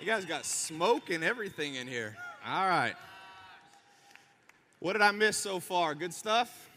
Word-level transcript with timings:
You 0.00 0.06
guys 0.06 0.24
got 0.24 0.44
smoke 0.44 1.10
and 1.10 1.24
everything 1.24 1.74
in 1.74 1.88
here. 1.88 2.16
All 2.46 2.68
right. 2.68 2.94
What 4.78 4.92
did 4.92 5.02
I 5.02 5.10
miss 5.10 5.36
so 5.36 5.58
far? 5.58 5.96
Good 5.96 6.14
stuff? 6.14 6.70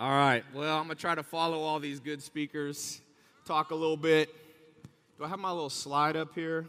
All 0.00 0.10
right. 0.10 0.42
Well, 0.52 0.76
I'm 0.76 0.86
going 0.86 0.96
to 0.96 1.00
try 1.00 1.14
to 1.14 1.22
follow 1.22 1.60
all 1.60 1.78
these 1.78 2.00
good 2.00 2.20
speakers, 2.20 3.00
talk 3.44 3.70
a 3.70 3.76
little 3.76 3.96
bit. 3.96 4.28
Do 5.18 5.24
I 5.24 5.28
have 5.28 5.38
my 5.38 5.52
little 5.52 5.70
slide 5.70 6.16
up 6.16 6.34
here? 6.34 6.66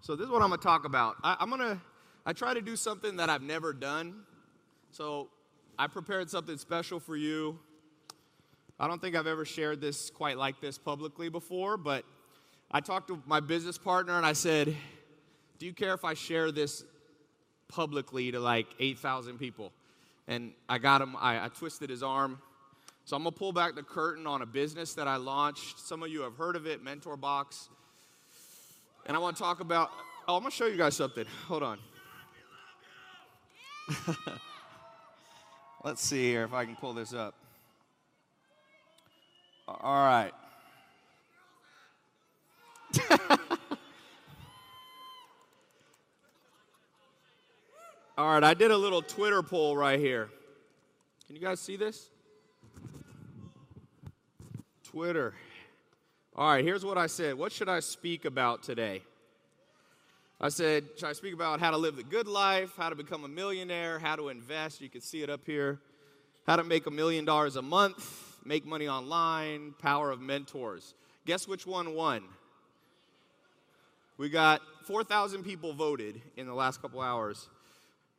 So, 0.00 0.16
this 0.16 0.24
is 0.24 0.32
what 0.32 0.40
I'm 0.40 0.48
going 0.48 0.58
to 0.58 0.66
talk 0.66 0.86
about. 0.86 1.16
I, 1.22 1.36
I'm 1.38 1.50
going 1.50 1.60
to, 1.60 1.78
I 2.24 2.32
try 2.32 2.54
to 2.54 2.62
do 2.62 2.76
something 2.76 3.16
that 3.16 3.28
I've 3.28 3.42
never 3.42 3.74
done. 3.74 4.22
So, 4.90 5.28
I 5.78 5.86
prepared 5.86 6.30
something 6.30 6.56
special 6.56 6.98
for 6.98 7.14
you. 7.14 7.58
I 8.80 8.88
don't 8.88 9.02
think 9.02 9.16
I've 9.16 9.26
ever 9.26 9.44
shared 9.44 9.82
this 9.82 10.08
quite 10.08 10.38
like 10.38 10.62
this 10.62 10.78
publicly 10.78 11.28
before, 11.28 11.76
but 11.76 12.06
I 12.72 12.80
talked 12.80 13.08
to 13.08 13.22
my 13.26 13.40
business 13.40 13.76
partner 13.76 14.16
and 14.16 14.24
I 14.24 14.32
said, 14.32 14.74
Do 15.58 15.66
you 15.66 15.74
care 15.74 15.92
if 15.92 16.06
I 16.06 16.14
share 16.14 16.50
this 16.50 16.84
publicly 17.68 18.32
to 18.32 18.40
like 18.40 18.66
8,000 18.80 19.38
people? 19.38 19.72
And 20.26 20.52
I 20.68 20.78
got 20.78 21.02
him, 21.02 21.14
I, 21.18 21.44
I 21.44 21.48
twisted 21.48 21.90
his 21.90 22.02
arm. 22.02 22.40
So 23.04 23.14
I'm 23.16 23.24
gonna 23.24 23.32
pull 23.32 23.52
back 23.52 23.74
the 23.74 23.82
curtain 23.82 24.26
on 24.26 24.40
a 24.40 24.46
business 24.46 24.94
that 24.94 25.06
I 25.06 25.16
launched. 25.16 25.80
Some 25.80 26.02
of 26.02 26.08
you 26.08 26.22
have 26.22 26.36
heard 26.36 26.56
of 26.56 26.66
it, 26.66 26.82
Mentor 26.82 27.16
Box. 27.16 27.68
And 29.04 29.14
I 29.16 29.20
wanna 29.20 29.36
talk 29.36 29.60
about, 29.60 29.90
oh, 30.26 30.36
I'm 30.36 30.42
gonna 30.42 30.50
show 30.50 30.66
you 30.66 30.78
guys 30.78 30.96
something. 30.96 31.26
Hold 31.48 31.62
on. 31.62 31.78
Let's 35.84 36.02
see 36.02 36.30
here 36.30 36.44
if 36.44 36.54
I 36.54 36.64
can 36.64 36.76
pull 36.76 36.94
this 36.94 37.12
up. 37.12 37.34
All 39.68 40.04
right. 40.04 40.32
All 48.18 48.28
right, 48.28 48.44
I 48.44 48.54
did 48.54 48.70
a 48.70 48.76
little 48.76 49.02
Twitter 49.02 49.42
poll 49.42 49.76
right 49.76 49.98
here. 49.98 50.28
Can 51.26 51.36
you 51.36 51.42
guys 51.42 51.60
see 51.60 51.76
this? 51.76 52.10
Twitter. 54.84 55.34
All 56.36 56.50
right, 56.50 56.64
here's 56.64 56.84
what 56.84 56.98
I 56.98 57.06
said. 57.06 57.34
What 57.34 57.52
should 57.52 57.68
I 57.68 57.80
speak 57.80 58.24
about 58.24 58.62
today? 58.62 59.02
I 60.40 60.48
said, 60.48 60.84
should 60.96 61.08
I 61.08 61.12
speak 61.12 61.34
about 61.34 61.60
how 61.60 61.70
to 61.70 61.76
live 61.76 61.96
the 61.96 62.02
good 62.02 62.26
life, 62.26 62.72
how 62.76 62.88
to 62.90 62.96
become 62.96 63.24
a 63.24 63.28
millionaire, 63.28 63.98
how 63.98 64.16
to 64.16 64.28
invest? 64.28 64.80
You 64.80 64.88
can 64.88 65.00
see 65.00 65.22
it 65.22 65.30
up 65.30 65.46
here. 65.46 65.80
How 66.46 66.56
to 66.56 66.64
make 66.64 66.86
a 66.86 66.90
million 66.90 67.24
dollars 67.24 67.56
a 67.56 67.62
month, 67.62 68.38
make 68.44 68.66
money 68.66 68.88
online, 68.88 69.74
power 69.78 70.10
of 70.10 70.20
mentors. 70.20 70.94
Guess 71.26 71.46
which 71.46 71.66
one 71.66 71.94
won? 71.94 72.24
We 74.22 74.28
got 74.28 74.62
4,000 74.84 75.42
people 75.42 75.72
voted 75.72 76.22
in 76.36 76.46
the 76.46 76.54
last 76.54 76.80
couple 76.80 77.00
hours. 77.00 77.48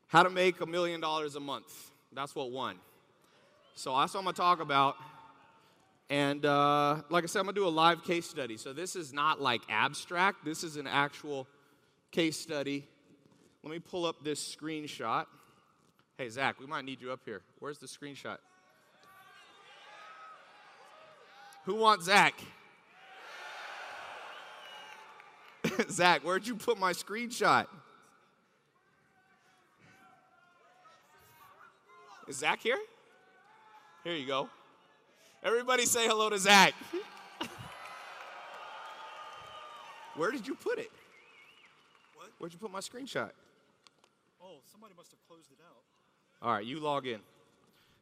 How 0.07 0.23
to 0.23 0.29
make 0.29 0.59
a 0.59 0.65
million 0.65 0.99
dollars 0.99 1.37
a 1.37 1.39
month. 1.39 1.91
That's 2.11 2.35
what 2.35 2.51
won. 2.51 2.75
So 3.75 3.97
that's 3.97 4.13
what 4.13 4.19
I'm 4.19 4.25
going 4.25 4.33
to 4.33 4.41
talk 4.41 4.59
about. 4.59 4.97
And 6.09 6.45
uh, 6.45 7.03
like 7.09 7.23
I 7.23 7.27
said, 7.27 7.39
I'm 7.39 7.45
going 7.45 7.55
to 7.55 7.61
do 7.61 7.67
a 7.67 7.69
live 7.69 8.03
case 8.03 8.29
study. 8.29 8.57
So 8.57 8.73
this 8.73 8.97
is 8.97 9.13
not 9.13 9.39
like 9.39 9.61
abstract, 9.69 10.43
this 10.43 10.65
is 10.65 10.75
an 10.75 10.87
actual 10.87 11.47
case 12.11 12.37
study. 12.37 12.85
Let 13.63 13.71
me 13.71 13.79
pull 13.79 14.05
up 14.05 14.25
this 14.25 14.43
screenshot. 14.43 15.25
Hey, 16.17 16.27
Zach, 16.27 16.59
we 16.59 16.65
might 16.65 16.83
need 16.83 16.99
you 16.99 17.13
up 17.13 17.21
here. 17.23 17.43
Where's 17.59 17.77
the 17.77 17.87
screenshot? 17.87 18.39
Who 21.63 21.75
wants 21.75 22.07
Zach? 22.07 22.33
Zach, 25.89 26.21
where'd 26.23 26.47
you 26.47 26.55
put 26.55 26.79
my 26.79 26.93
screenshot? 26.93 27.67
Is 32.27 32.37
Zach 32.37 32.61
here? 32.61 32.77
Here 34.03 34.15
you 34.15 34.25
go. 34.25 34.49
Everybody 35.43 35.85
say 35.85 36.07
hello 36.07 36.29
to 36.29 36.37
Zach. 36.37 36.73
Where 40.15 40.31
did 40.31 40.47
you 40.47 40.55
put 40.55 40.79
it? 40.79 40.91
What? 42.15 42.29
Where'd 42.37 42.53
you 42.53 42.59
put 42.59 42.71
my 42.71 42.79
screenshot? 42.79 43.31
Oh, 44.41 44.59
somebody 44.71 44.93
must 44.95 45.11
have 45.11 45.19
closed 45.27 45.51
it 45.51 45.57
out. 45.65 45.83
All 46.41 46.53
right, 46.53 46.65
you 46.65 46.79
log 46.79 47.07
in. 47.07 47.19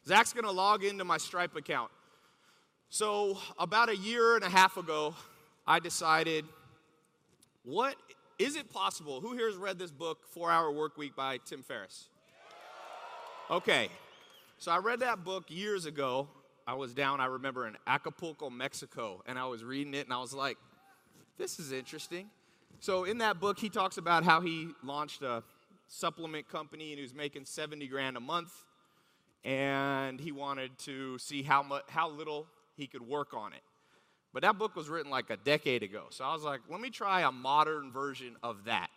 Zach's 0.06 0.34
gonna 0.34 0.52
log 0.52 0.84
into 0.84 1.04
my 1.04 1.18
Stripe 1.18 1.56
account. 1.56 1.92
So, 2.90 3.38
about 3.58 3.90
a 3.90 3.96
year 3.96 4.36
and 4.36 4.44
a 4.44 4.50
half 4.50 4.78
ago, 4.78 5.16
I 5.66 5.80
decided 5.80 6.46
what 7.64 7.96
is 8.40 8.56
it 8.56 8.72
possible? 8.72 9.22
Who 9.22 9.34
here 9.34 9.48
has 9.48 9.56
read 9.56 9.78
this 9.78 9.92
book, 9.92 10.26
Four 10.32 10.52
Hour 10.52 10.72
Work 10.72 10.98
Week 10.98 11.16
by 11.16 11.38
Tim 11.38 11.62
Ferriss? 11.62 12.08
Okay, 13.50 13.90
so 14.58 14.72
I 14.72 14.78
read 14.78 15.02
that 15.02 15.24
book 15.24 15.46
years 15.50 15.86
ago. 15.86 16.28
I 16.66 16.74
was 16.74 16.94
down, 16.94 17.20
I 17.20 17.26
remember, 17.26 17.68
in 17.68 17.76
Acapulco, 17.86 18.50
Mexico, 18.50 19.22
and 19.26 19.38
I 19.38 19.46
was 19.46 19.64
reading 19.64 19.94
it 19.94 20.06
and 20.06 20.14
I 20.14 20.20
was 20.20 20.34
like, 20.34 20.58
this 21.38 21.60
is 21.60 21.72
interesting. 21.72 22.30
So, 22.80 23.04
in 23.04 23.20
that 23.20 23.40
book, 23.40 23.60
he 23.60 23.70
talks 23.70 23.98
about 23.98 24.24
how 24.24 24.42
he 24.42 24.70
launched 24.84 25.22
a 25.22 25.44
supplement 25.88 26.48
company 26.48 26.92
and 26.92 26.98
he 26.98 27.04
was 27.04 27.14
making 27.14 27.46
70 27.46 27.88
grand 27.88 28.18
a 28.18 28.20
month, 28.20 28.54
and 29.44 30.20
he 30.20 30.32
wanted 30.32 30.78
to 30.80 31.20
see 31.20 31.44
how, 31.44 31.62
much, 31.62 31.84
how 31.90 32.10
little 32.10 32.48
he 32.76 32.88
could 32.88 33.02
work 33.02 33.34
on 33.34 33.54
it. 33.54 33.62
But 34.34 34.44
that 34.44 34.58
book 34.58 34.76
was 34.76 34.90
written 34.90 35.12
like 35.12 35.30
a 35.30 35.38
decade 35.38 35.84
ago. 35.84 36.06
So 36.10 36.24
I 36.24 36.34
was 36.34 36.44
like, 36.44 36.62
let 36.70 36.80
me 36.80 36.90
try 36.90 37.22
a 37.22 37.32
modern 37.32 37.92
version 37.92 38.38
of 38.42 38.66
that. 38.66 38.90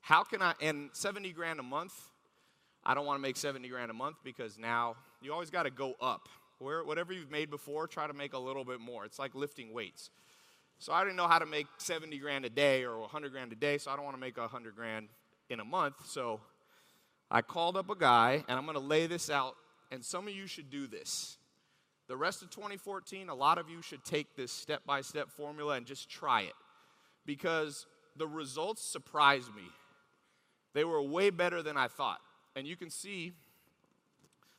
How 0.00 0.24
can 0.24 0.42
I, 0.42 0.54
and 0.60 0.90
70 0.92 1.32
grand 1.32 1.60
a 1.60 1.62
month, 1.62 1.92
I 2.84 2.94
don't 2.94 3.06
want 3.06 3.18
to 3.18 3.22
make 3.22 3.36
70 3.36 3.68
grand 3.68 3.90
a 3.90 3.94
month 3.94 4.16
because 4.24 4.58
now 4.58 4.96
you 5.20 5.32
always 5.32 5.50
got 5.50 5.64
to 5.64 5.70
go 5.70 5.94
up. 6.00 6.28
Where, 6.58 6.82
whatever 6.82 7.12
you've 7.12 7.30
made 7.30 7.50
before, 7.50 7.86
try 7.86 8.06
to 8.06 8.14
make 8.14 8.32
a 8.32 8.38
little 8.38 8.64
bit 8.64 8.80
more. 8.80 9.04
It's 9.04 9.18
like 9.18 9.34
lifting 9.34 9.72
weights. 9.72 10.10
So 10.80 10.92
I 10.92 11.04
didn't 11.04 11.16
know 11.16 11.28
how 11.28 11.38
to 11.38 11.46
make 11.46 11.66
70 11.78 12.18
grand 12.18 12.44
a 12.44 12.50
day 12.50 12.84
or 12.84 12.98
100 13.00 13.32
grand 13.32 13.52
a 13.52 13.56
day, 13.56 13.78
so 13.78 13.90
I 13.90 13.96
don't 13.96 14.04
want 14.04 14.16
to 14.16 14.20
make 14.20 14.36
100 14.36 14.74
grand 14.74 15.08
in 15.50 15.60
a 15.60 15.64
month. 15.64 15.94
So 16.06 16.40
I 17.30 17.42
called 17.42 17.76
up 17.76 17.90
a 17.90 17.96
guy, 17.96 18.44
and 18.48 18.58
I'm 18.58 18.64
going 18.64 18.74
to 18.74 18.80
lay 18.80 19.06
this 19.06 19.28
out, 19.28 19.54
and 19.90 20.04
some 20.04 20.26
of 20.26 20.34
you 20.34 20.46
should 20.46 20.70
do 20.70 20.86
this. 20.86 21.36
The 22.08 22.16
rest 22.16 22.42
of 22.42 22.50
2014, 22.50 23.28
a 23.28 23.34
lot 23.34 23.58
of 23.58 23.68
you 23.68 23.82
should 23.82 24.02
take 24.02 24.34
this 24.34 24.50
step 24.50 24.82
by 24.86 25.02
step 25.02 25.30
formula 25.30 25.74
and 25.74 25.86
just 25.86 26.08
try 26.08 26.42
it 26.42 26.54
because 27.26 27.86
the 28.16 28.26
results 28.26 28.82
surprised 28.82 29.54
me. 29.54 29.64
They 30.72 30.84
were 30.84 31.02
way 31.02 31.28
better 31.30 31.62
than 31.62 31.76
I 31.76 31.88
thought. 31.88 32.20
And 32.56 32.66
you 32.66 32.76
can 32.76 32.88
see 32.88 33.32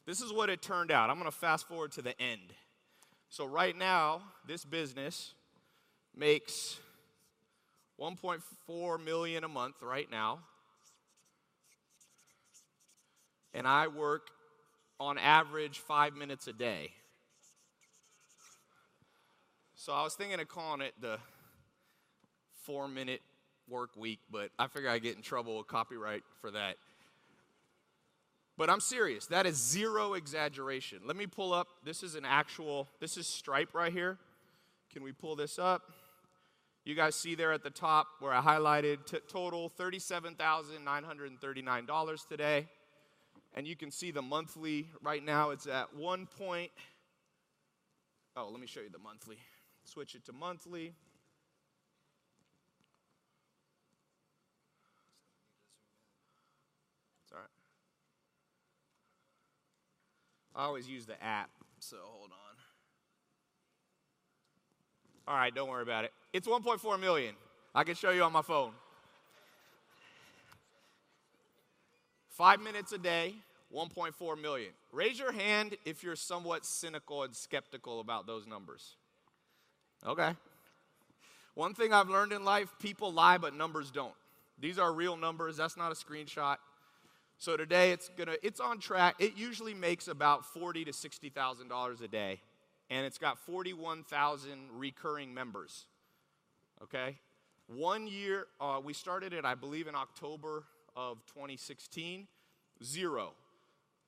this 0.05 0.21
is 0.21 0.31
what 0.31 0.49
it 0.49 0.61
turned 0.61 0.91
out. 0.91 1.09
I'm 1.09 1.17
going 1.17 1.29
to 1.29 1.35
fast 1.35 1.67
forward 1.67 1.91
to 1.93 2.01
the 2.01 2.19
end. 2.21 2.53
So, 3.29 3.45
right 3.45 3.77
now, 3.77 4.23
this 4.47 4.65
business 4.65 5.33
makes 6.15 6.79
1.4 7.99 9.03
million 9.03 9.43
a 9.43 9.47
month 9.47 9.81
right 9.81 10.09
now. 10.09 10.39
And 13.53 13.67
I 13.67 13.87
work 13.87 14.29
on 14.99 15.17
average 15.17 15.79
five 15.79 16.15
minutes 16.15 16.47
a 16.47 16.53
day. 16.53 16.91
So 19.81 19.93
I 19.93 20.03
was 20.03 20.13
thinking 20.13 20.41
of 20.41 20.49
calling 20.49 20.81
it 20.81 20.93
the 20.99 21.17
four 22.65 22.89
minute 22.89 23.21
work 23.69 23.91
week, 23.95 24.19
but 24.29 24.51
I 24.59 24.67
figure 24.67 24.89
I 24.89 24.99
get 24.99 25.15
in 25.15 25.21
trouble 25.21 25.57
with 25.57 25.67
copyright 25.67 26.23
for 26.41 26.51
that. 26.51 26.75
But 28.57 28.69
I'm 28.69 28.81
serious. 28.81 29.27
That 29.27 29.45
is 29.45 29.55
zero 29.55 30.15
exaggeration. 30.15 30.99
Let 31.05 31.15
me 31.15 31.27
pull 31.27 31.53
up. 31.53 31.69
This 31.85 32.03
is 32.03 32.15
an 32.15 32.25
actual, 32.25 32.89
this 32.99 33.15
is 33.15 33.25
Stripe 33.25 33.73
right 33.73 33.93
here. 33.93 34.17
Can 34.91 35.01
we 35.01 35.13
pull 35.13 35.37
this 35.37 35.57
up? 35.57 35.83
You 36.83 36.93
guys 36.93 37.15
see 37.15 37.35
there 37.35 37.53
at 37.53 37.63
the 37.63 37.69
top 37.69 38.07
where 38.19 38.33
I 38.33 38.41
highlighted 38.41 39.05
t- 39.05 39.19
total 39.29 39.71
$37,939 39.79 42.27
today. 42.27 42.67
And 43.53 43.65
you 43.65 43.77
can 43.77 43.91
see 43.91 44.11
the 44.11 44.21
monthly 44.21 44.87
right 45.01 45.23
now 45.23 45.51
it's 45.51 45.67
at 45.67 45.95
one 45.95 46.27
point. 46.37 46.71
Oh, 48.35 48.49
let 48.51 48.59
me 48.59 48.67
show 48.67 48.81
you 48.81 48.89
the 48.89 48.99
monthly. 48.99 49.37
Switch 49.89 50.13
it 50.13 50.23
to 50.25 50.33
monthly. 50.33 50.93
It's 57.23 57.31
all 57.33 57.39
right. 57.39 57.47
I 60.55 60.65
always 60.65 60.87
use 60.87 61.07
the 61.07 61.21
app, 61.23 61.49
so 61.79 61.97
hold 62.03 62.29
on. 62.31 62.37
All 65.27 65.35
right, 65.35 65.53
don't 65.53 65.69
worry 65.69 65.81
about 65.81 66.05
it. 66.05 66.13
It's 66.33 66.47
1.4 66.47 66.99
million. 66.99 67.33
I 67.73 67.83
can 67.83 67.95
show 67.95 68.11
you 68.11 68.21
on 68.21 68.31
my 68.31 68.43
phone. 68.43 68.73
Five 72.29 72.61
minutes 72.61 72.91
a 72.91 72.99
day, 72.99 73.33
1.4 73.75 74.39
million. 74.39 74.71
Raise 74.91 75.17
your 75.17 75.31
hand 75.31 75.75
if 75.83 76.03
you're 76.03 76.15
somewhat 76.15 76.63
cynical 76.63 77.23
and 77.23 77.35
skeptical 77.35 77.99
about 77.99 78.27
those 78.27 78.45
numbers. 78.45 78.97
Okay. 80.05 80.31
One 81.55 81.73
thing 81.73 81.93
I've 81.93 82.09
learned 82.09 82.31
in 82.31 82.45
life 82.45 82.69
people 82.79 83.11
lie, 83.11 83.37
but 83.37 83.53
numbers 83.53 83.91
don't. 83.91 84.13
These 84.59 84.79
are 84.79 84.93
real 84.93 85.17
numbers. 85.17 85.57
That's 85.57 85.77
not 85.77 85.91
a 85.91 85.95
screenshot. 85.95 86.57
So 87.37 87.55
today 87.55 87.91
it's 87.91 88.09
gonna 88.17 88.35
it's 88.43 88.59
on 88.59 88.79
track. 88.79 89.15
It 89.19 89.37
usually 89.37 89.73
makes 89.73 90.07
about 90.07 90.45
forty 90.45 90.83
to 90.85 90.93
sixty 90.93 91.29
thousand 91.29 91.69
dollars 91.69 92.01
a 92.01 92.07
day, 92.07 92.39
and 92.89 93.05
it's 93.05 93.17
got 93.17 93.37
forty-one 93.37 94.03
thousand 94.03 94.59
recurring 94.73 95.33
members. 95.33 95.85
Okay, 96.83 97.17
one 97.67 98.07
year 98.07 98.47
uh, 98.59 98.81
we 98.83 98.93
started 98.93 99.31
it, 99.31 99.45
I 99.45 99.55
believe, 99.55 99.87
in 99.87 99.95
October 99.95 100.63
of 100.95 101.23
2016. 101.27 102.27
Zero. 102.83 103.31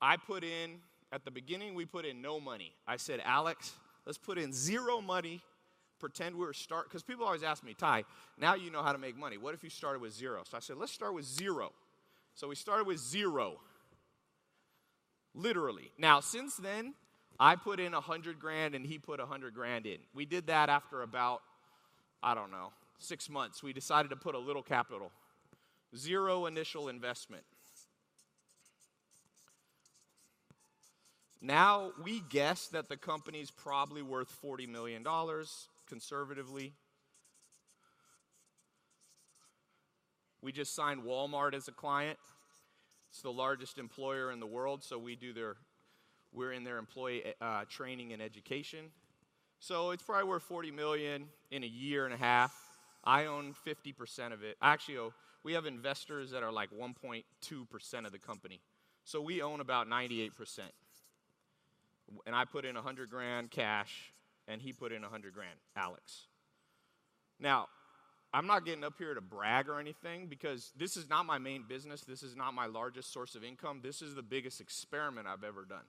I 0.01 0.17
put 0.17 0.43
in 0.43 0.79
at 1.11 1.25
the 1.25 1.31
beginning. 1.31 1.75
We 1.75 1.85
put 1.85 2.05
in 2.05 2.21
no 2.21 2.39
money. 2.39 2.73
I 2.87 2.97
said, 2.97 3.21
Alex, 3.23 3.73
let's 4.05 4.17
put 4.17 4.37
in 4.37 4.51
zero 4.51 4.99
money. 4.99 5.41
Pretend 6.01 6.35
we 6.35 6.45
are 6.47 6.53
start 6.53 6.89
because 6.89 7.03
people 7.03 7.25
always 7.25 7.43
ask 7.43 7.63
me, 7.63 7.75
Tai, 7.75 8.03
now 8.39 8.55
you 8.55 8.71
know 8.71 8.81
how 8.81 8.91
to 8.91 8.97
make 8.97 9.15
money. 9.15 9.37
What 9.37 9.53
if 9.53 9.63
you 9.63 9.69
started 9.69 10.01
with 10.01 10.13
zero? 10.13 10.41
So 10.49 10.57
I 10.57 10.59
said, 10.59 10.77
let's 10.77 10.91
start 10.91 11.13
with 11.13 11.25
zero. 11.25 11.71
So 12.33 12.47
we 12.47 12.55
started 12.55 12.87
with 12.87 12.97
zero. 12.97 13.59
Literally. 15.35 15.91
Now, 15.99 16.19
since 16.19 16.55
then, 16.55 16.95
I 17.39 17.55
put 17.55 17.79
in 17.79 17.93
a 17.93 18.01
hundred 18.01 18.39
grand 18.39 18.73
and 18.73 18.83
he 18.83 18.97
put 18.97 19.19
a 19.19 19.25
hundred 19.27 19.53
grand 19.53 19.85
in. 19.85 19.99
We 20.13 20.25
did 20.25 20.47
that 20.47 20.69
after 20.69 21.03
about, 21.03 21.41
I 22.21 22.33
don't 22.33 22.51
know, 22.51 22.71
six 22.97 23.29
months. 23.29 23.61
We 23.61 23.71
decided 23.71 24.09
to 24.09 24.15
put 24.15 24.33
a 24.33 24.39
little 24.39 24.63
capital. 24.63 25.11
Zero 25.95 26.47
initial 26.47 26.89
investment. 26.89 27.43
Now 31.41 31.91
we 32.03 32.21
guess 32.29 32.67
that 32.69 32.89
the 32.89 32.97
company's 32.97 33.51
probably 33.51 34.01
worth 34.01 34.31
$40 34.43 34.67
million 34.67 35.03
conservatively. 35.91 36.71
We 40.41 40.53
just 40.53 40.73
signed 40.73 41.03
Walmart 41.03 41.53
as 41.53 41.67
a 41.67 41.73
client. 41.73 42.17
It's 43.09 43.21
the 43.21 43.31
largest 43.31 43.77
employer 43.77 44.31
in 44.31 44.39
the 44.39 44.47
world, 44.47 44.85
so 44.85 44.97
we 44.97 45.17
do 45.17 45.33
their, 45.33 45.57
we're 46.31 46.53
in 46.53 46.63
their 46.63 46.77
employee 46.77 47.33
uh, 47.41 47.65
training 47.67 48.13
and 48.13 48.21
education. 48.21 48.85
So 49.59 49.91
it's 49.91 50.01
probably 50.01 50.29
worth 50.29 50.43
40 50.43 50.71
million 50.71 51.25
in 51.51 51.65
a 51.65 51.67
year 51.67 52.05
and 52.05 52.13
a 52.13 52.17
half. 52.17 52.55
I 53.03 53.25
own 53.25 53.53
50% 53.67 54.31
of 54.31 54.43
it. 54.43 54.55
Actually, 54.61 54.97
oh, 54.99 55.13
we 55.43 55.51
have 55.53 55.65
investors 55.65 56.31
that 56.31 56.41
are 56.41 56.53
like 56.53 56.69
1.2% 56.71 58.05
of 58.05 58.13
the 58.13 58.17
company. 58.17 58.61
So 59.03 59.19
we 59.19 59.41
own 59.41 59.59
about 59.59 59.89
98% 59.89 60.31
and 62.25 62.35
I 62.35 62.45
put 62.45 62.65
in 62.65 62.75
100 62.75 63.09
grand 63.09 63.51
cash, 63.51 64.13
and 64.47 64.61
he 64.61 64.73
put 64.73 64.91
in 64.91 65.01
100 65.01 65.33
grand, 65.33 65.59
Alex. 65.75 66.27
Now, 67.39 67.67
I'm 68.33 68.47
not 68.47 68.65
getting 68.65 68.83
up 68.83 68.93
here 68.97 69.13
to 69.13 69.21
brag 69.21 69.67
or 69.67 69.79
anything 69.79 70.27
because 70.27 70.71
this 70.77 70.95
is 70.95 71.09
not 71.09 71.25
my 71.25 71.37
main 71.37 71.65
business. 71.67 72.01
This 72.01 72.23
is 72.23 72.35
not 72.35 72.53
my 72.53 72.65
largest 72.65 73.11
source 73.11 73.35
of 73.35 73.43
income. 73.43 73.81
This 73.83 74.01
is 74.01 74.15
the 74.15 74.21
biggest 74.21 74.61
experiment 74.61 75.27
I've 75.27 75.43
ever 75.43 75.65
done. 75.65 75.83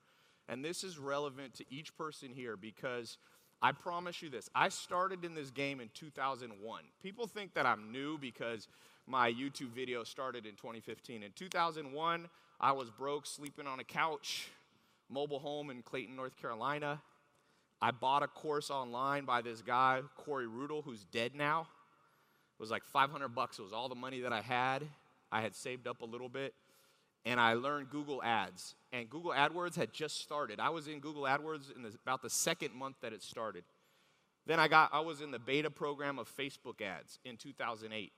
And 0.48 0.64
this 0.64 0.82
is 0.82 0.98
relevant 0.98 1.54
to 1.54 1.64
each 1.70 1.96
person 1.96 2.30
here 2.34 2.56
because 2.56 3.18
I 3.62 3.70
promise 3.70 4.22
you 4.22 4.28
this 4.28 4.50
I 4.54 4.70
started 4.70 5.24
in 5.24 5.34
this 5.34 5.50
game 5.50 5.80
in 5.80 5.88
2001. 5.94 6.82
People 7.00 7.28
think 7.28 7.54
that 7.54 7.64
I'm 7.64 7.92
new 7.92 8.18
because 8.18 8.66
my 9.06 9.32
YouTube 9.32 9.70
video 9.70 10.02
started 10.02 10.44
in 10.44 10.56
2015. 10.56 11.22
In 11.22 11.30
2001, 11.32 12.28
I 12.60 12.72
was 12.72 12.90
broke, 12.90 13.26
sleeping 13.26 13.68
on 13.68 13.78
a 13.78 13.84
couch, 13.84 14.48
mobile 15.08 15.38
home 15.38 15.70
in 15.70 15.82
Clayton, 15.82 16.16
North 16.16 16.36
Carolina. 16.36 17.00
I 17.82 17.90
bought 17.90 18.22
a 18.22 18.28
course 18.28 18.70
online 18.70 19.24
by 19.24 19.42
this 19.42 19.60
guy, 19.60 20.02
Corey 20.16 20.46
Rudl, 20.46 20.84
who's 20.84 21.04
dead 21.04 21.34
now. 21.34 21.62
It 21.62 22.62
was 22.62 22.70
like 22.70 22.84
500 22.84 23.28
bucks. 23.30 23.58
It 23.58 23.62
was 23.62 23.72
all 23.72 23.88
the 23.88 23.96
money 23.96 24.20
that 24.20 24.32
I 24.32 24.40
had. 24.40 24.84
I 25.32 25.42
had 25.42 25.56
saved 25.56 25.88
up 25.88 26.00
a 26.00 26.04
little 26.04 26.28
bit. 26.28 26.54
And 27.24 27.40
I 27.40 27.54
learned 27.54 27.90
Google 27.90 28.22
Ads. 28.22 28.76
And 28.92 29.10
Google 29.10 29.32
AdWords 29.32 29.74
had 29.74 29.92
just 29.92 30.20
started. 30.20 30.60
I 30.60 30.70
was 30.70 30.86
in 30.86 31.00
Google 31.00 31.22
AdWords 31.22 31.74
in 31.74 31.82
the, 31.82 31.92
about 32.04 32.22
the 32.22 32.30
second 32.30 32.72
month 32.72 32.96
that 33.02 33.12
it 33.12 33.22
started. 33.22 33.64
Then 34.46 34.60
I 34.60 34.68
got 34.68 34.90
I 34.92 35.00
was 35.00 35.20
in 35.20 35.30
the 35.30 35.38
beta 35.38 35.70
program 35.70 36.18
of 36.18 36.32
Facebook 36.36 36.80
ads 36.80 37.18
in 37.24 37.36
2008. 37.36 38.12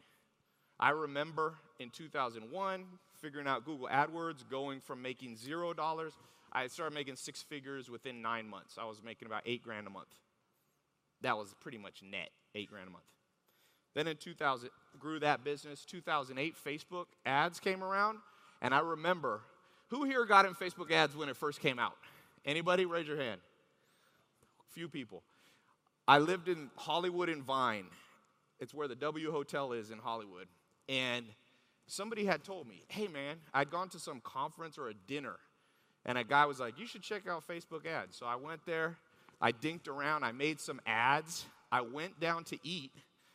I 0.80 0.90
remember 0.90 1.54
in 1.78 1.90
2001 1.90 2.84
figuring 3.20 3.46
out 3.46 3.64
Google 3.64 3.88
AdWords, 3.90 4.48
going 4.48 4.80
from 4.80 5.00
making 5.00 5.36
$0 5.36 6.12
I 6.54 6.68
started 6.68 6.94
making 6.94 7.16
six 7.16 7.42
figures 7.42 7.90
within 7.90 8.22
nine 8.22 8.48
months. 8.48 8.78
I 8.80 8.84
was 8.84 9.02
making 9.02 9.26
about 9.26 9.42
eight 9.44 9.62
grand 9.62 9.86
a 9.86 9.90
month. 9.90 10.14
That 11.22 11.36
was 11.36 11.54
pretty 11.60 11.78
much 11.78 12.02
net, 12.02 12.30
eight 12.54 12.70
grand 12.70 12.88
a 12.88 12.92
month. 12.92 13.04
Then 13.94 14.06
in 14.06 14.16
2000, 14.16 14.70
grew 14.98 15.18
that 15.20 15.42
business. 15.42 15.84
2008, 15.84 16.54
Facebook 16.64 17.06
ads 17.26 17.58
came 17.58 17.82
around, 17.82 18.18
and 18.62 18.74
I 18.74 18.80
remember 18.80 19.40
who 19.88 20.04
here 20.04 20.24
got 20.24 20.44
in 20.44 20.54
Facebook 20.54 20.90
ads 20.90 21.16
when 21.16 21.28
it 21.28 21.36
first 21.36 21.60
came 21.60 21.78
out? 21.78 21.96
Anybody? 22.44 22.84
Raise 22.84 23.06
your 23.06 23.20
hand. 23.20 23.40
Few 24.70 24.88
people. 24.88 25.22
I 26.06 26.18
lived 26.18 26.48
in 26.48 26.70
Hollywood 26.76 27.28
and 27.28 27.42
Vine. 27.42 27.86
It's 28.60 28.74
where 28.74 28.88
the 28.88 28.96
W 28.96 29.30
Hotel 29.30 29.72
is 29.72 29.90
in 29.90 29.98
Hollywood. 29.98 30.48
And 30.88 31.26
somebody 31.86 32.24
had 32.24 32.44
told 32.44 32.68
me, 32.68 32.82
hey 32.88 33.08
man, 33.08 33.36
I'd 33.52 33.70
gone 33.70 33.88
to 33.90 33.98
some 33.98 34.20
conference 34.20 34.78
or 34.78 34.88
a 34.88 34.94
dinner 34.94 35.36
and 36.06 36.18
a 36.18 36.24
guy 36.24 36.44
was 36.46 36.60
like, 36.60 36.78
You 36.78 36.86
should 36.86 37.02
check 37.02 37.26
out 37.28 37.46
Facebook 37.46 37.86
ads. 37.86 38.16
So 38.16 38.26
I 38.26 38.36
went 38.36 38.64
there, 38.66 38.96
I 39.40 39.52
dinked 39.52 39.88
around, 39.88 40.24
I 40.24 40.32
made 40.32 40.60
some 40.60 40.80
ads. 40.86 41.46
I 41.74 41.80
went 41.80 42.20
down 42.20 42.44
to 42.44 42.58
eat. 42.62 42.92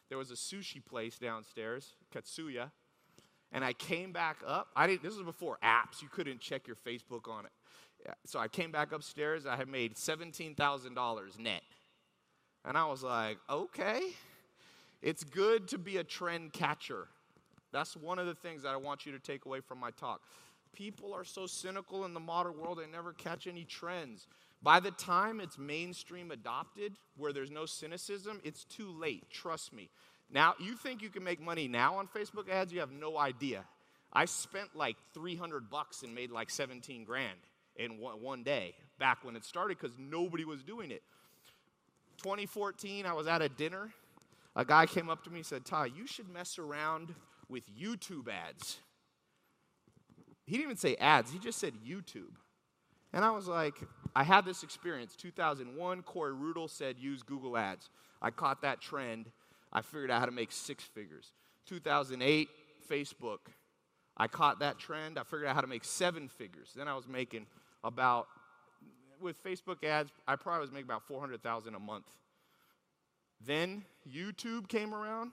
There 0.08 0.18
was 0.18 0.32
a 0.32 0.36
sushi 0.36 0.84
place 0.84 1.18
downstairs, 1.18 1.96
Katsuya. 2.16 2.72
And 3.52 3.66
I 3.66 3.74
came 3.74 4.14
back 4.14 4.38
up. 4.48 4.70
I 4.76 4.88
didn't, 4.88 5.04
this 5.04 5.16
was 5.16 5.26
before 5.26 5.58
apps. 5.62 6.02
You 6.02 6.08
couldn't 6.08 6.40
check 6.40 6.66
your 6.66 6.78
Facebook 6.78 7.28
on 7.28 7.46
it. 7.46 7.52
So 8.26 8.40
I 8.40 8.48
came 8.48 8.72
back 8.72 8.94
upstairs. 8.94 9.46
I 9.46 9.58
had 9.58 9.68
made 9.68 9.96
$17,000 9.96 11.40
net. 11.40 11.64
And 12.64 12.78
I 12.78 12.86
was 12.86 13.04
like, 13.04 13.38
okay, 13.50 14.02
it's 15.02 15.24
good 15.24 15.68
to 15.70 15.78
be 15.78 15.98
a 15.98 16.04
trend 16.04 16.54
catcher. 16.54 17.08
That's 17.72 17.98
one 17.98 18.20
of 18.20 18.26
the 18.26 18.36
things 18.36 18.64
that 18.64 18.70
I 18.70 18.78
want 18.78 19.06
you 19.06 19.12
to 19.12 19.20
take 19.20 19.46
away 19.46 19.60
from 19.60 19.80
my 19.80 19.92
talk. 19.92 20.22
People 20.74 21.14
are 21.14 21.26
so 21.26 21.46
cynical 21.46 22.06
in 22.06 22.14
the 22.14 22.20
modern 22.20 22.58
world, 22.58 22.80
they 22.80 22.88
never 22.88 23.14
catch 23.14 23.48
any 23.48 23.66
trends. 23.66 24.28
By 24.62 24.80
the 24.80 24.92
time 24.92 25.40
it's 25.40 25.58
mainstream 25.58 26.32
adopted, 26.32 26.98
where 27.18 27.34
there's 27.34 27.52
no 27.52 27.66
cynicism, 27.66 28.42
it's 28.44 28.66
too 28.66 28.92
late. 28.92 29.30
Trust 29.30 29.74
me. 29.74 29.90
Now, 30.32 30.54
you 30.60 30.76
think 30.76 31.02
you 31.02 31.10
can 31.10 31.24
make 31.24 31.42
money 31.42 31.68
now 31.68 31.96
on 31.96 32.08
Facebook 32.08 32.50
ads? 32.50 32.72
You 32.72 32.82
have 32.82 32.92
no 32.92 33.18
idea. 33.18 33.64
I 34.12 34.26
spent 34.26 34.76
like 34.76 34.98
300 35.14 35.70
bucks 35.70 36.04
and 36.04 36.14
made 36.14 36.32
like 36.32 36.50
17 36.50 37.04
grand 37.04 37.40
in 37.76 37.92
one 38.00 38.44
day 38.44 38.76
back 39.00 39.24
when 39.24 39.36
it 39.36 39.46
started 39.46 39.78
because 39.80 39.98
nobody 39.98 40.46
was 40.46 40.64
doing 40.64 40.92
it. 40.92 41.04
2014, 42.18 43.06
I 43.06 43.14
was 43.14 43.28
at 43.28 43.42
a 43.42 43.50
dinner. 43.50 43.92
A 44.56 44.66
guy 44.66 44.86
came 44.86 45.10
up 45.10 45.24
to 45.24 45.30
me 45.30 45.38
and 45.38 45.46
said, 45.46 45.66
Tai, 45.66 45.86
you 45.86 46.06
should 46.06 46.30
mess 46.30 46.60
around 46.60 47.16
with 47.48 47.64
YouTube 47.80 48.28
ads 48.28 48.80
he 50.50 50.56
didn't 50.56 50.72
even 50.72 50.78
say 50.78 50.96
ads, 50.96 51.32
he 51.32 51.38
just 51.38 51.60
said 51.60 51.74
YouTube. 51.88 52.34
And 53.14 53.24
I 53.24 53.30
was 53.30 53.48
like, 53.48 53.76
I 54.16 54.24
had 54.24 54.46
this 54.46 54.64
experience. 54.64 55.16
2001, 55.16 56.02
Corey 56.02 56.34
Rudl 56.34 56.68
said 56.68 56.98
use 56.98 57.22
Google 57.22 57.56
Ads. 57.56 57.90
I 58.20 58.32
caught 58.32 58.64
that 58.64 58.82
trend. 58.82 59.30
I 59.72 59.82
figured 59.82 60.10
out 60.10 60.20
how 60.20 60.26
to 60.26 60.32
make 60.32 60.52
six 60.52 60.84
figures. 60.84 61.34
2008, 61.68 62.50
Facebook. 62.90 63.38
I 64.18 64.28
caught 64.28 64.60
that 64.60 64.80
trend. 64.80 65.20
I 65.20 65.24
figured 65.24 65.46
out 65.46 65.54
how 65.54 65.62
to 65.62 65.68
make 65.68 65.86
seven 65.86 66.28
figures. 66.28 66.72
Then 66.76 66.88
I 66.88 66.96
was 66.96 67.08
making 67.08 67.46
about, 67.84 68.28
with 69.22 69.42
Facebook 69.44 69.84
ads, 69.84 70.10
I 70.28 70.36
probably 70.36 70.62
was 70.62 70.72
making 70.72 70.88
about 70.88 71.08
400,000 71.08 71.76
a 71.76 71.80
month. 71.80 72.08
Then 73.46 73.86
YouTube 74.12 74.68
came 74.68 74.96
around. 74.96 75.32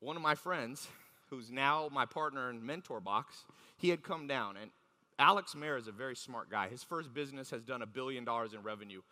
One 0.00 0.16
of 0.16 0.22
my 0.22 0.34
friends, 0.34 0.88
who's 1.30 1.50
now 1.50 1.88
my 1.92 2.06
partner 2.06 2.50
in 2.50 2.64
Mentor 2.64 3.00
Box, 3.00 3.44
he 3.76 3.90
had 3.90 4.02
come 4.02 4.26
down. 4.26 4.56
And 4.56 4.70
Alex 5.18 5.54
Mehr 5.54 5.76
is 5.76 5.88
a 5.88 5.92
very 5.92 6.16
smart 6.16 6.50
guy. 6.50 6.68
His 6.68 6.82
first 6.82 7.12
business 7.12 7.50
has 7.50 7.62
done 7.62 7.82
a 7.82 7.86
billion 7.86 8.24
dollars 8.24 8.52
in 8.54 8.62
revenue. 8.62 9.02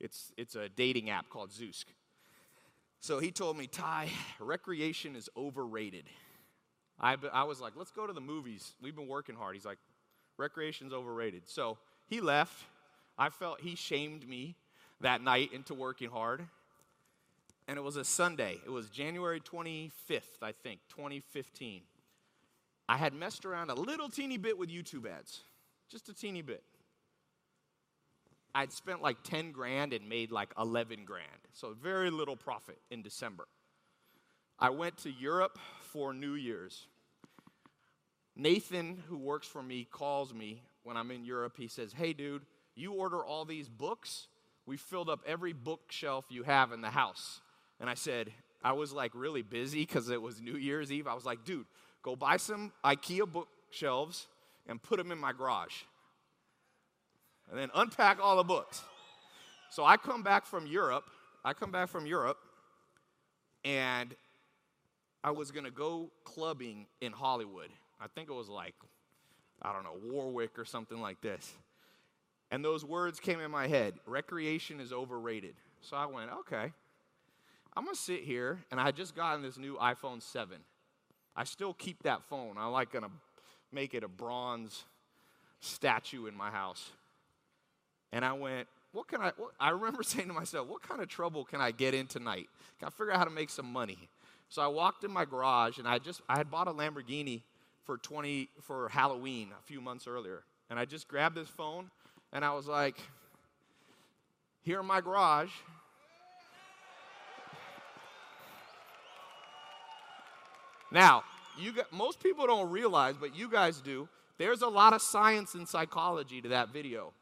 It's, 0.00 0.32
it's 0.36 0.54
a 0.54 0.68
dating 0.68 1.10
app 1.10 1.28
called 1.28 1.50
Zoosk. 1.50 1.86
So 3.00 3.18
he 3.18 3.30
told 3.30 3.56
me, 3.56 3.66
Tai, 3.66 4.08
recreation 4.40 5.16
is 5.16 5.28
overrated. 5.36 6.04
I, 7.00 7.16
I 7.32 7.44
was 7.44 7.60
like, 7.60 7.74
let's 7.76 7.92
go 7.92 8.06
to 8.06 8.12
the 8.12 8.20
movies. 8.20 8.74
We've 8.82 8.96
been 8.96 9.08
working 9.08 9.36
hard. 9.36 9.54
He's 9.54 9.64
like, 9.64 9.78
recreation's 10.36 10.92
overrated. 10.92 11.42
So 11.46 11.78
he 12.08 12.20
left. 12.20 12.64
I 13.16 13.30
felt 13.30 13.60
he 13.60 13.74
shamed 13.74 14.28
me 14.28 14.56
that 15.00 15.22
night 15.22 15.52
into 15.52 15.74
working 15.74 16.10
hard 16.10 16.46
and 17.68 17.76
it 17.76 17.82
was 17.82 17.96
a 17.96 18.04
Sunday. 18.04 18.58
It 18.64 18.70
was 18.70 18.88
January 18.88 19.40
25th, 19.40 20.42
I 20.42 20.52
think, 20.52 20.80
2015. 20.88 21.82
I 22.88 22.96
had 22.96 23.12
messed 23.12 23.44
around 23.44 23.70
a 23.70 23.74
little 23.74 24.08
teeny 24.08 24.38
bit 24.38 24.56
with 24.56 24.70
YouTube 24.70 25.06
ads, 25.06 25.42
just 25.90 26.08
a 26.08 26.14
teeny 26.14 26.40
bit. 26.40 26.62
I'd 28.54 28.72
spent 28.72 29.02
like 29.02 29.22
10 29.22 29.52
grand 29.52 29.92
and 29.92 30.08
made 30.08 30.32
like 30.32 30.48
11 30.58 31.04
grand. 31.04 31.28
So 31.52 31.74
very 31.80 32.08
little 32.08 32.36
profit 32.36 32.78
in 32.90 33.02
December. 33.02 33.46
I 34.58 34.70
went 34.70 34.96
to 34.98 35.10
Europe 35.10 35.58
for 35.92 36.14
New 36.14 36.32
Year's. 36.32 36.86
Nathan, 38.34 39.02
who 39.08 39.18
works 39.18 39.46
for 39.46 39.62
me, 39.62 39.86
calls 39.90 40.32
me 40.32 40.62
when 40.84 40.96
I'm 40.96 41.10
in 41.10 41.26
Europe. 41.26 41.54
He 41.58 41.68
says, 41.68 41.92
Hey, 41.92 42.14
dude, 42.14 42.46
you 42.74 42.94
order 42.94 43.22
all 43.22 43.44
these 43.44 43.68
books. 43.68 44.28
We 44.64 44.78
filled 44.78 45.10
up 45.10 45.20
every 45.26 45.52
bookshelf 45.52 46.24
you 46.30 46.44
have 46.44 46.72
in 46.72 46.80
the 46.80 46.90
house. 46.90 47.40
And 47.80 47.88
I 47.88 47.94
said, 47.94 48.32
I 48.62 48.72
was 48.72 48.92
like 48.92 49.12
really 49.14 49.42
busy 49.42 49.80
because 49.80 50.10
it 50.10 50.20
was 50.20 50.40
New 50.40 50.56
Year's 50.56 50.90
Eve. 50.90 51.06
I 51.06 51.14
was 51.14 51.24
like, 51.24 51.44
dude, 51.44 51.66
go 52.02 52.16
buy 52.16 52.36
some 52.36 52.72
IKEA 52.84 53.30
bookshelves 53.30 54.26
and 54.66 54.82
put 54.82 54.98
them 54.98 55.12
in 55.12 55.18
my 55.18 55.32
garage. 55.32 55.82
And 57.50 57.58
then 57.58 57.70
unpack 57.74 58.18
all 58.22 58.36
the 58.36 58.44
books. 58.44 58.82
So 59.70 59.84
I 59.84 59.96
come 59.96 60.22
back 60.22 60.44
from 60.44 60.66
Europe. 60.66 61.04
I 61.44 61.52
come 61.52 61.70
back 61.70 61.88
from 61.88 62.06
Europe 62.06 62.38
and 63.64 64.14
I 65.22 65.30
was 65.30 65.50
gonna 65.50 65.70
go 65.70 66.10
clubbing 66.24 66.86
in 67.00 67.12
Hollywood. 67.12 67.70
I 68.00 68.06
think 68.06 68.28
it 68.28 68.34
was 68.34 68.48
like, 68.48 68.74
I 69.62 69.72
don't 69.72 69.84
know, 69.84 69.96
Warwick 70.10 70.58
or 70.58 70.64
something 70.64 71.00
like 71.00 71.20
this. 71.20 71.52
And 72.50 72.64
those 72.64 72.84
words 72.84 73.20
came 73.20 73.40
in 73.40 73.50
my 73.50 73.66
head 73.66 73.94
recreation 74.06 74.80
is 74.80 74.92
overrated. 74.92 75.54
So 75.80 75.96
I 75.96 76.06
went, 76.06 76.30
okay, 76.40 76.72
I'm 77.78 77.84
gonna 77.84 77.94
sit 77.94 78.24
here, 78.24 78.58
and 78.72 78.80
I 78.80 78.86
had 78.86 78.96
just 78.96 79.14
gotten 79.14 79.40
this 79.40 79.56
new 79.56 79.76
iPhone 79.76 80.20
7. 80.20 80.58
I 81.36 81.44
still 81.44 81.72
keep 81.72 82.02
that 82.02 82.24
phone. 82.24 82.56
I 82.58 82.66
like 82.66 82.90
gonna 82.90 83.12
make 83.70 83.94
it 83.94 84.02
a 84.02 84.08
bronze 84.08 84.84
statue 85.60 86.26
in 86.26 86.34
my 86.34 86.50
house. 86.50 86.90
And 88.10 88.24
I 88.24 88.32
went, 88.32 88.66
what 88.90 89.06
can 89.06 89.20
I, 89.20 89.30
what, 89.36 89.52
I 89.60 89.70
remember 89.70 90.02
saying 90.02 90.26
to 90.26 90.34
myself, 90.34 90.66
what 90.66 90.82
kind 90.82 91.00
of 91.00 91.06
trouble 91.06 91.44
can 91.44 91.60
I 91.60 91.70
get 91.70 91.94
in 91.94 92.08
tonight? 92.08 92.48
Can 92.80 92.88
I 92.88 92.90
figure 92.90 93.12
out 93.12 93.18
how 93.18 93.24
to 93.24 93.30
make 93.30 93.48
some 93.48 93.72
money? 93.72 94.08
So 94.48 94.60
I 94.60 94.66
walked 94.66 95.04
in 95.04 95.12
my 95.12 95.24
garage 95.24 95.78
and 95.78 95.86
I 95.86 96.00
just, 96.00 96.20
I 96.28 96.36
had 96.36 96.50
bought 96.50 96.66
a 96.66 96.72
Lamborghini 96.72 97.42
for 97.84 97.96
20, 97.96 98.48
for 98.60 98.88
Halloween 98.88 99.50
a 99.56 99.62
few 99.62 99.80
months 99.80 100.08
earlier. 100.08 100.42
And 100.68 100.80
I 100.80 100.84
just 100.84 101.06
grabbed 101.06 101.36
this 101.36 101.48
phone 101.48 101.92
and 102.32 102.44
I 102.44 102.52
was 102.54 102.66
like, 102.66 102.96
here 104.62 104.80
in 104.80 104.86
my 104.86 105.00
garage, 105.00 105.52
Now, 110.90 111.24
you 111.58 111.72
got, 111.72 111.92
most 111.92 112.22
people 112.22 112.46
don't 112.46 112.70
realize, 112.70 113.16
but 113.18 113.36
you 113.36 113.50
guys 113.50 113.80
do, 113.80 114.08
there's 114.38 114.62
a 114.62 114.68
lot 114.68 114.92
of 114.92 115.02
science 115.02 115.54
and 115.54 115.68
psychology 115.68 116.40
to 116.40 116.48
that 116.50 116.72
video. 116.72 117.12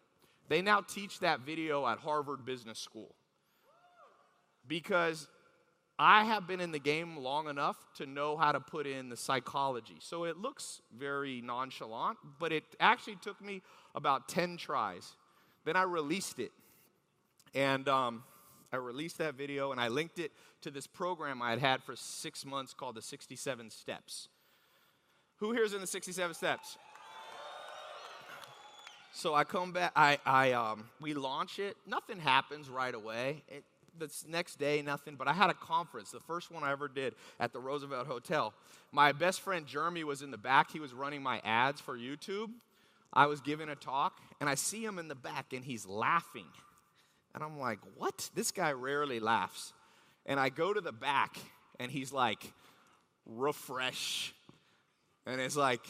They 0.49 0.63
now 0.63 0.83
teach 0.83 1.21
that 1.21 1.41
video 1.41 1.87
at 1.87 1.99
Harvard 1.99 2.45
Business 2.45 2.79
School. 2.79 3.15
Because 4.69 5.27
I 5.99 6.25
have 6.25 6.47
been 6.47 6.61
in 6.61 6.73
the 6.73 6.79
game 6.79 7.17
long 7.17 7.49
enough 7.49 7.77
to 7.95 8.07
know 8.07 8.37
how 8.37 8.53
to 8.53 8.61
put 8.61 8.87
in 8.87 9.09
the 9.09 9.17
psychology. 9.17 9.97
So 10.01 10.25
it 10.25 10.37
looks 10.37 10.83
very 10.97 11.41
nonchalant, 11.41 12.19
but 12.39 12.53
it 12.53 12.65
actually 12.79 13.17
took 13.17 13.41
me 13.41 13.63
about 13.95 14.29
10 14.29 14.59
tries. 14.59 15.13
Then 15.65 15.75
I 15.75 15.83
released 15.83 16.39
it. 16.39 16.53
And 17.55 17.89
um, 17.89 18.25
I 18.73 18.77
released 18.77 19.19
that 19.19 19.35
video 19.35 19.73
and 19.73 19.81
I 19.81 19.89
linked 19.89 20.19
it 20.19 20.33
to 20.63 20.71
this 20.71 20.87
program 20.87 21.43
I 21.43 21.51
had 21.51 21.59
had 21.59 21.83
for 21.83 21.97
six 21.97 22.45
months 22.45 22.75
called 22.75 22.95
the 22.95 23.03
67 23.03 23.71
Steps. 23.71 24.29
Who 25.37 25.53
here's 25.53 25.75
in 25.75 25.81
the 25.81 25.87
67 25.87 26.35
Steps? 26.35 26.79
So 29.13 29.35
I 29.35 29.45
come 29.45 29.73
back, 29.73 29.93
I, 29.97 30.19
I, 30.27 30.53
um, 30.53 30.85
we 31.01 31.15
launch 31.15 31.59
it. 31.59 31.77
Nothing 31.87 32.19
happens 32.19 32.69
right 32.69 32.95
away. 32.95 33.43
It, 33.49 33.65
the 33.99 34.11
next 34.29 34.57
day, 34.57 34.83
nothing. 34.83 35.17
But 35.17 35.27
I 35.29 35.33
had 35.33 35.49
a 35.49 35.55
conference, 35.55 36.11
the 36.11 36.21
first 36.21 36.51
one 36.51 36.63
I 36.63 36.73
ever 36.73 36.89
did 36.89 37.15
at 37.41 37.53
the 37.53 37.59
Roosevelt 37.59 38.07
Hotel. 38.07 38.53
My 38.93 39.13
best 39.13 39.41
friend 39.41 39.67
Jeremy 39.67 40.05
was 40.05 40.23
in 40.23 40.31
the 40.31 40.39
back. 40.39 40.71
He 40.71 40.81
was 40.81 40.93
running 40.93 41.23
my 41.23 41.41
ads 41.45 41.81
for 41.81 41.97
YouTube. 41.97 42.51
I 43.13 43.27
was 43.27 43.41
giving 43.41 43.71
a 43.71 43.75
talk, 43.75 44.21
and 44.41 44.51
I 44.51 44.55
see 44.55 44.85
him 44.85 44.99
in 44.99 45.09
the 45.09 45.15
back, 45.15 45.53
and 45.53 45.65
he's 45.65 45.87
laughing. 45.87 46.47
And 47.37 47.45
I'm 47.45 47.61
like, 47.61 47.81
what? 47.97 48.31
This 48.35 48.51
guy 48.51 48.73
rarely 48.73 49.21
laughs. 49.21 49.75
And 50.25 50.41
I 50.41 50.49
go 50.49 50.73
to 50.73 50.81
the 50.81 50.91
back, 50.91 51.37
and 51.79 51.91
he's 51.93 52.11
like, 52.11 52.53
refresh. 53.27 54.35
And 55.27 55.39
it's 55.39 55.55
like, 55.55 55.83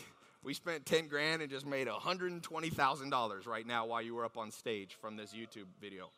we 0.43 0.55
spent 0.55 0.87
10 0.87 1.07
grand 1.07 1.43
and 1.43 1.51
just 1.51 1.65
made 1.65 1.87
$120,000 1.87 3.47
right 3.47 3.67
now 3.67 3.87
while 3.87 4.03
you 4.03 4.17
were 4.17 4.25
up 4.25 4.37
on 4.37 4.51
stage 4.51 4.97
from 5.01 5.17
this 5.17 5.33
YouTube 5.33 5.69
video. 5.81 6.11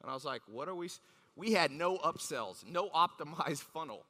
And 0.00 0.10
I 0.10 0.14
was 0.14 0.24
like, 0.24 0.42
what 0.46 0.68
are 0.68 0.74
we? 0.74 0.88
We 1.34 1.52
had 1.52 1.72
no 1.72 1.98
upsells, 1.98 2.64
no 2.64 2.88
optimized 2.90 3.62
funnel, 3.62 4.04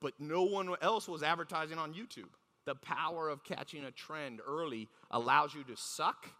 but 0.00 0.14
no 0.18 0.44
one 0.44 0.74
else 0.80 1.06
was 1.06 1.22
advertising 1.22 1.76
on 1.76 1.92
YouTube. 1.92 2.30
The 2.64 2.74
power 2.74 3.28
of 3.28 3.44
catching 3.44 3.84
a 3.84 3.90
trend 3.90 4.40
early 4.46 4.88
allows 5.10 5.54
you 5.54 5.62
to 5.64 5.76
suck 5.76 6.30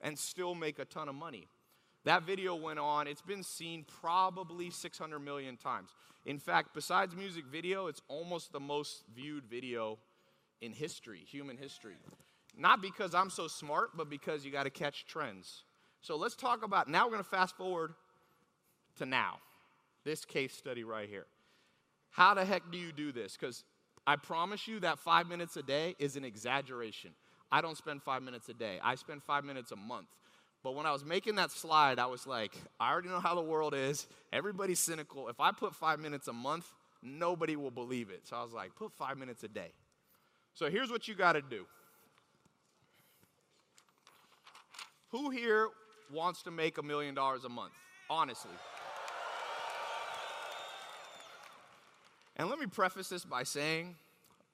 and 0.00 0.18
still 0.18 0.54
make 0.54 0.78
a 0.78 0.86
ton 0.86 1.08
of 1.10 1.14
money. 1.14 1.48
That 2.08 2.22
video 2.22 2.54
went 2.54 2.78
on, 2.78 3.06
it's 3.06 3.20
been 3.20 3.42
seen 3.42 3.84
probably 4.00 4.70
600 4.70 5.18
million 5.18 5.58
times. 5.58 5.90
In 6.24 6.38
fact, 6.38 6.70
besides 6.74 7.14
music 7.14 7.44
video, 7.44 7.88
it's 7.88 8.00
almost 8.08 8.50
the 8.50 8.60
most 8.60 9.02
viewed 9.14 9.44
video 9.44 9.98
in 10.62 10.72
history, 10.72 11.20
human 11.30 11.58
history. 11.58 11.96
Not 12.56 12.80
because 12.80 13.14
I'm 13.14 13.28
so 13.28 13.46
smart, 13.46 13.90
but 13.94 14.08
because 14.08 14.42
you 14.42 14.50
got 14.50 14.62
to 14.62 14.70
catch 14.70 15.04
trends. 15.04 15.64
So 16.00 16.16
let's 16.16 16.34
talk 16.34 16.64
about 16.64 16.88
now 16.88 17.04
we're 17.04 17.12
going 17.12 17.24
to 17.24 17.28
fast 17.28 17.54
forward 17.58 17.92
to 18.96 19.04
now. 19.04 19.34
This 20.02 20.24
case 20.24 20.54
study 20.54 20.84
right 20.84 21.10
here. 21.10 21.26
How 22.08 22.32
the 22.32 22.46
heck 22.46 22.62
do 22.72 22.78
you 22.78 22.90
do 22.90 23.12
this? 23.12 23.36
Because 23.38 23.64
I 24.06 24.16
promise 24.16 24.66
you 24.66 24.80
that 24.80 24.98
five 24.98 25.28
minutes 25.28 25.58
a 25.58 25.62
day 25.62 25.94
is 25.98 26.16
an 26.16 26.24
exaggeration. 26.24 27.10
I 27.52 27.60
don't 27.60 27.76
spend 27.76 28.02
five 28.02 28.22
minutes 28.22 28.48
a 28.48 28.54
day, 28.54 28.80
I 28.82 28.94
spend 28.94 29.22
five 29.22 29.44
minutes 29.44 29.72
a 29.72 29.76
month. 29.76 30.08
But 30.62 30.74
when 30.74 30.86
I 30.86 30.92
was 30.92 31.04
making 31.04 31.36
that 31.36 31.50
slide, 31.50 31.98
I 31.98 32.06
was 32.06 32.26
like, 32.26 32.52
I 32.80 32.90
already 32.90 33.08
know 33.08 33.20
how 33.20 33.34
the 33.34 33.42
world 33.42 33.74
is. 33.74 34.06
Everybody's 34.32 34.80
cynical. 34.80 35.28
If 35.28 35.40
I 35.40 35.52
put 35.52 35.74
five 35.74 36.00
minutes 36.00 36.28
a 36.28 36.32
month, 36.32 36.66
nobody 37.02 37.56
will 37.56 37.70
believe 37.70 38.10
it. 38.10 38.26
So 38.26 38.36
I 38.36 38.42
was 38.42 38.52
like, 38.52 38.74
put 38.74 38.92
five 38.92 39.16
minutes 39.16 39.44
a 39.44 39.48
day. 39.48 39.72
So 40.54 40.68
here's 40.68 40.90
what 40.90 41.06
you 41.06 41.14
got 41.14 41.34
to 41.34 41.42
do. 41.42 41.64
Who 45.10 45.30
here 45.30 45.68
wants 46.12 46.42
to 46.42 46.50
make 46.50 46.78
a 46.78 46.82
million 46.82 47.14
dollars 47.14 47.44
a 47.44 47.48
month? 47.48 47.72
Honestly. 48.10 48.50
And 52.36 52.48
let 52.48 52.58
me 52.58 52.66
preface 52.66 53.08
this 53.08 53.24
by 53.24 53.42
saying 53.42 53.96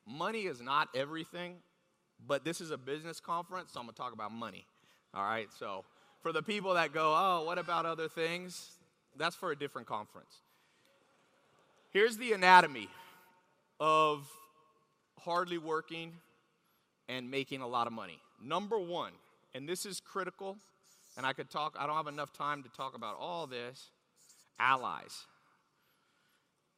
money 0.07 0.43
is 0.43 0.61
not 0.61 0.89
everything, 0.95 1.57
but 2.27 2.45
this 2.45 2.61
is 2.61 2.71
a 2.71 2.79
business 2.79 3.21
conference, 3.21 3.73
so 3.73 3.81
I'm 3.81 3.87
going 3.87 3.95
to 3.95 4.01
talk 4.01 4.13
about 4.13 4.33
money. 4.33 4.67
All 5.13 5.23
right, 5.23 5.49
so 5.59 5.85
for 6.25 6.33
the 6.33 6.43
people 6.43 6.73
that 6.73 6.95
go, 6.95 7.15
oh, 7.15 7.45
what 7.45 7.59
about 7.59 7.85
other 7.85 8.09
things? 8.09 8.71
That's 9.15 9.37
for 9.37 9.51
a 9.51 9.57
different 9.57 9.87
conference. 9.87 10.35
Here's 11.91 12.17
the 12.17 12.33
anatomy 12.33 12.89
of 13.79 14.27
hardly 15.21 15.59
working 15.59 16.15
and 17.11 17.31
making 17.31 17.61
a 17.61 17.67
lot 17.67 17.87
of 17.87 17.93
money. 17.93 18.19
Number 18.43 18.79
one, 18.79 19.13
and 19.55 19.69
this 19.69 19.85
is 19.85 20.01
critical, 20.01 20.57
and 21.19 21.27
I 21.27 21.35
could 21.35 21.51
talk, 21.51 21.77
I 21.79 21.87
don't 21.87 21.97
have 21.97 22.07
enough 22.07 22.33
time 22.33 22.63
to 22.63 22.71
talk 22.71 22.97
about 22.97 23.19
all 23.21 23.47
this 23.47 23.91
allies. 24.59 25.27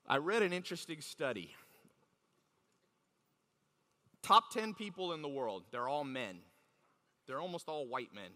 I 0.08 0.16
read 0.16 0.42
an 0.42 0.52
interesting 0.52 1.00
study. 1.00 1.54
Top 4.24 4.50
10 4.52 4.74
people 4.74 5.12
in 5.12 5.22
the 5.22 5.28
world, 5.28 5.62
they're 5.70 5.86
all 5.86 6.02
men. 6.02 6.38
They're 7.28 7.40
almost 7.40 7.68
all 7.68 7.86
white 7.86 8.12
men 8.12 8.32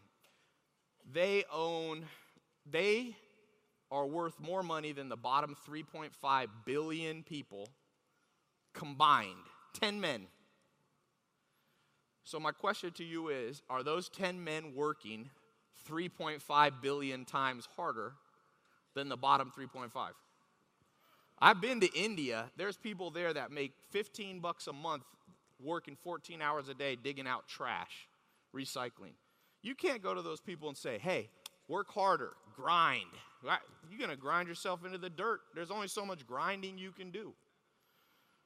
they 1.13 1.45
own, 1.53 2.07
they 2.71 3.17
are 3.91 4.07
worth 4.07 4.39
more 4.41 4.63
money 4.63 4.93
than 4.93 5.09
the 5.09 5.17
bottom 5.17 5.57
3.5 5.69 6.47
billion 6.65 7.23
people 7.23 7.69
combined. 8.73 9.35
10 9.75 10.01
men. 10.01 10.27
So, 12.25 12.39
my 12.39 12.53
question 12.53 12.93
to 12.93 13.05
you 13.05 13.29
is 13.29 13.63
Are 13.69 13.83
those 13.83 14.09
10 14.09 14.43
men 14.43 14.75
working 14.75 15.31
3.5 15.89 16.83
billion 16.83 17.25
times 17.25 17.69
harder 17.77 18.13
than 18.95 19.09
the 19.09 19.17
bottom 19.17 19.53
3.5? 19.57 19.91
I've 21.43 21.61
been 21.61 21.81
to 21.81 21.89
India. 21.99 22.51
There's 22.57 22.77
people 22.77 23.11
there 23.11 23.33
that 23.33 23.51
make 23.51 23.73
15 23.91 24.41
bucks 24.41 24.67
a 24.67 24.73
month 24.73 25.05
working 25.63 25.97
14 26.03 26.43
hours 26.43 26.69
a 26.69 26.75
day 26.75 26.97
digging 26.97 27.27
out 27.27 27.49
trash, 27.49 28.09
recycling. 28.55 29.15
You 29.63 29.75
can't 29.75 30.03
go 30.03 30.15
to 30.15 30.23
those 30.23 30.41
people 30.41 30.69
and 30.69 30.77
say, 30.77 30.99
hey, 30.99 31.29
work 31.69 31.91
harder, 31.93 32.33
grind. 32.55 33.05
You're 33.43 33.99
going 33.99 34.11
to 34.11 34.17
grind 34.17 34.49
yourself 34.49 34.85
into 34.85 34.99
the 34.99 35.11
dirt. 35.11 35.41
There's 35.55 35.71
only 35.71 35.89
so 35.89 36.05
much 36.05 36.27
grinding 36.27 36.79
you 36.79 36.93
can 36.93 37.11
do. 37.11 37.35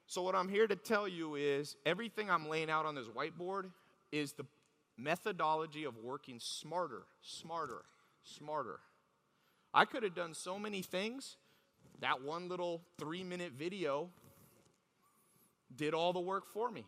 So, 0.06 0.22
what 0.22 0.34
I'm 0.34 0.48
here 0.48 0.66
to 0.66 0.76
tell 0.76 1.08
you 1.08 1.34
is 1.34 1.76
everything 1.86 2.30
I'm 2.30 2.48
laying 2.48 2.68
out 2.68 2.84
on 2.84 2.94
this 2.94 3.06
whiteboard 3.06 3.70
is 4.12 4.32
the 4.32 4.44
methodology 4.98 5.84
of 5.84 5.96
working 5.96 6.38
smarter, 6.38 7.04
smarter, 7.22 7.82
smarter. 8.22 8.80
I 9.72 9.84
could 9.86 10.02
have 10.02 10.14
done 10.14 10.34
so 10.34 10.58
many 10.58 10.82
things. 10.82 11.36
That 12.00 12.22
one 12.22 12.48
little 12.48 12.82
three 12.98 13.24
minute 13.24 13.52
video 13.52 14.10
did 15.74 15.94
all 15.94 16.12
the 16.12 16.20
work 16.20 16.46
for 16.46 16.70
me. 16.70 16.84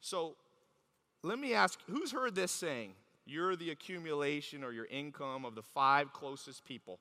So 0.00 0.36
let 1.22 1.38
me 1.38 1.54
ask 1.54 1.78
who's 1.88 2.12
heard 2.12 2.34
this 2.34 2.52
saying? 2.52 2.92
You're 3.24 3.56
the 3.56 3.70
accumulation 3.70 4.64
or 4.64 4.72
your 4.72 4.86
income 4.86 5.44
of 5.44 5.54
the 5.54 5.62
five 5.62 6.12
closest 6.12 6.64
people. 6.64 6.98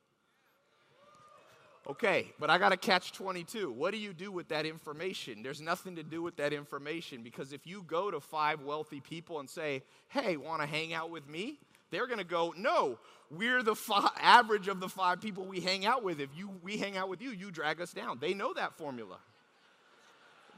Okay, 1.89 2.31
but 2.39 2.51
I 2.51 2.59
got 2.59 2.69
to 2.69 2.77
catch 2.77 3.11
22. 3.11 3.71
What 3.71 3.91
do 3.91 3.97
you 3.97 4.13
do 4.13 4.31
with 4.31 4.49
that 4.49 4.67
information? 4.67 5.41
There's 5.41 5.61
nothing 5.61 5.95
to 5.95 6.03
do 6.03 6.21
with 6.21 6.37
that 6.37 6.53
information 6.53 7.23
because 7.23 7.53
if 7.53 7.65
you 7.65 7.83
go 7.87 8.11
to 8.11 8.19
five 8.19 8.61
wealthy 8.61 8.99
people 8.99 9.39
and 9.39 9.49
say, 9.49 9.81
hey, 10.09 10.37
want 10.37 10.61
to 10.61 10.67
hang 10.67 10.93
out 10.93 11.09
with 11.09 11.27
me? 11.27 11.57
They're 11.89 12.05
going 12.05 12.19
to 12.19 12.23
go, 12.23 12.53
no, 12.55 12.99
we're 13.31 13.63
the 13.63 13.75
fi- 13.75 14.11
average 14.19 14.67
of 14.67 14.79
the 14.79 14.87
five 14.87 15.21
people 15.21 15.43
we 15.43 15.59
hang 15.59 15.85
out 15.85 16.03
with. 16.03 16.21
If 16.21 16.29
you, 16.35 16.51
we 16.61 16.77
hang 16.77 16.97
out 16.97 17.09
with 17.09 17.21
you, 17.21 17.31
you 17.31 17.49
drag 17.49 17.81
us 17.81 17.91
down. 17.93 18.19
They 18.21 18.33
know 18.33 18.53
that 18.53 18.77
formula. 18.77 19.17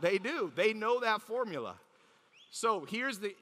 They 0.02 0.18
do. 0.18 0.52
They 0.56 0.74
know 0.74 1.00
that 1.00 1.22
formula. 1.22 1.76
So 2.52 2.86
here's 2.86 3.18
the, 3.20 3.34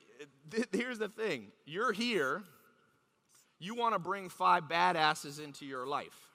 th- 0.50 0.68
here's 0.72 1.00
the 1.00 1.10
thing 1.10 1.48
you're 1.66 1.92
here, 1.92 2.44
you 3.60 3.76
want 3.76 3.94
to 3.94 4.00
bring 4.00 4.30
five 4.30 4.64
badasses 4.64 5.44
into 5.44 5.66
your 5.66 5.86
life 5.86 6.28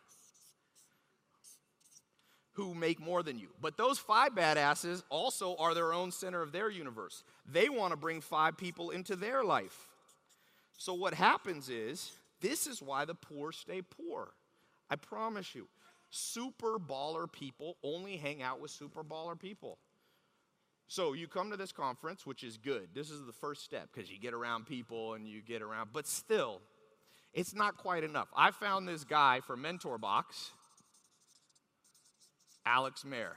who 2.53 2.75
make 2.75 2.99
more 2.99 3.23
than 3.23 3.39
you. 3.39 3.49
But 3.61 3.77
those 3.77 3.99
five 3.99 4.35
badasses 4.35 5.03
also 5.11 5.57
are 5.57 5.75
their 5.75 5.93
own 5.93 6.11
center 6.11 6.41
of 6.41 6.53
their 6.53 6.71
universe. 6.71 7.23
They 7.47 7.69
want 7.69 7.91
to 7.91 7.99
bring 7.99 8.23
five 8.23 8.57
people 8.57 8.91
into 8.91 9.15
their 9.15 9.45
life. 9.45 9.89
So 10.79 10.95
what 10.95 11.15
happens 11.15 11.69
is, 11.69 12.13
this 12.41 12.67
is 12.67 12.81
why 12.81 13.05
the 13.05 13.15
poor 13.15 13.53
stay 13.53 13.83
poor. 13.83 14.29
I 14.89 14.97
promise 14.97 15.55
you. 15.55 15.69
Super 16.09 16.79
baller 16.79 17.31
people 17.31 17.77
only 17.83 18.17
hang 18.17 18.41
out 18.43 18.61
with 18.61 18.71
super 18.71 19.03
baller 19.03 19.39
people. 19.39 19.79
So 20.89 21.15
you 21.15 21.27
come 21.27 21.51
to 21.51 21.57
this 21.57 21.73
conference, 21.73 22.25
which 22.25 22.45
is 22.45 22.57
good. 22.57 22.89
This 22.95 23.11
is 23.11 23.27
the 23.27 23.33
first 23.33 23.65
step 23.65 23.89
because 23.93 24.11
you 24.11 24.19
get 24.19 24.35
around 24.35 24.67
people 24.67 25.15
and 25.15 25.27
you 25.27 25.43
get 25.43 25.63
around, 25.63 25.91
but 25.93 26.07
still, 26.07 26.61
it's 27.35 27.55
not 27.55 27.77
quite 27.77 28.05
enough. 28.05 28.29
I 28.37 28.51
found 28.53 28.87
this 28.87 29.05
guy 29.05 29.41
for 29.41 29.57
Mentor 29.57 29.99
Box 29.99 30.53
Alex 32.67 33.05
Mehr. 33.05 33.37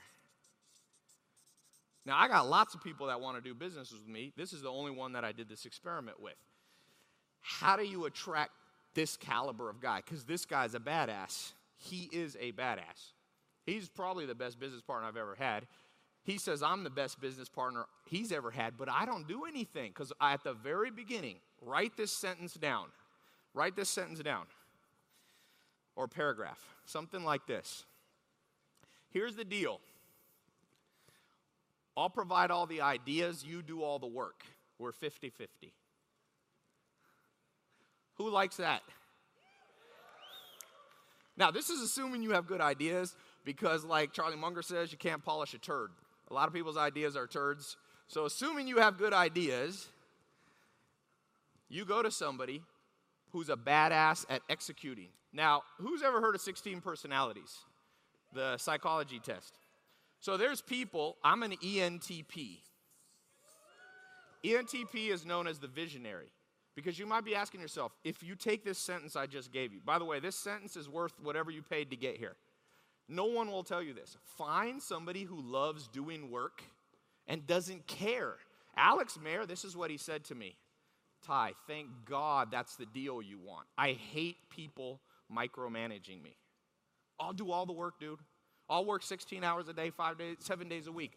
Now, 2.05 2.17
I 2.17 2.27
got 2.27 2.49
lots 2.49 2.73
of 2.73 2.83
people 2.83 3.07
that 3.07 3.21
want 3.21 3.37
to 3.37 3.41
do 3.41 3.53
business 3.53 3.91
with 3.91 4.07
me. 4.07 4.33
This 4.35 4.51
is 4.51 4.63
the 4.63 4.69
only 4.69 4.91
one 4.91 5.13
that 5.13 5.23
I 5.23 5.31
did 5.31 5.47
this 5.47 5.65
experiment 5.65 6.19
with. 6.19 6.33
How 7.41 7.75
do 7.75 7.83
you 7.83 8.05
attract 8.05 8.51
this 8.95 9.15
caliber 9.15 9.69
of 9.69 9.79
guy? 9.79 10.01
Because 10.03 10.23
this 10.23 10.45
guy's 10.45 10.73
a 10.73 10.79
badass. 10.79 11.53
He 11.77 12.09
is 12.11 12.35
a 12.39 12.51
badass. 12.51 13.13
He's 13.65 13.87
probably 13.87 14.25
the 14.25 14.33
best 14.33 14.59
business 14.59 14.81
partner 14.81 15.07
I've 15.07 15.17
ever 15.17 15.35
had. 15.35 15.67
He 16.23 16.37
says, 16.37 16.61
I'm 16.61 16.83
the 16.83 16.89
best 16.89 17.19
business 17.19 17.49
partner 17.49 17.85
he's 18.05 18.31
ever 18.31 18.51
had, 18.51 18.77
but 18.77 18.89
I 18.89 19.05
don't 19.05 19.27
do 19.27 19.45
anything. 19.45 19.91
Because 19.91 20.13
at 20.21 20.43
the 20.43 20.53
very 20.53 20.91
beginning, 20.91 21.37
write 21.61 21.95
this 21.97 22.11
sentence 22.11 22.53
down. 22.53 22.87
Write 23.53 23.75
this 23.75 23.89
sentence 23.89 24.19
down. 24.19 24.45
Or 25.95 26.07
paragraph. 26.07 26.59
Something 26.85 27.23
like 27.23 27.47
this. 27.47 27.85
Here's 29.11 29.35
the 29.35 29.45
deal 29.45 29.79
I'll 31.97 32.09
provide 32.09 32.51
all 32.51 32.65
the 32.65 32.81
ideas, 32.81 33.43
you 33.43 33.61
do 33.61 33.81
all 33.83 33.99
the 33.99 34.07
work. 34.07 34.43
We're 34.77 34.93
50 34.93 35.29
50. 35.29 35.73
Who 38.15 38.29
likes 38.29 38.57
that? 38.57 38.83
Now, 41.35 41.51
this 41.51 41.69
is 41.69 41.81
assuming 41.81 42.21
you 42.21 42.31
have 42.31 42.47
good 42.47 42.59
ideas 42.59 43.15
because, 43.45 43.85
like 43.85 44.11
Charlie 44.11 44.35
Munger 44.35 44.61
says, 44.61 44.91
you 44.91 44.97
can't 44.97 45.23
polish 45.23 45.53
a 45.53 45.57
turd. 45.57 45.91
A 46.29 46.33
lot 46.33 46.47
of 46.47 46.53
people's 46.53 46.77
ideas 46.77 47.15
are 47.15 47.27
turds. 47.27 47.77
So, 48.07 48.25
assuming 48.25 48.67
you 48.67 48.77
have 48.77 48.97
good 48.97 49.13
ideas, 49.13 49.87
you 51.69 51.85
go 51.85 52.01
to 52.01 52.11
somebody 52.11 52.63
who's 53.31 53.49
a 53.49 53.55
badass 53.55 54.25
at 54.29 54.41
executing. 54.49 55.09
Now, 55.31 55.61
who's 55.77 56.01
ever 56.01 56.19
heard 56.21 56.33
of 56.35 56.41
16 56.41 56.81
personalities? 56.81 57.59
the 58.33 58.57
psychology 58.57 59.19
test. 59.19 59.57
So 60.19 60.37
there's 60.37 60.61
people, 60.61 61.17
I'm 61.23 61.43
an 61.43 61.53
ENTP. 61.63 62.59
ENTP 64.43 65.09
is 65.09 65.25
known 65.25 65.47
as 65.47 65.59
the 65.59 65.67
visionary 65.67 66.31
because 66.75 66.97
you 66.97 67.05
might 67.05 67.25
be 67.25 67.35
asking 67.35 67.61
yourself 67.61 67.91
if 68.03 68.23
you 68.23 68.35
take 68.35 68.63
this 68.63 68.77
sentence 68.77 69.15
I 69.15 69.25
just 69.25 69.51
gave 69.51 69.73
you, 69.73 69.81
by 69.83 69.99
the 69.99 70.05
way, 70.05 70.19
this 70.19 70.35
sentence 70.35 70.75
is 70.75 70.87
worth 70.87 71.13
whatever 71.21 71.51
you 71.51 71.61
paid 71.61 71.89
to 71.89 71.97
get 71.97 72.17
here. 72.17 72.35
No 73.09 73.25
one 73.25 73.51
will 73.51 73.63
tell 73.63 73.81
you 73.81 73.93
this. 73.93 74.15
Find 74.37 74.81
somebody 74.81 75.23
who 75.23 75.41
loves 75.41 75.87
doing 75.87 76.29
work 76.29 76.61
and 77.27 77.45
doesn't 77.47 77.87
care. 77.87 78.35
Alex 78.77 79.17
Mehr, 79.21 79.47
this 79.47 79.65
is 79.65 79.75
what 79.75 79.89
he 79.89 79.97
said 79.97 80.23
to 80.25 80.35
me 80.35 80.55
Tai, 81.25 81.53
thank 81.67 81.87
God 82.05 82.49
that's 82.51 82.75
the 82.75 82.85
deal 82.85 83.21
you 83.21 83.39
want. 83.39 83.67
I 83.77 83.91
hate 83.91 84.37
people 84.49 85.01
micromanaging 85.35 86.23
me. 86.23 86.35
I'll 87.19 87.33
do 87.33 87.51
all 87.51 87.65
the 87.65 87.73
work, 87.73 87.99
dude. 87.99 88.19
I'll 88.69 88.85
work 88.85 89.03
16 89.03 89.43
hours 89.43 89.67
a 89.67 89.73
day, 89.73 89.89
five 89.89 90.17
days, 90.17 90.37
seven 90.39 90.69
days 90.69 90.87
a 90.87 90.91
week. 90.91 91.13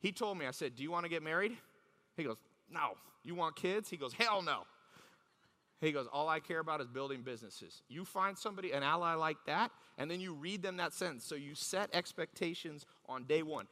He 0.00 0.12
told 0.12 0.36
me, 0.36 0.46
I 0.46 0.50
said, 0.50 0.74
Do 0.74 0.82
you 0.82 0.90
want 0.90 1.04
to 1.04 1.08
get 1.08 1.22
married? 1.22 1.56
He 2.16 2.24
goes, 2.24 2.36
No. 2.70 2.94
You 3.22 3.34
want 3.34 3.54
kids? 3.54 3.88
He 3.88 3.96
goes, 3.96 4.12
Hell 4.12 4.42
no. 4.42 4.62
He 5.80 5.92
goes, 5.92 6.06
All 6.12 6.28
I 6.28 6.40
care 6.40 6.60
about 6.60 6.80
is 6.80 6.86
building 6.86 7.22
businesses. 7.22 7.82
You 7.88 8.04
find 8.04 8.36
somebody, 8.36 8.72
an 8.72 8.82
ally 8.82 9.14
like 9.14 9.38
that, 9.46 9.70
and 9.98 10.10
then 10.10 10.20
you 10.20 10.34
read 10.34 10.62
them 10.62 10.76
that 10.76 10.92
sentence. 10.92 11.24
So 11.24 11.34
you 11.34 11.54
set 11.54 11.90
expectations 11.92 12.86
on 13.08 13.24
day 13.24 13.42
one. 13.42 13.66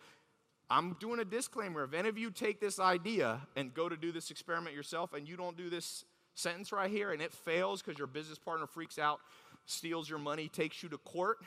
I'm 0.70 0.96
doing 1.00 1.20
a 1.20 1.24
disclaimer. 1.24 1.84
If 1.84 1.94
any 1.94 2.08
of 2.08 2.18
you 2.18 2.30
take 2.30 2.60
this 2.60 2.78
idea 2.78 3.40
and 3.56 3.72
go 3.72 3.88
to 3.88 3.96
do 3.96 4.12
this 4.12 4.30
experiment 4.30 4.76
yourself 4.76 5.14
and 5.14 5.26
you 5.26 5.36
don't 5.36 5.56
do 5.56 5.70
this 5.70 6.04
sentence 6.34 6.72
right 6.72 6.90
here 6.90 7.12
and 7.12 7.22
it 7.22 7.32
fails 7.32 7.80
because 7.80 7.98
your 7.98 8.06
business 8.06 8.38
partner 8.38 8.66
freaks 8.66 8.98
out, 8.98 9.20
steals 9.64 10.10
your 10.10 10.18
money, 10.18 10.46
takes 10.48 10.82
you 10.82 10.90
to 10.90 10.98
court, 10.98 11.38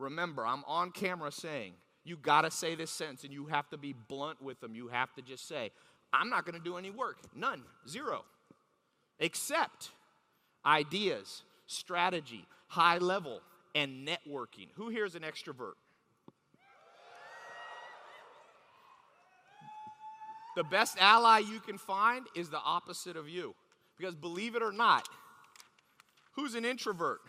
Remember, 0.00 0.46
I'm 0.46 0.64
on 0.66 0.90
camera 0.90 1.30
saying, 1.30 1.74
you 2.04 2.16
got 2.16 2.42
to 2.42 2.50
say 2.50 2.74
this 2.74 2.90
sentence 2.90 3.22
and 3.22 3.32
you 3.32 3.46
have 3.46 3.68
to 3.68 3.76
be 3.76 3.92
blunt 3.92 4.40
with 4.40 4.58
them. 4.60 4.74
You 4.74 4.88
have 4.88 5.12
to 5.14 5.22
just 5.22 5.46
say, 5.46 5.70
I'm 6.12 6.30
not 6.30 6.46
going 6.46 6.56
to 6.56 6.64
do 6.64 6.78
any 6.78 6.90
work. 6.90 7.18
None. 7.36 7.62
Zero. 7.86 8.24
Except 9.20 9.90
ideas, 10.64 11.42
strategy, 11.66 12.46
high 12.68 12.98
level, 12.98 13.40
and 13.74 14.08
networking. 14.08 14.68
Who 14.74 14.88
here 14.88 15.04
is 15.04 15.14
an 15.14 15.22
extrovert? 15.22 15.74
The 20.56 20.64
best 20.64 20.96
ally 21.00 21.38
you 21.38 21.60
can 21.60 21.78
find 21.78 22.26
is 22.34 22.48
the 22.48 22.58
opposite 22.58 23.16
of 23.16 23.28
you. 23.28 23.54
Because 23.96 24.14
believe 24.14 24.56
it 24.56 24.62
or 24.62 24.72
not, 24.72 25.06
who's 26.32 26.54
an 26.54 26.64
introvert? 26.64 27.20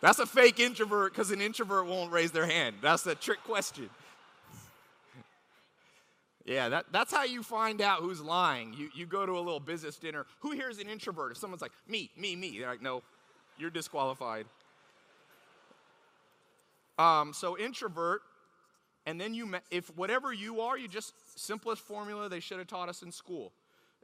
That's 0.00 0.20
a 0.20 0.26
fake 0.26 0.60
introvert 0.60 1.12
because 1.12 1.32
an 1.32 1.40
introvert 1.40 1.86
won't 1.86 2.12
raise 2.12 2.30
their 2.30 2.46
hand. 2.46 2.76
That's 2.80 3.04
a 3.06 3.16
trick 3.16 3.42
question. 3.44 3.90
Yeah, 6.48 6.70
that, 6.70 6.86
that's 6.90 7.12
how 7.12 7.24
you 7.24 7.42
find 7.42 7.82
out 7.82 8.00
who's 8.00 8.22
lying. 8.22 8.72
You, 8.72 8.88
you 8.94 9.04
go 9.04 9.26
to 9.26 9.32
a 9.32 9.38
little 9.38 9.60
business 9.60 9.98
dinner. 9.98 10.24
Who 10.40 10.52
here 10.52 10.70
is 10.70 10.78
an 10.78 10.88
introvert? 10.88 11.32
If 11.32 11.36
someone's 11.36 11.60
like, 11.60 11.72
me, 11.86 12.10
me, 12.16 12.36
me, 12.36 12.58
they're 12.58 12.70
like, 12.70 12.80
no, 12.80 13.02
you're 13.58 13.68
disqualified. 13.68 14.46
Um, 16.98 17.34
so, 17.34 17.58
introvert, 17.58 18.22
and 19.04 19.20
then 19.20 19.34
you, 19.34 19.56
if 19.70 19.94
whatever 19.94 20.32
you 20.32 20.62
are, 20.62 20.78
you 20.78 20.88
just, 20.88 21.12
simplest 21.38 21.82
formula 21.82 22.30
they 22.30 22.40
should 22.40 22.58
have 22.58 22.66
taught 22.66 22.88
us 22.88 23.02
in 23.02 23.12
school. 23.12 23.52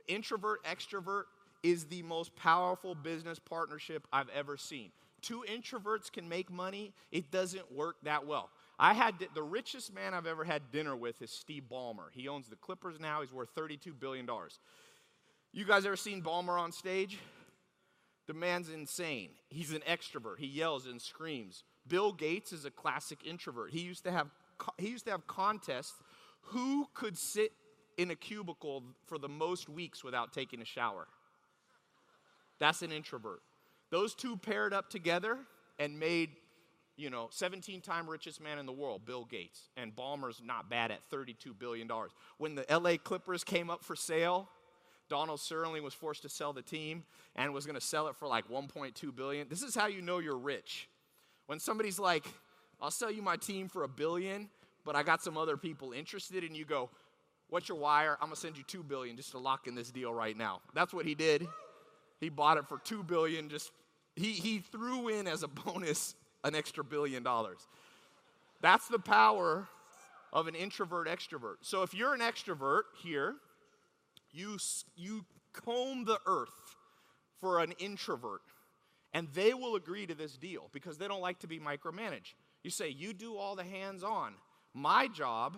Introvert, 0.06 0.62
extrovert 0.64 1.24
is 1.62 1.86
the 1.86 2.02
most 2.02 2.36
powerful 2.36 2.94
business 2.94 3.38
partnership 3.38 4.06
I've 4.12 4.28
ever 4.28 4.58
seen 4.58 4.90
two 5.24 5.44
introverts 5.50 6.12
can 6.12 6.28
make 6.28 6.50
money, 6.50 6.92
it 7.10 7.30
doesn't 7.30 7.72
work 7.72 7.96
that 8.02 8.26
well. 8.26 8.50
I 8.78 8.92
had 8.92 9.14
the 9.34 9.42
richest 9.42 9.94
man 9.94 10.14
I've 10.14 10.26
ever 10.26 10.44
had 10.44 10.72
dinner 10.72 10.96
with 10.96 11.22
is 11.22 11.30
Steve 11.30 11.64
Ballmer. 11.70 12.10
He 12.12 12.28
owns 12.28 12.48
the 12.48 12.56
Clippers 12.56 12.98
now. 12.98 13.20
He's 13.20 13.32
worth 13.32 13.54
$32 13.54 13.98
billion. 13.98 14.28
You 15.52 15.64
guys 15.64 15.86
ever 15.86 15.96
seen 15.96 16.22
Ballmer 16.22 16.58
on 16.58 16.72
stage? 16.72 17.18
The 18.26 18.34
man's 18.34 18.70
insane. 18.70 19.30
He's 19.48 19.72
an 19.72 19.82
extrovert. 19.88 20.38
He 20.38 20.46
yells 20.46 20.86
and 20.86 21.00
screams. 21.00 21.62
Bill 21.86 22.12
Gates 22.12 22.52
is 22.52 22.64
a 22.64 22.70
classic 22.70 23.18
introvert. 23.24 23.70
He 23.70 23.80
used 23.80 24.04
to 24.04 24.10
have 24.10 24.28
he 24.78 24.88
used 24.88 25.04
to 25.04 25.10
have 25.10 25.26
contests 25.26 26.00
who 26.40 26.86
could 26.94 27.18
sit 27.18 27.52
in 27.98 28.10
a 28.10 28.16
cubicle 28.16 28.82
for 29.06 29.18
the 29.18 29.28
most 29.28 29.68
weeks 29.68 30.02
without 30.02 30.32
taking 30.32 30.62
a 30.62 30.64
shower. 30.64 31.06
That's 32.58 32.82
an 32.82 32.92
introvert. 32.92 33.42
Those 33.90 34.14
two 34.14 34.36
paired 34.36 34.72
up 34.72 34.88
together 34.90 35.38
and 35.78 35.98
made 35.98 36.30
you 36.96 37.10
know, 37.10 37.28
17 37.30 37.80
time 37.80 38.08
richest 38.08 38.40
man 38.40 38.58
in 38.58 38.66
the 38.66 38.72
world, 38.72 39.04
Bill 39.04 39.24
Gates, 39.24 39.68
and 39.76 39.94
Ballmer's 39.94 40.40
not 40.44 40.70
bad 40.70 40.90
at 40.90 41.00
$32 41.10 41.58
billion. 41.58 41.88
When 42.38 42.54
the 42.54 42.64
LA 42.70 42.96
Clippers 42.96 43.42
came 43.42 43.70
up 43.70 43.84
for 43.84 43.96
sale, 43.96 44.48
Donald 45.08 45.40
Sterling 45.40 45.82
was 45.82 45.94
forced 45.94 46.22
to 46.22 46.28
sell 46.28 46.52
the 46.52 46.62
team 46.62 47.04
and 47.36 47.52
was 47.52 47.66
going 47.66 47.74
to 47.74 47.80
sell 47.80 48.08
it 48.08 48.16
for 48.16 48.26
like 48.26 48.48
1.2 48.48 49.14
billion. 49.14 49.48
This 49.48 49.62
is 49.62 49.74
how 49.74 49.86
you 49.86 50.02
know 50.02 50.18
you're 50.18 50.38
rich. 50.38 50.88
When 51.46 51.58
somebody's 51.58 51.98
like, 51.98 52.26
"I'll 52.80 52.90
sell 52.90 53.10
you 53.10 53.22
my 53.22 53.36
team 53.36 53.68
for 53.68 53.82
a 53.82 53.88
billion, 53.88 54.48
but 54.84 54.96
I 54.96 55.02
got 55.02 55.22
some 55.22 55.36
other 55.36 55.56
people 55.56 55.92
interested," 55.92 56.42
and 56.42 56.56
you 56.56 56.64
go, 56.64 56.90
"What's 57.48 57.68
your 57.68 57.76
wire? 57.76 58.12
I'm 58.14 58.28
going 58.28 58.34
to 58.34 58.40
send 58.40 58.56
you 58.56 58.64
2 58.64 58.82
billion 58.82 59.16
just 59.16 59.32
to 59.32 59.38
lock 59.38 59.66
in 59.66 59.74
this 59.74 59.90
deal 59.90 60.14
right 60.14 60.36
now." 60.36 60.62
That's 60.72 60.94
what 60.94 61.04
he 61.04 61.14
did. 61.14 61.46
He 62.20 62.30
bought 62.30 62.56
it 62.56 62.66
for 62.66 62.78
2 62.78 63.02
billion 63.02 63.50
just 63.50 63.72
he 64.16 64.32
he 64.32 64.60
threw 64.60 65.08
in 65.08 65.26
as 65.26 65.42
a 65.42 65.48
bonus 65.48 66.14
an 66.44 66.54
extra 66.54 66.84
billion 66.84 67.22
dollars. 67.22 67.66
That's 68.60 68.88
the 68.88 68.98
power 68.98 69.66
of 70.32 70.46
an 70.46 70.54
introvert 70.54 71.08
extrovert. 71.08 71.56
So 71.62 71.82
if 71.82 71.94
you're 71.94 72.14
an 72.14 72.20
extrovert 72.20 72.82
here, 73.02 73.34
you, 74.32 74.58
you 74.96 75.24
comb 75.52 76.04
the 76.04 76.18
earth 76.26 76.76
for 77.40 77.60
an 77.60 77.72
introvert, 77.78 78.40
and 79.12 79.28
they 79.34 79.54
will 79.54 79.76
agree 79.76 80.06
to 80.06 80.14
this 80.14 80.36
deal 80.36 80.68
because 80.72 80.98
they 80.98 81.08
don't 81.08 81.20
like 81.20 81.38
to 81.40 81.46
be 81.46 81.58
micromanaged. 81.58 82.34
You 82.62 82.70
say, 82.70 82.88
You 82.88 83.12
do 83.12 83.36
all 83.36 83.54
the 83.54 83.64
hands 83.64 84.02
on. 84.02 84.34
My 84.72 85.06
job, 85.06 85.56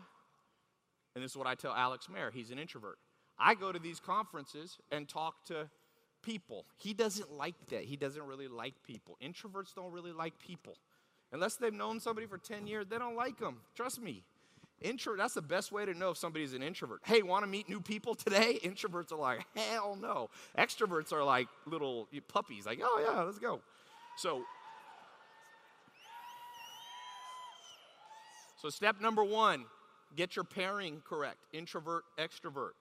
and 1.15 1.25
this 1.25 1.31
is 1.31 1.37
what 1.37 1.47
I 1.47 1.55
tell 1.55 1.73
Alex 1.73 2.09
Mehr, 2.09 2.31
he's 2.31 2.51
an 2.51 2.59
introvert. 2.59 2.99
I 3.39 3.55
go 3.55 3.73
to 3.73 3.79
these 3.79 3.99
conferences 4.01 4.79
and 4.91 5.09
talk 5.09 5.45
to 5.47 5.71
people. 6.27 6.67
He 6.77 6.93
doesn't 6.93 7.33
like 7.33 7.55
that. 7.69 7.85
He 7.85 7.97
doesn't 7.97 8.27
really 8.27 8.49
like 8.49 8.75
people. 8.85 9.17
Introverts 9.23 9.75
don't 9.75 9.93
really 9.93 10.13
like 10.13 10.35
people. 10.41 10.77
Unless 11.33 11.57
they've 11.57 11.73
known 11.73 12.01
somebody 12.01 12.27
for 12.27 12.37
10 12.37 12.67
years, 12.67 12.87
they 12.91 12.99
don't 12.99 13.17
like 13.17 13.39
them. 13.39 13.59
Trust 13.75 14.03
me. 14.03 14.25
Intro, 14.83 15.17
that's 15.17 15.35
the 15.35 15.43
best 15.43 15.73
way 15.73 15.87
to 15.87 15.95
know 15.95 16.11
if 16.11 16.19
somebody's 16.19 16.53
an 16.53 16.63
introvert. 16.63 17.01
Hey, 17.05 17.23
want 17.23 17.45
to 17.45 17.47
meet 17.47 17.69
new 17.69 17.81
people 17.81 18.15
today? 18.15 18.59
Introverts 18.65 19.13
are 19.13 19.19
like, 19.19 19.47
hell 19.55 19.97
no. 20.01 20.29
Extroverts 20.59 21.13
are 21.13 21.25
like 21.25 21.49
little 21.65 22.09
puppies, 22.29 22.67
like, 22.67 22.81
oh 22.83 23.03
yeah, 23.03 23.23
let's 23.23 23.39
go. 23.39 23.61
So, 24.19 24.43
so 28.61 28.69
step 28.69 29.01
number 29.01 29.25
one, 29.25 29.65
get 30.15 30.37
your 30.37 30.45
pairing 30.45 31.03
correct. 31.09 31.39
Introvert, 31.53 32.05
extrovert. 32.19 32.73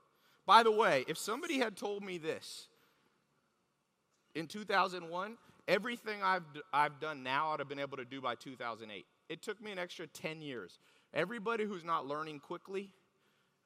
By 0.46 0.64
the 0.64 0.72
way, 0.72 1.06
if 1.08 1.18
somebody 1.18 1.60
had 1.60 1.78
told 1.78 2.04
me 2.04 2.18
this 2.18 2.68
in 4.36 4.48
2001, 4.48 5.38
everything 5.68 6.22
I've, 6.22 6.44
I've 6.74 7.00
done 7.00 7.24
now 7.24 7.52
I'd 7.52 7.60
have 7.60 7.70
been 7.70 7.80
able 7.80 7.98
to 7.98 8.06
do 8.06 8.22
by 8.22 8.36
2008. 8.36 9.06
It 9.30 9.42
took 9.42 9.62
me 9.62 9.72
an 9.72 9.80
extra 9.80 10.06
10 10.06 10.42
years. 10.42 10.78
Everybody 11.14 11.64
who's 11.64 11.84
not 11.84 12.06
learning 12.06 12.40
quickly, 12.40 12.92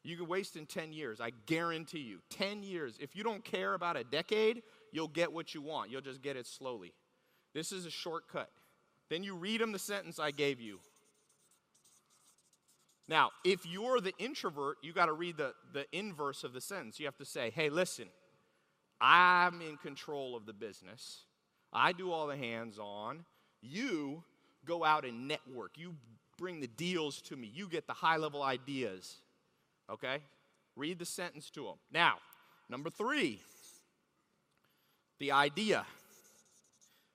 you 0.04 0.16
can 0.16 0.28
waste 0.28 0.56
in 0.56 0.66
10 0.66 0.94
years. 0.94 1.20
I 1.20 1.32
guarantee 1.48 2.00
you. 2.00 2.20
10 2.30 2.64
years. 2.64 2.98
If 3.00 3.16
you 3.16 3.24
don't 3.24 3.44
care 3.44 3.74
about 3.74 3.98
a 3.98 4.04
decade, 4.04 4.62
you'll 4.92 5.08
get 5.08 5.34
what 5.34 5.54
you 5.54 5.62
want. 5.62 5.92
You'll 5.92 6.02
just 6.02 6.22
get 6.22 6.38
it 6.38 6.48
slowly. 6.48 6.94
This 7.54 7.72
is 7.72 7.86
a 7.86 7.92
shortcut. 7.92 8.50
Then 9.10 9.24
you 9.24 9.36
read 9.36 9.60
them 9.60 9.72
the 9.72 9.80
sentence 9.80 10.20
I 10.20 10.32
gave 10.32 10.62
you. 10.62 10.80
Now, 13.08 13.32
if 13.44 13.66
you're 13.66 14.00
the 14.00 14.14
introvert, 14.20 14.78
you 14.84 14.94
got 14.94 15.08
to 15.08 15.14
read 15.14 15.38
the, 15.38 15.54
the 15.74 15.86
inverse 15.92 16.44
of 16.44 16.54
the 16.54 16.62
sentence. 16.62 17.00
You 17.00 17.08
have 17.08 17.18
to 17.18 17.26
say, 17.26 17.50
hey, 17.50 17.70
listen, 17.70 18.06
I'm 19.02 19.62
in 19.62 19.78
control 19.78 20.36
of 20.36 20.46
the 20.46 20.54
business. 20.54 21.26
I 21.72 21.94
do 21.94 22.12
all 22.12 22.28
the 22.28 22.38
hands 22.38 22.80
on. 22.80 23.26
You 23.62 24.24
go 24.66 24.84
out 24.84 25.06
and 25.06 25.28
network. 25.28 25.78
You 25.78 25.96
bring 26.38 26.60
the 26.60 26.68
deals 26.68 27.22
to 27.24 27.36
me. 27.36 27.50
You 27.54 27.68
get 27.68 27.88
the 27.88 27.94
high 27.94 28.18
level 28.18 28.42
ideas. 28.42 29.18
Okay? 29.90 30.20
Read 30.76 31.00
the 31.00 31.06
sentence 31.06 31.50
to 31.52 31.64
them. 31.64 31.76
Now, 31.92 32.16
number 32.70 32.90
three, 32.90 33.42
the 35.20 35.32
idea. 35.32 35.86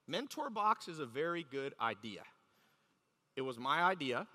Mentor 0.07 0.51
Box 0.51 0.89
is 0.89 0.99
a 0.99 1.07
very 1.07 1.47
good 1.51 1.75
idea. 1.81 2.21
It 3.37 3.43
was 3.43 3.59
my 3.59 3.83
idea, 3.83 4.27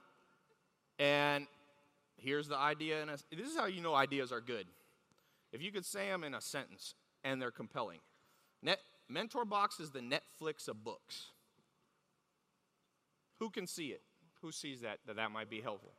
and 0.98 1.48
here's 2.18 2.48
the 2.48 2.58
idea. 2.58 3.04
A, 3.04 3.36
this 3.36 3.50
is 3.50 3.56
how 3.56 3.68
you 3.68 3.82
know 3.82 3.94
ideas 3.94 4.32
are 4.32 4.42
good. 4.42 4.66
If 5.54 5.62
you 5.62 5.72
could 5.72 5.86
say 5.86 6.08
them 6.10 6.24
in 6.24 6.34
a 6.34 6.42
sentence 6.42 6.96
and 7.24 7.42
they're 7.42 7.52
compelling. 7.52 8.00
Net, 8.62 8.80
Mentor 9.08 9.46
Box 9.46 9.80
is 9.80 9.92
the 9.92 10.02
Netflix 10.02 10.68
of 10.68 10.84
books. 10.84 11.28
Who 13.40 13.50
can 13.50 13.68
see 13.68 13.88
it? 13.88 14.02
Who 14.42 14.52
sees 14.52 14.82
that 14.82 15.00
that, 15.08 15.16
that 15.16 15.32
might 15.32 15.50
be 15.50 15.62
helpful? 15.62 15.94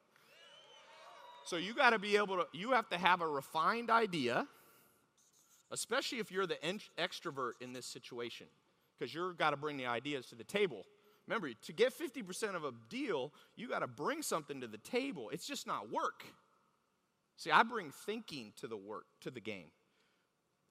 So 1.44 1.56
you 1.56 1.74
got 1.74 1.90
to 1.90 1.98
be 1.98 2.16
able 2.16 2.36
to, 2.36 2.46
you 2.52 2.72
have 2.72 2.88
to 2.90 2.98
have 2.98 3.22
a 3.22 3.26
refined 3.26 3.90
idea, 3.90 4.46
especially 5.70 6.18
if 6.18 6.30
you're 6.30 6.46
the 6.46 6.58
extrovert 6.98 7.52
in 7.60 7.72
this 7.72 7.86
situation, 7.86 8.46
because 8.98 9.14
you've 9.14 9.38
got 9.38 9.50
to 9.50 9.56
bring 9.56 9.76
the 9.76 9.86
ideas 9.86 10.26
to 10.26 10.34
the 10.34 10.44
table. 10.44 10.84
Remember, 11.26 11.50
to 11.52 11.72
get 11.72 11.92
50% 11.96 12.54
of 12.54 12.64
a 12.64 12.72
deal, 12.88 13.32
you 13.56 13.68
got 13.68 13.80
to 13.80 13.86
bring 13.86 14.22
something 14.22 14.60
to 14.60 14.66
the 14.66 14.78
table. 14.78 15.30
It's 15.32 15.46
just 15.46 15.66
not 15.66 15.90
work. 15.90 16.24
See, 17.36 17.50
I 17.50 17.62
bring 17.62 17.90
thinking 17.90 18.52
to 18.56 18.66
the 18.66 18.76
work, 18.76 19.06
to 19.22 19.30
the 19.30 19.40
game. 19.40 19.70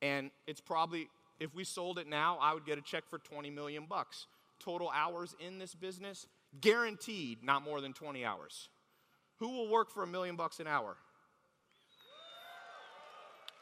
And 0.02 0.32
it's 0.48 0.62
probably, 0.62 1.10
if 1.40 1.54
we 1.54 1.64
sold 1.64 2.00
it 2.00 2.08
now, 2.08 2.38
I 2.42 2.54
would 2.54 2.66
get 2.66 2.78
a 2.78 2.82
check 2.82 3.04
for 3.10 3.20
20 3.20 3.50
million 3.50 3.86
bucks. 3.88 4.28
Total 4.60 4.92
hours 4.94 5.36
in 5.40 5.60
this 5.60 5.74
business, 5.76 6.28
Guaranteed 6.62 7.44
not 7.44 7.62
more 7.64 7.80
than 7.80 7.94
20 7.94 8.26
hours. 8.26 8.70
Who 9.38 9.50
will 9.50 9.70
work 9.70 9.92
for 9.92 10.04
a 10.04 10.08
million 10.08 10.36
bucks 10.36 10.60
an 10.60 10.68
hour? 10.68 10.98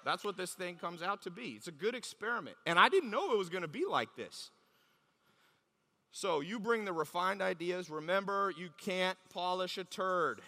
That's 0.06 0.24
what 0.24 0.38
this 0.38 0.54
thing 0.54 0.76
comes 0.76 1.02
out 1.02 1.24
to 1.24 1.30
be. 1.30 1.56
It's 1.58 1.68
a 1.68 1.72
good 1.72 1.94
experiment. 1.94 2.56
And 2.66 2.80
I 2.80 2.88
didn't 2.88 3.12
know 3.12 3.34
it 3.34 3.38
was 3.38 3.50
going 3.50 3.64
to 3.64 3.68
be 3.68 3.84
like 3.88 4.16
this. 4.16 4.52
So 6.12 6.40
you 6.40 6.60
bring 6.60 6.86
the 6.86 6.94
refined 6.94 7.42
ideas. 7.42 7.90
Remember, 7.90 8.54
you 8.58 8.70
can't 8.78 9.18
polish 9.34 9.78
a 9.78 9.84
turd. 9.84 10.42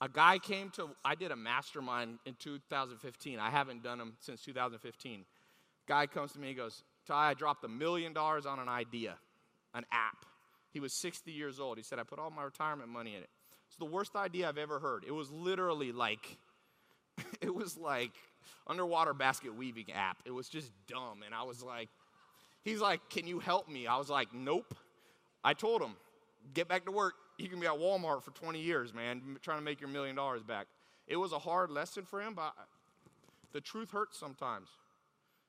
A 0.00 0.08
guy 0.08 0.38
came 0.38 0.70
to, 0.70 0.88
I 1.04 1.14
did 1.14 1.30
a 1.30 1.36
mastermind 1.36 2.18
in 2.24 2.34
2015. 2.38 3.38
I 3.38 3.50
haven't 3.50 3.82
done 3.82 3.98
them 3.98 4.14
since 4.20 4.42
2015. 4.42 5.24
Guy 5.86 6.06
comes 6.06 6.32
to 6.32 6.38
me, 6.38 6.48
he 6.48 6.54
goes, 6.54 6.82
Tai, 7.06 7.30
I 7.30 7.34
dropped 7.34 7.64
a 7.64 7.68
million 7.68 8.12
dollars 8.12 8.46
on 8.46 8.58
an 8.58 8.68
idea 8.68 9.16
an 9.74 9.84
app. 9.92 10.24
He 10.72 10.80
was 10.80 10.92
60 10.94 11.30
years 11.30 11.60
old. 11.60 11.76
He 11.76 11.82
said, 11.82 11.98
I 11.98 12.02
put 12.02 12.18
all 12.18 12.30
my 12.30 12.42
retirement 12.42 12.88
money 12.88 13.14
in 13.14 13.22
it. 13.22 13.28
It's 13.68 13.76
the 13.76 13.84
worst 13.84 14.16
idea 14.16 14.48
I've 14.48 14.58
ever 14.58 14.78
heard. 14.78 15.04
It 15.06 15.12
was 15.12 15.30
literally 15.30 15.92
like, 15.92 16.38
it 17.40 17.54
was 17.54 17.76
like 17.76 18.12
underwater 18.66 19.14
basket 19.14 19.54
weaving 19.54 19.92
app. 19.92 20.18
It 20.24 20.32
was 20.32 20.48
just 20.48 20.72
dumb. 20.88 21.22
And 21.24 21.34
I 21.34 21.44
was 21.44 21.62
like, 21.62 21.88
he's 22.62 22.80
like, 22.80 23.00
can 23.10 23.26
you 23.26 23.38
help 23.38 23.68
me? 23.68 23.86
I 23.86 23.96
was 23.96 24.10
like, 24.10 24.34
nope. 24.34 24.74
I 25.42 25.54
told 25.54 25.82
him, 25.82 25.92
get 26.52 26.68
back 26.68 26.84
to 26.86 26.92
work. 26.92 27.14
You 27.40 27.48
can 27.48 27.58
be 27.58 27.66
at 27.66 27.72
Walmart 27.72 28.22
for 28.22 28.32
20 28.32 28.60
years, 28.60 28.92
man, 28.92 29.38
trying 29.40 29.58
to 29.58 29.64
make 29.64 29.80
your 29.80 29.88
million 29.88 30.14
dollars 30.14 30.42
back. 30.42 30.66
It 31.06 31.16
was 31.16 31.32
a 31.32 31.38
hard 31.38 31.70
lesson 31.70 32.04
for 32.04 32.20
him, 32.20 32.34
but 32.34 32.52
the 33.52 33.62
truth 33.62 33.90
hurts 33.90 34.18
sometimes. 34.18 34.68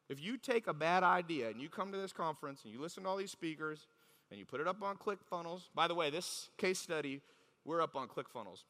If 0.07 0.21
you 0.21 0.37
take 0.37 0.67
a 0.67 0.73
bad 0.73 1.03
idea 1.03 1.49
and 1.49 1.61
you 1.61 1.67
come 1.67 1.91
to 1.91 1.97
this 1.97 2.13
conference 2.13 2.63
and 2.63 2.73
you 2.73 2.79
listen 2.81 3.03
to 3.03 3.09
all 3.09 3.17
these 3.17 3.31
speakers 3.31 3.87
and 4.29 4.39
you 4.39 4.45
put 4.45 4.61
it 4.61 4.67
up 4.67 4.81
on 4.81 4.95
ClickFunnels. 4.95 5.63
By 5.75 5.89
the 5.89 5.93
way, 5.93 6.09
this 6.09 6.49
case 6.57 6.79
study, 6.79 7.21
we're 7.65 7.81
up 7.81 7.97
on 7.97 8.07
ClickFunnels. 8.07 8.63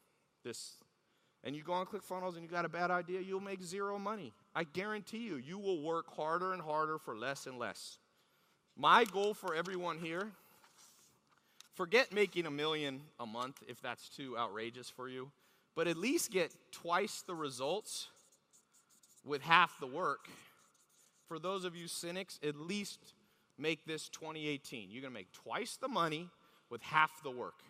This, 0.44 0.74
and 1.44 1.56
you 1.56 1.62
go 1.62 1.74
on 1.74 1.86
ClickFunnels 1.86 2.34
and 2.34 2.42
you 2.42 2.50
got 2.50 2.66
a 2.66 2.70
bad 2.70 2.90
idea, 2.90 3.22
you'll 3.22 3.40
make 3.40 3.62
zero 3.62 4.00
money. 4.00 4.34
I 4.56 4.64
guarantee 4.64 5.20
you, 5.20 5.36
you 5.36 5.60
will 5.60 5.82
work 5.84 6.16
harder 6.16 6.54
and 6.54 6.62
harder 6.62 6.98
for 6.98 7.16
less 7.16 7.46
and 7.46 7.60
less. 7.60 8.00
My 8.76 9.06
goal 9.06 9.36
for 9.36 9.54
everyone 9.54 10.00
here 10.00 10.32
forget 11.76 12.14
making 12.14 12.46
a 12.46 12.52
million 12.52 13.02
a 13.20 13.26
month 13.26 13.58
if 13.68 13.82
that's 13.82 14.10
too 14.10 14.38
outrageous 14.38 14.90
for 14.90 15.10
you, 15.10 15.32
but 15.76 15.88
at 15.88 15.98
least 15.98 16.32
get 16.32 16.54
twice 16.72 17.24
the 17.26 17.36
results 17.36 18.08
with 19.26 19.42
half 19.42 19.80
the 19.80 19.88
work. 19.88 20.28
For 21.28 21.40
those 21.40 21.64
of 21.64 21.76
you 21.76 21.88
cynics, 21.88 22.40
at 22.44 22.56
least 22.56 23.14
make 23.58 23.86
this 23.86 24.10
2018. 24.10 24.90
You're 24.92 25.02
going 25.02 25.14
to 25.14 25.20
make 25.20 25.32
twice 25.32 25.78
the 25.78 25.88
money 25.88 26.30
with 26.70 26.82
half 26.82 27.12
the 27.24 27.32
work. 27.32 27.62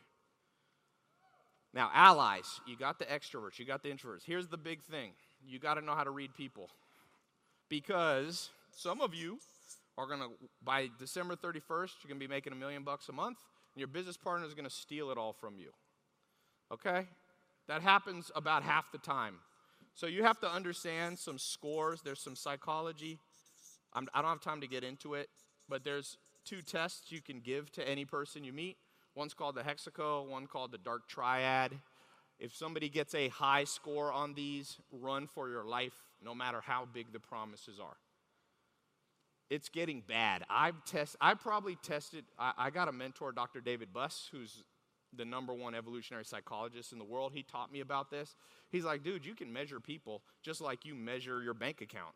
Now, 1.73 1.89
allies, 1.93 2.59
you 2.65 2.75
got 2.75 2.99
the 2.99 3.05
extroverts, 3.05 3.57
you 3.57 3.65
got 3.65 3.81
the 3.83 3.89
introverts. 3.89 4.23
Here's 4.25 4.47
the 4.47 4.57
big 4.57 4.81
thing 4.83 5.11
you 5.47 5.59
got 5.59 5.75
to 5.75 5.81
know 5.81 5.93
how 5.93 6.03
to 6.03 6.11
read 6.11 6.33
people. 6.35 6.69
Because 7.69 8.49
some 8.75 9.01
of 9.01 9.15
you 9.15 9.39
are 9.97 10.05
going 10.05 10.19
to, 10.19 10.29
by 10.63 10.89
December 10.99 11.35
31st, 11.35 11.61
you're 11.69 12.09
going 12.09 12.19
to 12.19 12.27
be 12.27 12.27
making 12.27 12.53
a 12.53 12.55
million 12.55 12.83
bucks 12.83 13.09
a 13.09 13.13
month, 13.13 13.37
your 13.75 13.87
business 13.87 14.17
partner 14.17 14.45
is 14.45 14.53
going 14.53 14.65
to 14.67 14.73
steal 14.73 15.11
it 15.11 15.17
all 15.17 15.33
from 15.33 15.57
you. 15.57 15.71
Okay? 16.71 17.07
That 17.67 17.81
happens 17.81 18.31
about 18.35 18.63
half 18.63 18.91
the 18.91 18.97
time. 18.97 19.35
So 19.93 20.07
you 20.07 20.23
have 20.23 20.39
to 20.39 20.49
understand 20.49 21.19
some 21.19 21.37
scores, 21.37 22.01
there's 22.01 22.21
some 22.21 22.35
psychology. 22.35 23.19
I'm, 23.93 24.07
I 24.13 24.19
do 24.19 24.23
not 24.23 24.29
have 24.29 24.41
time 24.41 24.61
to 24.61 24.67
get 24.67 24.83
into 24.83 25.15
it, 25.15 25.29
but 25.67 25.83
there's 25.83 26.17
two 26.45 26.61
tests 26.61 27.11
you 27.11 27.21
can 27.21 27.39
give 27.39 27.71
to 27.73 27.87
any 27.87 28.05
person 28.05 28.43
you 28.43 28.53
meet. 28.53 28.77
One's 29.15 29.33
called 29.33 29.55
the 29.55 29.61
Hexaco, 29.61 30.27
one 30.27 30.47
called 30.47 30.71
the 30.71 30.77
Dark 30.77 31.07
Triad. 31.09 31.73
If 32.39 32.55
somebody 32.55 32.89
gets 32.89 33.13
a 33.13 33.27
high 33.27 33.65
score 33.65 34.11
on 34.11 34.33
these, 34.33 34.77
run 34.91 35.27
for 35.27 35.49
your 35.49 35.65
life, 35.65 35.93
no 36.23 36.33
matter 36.33 36.61
how 36.61 36.87
big 36.91 37.11
the 37.11 37.19
promises 37.19 37.79
are. 37.79 37.97
It's 39.51 39.67
getting 39.67 40.01
bad. 40.07 40.45
I've 40.49 40.81
test, 40.85 41.17
I 41.19 41.33
probably 41.33 41.75
tested, 41.75 42.23
I, 42.39 42.53
I 42.57 42.69
got 42.69 42.87
a 42.87 42.93
mentor, 42.93 43.33
Dr. 43.33 43.59
David 43.59 43.91
Buss, 43.91 44.29
who's 44.31 44.63
the 45.13 45.25
number 45.25 45.53
one 45.53 45.75
evolutionary 45.75 46.23
psychologist 46.23 46.93
in 46.93 46.99
the 46.99 47.03
world. 47.03 47.33
He 47.35 47.43
taught 47.43 47.69
me 47.69 47.81
about 47.81 48.09
this. 48.09 48.33
He's 48.69 48.85
like, 48.85 49.03
dude, 49.03 49.25
you 49.25 49.35
can 49.35 49.51
measure 49.51 49.81
people 49.81 50.21
just 50.41 50.61
like 50.61 50.85
you 50.85 50.95
measure 50.95 51.43
your 51.43 51.53
bank 51.53 51.81
account. 51.81 52.15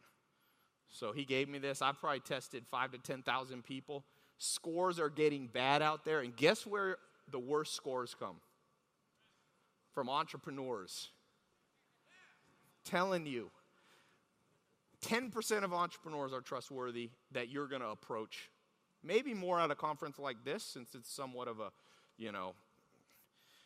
So 0.88 1.12
he 1.12 1.26
gave 1.26 1.50
me 1.50 1.60
this. 1.60 1.82
I've 1.82 2.00
probably 2.00 2.22
tested 2.22 2.64
five 2.72 2.94
to 2.94 3.00
10,000 3.00 3.66
people. 3.66 4.06
Scores 4.38 4.98
are 4.98 5.10
getting 5.10 5.48
bad 5.48 5.82
out 5.82 6.06
there. 6.06 6.22
And 6.22 6.34
guess 6.38 6.66
where 6.66 7.00
the 7.30 7.40
worst 7.40 7.76
scores 7.76 8.16
come? 8.18 8.38
From 9.94 10.08
entrepreneurs. 10.08 11.10
Telling 12.86 13.26
you, 13.26 13.52
10% 15.06 15.64
of 15.64 15.74
entrepreneurs 15.74 16.34
are 16.34 16.42
trustworthy 16.42 17.12
that 17.32 17.50
you're 17.50 17.68
going 17.68 17.82
to 17.82 17.90
approach. 17.90 18.50
Maybe 19.04 19.34
more 19.34 19.60
at 19.60 19.70
a 19.70 19.76
conference 19.76 20.18
like 20.18 20.38
this, 20.44 20.64
since 20.64 20.96
it's 20.96 21.14
somewhat 21.14 21.48
of 21.48 21.60
a, 21.60 21.70
you 22.18 22.32
know, 22.32 22.54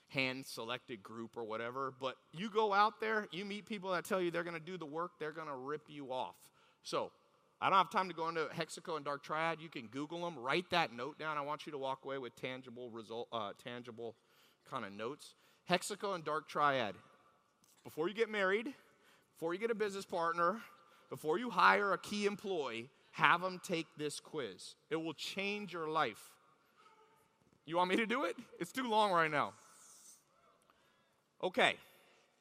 hand 0.09 0.45
selected 0.45 1.01
group 1.01 1.37
or 1.37 1.45
whatever. 1.45 1.93
But 1.99 2.15
you 2.33 2.49
go 2.49 2.73
out 2.73 2.99
there, 2.99 3.27
you 3.31 3.45
meet 3.45 3.65
people 3.65 3.91
that 3.91 4.03
tell 4.03 4.21
you 4.21 4.31
they're 4.31 4.43
going 4.43 4.59
to 4.59 4.59
do 4.59 4.77
the 4.77 4.85
work, 4.85 5.11
they're 5.19 5.31
going 5.31 5.47
to 5.47 5.55
rip 5.55 5.83
you 5.87 6.11
off. 6.11 6.35
So, 6.83 7.11
I 7.61 7.69
don't 7.69 7.77
have 7.77 7.89
time 7.89 8.07
to 8.07 8.15
go 8.15 8.29
into 8.29 8.45
Hexaco 8.57 8.95
and 8.95 9.03
Dark 9.03 9.21
Triad. 9.21 9.59
You 9.61 9.67
can 9.67 9.87
Google 9.87 10.23
them. 10.23 10.39
Write 10.39 10.69
that 10.69 10.93
note 10.93 11.19
down. 11.19 11.37
I 11.37 11.41
want 11.41 11.65
you 11.65 11.73
to 11.73 11.77
walk 11.77 12.05
away 12.05 12.17
with 12.17 12.33
tangible 12.37 12.89
result, 12.89 13.27
uh, 13.33 13.51
tangible 13.61 14.15
kind 14.69 14.85
of 14.85 14.93
notes. 14.93 15.35
Hexaco 15.69 16.15
and 16.15 16.23
Dark 16.23 16.47
Triad. 16.47 16.95
Before 17.83 18.07
you 18.07 18.13
get 18.13 18.29
married, 18.29 18.73
before 19.35 19.53
you 19.53 19.59
get 19.59 19.71
a 19.71 19.75
business 19.75 20.05
partner, 20.05 20.61
before 21.09 21.39
you 21.39 21.49
hire 21.49 21.93
a 21.93 21.97
key 21.97 22.25
employee, 22.25 22.89
have 23.11 23.41
them 23.41 23.59
take 23.63 23.87
this 23.97 24.19
quiz. 24.19 24.75
It 24.89 24.95
will 24.97 25.13
change 25.13 25.73
your 25.73 25.89
life. 25.89 26.29
You 27.65 27.77
want 27.77 27.89
me 27.89 27.97
to 27.97 28.05
do 28.05 28.25
it? 28.25 28.35
It's 28.59 28.71
too 28.71 28.89
long 28.89 29.11
right 29.11 29.29
now. 29.29 29.53
Okay, 31.43 31.75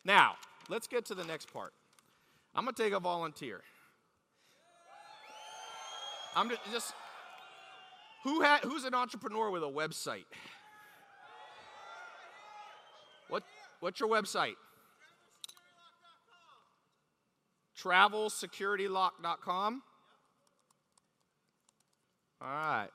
now 0.04 0.34
let's 0.68 0.86
get 0.86 1.04
to 1.06 1.14
the 1.14 1.24
next 1.24 1.52
part. 1.52 1.72
I'm 2.54 2.64
gonna 2.64 2.76
take 2.76 2.92
a 2.92 3.00
volunteer. 3.00 3.60
I'm 6.34 6.48
just, 6.48 6.60
just 6.72 6.94
who 8.24 8.42
ha, 8.42 8.60
who's 8.62 8.84
an 8.84 8.94
entrepreneur 8.94 9.50
with 9.50 9.62
a 9.62 9.66
website? 9.66 10.24
What 13.28 13.42
what's 13.80 14.00
your 14.00 14.08
website? 14.08 14.56
TravelSecurityLock.com. 17.82 19.82
All 22.40 22.48
right, 22.48 22.88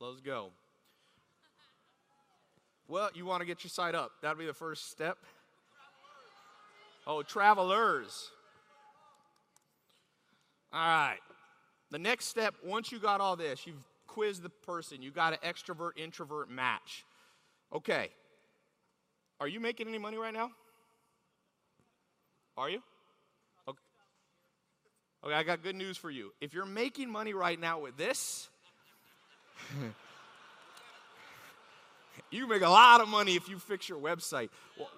let's 0.00 0.20
go. 0.20 0.50
Well, 2.88 3.10
you 3.14 3.24
want 3.24 3.40
to 3.40 3.46
get 3.46 3.62
your 3.62 3.70
site 3.70 3.94
up. 3.94 4.10
That'll 4.20 4.36
be 4.36 4.46
the 4.46 4.52
first 4.52 4.90
step. 4.90 5.16
Oh, 7.06 7.22
travelers. 7.22 8.30
All 10.72 10.80
right. 10.80 11.18
The 11.90 11.98
next 11.98 12.26
step, 12.26 12.54
once 12.64 12.92
you 12.92 12.98
got 12.98 13.20
all 13.20 13.36
this, 13.36 13.66
you've 13.66 13.82
quizzed 14.06 14.42
the 14.42 14.50
person, 14.50 15.02
you 15.02 15.10
got 15.10 15.32
an 15.32 15.38
extrovert 15.44 15.92
introvert 15.96 16.50
match. 16.50 17.04
Okay. 17.72 18.10
Are 19.40 19.48
you 19.48 19.60
making 19.60 19.88
any 19.88 19.98
money 19.98 20.18
right 20.18 20.34
now? 20.34 20.50
Are 22.56 22.68
you? 22.68 22.82
Okay. 25.24 25.34
I 25.34 25.42
got 25.42 25.62
good 25.62 25.76
news 25.76 25.96
for 25.96 26.10
you. 26.10 26.32
If 26.40 26.54
you're 26.54 26.66
making 26.66 27.10
money 27.10 27.34
right 27.34 27.58
now 27.58 27.80
with 27.80 27.96
this, 27.96 28.48
you 32.30 32.48
make 32.48 32.62
a 32.62 32.68
lot 32.68 33.00
of 33.00 33.08
money 33.08 33.36
if 33.36 33.48
you 33.48 33.58
fix 33.58 33.88
your 33.88 33.98
website. 33.98 34.50
Well, 34.78 34.88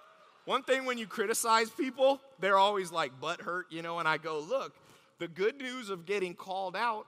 one 0.44 0.62
thing 0.62 0.84
when 0.84 0.98
you 0.98 1.06
criticize 1.06 1.70
people, 1.70 2.20
they're 2.40 2.58
always 2.58 2.90
like 2.90 3.20
butt 3.20 3.40
hurt, 3.40 3.66
you 3.70 3.82
know, 3.82 3.98
and 4.00 4.08
I 4.08 4.18
go, 4.18 4.40
look, 4.40 4.74
the 5.18 5.28
good 5.28 5.56
news 5.58 5.88
of 5.88 6.04
getting 6.04 6.34
called 6.34 6.74
out 6.74 7.06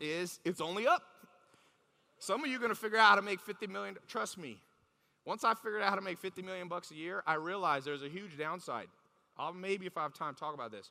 is 0.00 0.38
it's 0.44 0.60
only 0.60 0.86
up. 0.86 1.02
Some 2.20 2.42
of 2.42 2.50
you 2.50 2.56
are 2.56 2.60
going 2.60 2.72
to 2.72 2.78
figure 2.78 2.98
out 2.98 3.08
how 3.08 3.14
to 3.16 3.22
make 3.22 3.40
50 3.40 3.66
million. 3.66 3.96
Trust 4.06 4.38
me. 4.38 4.58
Once 5.24 5.44
I 5.44 5.54
figured 5.54 5.82
out 5.82 5.90
how 5.90 5.96
to 5.96 6.00
make 6.00 6.18
50 6.18 6.42
million 6.42 6.68
bucks 6.68 6.90
a 6.90 6.94
year, 6.94 7.22
I 7.26 7.34
realized 7.34 7.86
there's 7.86 8.02
a 8.02 8.08
huge 8.08 8.38
downside. 8.38 8.86
I'll 9.38 9.52
maybe 9.52 9.86
if 9.86 9.96
I 9.96 10.02
have 10.02 10.14
time 10.14 10.34
talk 10.34 10.54
about 10.54 10.70
this. 10.70 10.90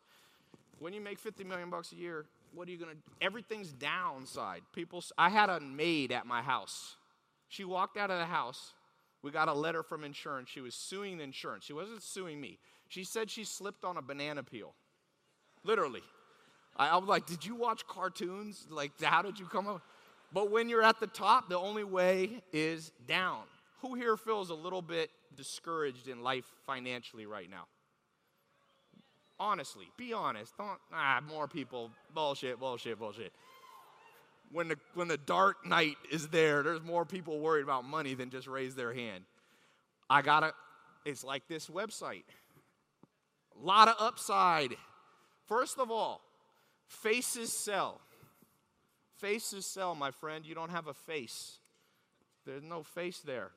When 0.79 0.93
you 0.93 1.01
make 1.01 1.19
50 1.19 1.43
million 1.43 1.69
bucks 1.69 1.91
a 1.91 1.95
year, 1.95 2.25
what 2.53 2.67
are 2.67 2.71
you 2.71 2.77
going 2.77 2.91
to 2.91 2.97
everything's 3.21 3.71
downside. 3.71 4.61
People 4.73 5.03
I 5.17 5.29
had 5.29 5.49
a 5.49 5.59
maid 5.59 6.11
at 6.11 6.25
my 6.25 6.41
house. 6.41 6.95
She 7.49 7.63
walked 7.63 7.97
out 7.97 8.11
of 8.11 8.19
the 8.19 8.25
house. 8.25 8.73
We 9.21 9.31
got 9.31 9.47
a 9.47 9.53
letter 9.53 9.83
from 9.83 10.03
insurance. 10.03 10.49
She 10.49 10.61
was 10.61 10.75
suing 10.75 11.17
the 11.17 11.23
insurance. 11.23 11.65
She 11.65 11.73
wasn't 11.73 12.03
suing 12.03 12.39
me. 12.39 12.59
She 12.89 13.03
said 13.03 13.29
she 13.29 13.43
slipped 13.43 13.83
on 13.83 13.97
a 13.97 14.01
banana 14.01 14.43
peel. 14.43 14.73
Literally. 15.63 16.03
I, 16.75 16.89
I 16.89 16.97
was 16.97 17.09
like, 17.09 17.25
did 17.25 17.45
you 17.45 17.55
watch 17.55 17.85
cartoons? 17.87 18.67
Like, 18.69 18.91
how 19.01 19.21
did 19.21 19.39
you 19.39 19.45
come 19.45 19.67
up? 19.67 19.81
But 20.33 20.51
when 20.51 20.69
you're 20.69 20.83
at 20.83 20.99
the 20.99 21.07
top, 21.07 21.49
the 21.49 21.57
only 21.57 21.83
way 21.83 22.43
is 22.51 22.91
down. 23.07 23.43
Who 23.81 23.95
here 23.95 24.17
feels 24.17 24.49
a 24.49 24.55
little 24.55 24.81
bit 24.81 25.09
discouraged 25.35 26.07
in 26.07 26.21
life 26.21 26.45
financially 26.65 27.25
right 27.25 27.49
now? 27.49 27.65
Honestly, 29.39 29.85
be 29.97 30.13
honest. 30.13 30.57
Don't, 30.57 30.79
ah, 30.93 31.21
more 31.27 31.47
people, 31.47 31.91
bullshit, 32.13 32.59
bullshit, 32.59 32.97
bullshit. 32.97 33.31
When 34.51 34.69
the, 34.69 34.77
when 34.93 35.07
the 35.07 35.17
dark 35.17 35.65
night 35.65 35.97
is 36.11 36.29
there, 36.29 36.63
there's 36.63 36.81
more 36.81 37.05
people 37.05 37.39
worried 37.39 37.63
about 37.63 37.85
money 37.85 38.13
than 38.13 38.29
just 38.29 38.47
raise 38.47 38.75
their 38.75 38.93
hand. 38.93 39.25
I 40.09 40.21
gotta, 40.21 40.53
it's 41.05 41.23
like 41.23 41.47
this 41.47 41.67
website. 41.67 42.23
A 43.61 43.65
lot 43.65 43.89
of 43.89 43.95
upside. 43.99 44.75
First 45.47 45.77
of 45.77 45.91
all, 45.91 46.21
Faces 46.87 47.51
sell. 47.51 47.99
Faces 49.17 49.65
sell, 49.65 49.93
my 49.93 50.11
friend. 50.11 50.45
You 50.45 50.55
don't 50.55 50.71
have 50.71 50.87
a 50.87 50.93
face, 50.93 51.59
there's 52.45 52.63
no 52.63 52.83
face 52.83 53.19
there. 53.19 53.51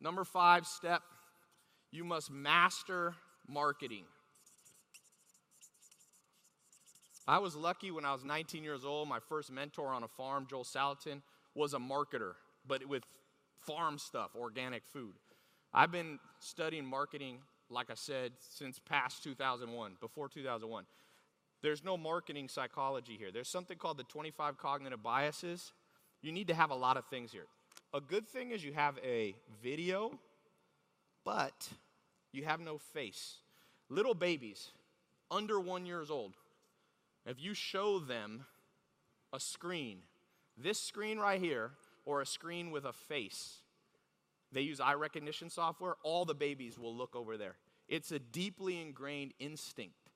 Number 0.00 0.24
five 0.24 0.66
step 0.66 1.02
you 1.90 2.04
must 2.04 2.30
master 2.30 3.14
marketing. 3.48 4.04
I 7.26 7.38
was 7.38 7.54
lucky 7.54 7.90
when 7.90 8.04
I 8.04 8.12
was 8.12 8.24
19 8.24 8.64
years 8.64 8.84
old. 8.84 9.08
My 9.08 9.20
first 9.20 9.50
mentor 9.50 9.88
on 9.88 10.02
a 10.02 10.08
farm, 10.08 10.46
Joel 10.48 10.64
Salatin, 10.64 11.22
was 11.54 11.74
a 11.74 11.78
marketer, 11.78 12.32
but 12.66 12.86
with 12.86 13.04
farm 13.60 13.98
stuff, 13.98 14.30
organic 14.34 14.82
food. 14.86 15.14
I've 15.72 15.92
been 15.92 16.18
studying 16.40 16.84
marketing, 16.84 17.38
like 17.70 17.90
I 17.90 17.94
said, 17.94 18.32
since 18.40 18.78
past 18.78 19.22
2001, 19.22 19.96
before 20.00 20.28
2001. 20.28 20.84
There's 21.62 21.84
no 21.84 21.96
marketing 21.96 22.48
psychology 22.48 23.16
here. 23.16 23.30
There's 23.30 23.48
something 23.48 23.78
called 23.78 23.98
the 23.98 24.04
25 24.04 24.58
cognitive 24.58 25.02
biases. 25.02 25.72
You 26.20 26.32
need 26.32 26.48
to 26.48 26.54
have 26.54 26.70
a 26.70 26.74
lot 26.74 26.96
of 26.96 27.06
things 27.06 27.30
here. 27.30 27.46
A 27.94 28.00
good 28.00 28.26
thing 28.26 28.50
is 28.50 28.64
you 28.64 28.72
have 28.72 28.98
a 29.04 29.36
video, 29.62 30.18
but 31.24 31.68
you 32.32 32.44
have 32.44 32.58
no 32.58 32.78
face. 32.78 33.36
Little 33.88 34.14
babies, 34.14 34.70
under 35.30 35.60
one 35.60 35.86
years 35.86 36.10
old, 36.10 36.32
if 37.26 37.40
you 37.40 37.54
show 37.54 37.98
them 37.98 38.46
a 39.32 39.40
screen, 39.40 39.98
this 40.56 40.80
screen 40.80 41.18
right 41.18 41.40
here, 41.40 41.72
or 42.04 42.20
a 42.20 42.26
screen 42.26 42.70
with 42.70 42.84
a 42.84 42.92
face, 42.92 43.62
they 44.50 44.60
use 44.60 44.80
eye 44.80 44.94
recognition 44.94 45.48
software, 45.48 45.94
all 46.02 46.24
the 46.24 46.34
babies 46.34 46.78
will 46.78 46.94
look 46.94 47.16
over 47.16 47.36
there. 47.36 47.56
It's 47.88 48.12
a 48.12 48.18
deeply 48.18 48.80
ingrained 48.80 49.32
instinct. 49.38 50.10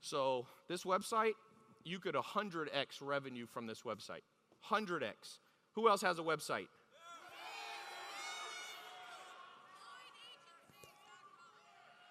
So, 0.00 0.46
this 0.68 0.84
website, 0.84 1.32
you 1.84 1.98
could 1.98 2.14
100x 2.14 3.00
revenue 3.00 3.46
from 3.46 3.66
this 3.66 3.82
website. 3.82 4.22
100x. 4.70 5.38
Who 5.74 5.88
else 5.88 6.02
has 6.02 6.18
a 6.18 6.22
website? 6.22 6.68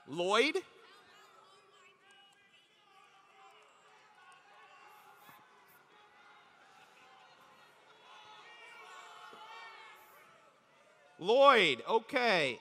Lloyd? 0.08 0.56
Lloyd, 11.21 11.84
okay. 11.88 12.60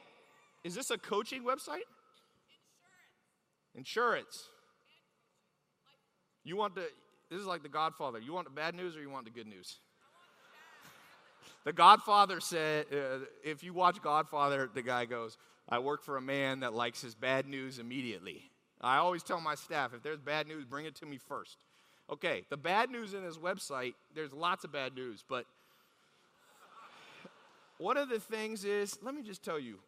Is 0.62 0.74
this 0.74 0.90
a 0.90 0.98
coaching 0.98 1.42
website? 1.42 1.88
Insurance. 3.74 3.74
Insurance. 3.74 4.44
You 6.44 6.56
want 6.56 6.74
the, 6.74 6.86
this 7.30 7.40
is 7.40 7.46
like 7.46 7.62
the 7.62 7.68
Godfather. 7.68 8.18
You 8.18 8.32
want 8.32 8.46
the 8.46 8.52
bad 8.52 8.74
news 8.74 8.96
or 8.96 9.00
you 9.00 9.10
want 9.10 9.24
the 9.24 9.30
good 9.30 9.46
news? 9.46 9.78
The 11.64 11.72
Godfather 11.72 12.40
said, 12.40 12.86
uh, 12.92 13.24
if 13.44 13.62
you 13.62 13.74
watch 13.74 14.00
Godfather, 14.02 14.70
the 14.72 14.82
guy 14.82 15.04
goes, 15.04 15.36
I 15.68 15.78
work 15.78 16.02
for 16.02 16.16
a 16.16 16.22
man 16.22 16.60
that 16.60 16.72
likes 16.72 17.02
his 17.02 17.14
bad 17.14 17.46
news 17.46 17.78
immediately. 17.78 18.50
I 18.80 18.96
always 18.96 19.22
tell 19.22 19.40
my 19.40 19.54
staff, 19.54 19.92
if 19.94 20.02
there's 20.02 20.20
bad 20.20 20.46
news, 20.46 20.64
bring 20.64 20.86
it 20.86 20.94
to 20.96 21.06
me 21.06 21.18
first. 21.18 21.58
Okay, 22.10 22.44
the 22.48 22.56
bad 22.56 22.90
news 22.90 23.14
in 23.14 23.22
his 23.22 23.38
website, 23.38 23.94
there's 24.14 24.32
lots 24.32 24.64
of 24.64 24.72
bad 24.72 24.94
news, 24.94 25.22
but 25.28 25.44
one 27.80 27.96
of 27.96 28.08
the 28.08 28.20
things 28.20 28.64
is, 28.64 28.98
let 29.02 29.14
me 29.14 29.22
just 29.22 29.42
tell 29.42 29.58
you, 29.58 29.78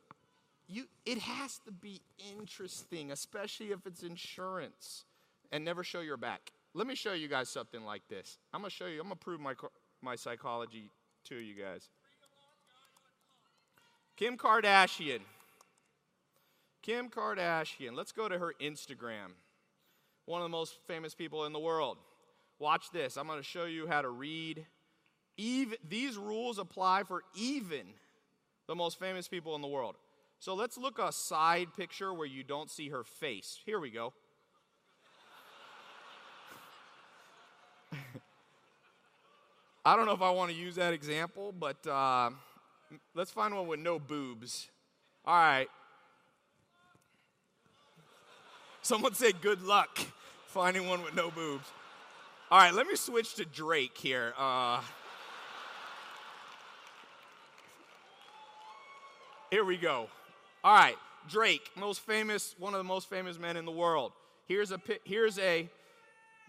you 0.67 0.87
it 1.05 1.19
has 1.19 1.59
to 1.67 1.71
be 1.71 2.01
interesting, 2.35 3.13
especially 3.13 3.67
if 3.67 3.87
it's 3.87 4.03
insurance, 4.03 5.05
and 5.53 5.65
never 5.65 5.85
show 5.85 6.01
your 6.01 6.17
back. 6.17 6.53
Let 6.75 6.87
me 6.87 6.95
show 6.95 7.13
you 7.13 7.29
guys 7.29 7.51
something 7.51 7.85
like 7.85 8.03
this. 8.09 8.39
I'm 8.55 8.63
gonna 8.63 8.71
show 8.71 8.87
you, 8.87 8.99
I'm 8.99 9.05
gonna 9.05 9.17
prove 9.17 9.41
my, 9.41 9.53
my 10.01 10.17
psychology 10.17 10.91
to 11.25 11.37
you 11.37 11.55
guys. 11.55 11.91
Kim 14.17 14.39
Kardashian. 14.39 15.21
Kim 16.81 17.11
Kardashian. 17.11 17.95
Let's 17.95 18.13
go 18.13 18.29
to 18.29 18.39
her 18.39 18.55
Instagram. 18.61 19.35
One 20.27 20.41
of 20.41 20.45
the 20.45 20.57
most 20.57 20.79
famous 20.87 21.15
people 21.15 21.45
in 21.45 21.53
the 21.53 21.59
world. 21.59 21.99
Watch 22.59 22.91
this. 22.93 23.17
I'm 23.17 23.27
going 23.27 23.39
to 23.39 23.45
show 23.45 23.65
you 23.65 23.87
how 23.89 24.03
to 24.03 24.09
read. 24.09 24.67
Even, 25.37 25.79
these 25.89 26.17
rules 26.17 26.59
apply 26.59 27.05
for 27.05 27.23
even 27.35 27.83
the 28.67 28.75
most 28.75 28.99
famous 28.99 29.29
people 29.29 29.55
in 29.55 29.63
the 29.63 29.69
world. 29.69 29.97
So 30.39 30.55
let's 30.55 30.77
look 30.77 30.99
a 30.99 31.13
side 31.13 31.69
picture 31.77 32.13
where 32.13 32.27
you 32.27 32.43
don't 32.43 32.71
see 32.71 32.89
her 32.89 33.05
face. 33.05 33.61
Here 33.65 33.79
we 33.79 33.91
go. 33.91 34.13
I 39.85 39.97
don't 39.97 40.07
know 40.07 40.13
if 40.13 40.23
I 40.23 40.31
want 40.31 40.51
to 40.51 40.57
use 40.57 40.75
that 40.77 40.93
example, 40.93 41.55
but 41.59 41.87
uh, 41.87 42.31
let's 43.15 43.31
find 43.31 43.55
one 43.55 43.67
with 43.67 43.81
no 43.81 43.99
boobs. 43.99 44.69
All 45.25 45.35
right. 45.35 45.69
Someone 48.83 49.15
say 49.15 49.33
good 49.33 49.63
luck 49.63 49.99
finding 50.53 50.87
one 50.87 51.03
with 51.03 51.15
no 51.15 51.31
boobs. 51.31 51.67
All 52.51 52.59
right, 52.59 52.75
let 52.75 52.87
me 52.87 52.95
switch 52.97 53.35
to 53.37 53.45
Drake 53.47 53.97
here. 53.97 54.35
Uh, 54.37 54.83
here 59.53 59.65
we 59.65 59.77
go. 59.77 60.09
All 60.65 60.75
right, 60.75 60.97
Drake, 61.29 61.69
most 61.77 62.01
famous, 62.01 62.55
one 62.59 62.73
of 62.73 62.79
the 62.79 62.85
most 62.85 63.11
famous 63.11 63.39
men 63.39 63.59
in 63.59 63.67
the 63.67 63.71
world. 63.71 64.13
Here's 64.49 64.73
a 64.73 64.81
here's 65.05 65.39
a 65.39 65.69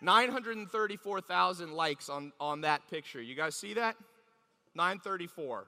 934,000 0.02 1.74
likes 1.74 2.08
on, 2.08 2.32
on 2.40 2.62
that 2.62 2.90
picture. 2.90 3.22
You 3.22 3.36
guys 3.36 3.56
see 3.58 3.74
that? 3.74 3.98
934. 4.76 5.66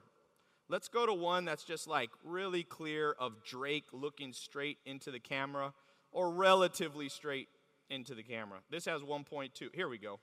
Let's 0.70 0.88
go 0.88 1.04
to 1.04 1.12
one 1.12 1.44
that's 1.44 1.64
just 1.64 1.86
like 1.86 2.08
really 2.24 2.62
clear 2.62 3.14
of 3.18 3.44
Drake 3.44 3.84
looking 3.92 4.32
straight 4.32 4.78
into 4.86 5.10
the 5.10 5.20
camera 5.20 5.74
or 6.12 6.30
relatively 6.30 7.10
straight 7.10 7.48
into 7.90 8.14
the 8.14 8.22
camera. 8.22 8.60
This 8.70 8.86
has 8.86 9.02
1.2. 9.02 9.50
Here 9.74 9.88
we 9.90 9.98
go. 9.98 10.20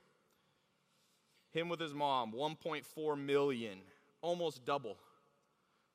Him 1.52 1.68
with 1.68 1.78
his 1.78 1.94
mom, 1.94 2.32
1.4 2.32 3.24
million, 3.24 3.78
almost 4.20 4.64
double. 4.64 4.96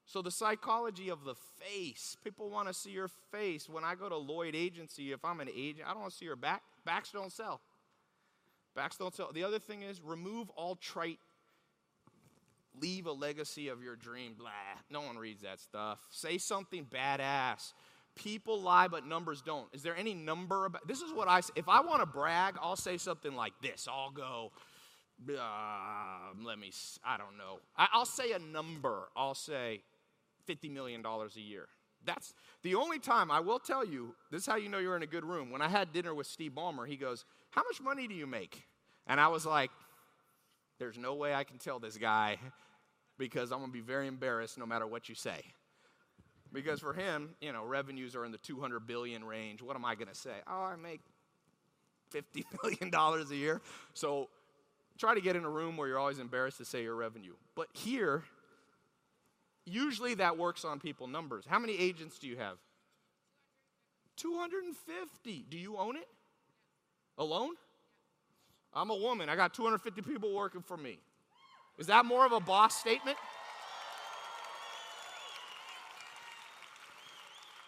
So 0.10 0.24
the 0.24 0.32
psychology 0.32 1.10
of 1.10 1.24
the 1.24 1.36
face, 1.36 2.18
people 2.24 2.50
want 2.50 2.68
to 2.68 2.74
see 2.74 2.90
your 2.90 3.12
face. 3.32 3.70
When 3.70 3.84
I 3.84 3.94
go 3.94 4.10
to 4.10 4.18
Lloyd 4.18 4.56
Agency, 4.56 5.12
if 5.12 5.24
I'm 5.24 5.40
an 5.40 5.50
agent, 5.56 5.88
I 5.88 5.92
don't 5.92 6.02
want 6.02 6.14
to 6.14 6.18
see 6.18 6.26
your 6.26 6.36
back. 6.36 6.64
Backs 6.84 7.12
don't 7.12 7.32
sell. 7.32 7.62
Backs 8.76 8.98
don't 8.98 9.14
sell. 9.14 9.30
The 9.32 9.44
other 9.44 9.60
thing 9.60 9.84
is 9.84 10.02
remove 10.02 10.50
all 10.56 10.76
trite. 10.78 11.20
Leave 12.82 13.06
a 13.06 13.12
legacy 13.12 13.68
of 13.68 13.84
your 13.84 13.96
dream. 13.96 14.34
Blah. 14.36 14.50
No 14.90 15.02
one 15.02 15.16
reads 15.16 15.44
that 15.44 15.60
stuff. 15.60 16.00
Say 16.10 16.40
something 16.40 16.86
badass. 16.86 17.74
People 18.16 18.60
lie, 18.60 18.88
but 18.88 19.06
numbers 19.06 19.44
don't. 19.44 19.68
Is 19.74 19.84
there 19.84 19.96
any 19.96 20.16
number 20.16 20.66
about 20.66 20.88
this? 20.88 21.02
Is 21.02 21.14
what 21.14 21.28
I 21.28 21.42
say. 21.42 21.54
If 21.56 21.70
I 21.70 21.82
want 21.82 22.00
to 22.00 22.08
brag, 22.08 22.56
I'll 22.60 22.76
say 22.76 22.98
something 22.98 23.36
like 23.36 23.54
this. 23.62 23.88
I'll 23.88 24.10
go, 24.10 24.54
uh, 25.30 26.34
let 26.44 26.58
me, 26.58 26.72
I 27.06 27.18
don't 27.18 27.38
know. 27.38 27.60
I, 27.78 27.90
I'll 27.94 28.08
say 28.08 28.32
a 28.32 28.40
number. 28.40 29.10
I'll 29.16 29.36
say 29.36 29.84
$50 30.50 30.72
million 30.72 31.06
a 31.06 31.40
year. 31.40 31.68
That's 32.06 32.34
the 32.64 32.76
only 32.76 33.00
time 33.00 33.30
I 33.30 33.40
will 33.40 33.60
tell 33.60 33.86
you, 33.86 34.16
this 34.32 34.42
is 34.42 34.48
how 34.48 34.56
you 34.56 34.70
know 34.70 34.80
you're 34.80 34.96
in 34.96 35.04
a 35.04 35.08
good 35.08 35.26
room. 35.26 35.52
When 35.52 35.62
I 35.62 35.68
had 35.68 35.92
dinner 35.92 36.14
with 36.14 36.28
Steve 36.28 36.54
Ballmer, 36.56 36.88
he 36.88 36.96
goes, 36.96 37.26
How 37.52 37.62
much 37.64 37.82
money 37.82 38.08
do 38.08 38.16
you 38.16 38.26
make? 38.26 38.64
And 39.06 39.20
I 39.20 39.28
was 39.28 39.46
like, 39.46 39.70
There's 40.80 40.98
no 40.98 41.16
way 41.16 41.34
I 41.34 41.44
can 41.44 41.58
tell 41.58 41.80
this 41.80 41.98
guy 41.98 42.38
because 43.18 43.52
I'm 43.52 43.60
going 43.60 43.70
to 43.70 43.74
be 43.74 43.82
very 43.82 44.08
embarrassed 44.08 44.58
no 44.58 44.66
matter 44.66 44.88
what 44.88 45.10
you 45.10 45.16
say. 45.16 45.42
Because 46.52 46.80
for 46.80 46.94
him, 46.94 47.36
you 47.42 47.52
know, 47.52 47.64
revenues 47.64 48.16
are 48.16 48.26
in 48.26 48.32
the 48.32 48.38
200 48.40 48.88
billion 48.88 49.24
range. 49.24 49.62
What 49.62 49.76
am 49.76 49.86
I 49.86 49.96
going 49.96 50.08
to 50.08 50.16
say? 50.16 50.36
Oh, 50.48 50.64
I 50.64 50.76
make 50.78 51.02
50 52.10 52.46
million 52.64 52.90
dollars 52.90 53.30
a 53.30 53.36
year. 53.36 53.62
So 53.94 54.30
try 54.98 55.14
to 55.14 55.22
get 55.22 55.36
in 55.36 55.44
a 55.44 55.50
room 55.50 55.78
where 55.78 55.88
you're 55.88 56.00
always 56.00 56.20
embarrassed 56.20 56.58
to 56.58 56.66
say 56.66 56.84
your 56.84 56.96
revenue. 56.96 57.34
But 57.56 57.68
here, 57.74 58.24
usually 59.70 60.16
that 60.16 60.38
works 60.38 60.66
on 60.66 60.80
people 60.80 61.08
numbers. 61.08 61.46
How 61.48 61.60
many 61.60 61.78
agents 61.78 62.20
do 62.20 62.28
you 62.28 62.38
have? 62.38 62.58
250. 64.18 65.46
Do 65.50 65.58
you 65.58 65.78
own 65.78 65.96
it? 65.96 66.08
Alone? 67.18 67.56
I'm 68.74 68.90
a 68.90 68.96
woman. 68.96 69.30
I 69.30 69.36
got 69.36 69.54
250 69.54 70.02
people 70.02 70.34
working 70.34 70.62
for 70.62 70.78
me. 70.78 71.00
Is 71.78 71.88
that 71.88 72.06
more 72.06 72.26
of 72.26 72.32
a 72.32 72.40
boss 72.40 72.76
statement? 72.76 73.18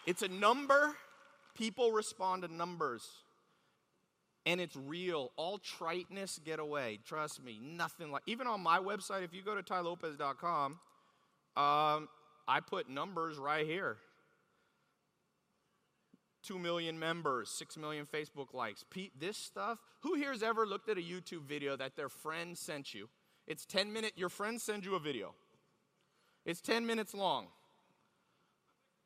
It's 0.06 0.22
a 0.22 0.28
number. 0.28 0.94
People 1.56 1.92
respond 1.92 2.42
to 2.42 2.52
numbers. 2.52 3.08
And 4.44 4.60
it's 4.60 4.76
real. 4.76 5.32
All 5.36 5.58
triteness 5.58 6.40
get 6.44 6.58
away. 6.58 6.98
Trust 7.06 7.42
me. 7.42 7.60
Nothing 7.62 8.10
like 8.10 8.22
even 8.26 8.46
on 8.46 8.60
my 8.60 8.78
website, 8.78 9.22
if 9.22 9.32
you 9.32 9.42
go 9.42 9.54
to 9.54 9.62
tailopez.com, 9.62 10.78
um, 11.56 12.08
I 12.48 12.60
put 12.66 12.88
numbers 12.88 13.38
right 13.38 13.66
here. 13.66 13.98
2 16.42 16.58
million 16.58 16.98
members, 16.98 17.50
6 17.50 17.76
million 17.76 18.06
Facebook 18.06 18.52
likes. 18.52 18.84
Pete, 18.90 19.12
this 19.18 19.36
stuff, 19.36 19.78
who 20.00 20.14
here 20.14 20.32
has 20.32 20.42
ever 20.42 20.66
looked 20.66 20.88
at 20.88 20.98
a 20.98 21.00
YouTube 21.00 21.42
video 21.42 21.76
that 21.76 21.96
their 21.96 22.08
friend 22.08 22.58
sent 22.58 22.92
you? 22.92 23.08
It's 23.46 23.64
10 23.64 23.92
minutes, 23.92 24.16
your 24.16 24.28
friend 24.28 24.60
sends 24.60 24.84
you 24.84 24.94
a 24.94 25.00
video. 25.00 25.34
It's 26.44 26.60
10 26.60 26.84
minutes 26.84 27.14
long. 27.14 27.46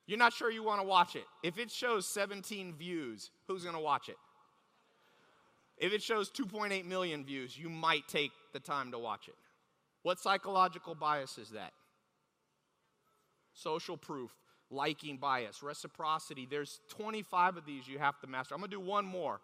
You're 0.06 0.18
not 0.18 0.32
sure 0.32 0.50
you 0.50 0.62
want 0.62 0.80
to 0.80 0.86
watch 0.86 1.16
it. 1.16 1.24
If 1.42 1.58
it 1.58 1.70
shows 1.70 2.06
17 2.06 2.74
views, 2.74 3.30
who's 3.48 3.64
going 3.64 3.74
to 3.74 3.80
watch 3.80 4.08
it? 4.08 4.16
If 5.78 5.92
it 5.92 6.02
shows 6.02 6.30
2.8 6.30 6.86
million 6.86 7.24
views, 7.24 7.58
you 7.58 7.68
might 7.68 8.08
take 8.08 8.30
the 8.54 8.60
time 8.60 8.92
to 8.92 8.98
watch 8.98 9.28
it. 9.28 9.34
What 10.02 10.18
psychological 10.18 10.94
bias 10.94 11.36
is 11.36 11.50
that? 11.50 11.72
Social 13.56 13.96
proof, 13.96 14.30
liking 14.70 15.16
bias, 15.16 15.62
reciprocity. 15.62 16.46
There's 16.48 16.80
25 16.90 17.56
of 17.56 17.64
these 17.64 17.88
you 17.88 17.98
have 17.98 18.20
to 18.20 18.26
master. 18.26 18.54
I'm 18.54 18.60
going 18.60 18.70
to 18.70 18.76
do 18.76 18.80
one 18.80 19.06
more. 19.06 19.40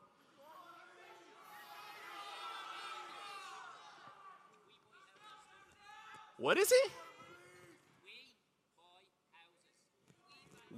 What 6.37 6.59
is 6.59 6.71
it? 6.71 6.91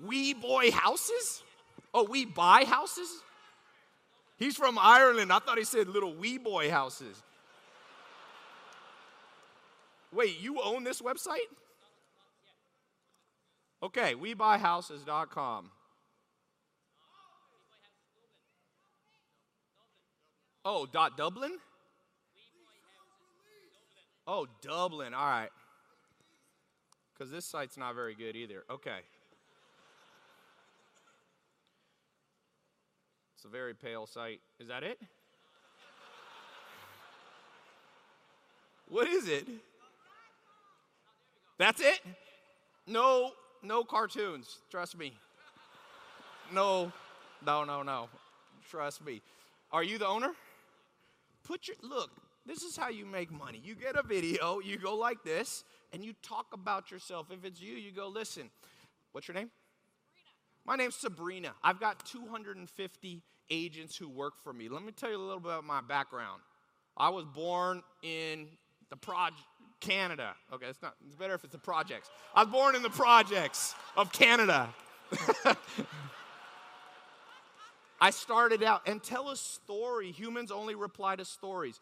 We 0.06 0.34
boy 0.34 0.70
houses? 0.70 1.42
Oh, 1.92 2.04
we 2.04 2.24
buy 2.24 2.64
houses? 2.64 3.08
He's 4.36 4.56
from 4.56 4.78
Ireland. 4.80 5.32
I 5.32 5.40
thought 5.40 5.58
he 5.58 5.64
said 5.64 5.88
little 5.88 6.14
wee 6.14 6.38
boy 6.38 6.70
houses. 6.70 7.20
Wait, 10.12 10.40
you 10.40 10.60
own 10.62 10.84
this 10.84 11.00
website? 11.02 11.48
Okay, 13.84 14.14
webuyhouses.com. 14.14 15.70
Oh, 20.64 20.86
dot 20.86 21.18
Dublin? 21.18 21.58
Oh, 24.26 24.46
Dublin. 24.62 25.12
All 25.12 25.26
right. 25.26 25.50
Because 27.12 27.30
this 27.30 27.44
site's 27.44 27.76
not 27.76 27.94
very 27.94 28.14
good 28.14 28.36
either. 28.36 28.64
Okay. 28.70 29.00
It's 33.36 33.44
a 33.44 33.48
very 33.48 33.74
pale 33.74 34.06
site. 34.06 34.40
Is 34.58 34.68
that 34.68 34.82
it? 34.82 34.98
What 38.88 39.08
is 39.08 39.28
it? 39.28 39.46
That's 41.58 41.82
it? 41.82 42.00
No, 42.86 43.32
no 43.64 43.82
cartoons. 43.84 44.58
Trust 44.70 44.98
me. 44.98 45.12
No, 46.52 46.92
no, 47.44 47.64
no, 47.64 47.82
no. 47.82 48.08
Trust 48.70 49.04
me. 49.04 49.22
Are 49.72 49.82
you 49.82 49.98
the 49.98 50.06
owner? 50.06 50.32
Put 51.42 51.68
your 51.68 51.76
look. 51.82 52.10
this 52.46 52.62
is 52.62 52.76
how 52.76 52.88
you 52.88 53.06
make 53.06 53.30
money. 53.32 53.60
You 53.64 53.74
get 53.74 53.96
a 53.96 54.02
video, 54.02 54.60
you 54.60 54.76
go 54.76 54.94
like 54.94 55.22
this, 55.24 55.64
and 55.92 56.04
you 56.04 56.14
talk 56.22 56.46
about 56.52 56.90
yourself. 56.90 57.28
If 57.30 57.44
it's 57.44 57.60
you, 57.60 57.74
you 57.74 57.90
go, 57.90 58.08
listen, 58.08 58.50
what's 59.12 59.28
your 59.28 59.34
name? 59.34 59.50
My 60.66 60.76
name's 60.76 60.96
Sabrina. 60.96 61.54
I've 61.62 61.80
got 61.80 62.04
250 62.06 63.22
agents 63.50 63.96
who 63.96 64.08
work 64.08 64.34
for 64.42 64.52
me. 64.52 64.68
Let 64.68 64.82
me 64.82 64.92
tell 64.92 65.10
you 65.10 65.16
a 65.16 65.18
little 65.18 65.40
bit 65.40 65.50
about 65.52 65.64
my 65.64 65.80
background. 65.80 66.40
I 66.96 67.08
was 67.10 67.24
born 67.24 67.82
in 68.02 68.48
the 68.90 68.96
project 68.96 69.42
Canada. 69.84 70.34
Okay, 70.52 70.66
it's 70.66 70.82
not 70.82 70.94
it's 71.06 71.14
better 71.14 71.34
if 71.34 71.44
it's 71.44 71.52
the 71.52 71.58
projects. 71.58 72.10
I 72.34 72.42
was 72.44 72.52
born 72.52 72.74
in 72.74 72.82
the 72.82 72.90
projects 72.90 73.74
of 73.96 74.10
Canada. 74.12 74.68
I 78.00 78.10
started 78.10 78.62
out 78.62 78.82
and 78.86 79.02
tell 79.02 79.28
a 79.30 79.36
story. 79.36 80.10
Humans 80.10 80.50
only 80.50 80.74
reply 80.74 81.16
to 81.16 81.24
stories. 81.24 81.80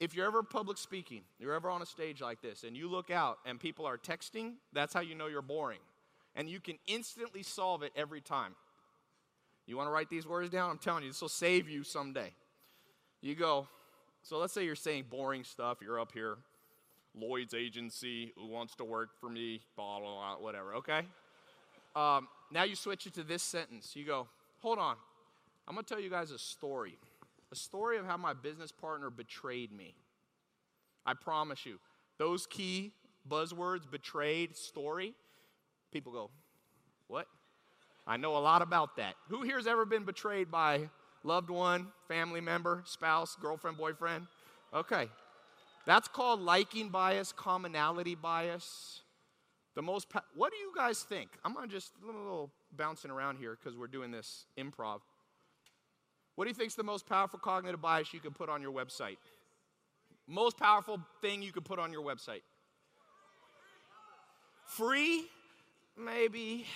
If 0.00 0.14
you're 0.14 0.26
ever 0.26 0.42
public 0.42 0.78
speaking, 0.78 1.22
you're 1.38 1.54
ever 1.54 1.70
on 1.70 1.82
a 1.82 1.86
stage 1.86 2.20
like 2.20 2.40
this, 2.40 2.64
and 2.64 2.76
you 2.76 2.88
look 2.88 3.10
out 3.10 3.38
and 3.44 3.60
people 3.60 3.86
are 3.86 3.98
texting, 3.98 4.54
that's 4.72 4.92
how 4.92 5.00
you 5.00 5.14
know 5.14 5.26
you're 5.26 5.42
boring. 5.42 5.78
And 6.34 6.48
you 6.48 6.60
can 6.60 6.78
instantly 6.86 7.42
solve 7.42 7.82
it 7.82 7.92
every 7.94 8.20
time. 8.20 8.54
You 9.66 9.76
want 9.76 9.88
to 9.88 9.92
write 9.92 10.10
these 10.10 10.26
words 10.26 10.50
down? 10.50 10.70
I'm 10.70 10.78
telling 10.78 11.04
you, 11.04 11.10
this 11.10 11.20
will 11.20 11.28
save 11.28 11.68
you 11.68 11.84
someday. 11.84 12.32
You 13.20 13.34
go, 13.34 13.68
so 14.22 14.38
let's 14.38 14.52
say 14.52 14.64
you're 14.64 14.74
saying 14.74 15.04
boring 15.08 15.44
stuff, 15.44 15.78
you're 15.80 16.00
up 16.00 16.12
here, 16.12 16.36
Lloyd's 17.16 17.54
agency, 17.54 18.32
who 18.36 18.46
wants 18.46 18.74
to 18.76 18.84
work 18.84 19.10
for 19.20 19.28
me, 19.28 19.60
blah, 19.76 20.00
blah, 20.00 20.14
blah, 20.14 20.36
whatever, 20.38 20.74
okay? 20.74 21.02
Um, 21.94 22.28
now 22.50 22.64
you 22.64 22.74
switch 22.74 23.06
it 23.06 23.14
to 23.14 23.22
this 23.22 23.42
sentence. 23.42 23.94
You 23.94 24.04
go, 24.04 24.28
hold 24.60 24.78
on, 24.78 24.96
I'm 25.68 25.74
gonna 25.74 25.84
tell 25.84 26.00
you 26.00 26.10
guys 26.10 26.30
a 26.30 26.38
story. 26.38 26.98
A 27.52 27.56
story 27.56 27.98
of 27.98 28.06
how 28.06 28.16
my 28.16 28.32
business 28.32 28.72
partner 28.72 29.10
betrayed 29.10 29.70
me. 29.70 29.94
I 31.06 31.14
promise 31.14 31.64
you, 31.64 31.78
those 32.18 32.46
key 32.46 32.92
buzzwords, 33.28 33.88
betrayed, 33.90 34.56
story, 34.56 35.14
people 35.92 36.12
go, 36.12 36.30
what? 37.06 37.26
I 38.06 38.16
know 38.16 38.36
a 38.36 38.38
lot 38.38 38.60
about 38.60 38.96
that. 38.96 39.14
Who 39.28 39.42
here's 39.42 39.66
ever 39.66 39.84
been 39.86 40.04
betrayed 40.04 40.50
by 40.50 40.88
loved 41.22 41.48
one, 41.48 41.88
family 42.08 42.40
member, 42.40 42.82
spouse, 42.86 43.36
girlfriend, 43.40 43.78
boyfriend? 43.78 44.26
Okay. 44.74 45.08
That's 45.86 46.08
called 46.08 46.40
liking 46.40 46.88
bias, 46.88 47.32
commonality 47.32 48.14
bias. 48.14 49.02
The 49.74 49.82
most, 49.82 50.08
pa- 50.08 50.24
what 50.34 50.52
do 50.52 50.58
you 50.58 50.72
guys 50.74 51.02
think? 51.02 51.30
I'm 51.44 51.52
gonna 51.52 51.66
just 51.66 51.92
a 52.02 52.06
little 52.06 52.50
bouncing 52.76 53.10
around 53.10 53.38
here 53.38 53.56
because 53.60 53.76
we're 53.76 53.88
doing 53.88 54.10
this 54.10 54.46
improv. 54.58 55.00
What 56.36 56.44
do 56.44 56.48
you 56.48 56.54
think 56.54 56.68
is 56.68 56.74
the 56.74 56.82
most 56.82 57.06
powerful 57.06 57.38
cognitive 57.38 57.80
bias 57.80 58.12
you 58.12 58.20
can 58.20 58.32
put 58.32 58.48
on 58.48 58.62
your 58.62 58.72
website? 58.72 59.16
Most 60.26 60.56
powerful 60.56 61.00
thing 61.20 61.42
you 61.42 61.52
could 61.52 61.64
put 61.64 61.78
on 61.78 61.92
your 61.92 62.02
website? 62.02 62.42
Free? 64.64 65.26
Maybe. 65.96 66.66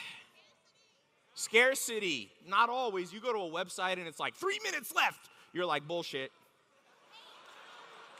Scarcity. 1.35 2.31
Not 2.47 2.69
always. 2.69 3.13
You 3.13 3.21
go 3.21 3.33
to 3.33 3.39
a 3.39 3.65
website 3.65 3.95
and 3.95 4.07
it's 4.07 4.21
like 4.21 4.35
three 4.35 4.59
minutes 4.63 4.95
left. 4.95 5.31
You're 5.53 5.67
like, 5.67 5.89
bullshit. 5.89 6.31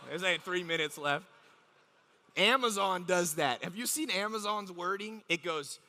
There's 0.09 0.23
ain't 0.23 0.43
three 0.43 0.63
minutes 0.63 0.99
left. 0.99 1.25
Amazon 2.37 3.05
does 3.05 3.35
that. 3.35 3.65
Have 3.65 3.77
you 3.77 3.87
seen 3.87 4.11
Amazon's 4.11 4.71
wording? 4.71 5.23
It 5.29 5.43
goes, 5.43 5.81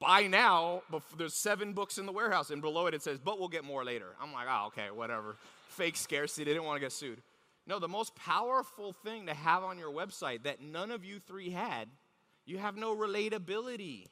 buy 0.00 0.26
now, 0.26 0.82
but 0.90 1.02
there's 1.18 1.34
seven 1.34 1.72
books 1.74 1.98
in 1.98 2.06
the 2.06 2.12
warehouse, 2.12 2.50
and 2.50 2.62
below 2.62 2.86
it 2.86 2.94
it 2.94 3.02
says, 3.02 3.18
but 3.18 3.38
we'll 3.38 3.48
get 3.48 3.64
more 3.64 3.84
later. 3.84 4.06
I'm 4.20 4.32
like, 4.32 4.46
oh, 4.50 4.68
okay, 4.68 4.90
whatever. 4.90 5.36
Fake 5.68 5.96
scarcity, 5.96 6.44
they 6.44 6.52
didn't 6.52 6.64
want 6.64 6.76
to 6.76 6.80
get 6.80 6.92
sued. 6.92 7.20
No, 7.66 7.78
the 7.78 7.88
most 7.88 8.16
powerful 8.16 8.92
thing 8.92 9.26
to 9.26 9.34
have 9.34 9.62
on 9.62 9.78
your 9.78 9.92
website 9.92 10.44
that 10.44 10.62
none 10.62 10.90
of 10.90 11.04
you 11.04 11.20
three 11.20 11.50
had, 11.50 11.88
you 12.46 12.58
have 12.58 12.76
no 12.76 12.96
relatability. 12.96 14.06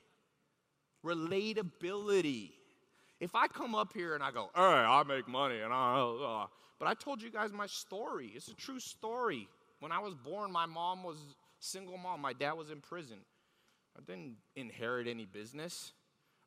Relatability. 1.05 2.51
If 3.19 3.35
I 3.35 3.49
come 3.49 3.75
up 3.75 3.93
here 3.95 4.15
and 4.15 4.23
I 4.23 4.31
go, 4.31 4.51
hey, 4.55 4.63
I 4.63 5.03
make 5.05 5.27
money, 5.27 5.59
and 5.61 5.73
I, 5.73 6.01
uh, 6.01 6.47
but 6.79 6.89
I 6.89 6.95
told 6.95 7.23
you 7.23 7.31
guys 7.31 7.53
my 7.53 7.67
story. 7.67 8.33
It's 8.35 8.49
a 8.49 8.55
true 8.55 8.81
story. 8.81 9.49
When 9.81 9.93
I 9.93 9.99
was 9.99 10.15
born, 10.15 10.53
my 10.53 10.67
mom 10.67 11.03
was 11.03 11.19
single 11.61 11.99
mom. 11.99 12.21
My 12.21 12.33
dad 12.33 12.53
was 12.53 12.71
in 12.71 12.81
prison. 12.81 13.19
I 13.97 14.01
didn't 14.05 14.37
inherit 14.57 15.09
any 15.09 15.27
business. 15.27 15.93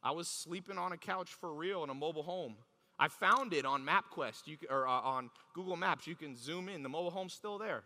I 0.04 0.12
was 0.12 0.28
sleeping 0.28 0.78
on 0.78 0.92
a 0.92 0.98
couch 0.98 1.34
for 1.34 1.54
real 1.54 1.84
in 1.84 1.90
a 1.90 1.94
mobile 1.94 2.24
home. 2.24 2.56
I 2.98 3.08
found 3.08 3.54
it 3.54 3.66
on 3.66 3.86
MapQuest 3.86 4.48
you, 4.48 4.58
or 4.70 4.88
uh, 4.88 4.92
on 4.92 5.30
Google 5.54 5.76
Maps. 5.76 6.08
You 6.08 6.16
can 6.16 6.36
zoom 6.36 6.70
in. 6.70 6.84
The 6.84 6.90
mobile 6.90 7.10
home's 7.10 7.34
still 7.34 7.58
there. 7.58 7.84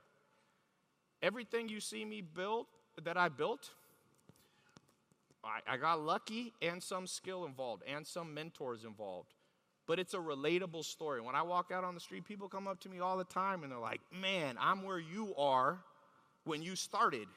Everything 1.21 1.69
you 1.69 1.79
see 1.79 2.05
me 2.05 2.21
build 2.21 2.67
that 3.03 3.17
I 3.17 3.29
built, 3.29 3.69
I, 5.43 5.73
I 5.73 5.77
got 5.77 6.01
lucky 6.01 6.53
and 6.61 6.81
some 6.81 7.07
skill 7.07 7.45
involved 7.45 7.83
and 7.87 8.05
some 8.05 8.33
mentors 8.33 8.83
involved. 8.83 9.34
But 9.87 9.99
it's 9.99 10.13
a 10.13 10.19
relatable 10.19 10.83
story. 10.83 11.21
When 11.21 11.35
I 11.35 11.43
walk 11.43 11.71
out 11.71 11.83
on 11.83 11.93
the 11.93 11.99
street, 11.99 12.25
people 12.25 12.49
come 12.49 12.67
up 12.67 12.79
to 12.81 12.89
me 12.89 12.99
all 12.99 13.17
the 13.17 13.23
time 13.23 13.63
and 13.63 13.71
they're 13.71 13.79
like, 13.79 14.01
man, 14.11 14.57
I'm 14.59 14.83
where 14.83 14.99
you 14.99 15.35
are 15.37 15.79
when 16.43 16.63
you 16.63 16.75
started. 16.75 17.27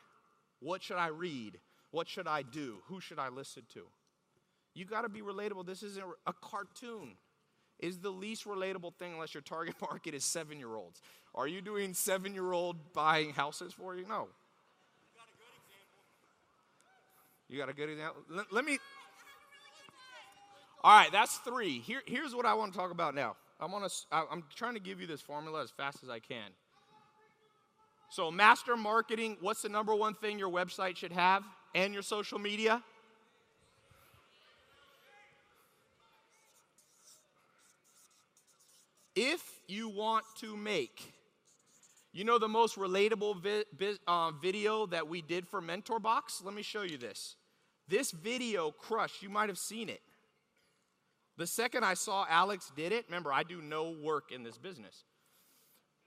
What 0.61 0.83
should 0.83 0.97
I 0.97 1.09
read? 1.09 1.59
What 1.91 2.09
should 2.09 2.27
I 2.27 2.43
do? 2.43 2.79
Who 2.87 3.01
should 3.01 3.19
I 3.19 3.29
listen 3.29 3.65
to? 3.75 3.83
You 4.75 4.85
got 4.85 5.03
to 5.03 5.09
be 5.09 5.21
relatable. 5.21 5.67
This 5.67 5.83
isn't 5.83 6.05
a 6.27 6.33
cartoon. 6.33 7.17
Is 7.81 7.99
the 7.99 8.11
least 8.11 8.45
relatable 8.45 8.95
thing 8.95 9.13
unless 9.13 9.35
your 9.35 9.41
target 9.43 9.77
market 9.81 10.15
is 10.15 10.25
seven 10.25 10.59
year 10.59 10.75
olds. 10.75 11.01
Are 11.35 11.47
you 11.47 11.61
doing 11.61 11.95
seven 11.95 12.35
year 12.35 12.53
old 12.53 12.93
buying 12.93 13.31
houses 13.31 13.73
for 13.73 13.95
you? 13.95 14.03
No. 14.03 14.29
You 15.13 15.19
got 15.19 15.29
a 15.29 15.37
good 15.37 15.51
example? 15.59 16.03
You 17.49 17.59
got 17.59 17.69
a 17.69 17.73
good 17.73 17.91
example? 17.91 18.23
Let, 18.29 18.53
let 18.53 18.65
me. 18.65 18.79
All 20.85 20.97
right, 20.97 21.11
that's 21.11 21.37
three. 21.39 21.81
Here, 21.81 22.03
here's 22.07 22.35
what 22.35 22.47
I 22.47 22.55
want 22.55 22.72
to 22.72 22.79
talk 22.79 22.93
about 22.93 23.14
now. 23.14 23.37
I'm 23.61 24.45
trying 24.55 24.74
to 24.74 24.81
give 24.81 25.01
you 25.01 25.07
this 25.07 25.20
formula 25.20 25.62
as 25.62 25.70
fast 25.70 26.05
as 26.05 26.09
I 26.09 26.20
can. 26.20 26.51
So, 28.11 28.31
master 28.31 28.76
marketing. 28.76 29.37
What's 29.41 29.62
the 29.62 29.68
number 29.68 29.95
one 29.95 30.14
thing 30.14 30.39
your 30.39 30.51
website 30.51 30.97
should 30.97 31.12
have 31.12 31.43
and 31.74 31.93
your 31.93 32.03
social 32.03 32.39
media? 32.39 32.83
If 39.16 39.43
you 39.66 39.89
want 39.89 40.24
to 40.41 40.57
make, 40.57 41.12
you 42.12 42.22
know, 42.22 42.39
the 42.39 42.49
most 42.49 42.76
relatable 42.76 43.43
vi- 43.43 43.64
vi- 43.76 43.99
uh, 44.07 44.31
video 44.31 44.87
that 44.87 45.09
we 45.09 45.22
did 45.22 45.49
for 45.49 45.61
Mentor 45.61 45.99
Box? 45.99 46.41
Let 46.45 46.55
me 46.55 46.62
show 46.62 46.83
you 46.83 46.97
this. 46.97 47.35
This 47.89 48.12
video 48.12 48.70
crushed. 48.70 49.22
You 49.22 49.29
might 49.29 49.49
have 49.49 49.59
seen 49.59 49.89
it. 49.89 50.01
The 51.39 51.47
second 51.47 51.84
I 51.84 51.95
saw 51.95 52.26
Alex 52.28 52.72
did 52.76 52.91
it, 52.91 53.07
remember, 53.07 53.32
I 53.32 53.45
do 53.45 53.62
no 53.62 53.95
work 54.03 54.32
in 54.32 54.43
this 54.43 54.59
business. 54.59 55.05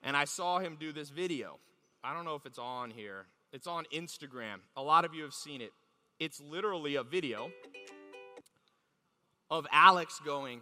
And 0.03 0.17
I 0.17 0.25
saw 0.25 0.59
him 0.59 0.75
do 0.77 0.91
this 0.91 1.09
video. 1.09 1.57
I 2.03 2.13
don't 2.13 2.25
know 2.25 2.35
if 2.35 2.45
it's 2.45 2.59
on 2.59 2.91
here. 2.91 3.27
It's 3.53 3.65
on 3.65 3.85
Instagram. 3.93 4.57
A 4.75 4.81
lot 4.81 5.05
of 5.05 5.15
you 5.15 5.23
have 5.23 5.33
seen 5.33 5.61
it. 5.61 5.71
It's 6.19 6.41
literally 6.41 6.95
a 6.95 7.03
video 7.03 7.49
of 9.49 9.65
Alex 9.71 10.19
going, 10.25 10.61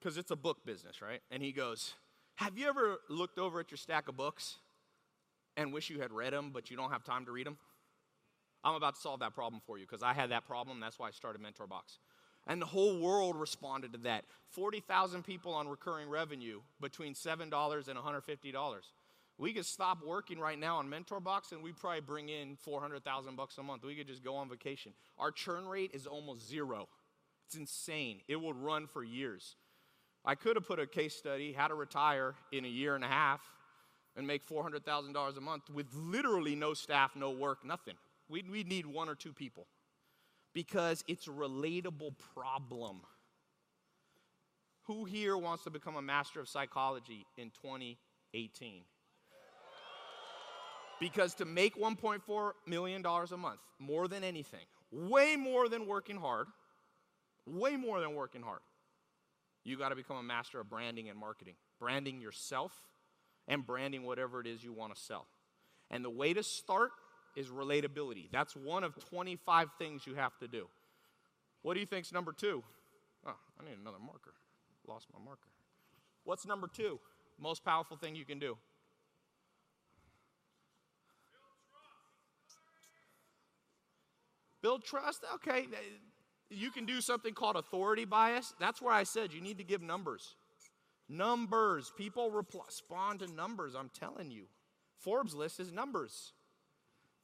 because 0.00 0.18
it's 0.18 0.32
a 0.32 0.36
book 0.36 0.58
business, 0.66 1.00
right? 1.00 1.20
And 1.30 1.40
he 1.40 1.52
goes, 1.52 1.94
Have 2.36 2.58
you 2.58 2.68
ever 2.68 2.98
looked 3.08 3.38
over 3.38 3.60
at 3.60 3.70
your 3.70 3.78
stack 3.78 4.08
of 4.08 4.16
books 4.16 4.56
and 5.56 5.72
wish 5.72 5.90
you 5.90 6.00
had 6.00 6.12
read 6.12 6.32
them, 6.32 6.50
but 6.52 6.72
you 6.72 6.76
don't 6.76 6.90
have 6.90 7.04
time 7.04 7.24
to 7.26 7.32
read 7.32 7.46
them? 7.46 7.56
I'm 8.64 8.74
about 8.74 8.96
to 8.96 9.00
solve 9.00 9.20
that 9.20 9.34
problem 9.34 9.62
for 9.64 9.78
you 9.78 9.84
because 9.84 10.02
I 10.02 10.12
had 10.12 10.30
that 10.32 10.44
problem. 10.44 10.80
That's 10.80 10.98
why 10.98 11.06
I 11.06 11.12
started 11.12 11.40
Mentor 11.40 11.68
Box. 11.68 11.98
And 12.46 12.62
the 12.62 12.66
whole 12.66 13.00
world 13.00 13.36
responded 13.36 13.92
to 13.92 13.98
that. 13.98 14.24
40,000 14.50 15.24
people 15.24 15.52
on 15.52 15.66
recurring 15.68 16.08
revenue 16.08 16.60
between 16.80 17.14
$7 17.14 17.40
and 17.40 17.50
$150. 17.50 18.80
We 19.38 19.52
could 19.52 19.66
stop 19.66 19.98
working 20.06 20.38
right 20.38 20.58
now 20.58 20.76
on 20.76 20.88
Mentor 20.88 21.20
Box 21.20 21.52
and 21.52 21.62
we'd 21.62 21.76
probably 21.76 22.00
bring 22.00 22.28
in 22.28 22.56
400,000 22.56 23.36
bucks 23.36 23.58
a 23.58 23.62
month. 23.62 23.84
We 23.84 23.94
could 23.94 24.06
just 24.06 24.24
go 24.24 24.36
on 24.36 24.48
vacation. 24.48 24.92
Our 25.18 25.30
churn 25.30 25.66
rate 25.66 25.90
is 25.92 26.06
almost 26.06 26.48
zero. 26.48 26.88
It's 27.46 27.56
insane. 27.56 28.20
It 28.28 28.36
will 28.36 28.54
run 28.54 28.86
for 28.86 29.04
years. 29.04 29.56
I 30.24 30.34
could 30.34 30.56
have 30.56 30.66
put 30.66 30.80
a 30.80 30.86
case 30.86 31.14
study, 31.14 31.52
how 31.52 31.68
to 31.68 31.74
retire 31.74 32.34
in 32.50 32.64
a 32.64 32.68
year 32.68 32.94
and 32.94 33.04
a 33.04 33.08
half 33.08 33.40
and 34.16 34.26
make 34.26 34.48
$400,000 34.48 35.36
a 35.36 35.40
month 35.40 35.68
with 35.68 35.86
literally 35.94 36.56
no 36.56 36.74
staff, 36.74 37.14
no 37.14 37.30
work, 37.30 37.64
nothing. 37.64 37.94
We, 38.28 38.42
we 38.50 38.64
need 38.64 38.86
one 38.86 39.08
or 39.08 39.14
two 39.14 39.32
people 39.32 39.66
because 40.56 41.04
it's 41.06 41.26
a 41.26 41.30
relatable 41.30 42.14
problem. 42.34 43.02
Who 44.84 45.04
here 45.04 45.36
wants 45.36 45.64
to 45.64 45.70
become 45.70 45.96
a 45.96 46.02
master 46.02 46.40
of 46.40 46.48
psychology 46.48 47.26
in 47.36 47.50
2018? 47.50 48.80
Because 50.98 51.34
to 51.34 51.44
make 51.44 51.76
$1.4 51.76 52.52
million 52.66 53.04
a 53.04 53.36
month, 53.36 53.60
more 53.78 54.08
than 54.08 54.24
anything, 54.24 54.64
way 54.90 55.36
more 55.36 55.68
than 55.68 55.86
working 55.86 56.16
hard, 56.16 56.46
way 57.44 57.76
more 57.76 58.00
than 58.00 58.14
working 58.14 58.40
hard, 58.40 58.60
you 59.62 59.76
got 59.76 59.90
to 59.90 59.94
become 59.94 60.16
a 60.16 60.22
master 60.22 60.58
of 60.58 60.70
branding 60.70 61.10
and 61.10 61.18
marketing. 61.18 61.56
Branding 61.78 62.18
yourself 62.18 62.72
and 63.46 63.66
branding 63.66 64.04
whatever 64.04 64.40
it 64.40 64.46
is 64.46 64.64
you 64.64 64.72
want 64.72 64.94
to 64.94 64.98
sell. 64.98 65.26
And 65.90 66.02
the 66.02 66.08
way 66.08 66.32
to 66.32 66.42
start 66.42 66.92
is 67.36 67.48
relatability. 67.48 68.30
That's 68.32 68.56
one 68.56 68.82
of 68.82 68.96
25 69.10 69.68
things 69.78 70.06
you 70.06 70.14
have 70.14 70.36
to 70.38 70.48
do. 70.48 70.66
What 71.62 71.74
do 71.74 71.80
you 71.80 71.86
think's 71.86 72.12
number 72.12 72.32
two? 72.32 72.64
Oh, 73.26 73.34
I 73.60 73.64
need 73.64 73.78
another 73.80 73.98
marker. 73.98 74.32
Lost 74.88 75.06
my 75.12 75.22
marker. 75.22 75.50
What's 76.24 76.46
number 76.46 76.66
two? 76.66 76.98
Most 77.38 77.64
powerful 77.64 77.96
thing 77.96 78.16
you 78.16 78.24
can 78.24 78.38
do. 78.38 78.56
Build 84.62 84.84
trust. 84.84 85.22
Okay, 85.34 85.66
you 86.50 86.70
can 86.70 86.86
do 86.86 87.00
something 87.00 87.34
called 87.34 87.56
authority 87.56 88.04
bias. 88.04 88.54
That's 88.58 88.80
where 88.80 88.92
I 88.92 89.04
said 89.04 89.32
you 89.32 89.40
need 89.40 89.58
to 89.58 89.64
give 89.64 89.82
numbers. 89.82 90.34
Numbers. 91.08 91.92
People 91.96 92.30
respond 92.30 93.20
to 93.20 93.32
numbers, 93.32 93.74
I'm 93.76 93.90
telling 93.90 94.30
you. 94.30 94.46
Forbes 94.98 95.34
list 95.34 95.60
is 95.60 95.70
numbers. 95.72 96.32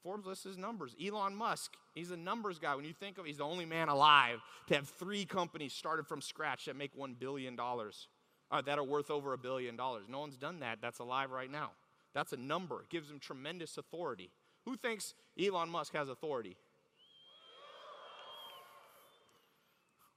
Forbes 0.03 0.27
list 0.27 0.45
his 0.45 0.59
numbers. 0.59 0.95
Elon 1.05 1.35
Musk, 1.35 1.73
he's 1.95 2.11
a 2.11 2.17
numbers 2.17 2.59
guy. 2.59 2.75
When 2.75 2.85
you 2.85 2.93
think 2.93 3.19
of 3.19 3.25
he's 3.25 3.39
the 3.39 3.45
only 3.45 3.65
man 3.65 3.89
alive 3.89 4.41
to 4.69 4.75
have 4.75 4.89
three 4.89 5.25
companies 5.25 5.73
started 5.73 6.07
from 6.07 6.21
scratch 6.21 6.65
that 6.65 6.77
make 6.77 6.97
$1 6.97 7.19
billion, 7.19 7.57
uh, 7.59 8.61
that 8.63 8.79
are 8.79 8.85
worth 8.85 9.11
over 9.11 9.33
a 9.33 9.39
billion 9.39 9.77
dollars. 9.77 10.05
No 10.09 10.21
one's 10.21 10.37
done 10.37 10.61
that 10.61 10.79
that's 10.83 10.99
alive 10.99 11.31
right 11.31 11.51
now. 11.51 11.71
That's 12.15 12.33
a 12.33 12.37
number. 12.37 12.83
It 12.83 12.91
gives 12.91 13.11
him 13.11 13.19
tremendous 13.19 13.79
authority. 13.79 14.31
Who 14.67 14.77
thinks 14.77 15.15
Elon 15.43 15.71
Musk 15.71 15.95
has 15.95 16.09
authority? 16.09 16.57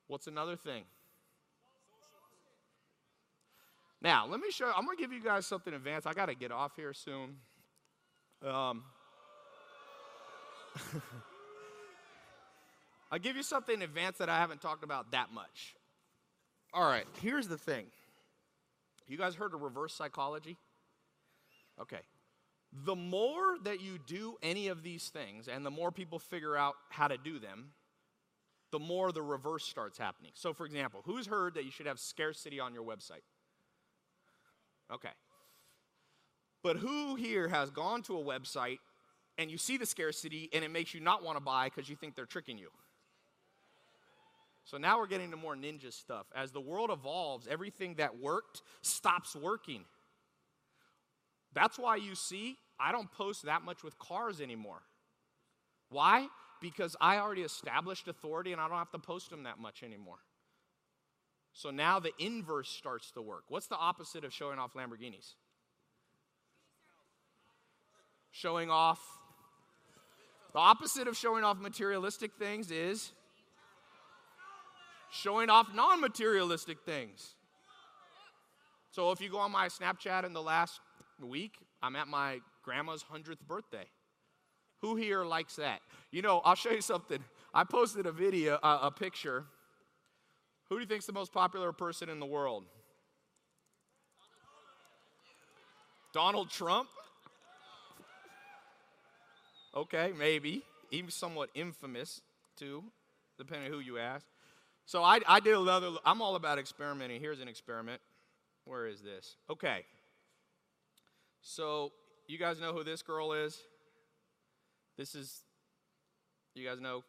What's 0.08 0.28
another 0.28 0.56
thing? 0.56 0.84
Now, 4.02 4.28
let 4.28 4.40
me 4.40 4.52
show 4.52 4.72
I'm 4.76 4.86
going 4.86 4.98
to 4.98 5.02
give 5.02 5.12
you 5.12 5.24
guys 5.24 5.48
something 5.48 5.74
advanced. 5.74 6.06
I 6.06 6.14
got 6.14 6.28
to 6.28 6.36
get 6.36 6.52
off 6.52 6.76
here 6.76 6.94
soon. 6.94 7.38
Um, 8.46 8.84
I'll 13.12 13.20
give 13.20 13.36
you 13.36 13.44
something 13.44 13.76
in 13.76 13.82
advance 13.82 14.18
that 14.18 14.30
I 14.30 14.40
haven't 14.40 14.62
talked 14.62 14.84
about 14.84 15.12
that 15.12 15.32
much. 15.34 15.76
All 16.74 16.88
right, 16.88 17.06
here's 17.22 17.48
the 17.48 17.58
thing. 17.58 17.86
You 19.08 19.18
guys 19.18 19.36
heard 19.36 19.54
of 19.54 19.62
reverse 19.62 19.94
psychology? 19.94 20.58
Okay. 21.80 22.02
The 22.86 22.96
more 22.96 23.58
that 23.64 23.82
you 23.82 24.00
do 24.06 24.36
any 24.44 24.68
of 24.68 24.84
these 24.84 25.10
things 25.10 25.48
and 25.48 25.66
the 25.66 25.72
more 25.72 25.92
people 25.92 26.20
figure 26.20 26.58
out 26.58 26.76
how 26.90 27.08
to 27.08 27.18
do 27.18 27.40
them, 27.40 27.72
the 28.72 28.80
more 28.80 29.12
the 29.12 29.22
reverse 29.22 29.64
starts 29.64 29.98
happening. 29.98 30.32
So, 30.34 30.52
for 30.52 30.66
example, 30.66 31.02
who's 31.06 31.28
heard 31.28 31.54
that 31.54 31.64
you 31.64 31.72
should 31.72 31.86
have 31.86 32.00
scarcity 32.00 32.60
on 32.60 32.74
your 32.74 32.84
website? 32.84 33.24
Okay. 34.92 35.10
But 36.64 36.78
who 36.78 37.16
here 37.16 37.48
has 37.48 37.70
gone 37.70 38.02
to 38.04 38.18
a 38.18 38.24
website 38.24 38.80
and 39.38 39.52
you 39.52 39.58
see 39.58 39.78
the 39.78 39.86
scarcity 39.86 40.50
and 40.54 40.64
it 40.64 40.72
makes 40.72 40.94
you 40.94 41.00
not 41.00 41.24
want 41.24 41.38
to 41.38 41.44
buy 41.44 41.66
because 41.66 41.90
you 41.90 41.96
think 41.96 42.16
they're 42.16 42.26
tricking 42.26 42.58
you? 42.58 42.70
So 44.64 44.78
now 44.78 44.98
we're 44.98 45.08
getting 45.08 45.32
to 45.32 45.38
more 45.38 45.56
ninja 45.56 45.94
stuff. 45.94 46.26
As 46.36 46.52
the 46.52 46.62
world 46.62 46.90
evolves, 46.92 47.48
everything 47.48 47.96
that 47.96 48.20
worked 48.20 48.64
stops 48.82 49.36
working. 49.36 49.86
That's 51.54 51.78
why 51.78 51.98
you 51.98 52.16
see 52.16 52.58
I 52.80 52.92
don't 52.92 53.12
post 53.12 53.46
that 53.46 53.62
much 53.62 53.84
with 53.84 53.98
cars 54.00 54.42
anymore. 54.42 54.82
Why? 55.90 56.28
because 56.66 56.96
I 57.00 57.18
already 57.18 57.42
established 57.42 58.08
authority 58.08 58.52
and 58.52 58.62
I 58.62 58.68
don't 58.68 58.78
have 58.78 58.92
to 58.92 59.00
post 59.00 59.30
them 59.30 59.44
that 59.44 59.60
much 59.60 59.84
anymore. 59.84 60.18
So 61.54 61.70
now 61.70 62.00
the 62.00 62.12
inverse 62.20 62.70
starts 62.70 63.12
to 63.12 63.22
work. 63.22 63.44
What's 63.50 63.68
the 63.68 63.78
opposite 63.78 64.26
of 64.26 64.34
showing 64.34 64.60
off 64.60 64.74
Lamborghinis? 64.74 65.36
Showing 68.32 68.70
off. 68.70 69.00
The 70.56 70.62
opposite 70.62 71.10
of 71.10 71.18
showing 71.18 71.44
off 71.44 71.60
materialistic 71.60 72.32
things 72.40 72.72
is 72.72 73.12
showing 75.12 75.50
off 75.50 75.68
non 75.76 76.00
materialistic 76.00 76.78
things. 76.86 77.36
So 78.92 79.12
if 79.12 79.20
you 79.20 79.30
go 79.30 79.40
on 79.40 79.52
my 79.52 79.68
Snapchat 79.68 80.24
in 80.24 80.32
the 80.32 80.42
last 80.42 80.80
week, 81.22 81.58
I'm 81.84 81.98
at 81.98 82.08
my 82.08 82.40
grandma's 82.64 83.04
100th 83.04 83.42
birthday. 83.46 83.84
Who 84.80 84.96
here 84.96 85.26
likes 85.26 85.58
that? 85.58 85.82
You 86.12 86.22
know, 86.22 86.40
I'll 86.46 86.56
show 86.56 86.72
you 86.72 86.80
something. 86.80 87.20
I 87.54 87.66
posted 87.66 88.06
a 88.06 88.14
video, 88.14 88.58
uh, 88.64 88.80
a 88.84 88.92
picture. 88.92 89.44
Who 90.70 90.76
do 90.76 90.80
you 90.80 90.88
think's 90.88 91.06
the 91.06 91.12
most 91.12 91.34
popular 91.34 91.74
person 91.74 92.08
in 92.08 92.22
the 92.22 92.26
world? 92.26 92.64
Donald 96.14 96.50
Trump? 96.50 96.88
Okay, 99.76 100.14
maybe. 100.18 100.64
Even 100.92 101.12
somewhat 101.12 101.50
infamous, 101.54 102.22
too, 102.56 102.84
depending 103.38 103.68
on 103.68 103.74
who 103.74 103.80
you 103.80 103.98
ask. 103.98 104.26
So 104.86 105.04
I, 105.04 105.20
I 105.28 105.40
did 105.40 105.56
another, 105.56 105.92
I'm 106.06 106.22
all 106.22 106.36
about 106.36 106.60
experimenting. 106.60 107.20
Here's 107.20 107.42
an 107.42 107.48
experiment. 107.48 108.02
Where 108.66 108.88
is 108.88 109.02
this? 109.02 109.36
Okay. 109.50 109.84
So 111.42 111.92
you 112.28 112.38
guys 112.38 112.60
know 112.60 112.72
who 112.72 112.84
this 112.84 113.02
girl 113.02 113.34
is? 113.34 113.58
This 114.98 115.16
is, 115.16 115.42
you 116.54 116.66
guys 116.68 116.80
know 116.80 117.04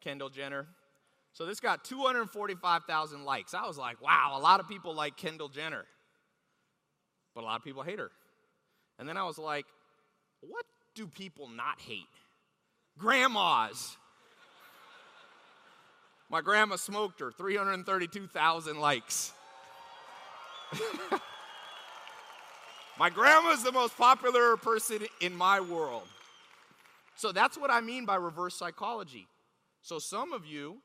Kendall 0.00 0.28
Jenner. 0.28 0.66
So 1.32 1.44
this 1.44 1.60
got 1.60 1.84
245,000 1.84 3.24
likes. 3.24 3.54
I 3.54 3.66
was 3.66 3.76
like, 3.76 4.00
wow, 4.00 4.34
a 4.36 4.40
lot 4.40 4.60
of 4.60 4.68
people 4.68 4.94
like 4.94 5.16
Kendall 5.16 5.48
Jenner, 5.48 5.84
but 7.34 7.42
a 7.42 7.46
lot 7.46 7.56
of 7.56 7.64
people 7.64 7.82
hate 7.82 7.98
her. 7.98 8.10
And 8.98 9.08
then 9.08 9.16
I 9.16 9.24
was 9.24 9.36
like, 9.36 9.66
what 10.40 10.64
do 10.96 11.06
people 11.06 11.48
not 11.48 11.78
hate? 11.78 12.02
Grandmas. 12.98 13.96
My 16.28 16.40
grandma 16.40 16.74
smoked 16.74 17.20
her, 17.20 17.30
332,000 17.30 18.80
likes. 18.80 19.32
my 22.98 23.10
grandma's 23.10 23.62
the 23.62 23.70
most 23.70 23.96
popular 23.96 24.56
person 24.56 25.06
in 25.20 25.36
my 25.36 25.60
world. 25.60 26.02
So 27.14 27.30
that's 27.30 27.56
what 27.56 27.70
I 27.70 27.80
mean 27.80 28.04
by 28.06 28.16
reverse 28.16 28.56
psychology. 28.56 29.28
So 29.82 30.00
some 30.00 30.32
of 30.32 30.44
you, 30.44 30.78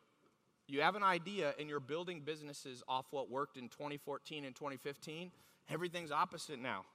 you 0.67 0.81
have 0.81 0.95
an 0.95 1.03
idea 1.03 1.55
and 1.59 1.67
you're 1.67 1.79
building 1.79 2.21
businesses 2.23 2.83
off 2.87 3.07
what 3.09 3.31
worked 3.31 3.57
in 3.57 3.67
2014 3.69 4.45
and 4.45 4.55
2015. 4.55 5.31
Everything's 5.69 6.11
opposite 6.11 6.59
now. 6.59 6.85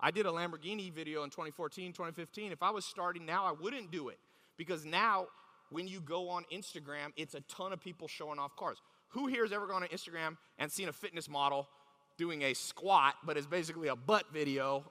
I 0.00 0.10
did 0.10 0.26
a 0.26 0.30
Lamborghini 0.30 0.92
video 0.92 1.24
in 1.24 1.30
2014, 1.30 1.92
2015. 1.92 2.52
If 2.52 2.62
I 2.62 2.70
was 2.70 2.84
starting 2.84 3.26
now, 3.26 3.44
I 3.44 3.52
wouldn't 3.52 3.90
do 3.90 4.08
it 4.08 4.18
because 4.56 4.84
now 4.84 5.26
when 5.70 5.88
you 5.88 6.00
go 6.00 6.28
on 6.28 6.44
Instagram, 6.52 7.12
it's 7.16 7.34
a 7.34 7.40
ton 7.42 7.72
of 7.72 7.80
people 7.80 8.08
showing 8.08 8.38
off 8.38 8.54
cars. 8.56 8.78
Who 9.08 9.26
here 9.26 9.42
has 9.42 9.52
ever 9.52 9.66
gone 9.66 9.82
on 9.82 9.88
Instagram 9.88 10.36
and 10.58 10.70
seen 10.70 10.88
a 10.88 10.92
fitness 10.92 11.28
model 11.28 11.68
doing 12.16 12.42
a 12.42 12.54
squat, 12.54 13.14
but 13.24 13.36
it's 13.36 13.46
basically 13.46 13.88
a 13.88 13.96
butt 13.96 14.26
video 14.32 14.84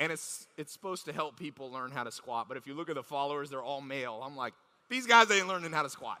and 0.00 0.10
it's 0.10 0.46
it's 0.56 0.72
supposed 0.72 1.04
to 1.04 1.12
help 1.12 1.38
people 1.38 1.70
learn 1.70 1.90
how 1.90 2.02
to 2.02 2.10
squat. 2.10 2.48
But 2.48 2.56
if 2.56 2.66
you 2.66 2.74
look 2.74 2.88
at 2.88 2.94
the 2.94 3.02
followers, 3.02 3.50
they're 3.50 3.62
all 3.62 3.80
male. 3.80 4.22
I'm 4.24 4.36
like, 4.36 4.54
these 4.88 5.06
guys 5.06 5.30
ain't 5.30 5.48
learning 5.48 5.72
how 5.72 5.82
to 5.82 5.90
squat. 5.90 6.18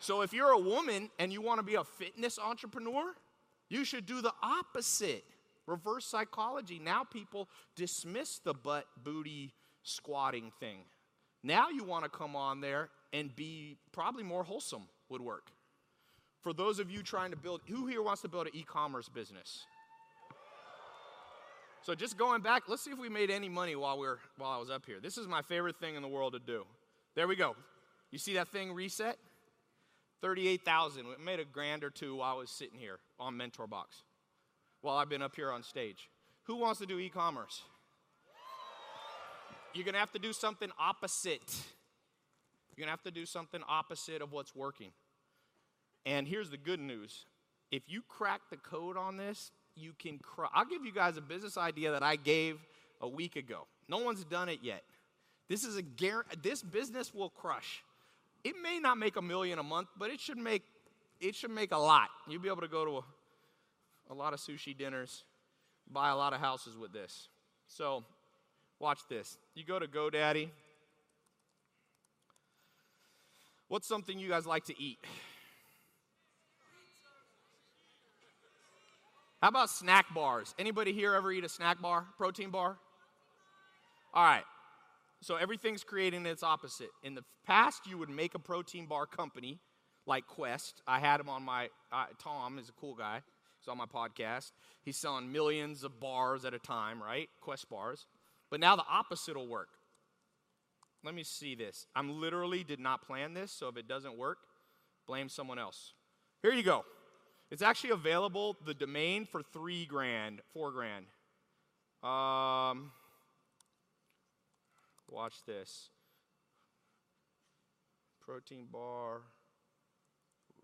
So 0.00 0.22
if 0.22 0.32
you're 0.32 0.50
a 0.50 0.58
woman 0.58 1.10
and 1.18 1.32
you 1.32 1.40
want 1.40 1.58
to 1.58 1.64
be 1.64 1.74
a 1.74 1.84
fitness 1.84 2.38
entrepreneur, 2.38 3.14
you 3.68 3.84
should 3.84 4.06
do 4.06 4.20
the 4.20 4.32
opposite. 4.42 5.24
Reverse 5.68 6.06
psychology. 6.06 6.80
Now 6.82 7.04
people 7.04 7.48
dismiss 7.76 8.38
the 8.38 8.54
butt 8.54 8.86
booty 9.04 9.52
squatting 9.82 10.50
thing. 10.58 10.78
Now 11.44 11.68
you 11.68 11.84
want 11.84 12.04
to 12.04 12.10
come 12.10 12.34
on 12.34 12.60
there 12.60 12.88
and 13.12 13.34
be 13.36 13.76
probably 13.92 14.22
more 14.22 14.42
wholesome 14.42 14.88
would 15.10 15.20
work. 15.20 15.50
For 16.40 16.54
those 16.54 16.78
of 16.78 16.90
you 16.90 17.02
trying 17.02 17.32
to 17.32 17.36
build, 17.36 17.60
who 17.68 17.86
here 17.86 18.02
wants 18.02 18.22
to 18.22 18.28
build 18.28 18.46
an 18.46 18.56
e-commerce 18.56 19.10
business? 19.10 19.66
So 21.82 21.94
just 21.94 22.16
going 22.16 22.40
back, 22.40 22.64
let's 22.68 22.82
see 22.82 22.90
if 22.90 22.98
we 22.98 23.08
made 23.10 23.30
any 23.30 23.48
money 23.48 23.76
while 23.76 23.98
we 23.98 24.06
are 24.06 24.18
while 24.38 24.50
I 24.50 24.58
was 24.58 24.70
up 24.70 24.86
here. 24.86 25.00
This 25.00 25.18
is 25.18 25.26
my 25.26 25.42
favorite 25.42 25.76
thing 25.76 25.96
in 25.96 26.02
the 26.02 26.08
world 26.08 26.32
to 26.32 26.38
do. 26.38 26.64
There 27.14 27.28
we 27.28 27.36
go. 27.36 27.54
You 28.10 28.18
see 28.18 28.34
that 28.34 28.48
thing 28.48 28.72
reset? 28.72 29.18
38,000. 30.22 31.06
We 31.06 31.24
made 31.24 31.40
a 31.40 31.44
grand 31.44 31.84
or 31.84 31.90
two 31.90 32.16
while 32.16 32.34
I 32.34 32.38
was 32.38 32.50
sitting 32.50 32.78
here 32.78 32.98
on 33.20 33.36
Mentor 33.36 33.66
Box. 33.66 34.02
While 34.80 34.96
I've 34.96 35.08
been 35.08 35.22
up 35.22 35.34
here 35.34 35.50
on 35.50 35.62
stage. 35.62 36.08
Who 36.44 36.56
wants 36.56 36.80
to 36.80 36.86
do 36.86 36.98
e-commerce? 36.98 37.62
You're 39.74 39.84
going 39.84 39.94
to 39.94 40.00
have 40.00 40.12
to 40.12 40.18
do 40.18 40.32
something 40.32 40.70
opposite. 40.78 41.54
You're 42.76 42.86
to 42.86 42.90
have 42.90 43.02
to 43.02 43.10
do 43.10 43.26
something 43.26 43.60
opposite 43.68 44.22
of 44.22 44.32
what's 44.32 44.54
working. 44.54 44.90
And 46.06 46.26
here's 46.26 46.48
the 46.48 46.56
good 46.56 46.80
news. 46.80 47.26
If 47.70 47.82
you 47.86 48.02
crack 48.08 48.40
the 48.50 48.56
code 48.56 48.96
on 48.96 49.16
this, 49.16 49.50
you 49.74 49.92
can. 49.98 50.20
I'll 50.54 50.64
give 50.64 50.84
you 50.84 50.92
guys 50.92 51.16
a 51.16 51.20
business 51.20 51.58
idea 51.58 51.90
that 51.92 52.02
I 52.02 52.16
gave 52.16 52.58
a 53.00 53.08
week 53.08 53.36
ago. 53.36 53.66
No 53.88 53.98
one's 53.98 54.24
done 54.24 54.48
it 54.48 54.60
yet. 54.62 54.82
This 55.48 55.64
is 55.64 55.76
a 55.76 55.82
gar- 55.82 56.26
this 56.42 56.62
business 56.62 57.12
will 57.12 57.30
crush. 57.30 57.82
It 58.44 58.54
may 58.62 58.78
not 58.78 58.96
make 58.98 59.16
a 59.16 59.22
million 59.22 59.58
a 59.58 59.62
month, 59.62 59.88
but 59.98 60.10
it 60.10 60.20
should 60.20 60.38
make 60.38 60.62
it 61.20 61.34
should 61.34 61.50
make 61.50 61.72
a 61.72 61.78
lot. 61.78 62.08
You'll 62.28 62.42
be 62.42 62.48
able 62.48 62.60
to 62.60 62.68
go 62.68 62.84
to 62.84 62.90
a, 62.98 63.04
a 64.10 64.14
lot 64.14 64.32
of 64.32 64.40
sushi 64.40 64.76
dinners. 64.76 65.24
buy 65.90 66.10
a 66.10 66.16
lot 66.16 66.32
of 66.32 66.40
houses 66.40 66.76
with 66.76 66.92
this. 66.92 67.28
So, 67.66 68.04
watch 68.78 69.00
this. 69.08 69.38
You 69.54 69.64
go 69.64 69.78
to 69.78 69.86
GoDaddy. 69.86 70.50
What's 73.68 73.86
something 73.86 74.18
you 74.18 74.28
guys 74.28 74.46
like 74.46 74.64
to 74.66 74.82
eat? 74.82 74.98
How 79.40 79.48
about 79.48 79.70
snack 79.70 80.12
bars? 80.14 80.54
Anybody 80.58 80.92
here 80.92 81.14
ever 81.14 81.30
eat 81.30 81.44
a 81.44 81.48
snack 81.48 81.80
bar, 81.80 82.06
protein 82.16 82.50
bar? 82.50 82.76
All 84.12 84.24
right. 84.24 84.44
So 85.20 85.36
everything's 85.36 85.84
creating 85.84 86.26
its 86.26 86.42
opposite. 86.42 86.90
In 87.02 87.14
the 87.14 87.24
past, 87.46 87.86
you 87.86 87.98
would 87.98 88.08
make 88.08 88.34
a 88.34 88.38
protein 88.38 88.86
bar 88.86 89.06
company 89.06 89.60
like 90.06 90.26
Quest. 90.26 90.82
I 90.86 90.98
had 90.98 91.20
him 91.20 91.28
on 91.28 91.42
my, 91.42 91.68
uh, 91.92 92.06
Tom 92.18 92.58
is 92.58 92.68
a 92.68 92.72
cool 92.72 92.94
guy. 92.94 93.22
On 93.68 93.76
my 93.78 93.86
podcast. 93.86 94.52
He's 94.82 94.96
selling 94.96 95.30
millions 95.30 95.84
of 95.84 96.00
bars 96.00 96.44
at 96.44 96.54
a 96.54 96.58
time, 96.58 97.02
right? 97.02 97.28
Quest 97.40 97.68
bars. 97.68 98.06
But 98.50 98.60
now 98.60 98.76
the 98.76 98.84
opposite 98.88 99.36
will 99.36 99.48
work. 99.48 99.68
Let 101.04 101.14
me 101.14 101.22
see 101.22 101.54
this. 101.54 101.86
I'm 101.94 102.20
literally 102.20 102.64
did 102.64 102.80
not 102.80 103.02
plan 103.02 103.34
this, 103.34 103.52
so 103.52 103.68
if 103.68 103.76
it 103.76 103.86
doesn't 103.86 104.16
work, 104.16 104.38
blame 105.06 105.28
someone 105.28 105.58
else. 105.58 105.92
Here 106.42 106.52
you 106.52 106.62
go. 106.62 106.84
It's 107.50 107.62
actually 107.62 107.90
available, 107.90 108.56
the 108.66 108.74
domain 108.74 109.24
for 109.24 109.42
three 109.42 109.86
grand, 109.86 110.40
four 110.52 110.70
grand. 110.70 111.06
Um, 112.02 112.92
watch 115.10 115.44
this. 115.46 115.88
Protein 118.20 118.66
bar 118.70 119.22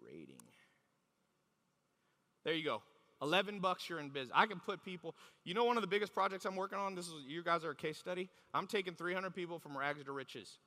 rating. 0.05 0.36
There 2.44 2.52
you 2.52 2.64
go. 2.64 2.82
11 3.23 3.61
bucks 3.61 3.89
you're 3.89 4.01
in 4.01 4.11
business. 4.11 4.33
I 4.35 4.47
can 4.47 4.61
put 4.61 4.85
people, 4.85 5.15
you 5.45 5.55
know 5.55 5.65
one 5.65 5.77
of 5.77 5.83
the 5.83 5.89
biggest 5.89 6.12
projects 6.12 6.45
I'm 6.45 6.57
working 6.57 6.79
on, 6.79 6.95
this 6.95 7.07
is 7.07 7.15
you 7.27 7.43
guys 7.43 7.65
are 7.65 7.71
a 7.71 7.77
case 7.77 7.99
study. 7.99 8.29
I'm 8.53 8.67
taking 8.67 8.95
300 8.95 9.35
people 9.35 9.59
from 9.59 9.77
rags 9.77 10.03
to 10.05 10.12
riches. 10.12 10.59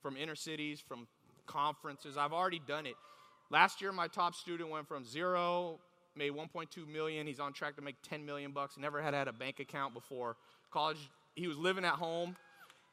From 0.00 0.16
inner 0.16 0.34
cities, 0.34 0.80
from 0.80 1.06
conferences. 1.46 2.16
I've 2.16 2.32
already 2.32 2.60
done 2.66 2.86
it. 2.86 2.94
Last 3.50 3.80
year 3.80 3.92
my 3.92 4.08
top 4.08 4.34
student 4.34 4.70
went 4.70 4.88
from 4.88 5.04
0 5.04 5.78
made 6.16 6.32
1.2 6.32 6.86
million. 6.86 7.26
He's 7.26 7.40
on 7.40 7.52
track 7.52 7.76
to 7.76 7.82
make 7.82 7.96
10 8.02 8.24
million 8.24 8.52
bucks. 8.52 8.76
Never 8.76 9.00
had 9.00 9.14
had 9.14 9.28
a 9.28 9.32
bank 9.32 9.60
account 9.60 9.94
before. 9.94 10.36
College, 10.70 10.98
he 11.34 11.48
was 11.48 11.56
living 11.56 11.84
at 11.84 11.94
home. 11.94 12.36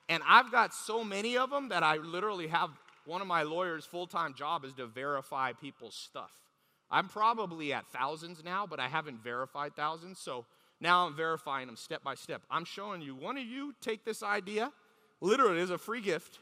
And 0.08 0.24
I've 0.28 0.52
got 0.52 0.74
so 0.74 1.04
many 1.04 1.38
of 1.38 1.50
them 1.50 1.70
that 1.70 1.84
I 1.84 1.98
literally 1.98 2.48
have 2.48 2.72
one 3.06 3.22
of 3.22 3.28
my 3.28 3.44
lawyers' 3.44 3.86
full-time 3.86 4.34
job 4.34 4.66
is 4.66 4.74
to 4.74 4.88
verify 4.88 5.54
people's 5.54 5.96
stuff. 5.96 6.32
I'm 6.92 7.08
probably 7.08 7.72
at 7.74 7.88
thousands 7.88 8.44
now, 8.44 8.66
but 8.66 8.80
I 8.80 8.88
haven't 8.88 9.24
verified 9.24 9.76
thousands. 9.76 10.20
So 10.20 10.46
now 10.82 11.06
I'm 11.06 11.16
verifying 11.16 11.68
them 11.68 11.76
step 11.76 12.04
by 12.04 12.16
step. 12.16 12.42
I'm 12.50 12.66
showing 12.66 13.02
you, 13.02 13.16
one 13.16 13.38
of 13.38 13.46
you 13.46 13.74
take 13.82 14.06
this 14.06 14.24
idea, 14.24 14.72
literally, 15.22 15.60
is 15.60 15.70
a 15.70 15.78
free 15.78 16.02
gift. 16.02 16.40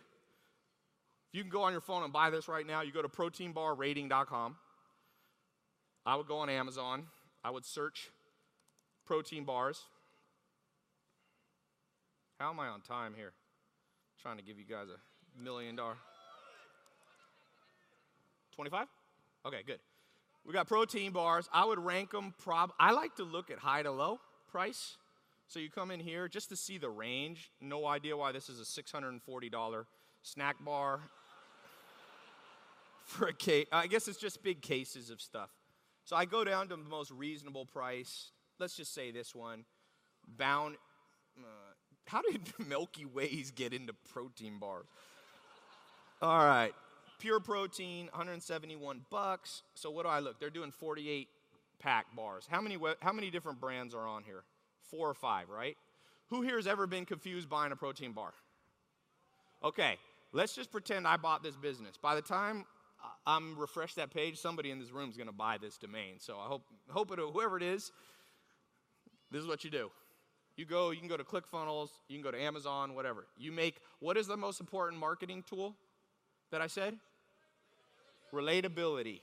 If 1.30 1.36
you 1.38 1.42
can 1.42 1.50
go 1.50 1.64
on 1.64 1.74
your 1.74 1.82
phone 1.82 2.04
and 2.04 2.14
buy 2.14 2.30
this 2.30 2.48
right 2.48 2.66
now. 2.66 2.82
You 2.82 2.92
go 2.92 3.02
to 3.02 3.10
proteinbarrating.com. 3.10 4.56
I 6.06 6.16
would 6.16 6.28
go 6.28 6.38
on 6.38 6.50
Amazon. 6.50 7.08
I 7.44 7.50
would 7.50 7.66
search 7.66 8.10
protein 9.06 9.44
bars. 9.44 9.82
How 12.40 12.52
am 12.52 12.60
I 12.60 12.68
on 12.68 12.82
time 12.82 13.14
here? 13.16 13.34
I'm 13.34 14.22
trying 14.22 14.38
to 14.38 14.44
give 14.44 14.58
you 14.58 14.66
guys 14.66 14.88
a 14.88 15.42
million 15.42 15.76
dollar. 15.76 15.98
25? 18.56 18.88
Okay, 19.46 19.62
good. 19.66 19.80
We 20.48 20.54
got 20.54 20.66
protein 20.66 21.12
bars. 21.12 21.50
I 21.52 21.66
would 21.66 21.78
rank 21.78 22.12
them 22.12 22.34
prob 22.42 22.72
I 22.80 22.92
like 22.92 23.18
to 23.18 23.24
look 23.24 23.52
at 23.52 23.60
high 23.60 23.84
to 23.84 23.92
low 23.92 24.22
price. 24.50 24.96
So 25.50 25.60
you 25.60 25.70
come 25.70 25.92
in 25.92 26.00
here 26.00 26.30
just 26.30 26.48
to 26.50 26.56
see 26.56 26.78
the 26.78 26.90
range. 26.90 27.52
No 27.60 27.86
idea 27.86 28.16
why 28.16 28.32
this 28.32 28.48
is 28.48 28.62
a 28.62 28.82
$640 28.82 29.86
snack 30.24 30.56
bar 30.64 31.02
for 33.06 33.28
a 33.28 33.34
case. 33.34 33.68
I 33.74 33.88
guess 33.88 34.08
it's 34.08 34.18
just 34.18 34.42
big 34.42 34.62
cases 34.62 35.10
of 35.10 35.20
stuff. 35.20 35.50
So 36.06 36.16
I 36.16 36.24
go 36.24 36.46
down 36.46 36.70
to 36.70 36.78
the 36.78 36.90
most 36.90 37.12
reasonable 37.12 37.66
price. 37.66 38.32
Let's 38.58 38.76
just 38.76 38.94
say 38.94 39.12
this 39.12 39.36
one. 39.36 39.66
Bound. 40.38 40.78
Uh, 41.38 41.44
how 42.06 42.22
did 42.22 42.42
Milky 42.68 43.04
Ways 43.04 43.52
get 43.52 43.74
into 43.74 43.94
protein 44.14 44.60
bars? 44.60 44.86
All 46.22 46.46
right 46.46 46.74
pure 47.20 47.40
protein, 47.40 48.06
171 48.08 49.02
bucks. 49.10 49.64
So 49.76 49.90
what 49.92 50.04
do 50.04 50.10
I 50.10 50.20
look? 50.20 50.40
They're 50.40 50.50
doing 50.50 50.72
48 50.72 51.28
pack 51.80 52.08
bars. 52.16 52.48
How 52.50 52.62
many 52.62 52.78
how 53.02 53.14
many 53.14 53.30
different 53.30 53.60
brands 53.60 53.94
are 53.94 54.08
on 54.08 54.24
here? 54.24 54.44
Four 54.82 55.10
or 55.10 55.14
five, 55.14 55.50
right? 55.50 55.78
Who 56.30 56.42
here 56.42 56.56
has 56.58 56.68
ever 56.68 56.88
been 56.88 57.06
confused 57.06 57.50
buying 57.50 57.72
a 57.72 57.76
protein 57.76 58.12
bar? 58.12 58.34
Okay, 59.64 59.98
let's 60.34 60.54
just 60.54 60.72
pretend 60.72 61.08
I 61.08 61.18
bought 61.18 61.44
this 61.44 61.56
business. 61.56 61.98
By 61.98 62.16
the 62.16 62.22
time 62.22 62.66
I'm 63.26 63.58
refresh 63.58 63.94
that 63.96 64.14
page, 64.14 64.38
somebody 64.38 64.72
in 64.72 64.80
this 64.80 64.92
room 64.92 65.10
is 65.10 65.18
going 65.18 65.28
to 65.28 65.34
buy 65.34 65.58
this 65.58 65.78
domain. 65.78 66.16
So 66.20 66.38
I 66.38 66.48
hope 66.48 66.64
hope 66.90 67.12
it 67.12 67.20
whoever 67.20 67.58
it 67.58 67.64
is, 67.64 67.92
this 69.32 69.42
is 69.42 69.48
what 69.48 69.64
you 69.64 69.70
do. 69.70 69.92
You 70.56 70.66
go, 70.66 70.90
you 70.90 70.98
can 70.98 71.08
go 71.08 71.18
to 71.18 71.24
ClickFunnels, 71.24 71.90
you 72.08 72.16
can 72.16 72.24
go 72.24 72.32
to 72.32 72.42
Amazon, 72.42 72.96
whatever. 72.96 73.28
You 73.38 73.52
make 73.52 73.76
what 74.00 74.18
is 74.18 74.28
the 74.28 74.38
most 74.38 74.60
important 74.60 75.00
marketing 75.00 75.44
tool 75.48 75.76
that 76.52 76.62
I 76.62 76.68
said? 76.68 76.98
Relatability. 78.34 79.22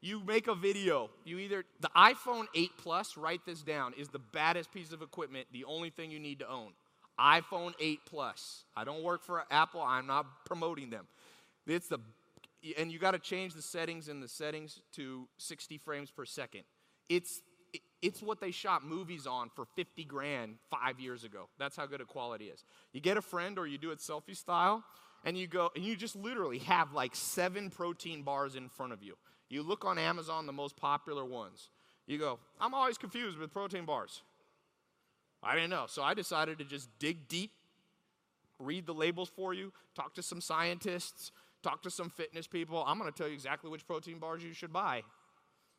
You 0.00 0.20
make 0.26 0.48
a 0.48 0.54
video. 0.54 1.10
You 1.24 1.38
either, 1.38 1.64
the 1.80 1.90
iPhone 1.96 2.46
8 2.54 2.70
Plus, 2.76 3.16
write 3.16 3.46
this 3.46 3.62
down, 3.62 3.94
is 3.96 4.08
the 4.08 4.18
baddest 4.18 4.72
piece 4.72 4.92
of 4.92 5.00
equipment, 5.00 5.46
the 5.52 5.64
only 5.64 5.90
thing 5.90 6.10
you 6.10 6.18
need 6.18 6.40
to 6.40 6.50
own. 6.50 6.72
iPhone 7.20 7.72
8 7.78 8.00
Plus. 8.04 8.64
I 8.76 8.82
don't 8.82 9.04
work 9.04 9.22
for 9.22 9.44
Apple, 9.50 9.80
I'm 9.80 10.08
not 10.08 10.26
promoting 10.44 10.90
them. 10.90 11.06
It's 11.68 11.86
the, 11.86 12.00
and 12.76 12.90
you 12.90 12.98
got 12.98 13.12
to 13.12 13.20
change 13.20 13.54
the 13.54 13.62
settings 13.62 14.08
in 14.08 14.20
the 14.20 14.26
settings 14.26 14.82
to 14.96 15.28
60 15.38 15.78
frames 15.78 16.10
per 16.10 16.24
second. 16.24 16.62
It's, 17.08 17.40
it's 18.02 18.20
what 18.20 18.40
they 18.40 18.50
shot 18.50 18.84
movies 18.84 19.28
on 19.28 19.50
for 19.54 19.66
50 19.76 20.02
grand 20.04 20.56
five 20.68 20.98
years 20.98 21.22
ago. 21.22 21.48
That's 21.60 21.76
how 21.76 21.86
good 21.86 22.00
a 22.00 22.04
quality 22.04 22.46
is. 22.46 22.64
You 22.92 23.00
get 23.00 23.16
a 23.16 23.22
friend 23.22 23.56
or 23.56 23.68
you 23.68 23.78
do 23.78 23.92
it 23.92 24.00
selfie 24.00 24.36
style, 24.36 24.82
and 25.24 25.36
you 25.36 25.46
go 25.46 25.70
and 25.74 25.84
you 25.84 25.96
just 25.96 26.16
literally 26.16 26.58
have 26.58 26.92
like 26.92 27.14
seven 27.14 27.70
protein 27.70 28.22
bars 28.22 28.56
in 28.56 28.68
front 28.68 28.92
of 28.92 29.02
you. 29.02 29.16
You 29.48 29.62
look 29.62 29.84
on 29.84 29.98
Amazon, 29.98 30.46
the 30.46 30.52
most 30.52 30.76
popular 30.76 31.24
ones. 31.24 31.70
You 32.06 32.18
go, 32.18 32.38
I'm 32.60 32.74
always 32.74 32.98
confused 32.98 33.38
with 33.38 33.52
protein 33.52 33.84
bars. 33.84 34.22
I 35.42 35.54
didn't 35.54 35.70
know. 35.70 35.84
So 35.88 36.02
I 36.02 36.14
decided 36.14 36.58
to 36.58 36.64
just 36.64 36.88
dig 36.98 37.28
deep, 37.28 37.52
read 38.58 38.86
the 38.86 38.94
labels 38.94 39.28
for 39.28 39.52
you, 39.52 39.72
talk 39.94 40.14
to 40.14 40.22
some 40.22 40.40
scientists, 40.40 41.32
talk 41.62 41.82
to 41.82 41.90
some 41.90 42.10
fitness 42.10 42.46
people. 42.46 42.84
I'm 42.86 42.98
going 42.98 43.10
to 43.10 43.16
tell 43.16 43.28
you 43.28 43.34
exactly 43.34 43.70
which 43.70 43.86
protein 43.86 44.18
bars 44.18 44.42
you 44.42 44.52
should 44.52 44.72
buy. 44.72 45.02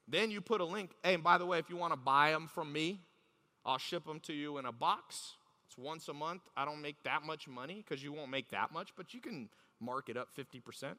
Then 0.08 0.32
you 0.32 0.42
put 0.42 0.62
a 0.62 0.66
link. 0.66 0.92
Hey, 1.04 1.14
and 1.14 1.24
by 1.24 1.38
the 1.38 1.46
way, 1.46 1.60
if 1.60 1.70
you 1.70 1.78
want 1.78 1.94
to 1.94 1.98
buy 1.98 2.32
them 2.32 2.48
from 2.48 2.72
me, 2.72 3.00
I'll 3.66 3.78
ship 3.78 4.06
them 4.06 4.20
to 4.22 4.34
you 4.34 4.58
in 4.58 4.66
a 4.66 4.72
box. 4.72 5.34
It's 5.74 5.84
once 5.84 6.08
a 6.08 6.14
month. 6.14 6.44
I 6.56 6.66
don't 6.66 6.82
make 6.84 7.02
that 7.04 7.24
much 7.24 7.48
money 7.48 7.84
because 7.84 8.04
you 8.04 8.14
won't 8.14 8.30
make 8.30 8.52
that 8.52 8.72
much, 8.72 8.90
but 8.96 9.12
you 9.14 9.20
can 9.20 9.50
mark 9.80 10.08
it 10.08 10.18
up 10.18 10.28
50%. 10.38 10.94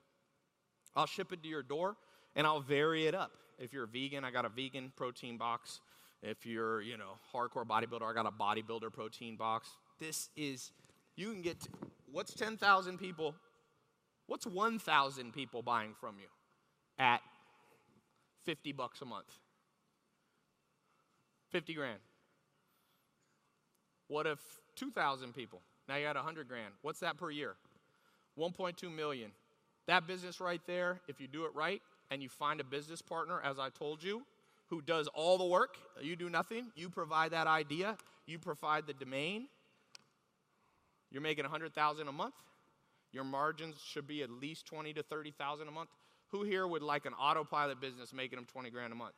I'll 0.97 1.07
ship 1.07 1.33
it 1.33 1.45
to 1.45 1.49
your 1.49 1.63
door 1.63 1.97
and 2.35 2.45
I'll 2.45 2.61
vary 2.61 3.07
it 3.07 3.15
up. 3.15 3.31
If 3.57 3.73
you're 3.73 3.85
a 3.85 3.89
vegan, 3.89 4.25
I 4.25 4.33
got 4.33 4.45
a 4.45 4.49
vegan 4.49 4.93
protein 4.97 5.39
box. 5.39 5.81
If 6.23 6.45
you're, 6.45 6.83
you 6.83 6.97
know, 6.97 7.19
hardcore 7.33 7.65
bodybuilder, 7.65 8.03
I 8.03 8.15
got 8.15 8.27
a 8.27 8.33
bodybuilder 8.33 8.93
protein 8.93 9.37
box. 9.37 9.69
This 10.01 10.29
is, 10.37 10.73
you 11.15 11.31
can 11.31 11.43
get, 11.43 11.61
to, 11.61 11.69
what's 12.11 12.35
10,000 12.35 12.99
people? 12.99 13.37
What's 14.27 14.47
1,000 14.47 15.33
people 15.33 15.63
buying 15.63 15.95
from 16.01 16.17
you 16.19 16.27
at 16.99 17.21
50 18.45 18.73
bucks 18.73 19.03
a 19.03 19.05
month? 19.05 19.39
50 21.53 21.75
grand. 21.75 22.01
What 24.09 24.27
if 24.27 24.39
2,000 24.77 25.35
people. 25.35 25.61
Now 25.89 25.97
you 25.97 26.05
got 26.07 26.17
100 26.17 26.49
grand. 26.49 26.73
What's 26.83 27.01
that 27.01 27.17
per 27.17 27.31
year? 27.31 27.55
1.2 28.39 28.95
million. 28.95 29.31
That 29.87 30.07
business 30.07 30.41
right 30.41 30.61
there, 30.67 31.01
if 31.09 31.21
you 31.21 31.29
do 31.29 31.45
it 31.45 31.55
right 31.55 31.81
and 32.11 32.23
you 32.23 32.29
find 32.29 32.61
a 32.61 32.65
business 32.65 33.03
partner, 33.03 33.41
as 33.43 33.59
I 33.59 33.69
told 33.69 34.03
you, 34.03 34.23
who 34.69 34.81
does 34.81 35.09
all 35.09 35.39
the 35.39 35.45
work, 35.45 35.77
you 36.01 36.17
do 36.17 36.31
nothing, 36.31 36.69
you 36.75 36.89
provide 36.89 37.33
that 37.33 37.47
idea, 37.47 37.97
you 38.27 38.39
provide 38.39 38.87
the 38.87 38.95
domain, 38.95 39.47
you're 41.11 41.23
making 41.23 41.45
100,000 41.45 42.09
a 42.09 42.13
month. 42.13 42.35
Your 43.13 43.25
margins 43.25 43.77
should 43.85 44.09
be 44.09 44.23
at 44.23 44.31
least 44.31 44.67
20 44.67 44.95
to 44.95 45.03
30,000 45.03 45.69
a 45.69 45.71
month. 45.71 45.91
Who 46.29 46.43
here 46.43 46.67
would 46.67 46.83
like 46.83 47.07
an 47.07 47.13
autopilot 47.13 47.81
business 47.81 48.13
making 48.13 48.37
them 48.37 48.47
20 48.47 48.71
grand 48.71 48.93
a 48.93 48.97
month? 48.97 49.15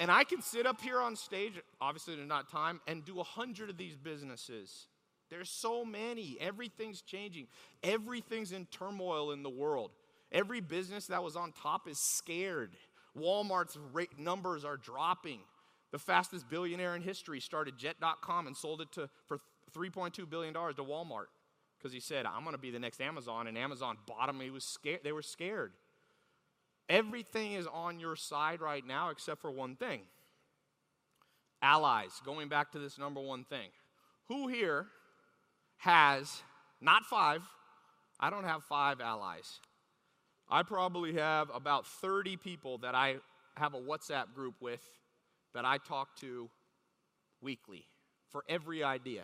And 0.00 0.10
I 0.10 0.24
can 0.24 0.42
sit 0.42 0.66
up 0.66 0.80
here 0.80 1.00
on 1.00 1.16
stage, 1.16 1.60
obviously 1.80 2.16
there's 2.16 2.28
not 2.28 2.50
time, 2.50 2.80
and 2.86 3.04
do 3.04 3.20
a 3.20 3.24
hundred 3.24 3.70
of 3.70 3.76
these 3.76 3.96
businesses. 3.96 4.86
There's 5.30 5.50
so 5.50 5.84
many. 5.84 6.36
Everything's 6.40 7.00
changing. 7.02 7.46
Everything's 7.82 8.52
in 8.52 8.66
turmoil 8.66 9.32
in 9.32 9.42
the 9.42 9.50
world. 9.50 9.92
Every 10.32 10.60
business 10.60 11.06
that 11.06 11.22
was 11.22 11.36
on 11.36 11.52
top 11.52 11.88
is 11.88 11.98
scared. 11.98 12.76
Walmart's 13.16 13.78
rate 13.92 14.18
numbers 14.18 14.64
are 14.64 14.76
dropping. 14.76 15.40
The 15.92 15.98
fastest 15.98 16.48
billionaire 16.48 16.96
in 16.96 17.02
history 17.02 17.40
started 17.40 17.78
Jet.com 17.78 18.46
and 18.46 18.56
sold 18.56 18.80
it 18.80 18.90
to, 18.92 19.08
for 19.26 19.38
$3.2 19.76 20.28
billion 20.28 20.52
to 20.52 20.60
Walmart 20.60 21.26
because 21.78 21.92
he 21.92 22.00
said, 22.00 22.26
I'm 22.26 22.42
going 22.42 22.54
to 22.54 22.60
be 22.60 22.70
the 22.70 22.78
next 22.78 23.00
Amazon. 23.00 23.46
And 23.46 23.56
Amazon 23.56 23.98
bought 24.06 24.28
him. 24.28 24.40
He 24.40 24.50
was 24.50 24.64
scared. 24.64 25.00
They 25.04 25.12
were 25.12 25.22
scared. 25.22 25.72
Everything 26.88 27.52
is 27.52 27.66
on 27.66 27.98
your 27.98 28.16
side 28.16 28.60
right 28.60 28.86
now 28.86 29.10
except 29.10 29.40
for 29.40 29.50
one 29.50 29.76
thing 29.76 30.02
allies. 31.64 32.20
Going 32.24 32.48
back 32.48 32.70
to 32.72 32.78
this 32.78 32.98
number 32.98 33.20
one 33.20 33.44
thing. 33.44 33.70
Who 34.28 34.48
here 34.48 34.86
has, 35.78 36.42
not 36.80 37.04
five, 37.04 37.42
I 38.20 38.30
don't 38.30 38.44
have 38.44 38.62
five 38.64 39.00
allies. 39.00 39.60
I 40.48 40.62
probably 40.62 41.14
have 41.14 41.50
about 41.52 41.86
30 41.86 42.36
people 42.36 42.78
that 42.78 42.94
I 42.94 43.16
have 43.56 43.74
a 43.74 43.80
WhatsApp 43.80 44.34
group 44.34 44.56
with 44.60 44.82
that 45.54 45.64
I 45.64 45.78
talk 45.78 46.16
to 46.20 46.50
weekly 47.40 47.86
for 48.30 48.44
every 48.48 48.84
idea. 48.84 49.22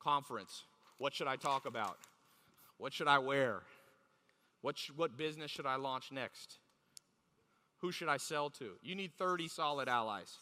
Conference. 0.00 0.64
What 0.98 1.14
should 1.14 1.26
I 1.26 1.36
talk 1.36 1.66
about? 1.66 1.98
What 2.78 2.92
should 2.92 3.08
I 3.08 3.18
wear? 3.18 3.62
What, 4.60 4.78
sh- 4.78 4.90
what 4.94 5.16
business 5.16 5.50
should 5.50 5.66
I 5.66 5.76
launch 5.76 6.10
next? 6.10 6.58
Who 7.80 7.92
should 7.92 8.08
I 8.08 8.16
sell 8.16 8.50
to? 8.50 8.72
You 8.82 8.94
need 8.94 9.12
30 9.18 9.48
solid 9.48 9.88
allies. 9.88 10.34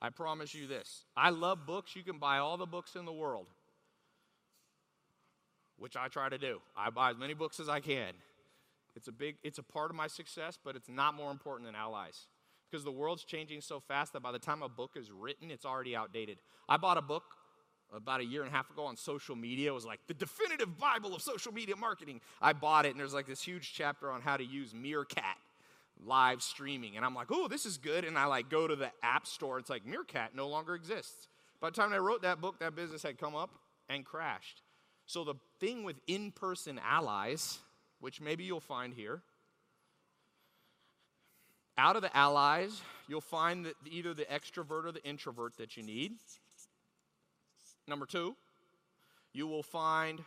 I 0.00 0.10
promise 0.10 0.54
you 0.54 0.66
this. 0.66 1.04
I 1.16 1.30
love 1.30 1.66
books. 1.66 1.96
You 1.96 2.02
can 2.02 2.18
buy 2.18 2.38
all 2.38 2.56
the 2.56 2.66
books 2.66 2.96
in 2.96 3.06
the 3.06 3.12
world, 3.12 3.46
which 5.78 5.96
I 5.96 6.08
try 6.08 6.28
to 6.28 6.36
do. 6.36 6.60
I 6.76 6.90
buy 6.90 7.10
as 7.10 7.16
many 7.16 7.32
books 7.32 7.58
as 7.60 7.68
I 7.68 7.80
can. 7.80 8.12
It's 8.94 9.08
a 9.08 9.12
big 9.12 9.36
it's 9.42 9.58
a 9.58 9.62
part 9.62 9.90
of 9.90 9.96
my 9.96 10.06
success, 10.06 10.58
but 10.62 10.76
it's 10.76 10.88
not 10.88 11.14
more 11.14 11.30
important 11.30 11.66
than 11.66 11.74
allies. 11.74 12.26
Because 12.70 12.84
the 12.84 12.92
world's 12.92 13.24
changing 13.24 13.60
so 13.60 13.80
fast 13.80 14.12
that 14.12 14.22
by 14.22 14.32
the 14.32 14.38
time 14.38 14.62
a 14.62 14.68
book 14.68 14.92
is 14.96 15.10
written, 15.10 15.50
it's 15.50 15.64
already 15.64 15.94
outdated. 15.94 16.38
I 16.68 16.76
bought 16.76 16.98
a 16.98 17.02
book 17.02 17.24
about 17.94 18.20
a 18.20 18.24
year 18.24 18.42
and 18.42 18.50
a 18.50 18.54
half 18.54 18.70
ago 18.70 18.84
on 18.84 18.96
social 18.96 19.36
media. 19.36 19.70
It 19.70 19.74
was 19.74 19.84
like 19.84 20.00
the 20.06 20.14
definitive 20.14 20.78
Bible 20.78 21.14
of 21.14 21.22
social 21.22 21.52
media 21.52 21.76
marketing. 21.76 22.20
I 22.42 22.52
bought 22.52 22.86
it, 22.86 22.90
and 22.90 23.00
there's 23.00 23.14
like 23.14 23.26
this 23.26 23.42
huge 23.42 23.72
chapter 23.74 24.10
on 24.10 24.20
how 24.20 24.36
to 24.36 24.44
use 24.44 24.74
Meerkat 24.74 25.36
live 26.04 26.42
streaming. 26.42 26.96
And 26.96 27.04
I'm 27.04 27.14
like, 27.14 27.28
oh, 27.30 27.48
this 27.48 27.64
is 27.64 27.78
good. 27.78 28.04
And 28.04 28.18
I 28.18 28.26
like 28.26 28.50
go 28.50 28.66
to 28.66 28.76
the 28.76 28.90
app 29.02 29.26
store. 29.26 29.58
It's 29.58 29.70
like 29.70 29.86
Meerkat 29.86 30.34
no 30.34 30.48
longer 30.48 30.74
exists. 30.74 31.28
By 31.60 31.70
the 31.70 31.76
time 31.76 31.92
I 31.92 31.98
wrote 31.98 32.22
that 32.22 32.40
book, 32.40 32.58
that 32.60 32.74
business 32.76 33.02
had 33.02 33.18
come 33.18 33.34
up 33.34 33.50
and 33.88 34.04
crashed. 34.04 34.62
So 35.06 35.24
the 35.24 35.34
thing 35.60 35.84
with 35.84 35.96
in-person 36.06 36.80
allies, 36.84 37.58
which 38.00 38.20
maybe 38.20 38.44
you'll 38.44 38.60
find 38.60 38.92
here, 38.92 39.22
out 41.78 41.96
of 41.96 42.02
the 42.02 42.14
allies, 42.16 42.80
you'll 43.06 43.20
find 43.20 43.64
that 43.66 43.74
either 43.90 44.14
the 44.14 44.24
extrovert 44.24 44.84
or 44.84 44.92
the 44.92 45.04
introvert 45.04 45.56
that 45.58 45.76
you 45.76 45.82
need. 45.82 46.12
Number 47.88 48.06
two, 48.06 48.36
you 49.32 49.46
will 49.46 49.62
find 49.62 50.20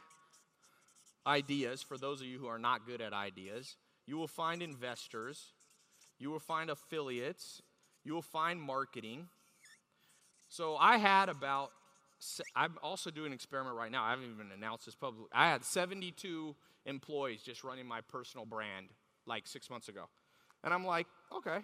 ideas 1.28 1.82
for 1.82 1.97
those 1.97 2.22
of 2.22 2.28
you 2.28 2.39
who 2.39 2.47
are 2.47 2.60
not 2.60 2.86
good 2.86 3.01
at 3.01 3.14
ideas. 3.14 3.76
You 4.05 4.18
will 4.18 4.28
find 4.28 4.62
investors. 4.62 5.53
You 6.18 6.30
will 6.30 6.39
find 6.39 6.70
affiliates. 6.70 7.62
You 8.03 8.14
will 8.14 8.22
find 8.22 8.62
marketing. 8.62 9.28
So 10.47 10.78
I 10.78 10.97
had 10.97 11.30
about, 11.30 11.72
I'm 12.55 12.78
also 12.82 13.12
doing 13.12 13.28
an 13.28 13.34
experiment 13.34 13.76
right 13.76 13.91
now. 13.91 14.03
I 14.03 14.12
haven't 14.12 14.32
even 14.34 14.51
announced 14.51 14.86
this 14.86 14.95
publicly. 14.95 15.30
I 15.34 15.49
had 15.49 15.64
72 15.64 16.55
employees 16.86 17.41
just 17.43 17.64
running 17.64 17.86
my 17.86 18.01
personal 18.01 18.45
brand 18.45 18.88
like 19.26 19.47
six 19.47 19.70
months 19.70 19.89
ago. 19.89 20.05
And 20.64 20.74
I'm 20.74 20.86
like, 20.86 21.07
okay, 21.36 21.60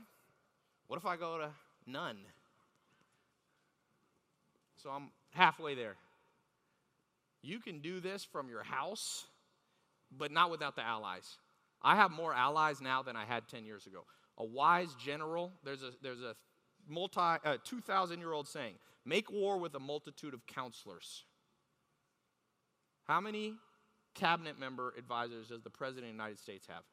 what 0.87 0.97
if 0.97 1.05
I 1.05 1.15
go 1.17 1.37
to 1.39 1.49
none? 1.87 2.17
So 4.77 4.89
I'm 4.91 5.09
halfway 5.35 5.75
there. 5.75 5.95
You 7.43 7.59
can 7.59 7.79
do 7.79 7.99
this 7.99 8.23
from 8.23 8.49
your 8.49 8.63
house, 8.63 9.25
but 10.17 10.31
not 10.31 10.49
without 10.49 10.75
the 10.75 10.81
allies. 10.81 11.37
I 11.81 11.95
have 11.95 12.09
more 12.09 12.33
allies 12.33 12.81
now 12.81 13.03
than 13.03 13.15
I 13.15 13.25
had 13.25 13.47
10 13.47 13.65
years 13.65 13.85
ago. 13.85 14.05
A 14.37 14.45
wise 14.45 14.95
general, 14.95 15.51
there's 15.63 15.83
a, 15.83 15.91
there's 16.01 16.21
a 16.21 16.35
multi, 16.87 17.19
uh, 17.19 17.57
2,000 17.63 18.19
year 18.19 18.33
old 18.33 18.47
saying, 18.47 18.73
make 19.05 19.31
war 19.31 19.59
with 19.59 19.75
a 19.75 19.79
multitude 19.79 20.33
of 20.33 20.45
counselors. 20.47 21.23
How 23.03 23.21
many 23.21 23.53
cabinet 24.15 24.59
member 24.59 24.93
advisors 24.97 25.49
does 25.49 25.61
the 25.61 25.69
President 25.69 26.05
of 26.05 26.17
the 26.17 26.23
United 26.23 26.39
States 26.39 26.65
have? 26.67 26.83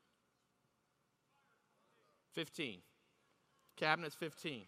15. 2.34 2.80
Cabinet's 3.76 4.14
15. 4.14 4.62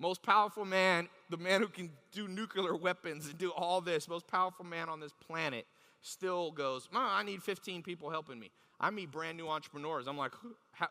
Most 0.00 0.22
powerful 0.22 0.64
man, 0.64 1.08
the 1.28 1.36
man 1.36 1.60
who 1.60 1.68
can 1.68 1.90
do 2.12 2.28
nuclear 2.28 2.76
weapons 2.76 3.26
and 3.26 3.36
do 3.36 3.50
all 3.50 3.80
this, 3.80 4.08
most 4.08 4.26
powerful 4.28 4.64
man 4.64 4.88
on 4.88 5.00
this 5.00 5.12
planet, 5.26 5.66
still 6.02 6.52
goes, 6.52 6.88
I 6.94 7.22
need 7.24 7.42
15 7.42 7.82
people 7.82 8.08
helping 8.10 8.38
me. 8.38 8.50
I 8.80 8.90
meet 8.90 9.10
brand 9.10 9.36
new 9.36 9.48
entrepreneurs. 9.48 10.06
I'm 10.06 10.16
like, 10.16 10.32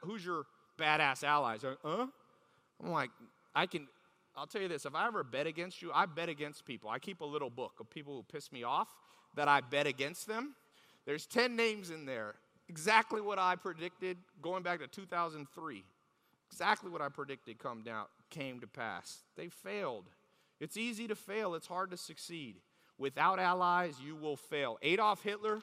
who's 0.02 0.26
your 0.26 0.46
badass 0.78 1.24
allies? 1.24 1.64
Like, 1.64 1.78
huh? 1.84 2.08
I'm 2.84 2.92
like, 2.92 3.10
I 3.56 3.66
can, 3.66 3.88
I'll 4.36 4.46
tell 4.46 4.62
you 4.62 4.68
this 4.68 4.86
if 4.86 4.94
I 4.94 5.08
ever 5.08 5.24
bet 5.24 5.48
against 5.48 5.82
you, 5.82 5.92
I 5.94 6.06
bet 6.06 6.28
against 6.28 6.66
people. 6.66 6.90
I 6.90 7.00
keep 7.00 7.22
a 7.22 7.26
little 7.26 7.50
book 7.50 7.74
of 7.80 7.90
people 7.90 8.14
who 8.16 8.24
piss 8.24 8.52
me 8.52 8.64
off 8.64 8.90
that 9.36 9.48
I 9.48 9.62
bet 9.62 9.88
against 9.88 10.28
them. 10.28 10.54
There's 11.06 11.26
10 11.26 11.56
names 11.56 11.90
in 11.90 12.06
there. 12.06 12.36
Exactly 12.68 13.22
what 13.22 13.40
I 13.40 13.56
predicted 13.56 14.18
going 14.42 14.64
back 14.64 14.80
to 14.80 14.88
2003. 14.88 15.86
Exactly 16.52 16.92
what 16.92 17.02
I 17.02 17.08
predicted 17.08 17.58
come 17.58 17.82
down, 17.82 18.06
came 18.30 18.60
to 18.60 18.68
pass. 18.68 19.24
They 19.36 19.50
failed. 19.50 20.06
It's 20.60 20.78
easy 20.78 21.08
to 21.08 21.16
fail, 21.16 21.56
it's 21.56 21.68
hard 21.68 21.92
to 21.92 21.98
succeed. 21.98 22.58
Without 22.98 23.40
allies, 23.40 23.96
you 24.04 24.16
will 24.16 24.38
fail. 24.38 24.78
Adolf 24.82 25.22
Hitler 25.22 25.62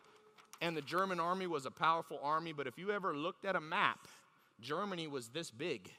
and 0.60 0.76
the 0.76 0.82
German 0.82 1.18
army 1.18 1.46
was 1.46 1.66
a 1.66 1.70
powerful 1.70 2.20
army, 2.22 2.52
but 2.52 2.66
if 2.66 2.78
you 2.78 2.90
ever 2.90 3.16
looked 3.16 3.44
at 3.44 3.56
a 3.56 3.60
map, 3.60 4.06
Germany 4.60 5.08
was 5.08 5.28
this 5.28 5.50
big. 5.50 5.90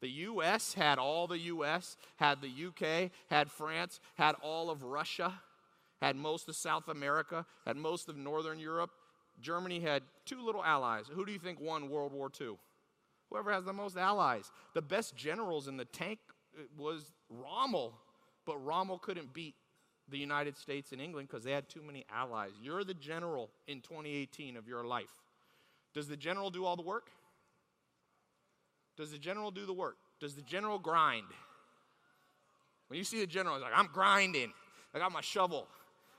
The 0.00 0.08
US 0.08 0.74
had 0.74 0.98
all 0.98 1.26
the 1.26 1.38
US, 1.38 1.96
had 2.16 2.40
the 2.40 2.48
UK, 2.48 3.10
had 3.28 3.50
France, 3.50 3.98
had 4.14 4.36
all 4.40 4.70
of 4.70 4.84
Russia, 4.84 5.34
had 6.00 6.14
most 6.14 6.48
of 6.48 6.54
South 6.54 6.88
America, 6.88 7.44
had 7.66 7.76
most 7.76 8.08
of 8.08 8.16
Northern 8.16 8.60
Europe. 8.60 8.90
Germany 9.40 9.80
had 9.80 10.04
two 10.24 10.40
little 10.40 10.62
allies. 10.62 11.06
Who 11.12 11.26
do 11.26 11.32
you 11.32 11.38
think 11.40 11.60
won 11.60 11.90
World 11.90 12.12
War 12.12 12.30
II? 12.40 12.56
Whoever 13.30 13.52
has 13.52 13.64
the 13.64 13.72
most 13.72 13.96
allies. 13.96 14.50
The 14.74 14.82
best 14.82 15.16
generals 15.16 15.68
in 15.68 15.76
the 15.76 15.84
tank 15.84 16.18
uh, 16.56 16.62
was 16.76 17.12
Rommel, 17.28 17.94
but 18.46 18.56
Rommel 18.64 18.98
couldn't 18.98 19.32
beat 19.32 19.54
the 20.08 20.18
United 20.18 20.56
States 20.56 20.92
and 20.92 21.00
England 21.00 21.28
because 21.28 21.44
they 21.44 21.52
had 21.52 21.68
too 21.68 21.82
many 21.82 22.06
allies. 22.10 22.52
You're 22.62 22.84
the 22.84 22.94
general 22.94 23.50
in 23.66 23.80
2018 23.82 24.56
of 24.56 24.66
your 24.66 24.84
life. 24.84 25.12
Does 25.94 26.08
the 26.08 26.16
general 26.16 26.50
do 26.50 26.64
all 26.64 26.76
the 26.76 26.82
work? 26.82 27.10
Does 28.96 29.10
the 29.10 29.18
general 29.18 29.50
do 29.50 29.66
the 29.66 29.72
work? 29.72 29.96
Does 30.20 30.34
the 30.34 30.42
general 30.42 30.78
grind? 30.78 31.26
When 32.88 32.98
you 32.98 33.04
see 33.04 33.20
the 33.20 33.26
general, 33.26 33.56
he's 33.56 33.62
like, 33.62 33.72
I'm 33.76 33.90
grinding. 33.92 34.52
I 34.94 34.98
got 34.98 35.12
my 35.12 35.20
shovel. 35.20 35.68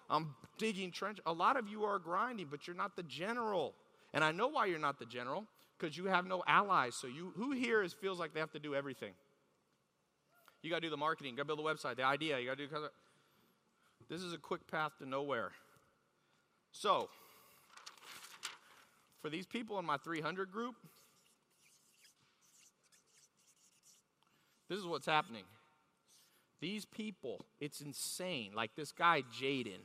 I'm 0.10 0.36
digging 0.58 0.92
trench. 0.92 1.20
A 1.26 1.34
lot 1.34 1.58
of 1.58 1.68
you 1.68 1.84
are 1.84 1.98
grinding, 1.98 2.48
but 2.50 2.68
you're 2.68 2.76
not 2.76 2.96
the 2.96 3.04
general. 3.04 3.74
And 4.14 4.24
I 4.24 4.32
know 4.32 4.48
why 4.48 4.68
you're 4.68 4.80
not 4.80 5.00
the 5.00 5.06
general 5.06 5.46
because 5.80 5.98
you 5.98 6.06
have 6.06 6.26
no 6.26 6.44
allies. 6.48 6.96
So 6.96 7.08
you 7.08 7.34
who 7.36 7.52
here 7.52 7.82
is 7.82 7.94
feels 7.94 8.20
like 8.20 8.34
they 8.34 8.40
have 8.40 8.52
to 8.52 8.60
do 8.60 8.76
everything? 8.76 9.14
You 10.62 10.70
got 10.70 10.78
to 10.78 10.82
do 10.82 10.90
the 10.90 10.98
marketing, 10.98 11.36
got 11.36 11.44
to 11.44 11.56
build 11.56 11.60
the 11.60 11.64
website, 11.64 11.96
the 11.96 12.04
idea, 12.04 12.38
you 12.40 12.48
got 12.48 12.58
to 12.58 12.68
do 12.68 12.76
This 14.10 14.22
is 14.22 14.34
a 14.34 14.38
quick 14.38 14.68
path 14.68 14.92
to 15.00 15.08
nowhere. 15.08 15.52
So, 16.72 17.10
for 19.22 19.30
these 19.30 19.46
people 19.46 19.80
in 19.80 19.86
my 19.86 19.98
300 19.98 20.52
group, 20.52 20.76
this 24.68 24.78
is 24.78 24.86
what's 24.86 25.06
happening. 25.06 25.44
These 26.60 26.84
people, 26.84 27.46
it's 27.62 27.80
insane. 27.80 28.52
Like 28.54 28.76
this 28.76 28.92
guy, 28.92 29.24
Jaden, 29.42 29.80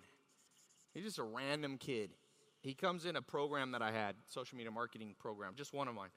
he's 0.93 1.05
just 1.05 1.19
a 1.19 1.23
random 1.23 1.79
kid 1.79 2.11
he 2.65 2.73
comes 2.73 3.05
in 3.05 3.17
a 3.17 3.23
program 3.23 3.73
that 3.73 3.83
I 3.83 3.93
had, 3.93 4.17
social 4.27 4.57
media 4.57 4.71
marketing 4.71 5.15
program, 5.19 5.53
just 5.55 5.75
one 5.75 5.87
of 5.87 5.95
mine. 5.95 6.09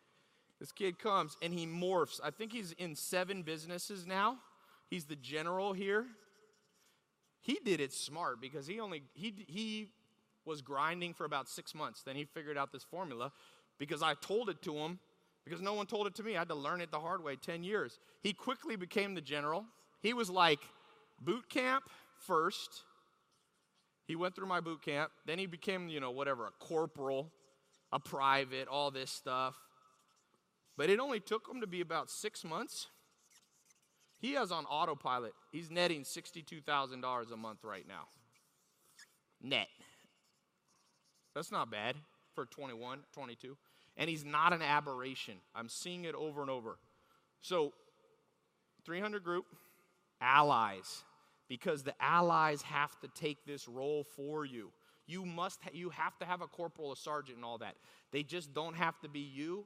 This 0.62 0.72
kid 0.72 0.98
comes 0.98 1.36
and 1.42 1.54
he 1.54 1.68
morphs. 1.68 2.22
I 2.24 2.32
think 2.32 2.54
he's 2.54 2.72
in 2.72 2.96
seven 2.96 3.44
businesses 3.44 4.08
now. 4.08 4.38
He's 4.90 5.04
the 5.04 5.18
general 5.18 5.74
here. 5.74 6.06
He 7.42 7.60
did 7.64 7.82
it 7.82 7.92
smart 7.92 8.40
because 8.42 8.66
he 8.66 8.80
only 8.80 9.04
he 9.14 9.46
he 9.48 9.90
was 10.46 10.62
grinding 10.62 11.14
for 11.14 11.26
about 11.26 11.50
six 11.50 11.76
months. 11.76 12.02
Then 12.02 12.16
he 12.16 12.24
figured 12.24 12.58
out 12.58 12.72
this 12.72 12.84
formula 12.84 13.34
because 13.78 14.02
I 14.02 14.14
told 14.16 14.50
it 14.50 14.62
to 14.64 14.74
him 14.74 15.00
because 15.44 15.62
no 15.62 15.74
one 15.74 15.86
told 15.86 16.08
it 16.08 16.16
to 16.16 16.24
me. 16.24 16.38
I 16.38 16.40
had 16.40 16.48
to 16.48 16.56
learn 16.56 16.80
it 16.80 16.92
the 16.92 17.00
hard 17.00 17.22
way. 17.22 17.36
Ten 17.36 17.62
years. 17.62 18.00
He 18.24 18.32
quickly 18.32 18.78
became 18.78 19.16
the 19.16 19.22
general. 19.22 19.66
He 20.02 20.14
was 20.14 20.30
like 20.30 20.60
boot 21.22 21.50
camp 21.50 21.84
first, 22.26 22.84
he 24.08 24.16
went 24.16 24.36
through 24.36 24.48
my 24.48 24.62
boot 24.62 24.82
camp. 24.82 25.12
Then 25.26 25.38
he 25.38 25.46
became, 25.46 25.90
you 25.90 26.00
know, 26.00 26.12
whatever, 26.12 26.46
a 26.48 26.52
corporal, 26.64 27.30
a 27.92 28.00
private, 28.00 28.70
all 28.70 28.90
this 28.90 29.12
stuff. 29.12 29.56
But 30.78 30.90
it 30.90 31.00
only 31.00 31.20
took 31.20 31.48
him 31.48 31.62
to 31.62 31.68
be 31.68 31.82
about 31.82 32.10
six 32.10 32.46
months. 32.46 32.88
He 34.20 34.34
has 34.34 34.52
on 34.52 34.66
autopilot. 34.66 35.34
He's 35.52 35.70
netting 35.70 36.04
$62,000 36.04 37.32
a 37.32 37.38
month 37.38 37.64
right 37.64 37.88
now. 37.88 38.08
Net. 39.42 39.68
That's 41.36 41.52
not 41.52 41.70
bad 41.70 41.96
for 42.34 42.46
21, 42.46 43.00
22. 43.14 43.58
And 43.98 44.10
he's 44.10 44.24
not 44.24 44.54
an 44.54 44.62
aberration. 44.62 45.36
I'm 45.54 45.70
seeing 45.70 46.06
it 46.06 46.16
over 46.16 46.42
and 46.42 46.50
over. 46.50 46.78
So, 47.42 47.74
300 48.86 49.24
group, 49.24 49.46
allies, 50.22 51.04
because 51.48 51.84
the 51.84 51.94
allies 52.02 52.62
have 52.64 53.00
to 53.02 53.08
take 53.10 53.46
this 53.46 53.68
role 53.68 54.04
for 54.04 54.46
you. 54.46 54.72
You 55.06 55.26
must, 55.26 55.64
ha- 55.64 55.70
you 55.74 55.90
have 55.90 56.18
to 56.20 56.26
have 56.26 56.42
a 56.42 56.48
corporal, 56.48 56.92
a 56.92 56.98
sergeant, 56.98 57.38
and 57.38 57.46
all 57.46 57.58
that. 57.60 57.76
They 58.12 58.24
just 58.24 58.54
don't 58.54 58.76
have 58.76 59.00
to 59.02 59.10
be 59.10 59.20
you. 59.22 59.66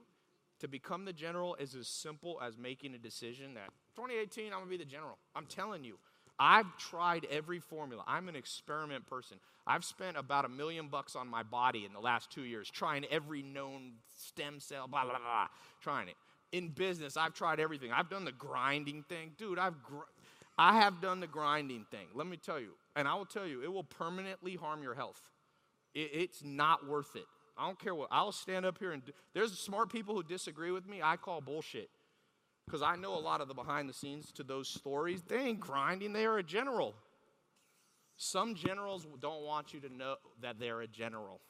To 0.60 0.68
become 0.68 1.06
the 1.06 1.14
general 1.14 1.56
is 1.56 1.74
as 1.74 1.88
simple 1.88 2.40
as 2.40 2.56
making 2.56 2.94
a 2.94 3.00
decision 3.00 3.56
that 3.56 3.70
2018, 3.96 4.54
I'm 4.54 4.60
gonna 4.60 4.70
be 4.70 4.78
the 4.78 4.86
general. 4.86 5.18
I'm 5.36 5.48
telling 5.48 5.84
you, 5.84 5.98
I've 6.40 6.78
tried 6.78 7.26
every 7.32 7.60
formula. 7.60 8.04
I'm 8.08 8.30
an 8.30 8.36
experiment 8.36 9.08
person. 9.08 9.38
I've 9.66 9.84
spent 9.84 10.18
about 10.18 10.46
a 10.46 10.50
million 10.50 10.88
bucks 10.88 11.16
on 11.16 11.28
my 11.28 11.44
body 11.44 11.86
in 11.86 11.94
the 11.94 12.00
last 12.00 12.32
two 12.32 12.44
years, 12.44 12.70
trying 12.70 13.06
every 13.06 13.42
known 13.42 13.94
stem 14.18 14.60
cell, 14.60 14.88
blah, 14.88 15.04
blah, 15.04 15.18
blah, 15.18 15.48
trying 15.82 16.08
it. 16.08 16.16
In 16.52 16.70
business, 16.70 17.16
I've 17.18 17.34
tried 17.34 17.60
everything. 17.60 17.92
I've 17.92 18.10
done 18.10 18.26
the 18.26 18.32
grinding 18.32 19.04
thing. 19.04 19.32
Dude, 19.38 19.58
I've 19.60 19.82
gr- 19.84 20.10
I 20.58 20.80
have 20.82 21.02
done 21.02 21.20
the 21.20 21.28
grinding 21.28 21.86
thing. 21.90 22.08
Let 22.14 22.28
me 22.28 22.38
tell 22.38 22.60
you, 22.60 22.72
and 22.96 23.08
I 23.08 23.16
will 23.16 23.26
tell 23.26 23.48
you, 23.48 23.64
it 23.64 23.72
will 23.72 23.84
permanently 23.84 24.56
harm 24.56 24.84
your 24.84 24.94
health. 24.94 25.22
It, 25.94 26.12
it's 26.14 26.44
not 26.44 26.88
worth 26.88 27.16
it. 27.16 27.26
I 27.58 27.66
don't 27.66 27.80
care 27.80 27.96
what. 27.96 28.10
I'll 28.12 28.32
stand 28.32 28.66
up 28.66 28.78
here 28.80 28.92
and 28.92 29.04
there's 29.34 29.58
smart 29.58 29.92
people 29.92 30.16
who 30.16 30.24
disagree 30.24 30.72
with 30.72 30.88
me. 30.88 31.02
I 31.04 31.18
call 31.18 31.42
bullshit 31.42 31.90
because 32.66 32.82
I 32.82 32.96
know 32.96 33.16
a 33.16 33.20
lot 33.20 33.42
of 33.42 33.48
the 33.48 33.54
behind 33.54 33.90
the 33.90 33.94
scenes 33.94 34.32
to 34.34 34.44
those 34.44 34.68
stories. 34.68 35.22
They 35.28 35.38
ain't 35.38 35.60
grinding. 35.60 36.14
They 36.14 36.26
are 36.26 36.38
a 36.38 36.44
general. 36.44 36.96
Some 38.18 38.56
generals 38.56 39.06
don't 39.20 39.44
want 39.44 39.74
you 39.74 39.80
to 39.82 39.90
know 39.90 40.16
that 40.42 40.60
they're 40.60 40.82
a 40.82 40.88
general, 40.88 41.42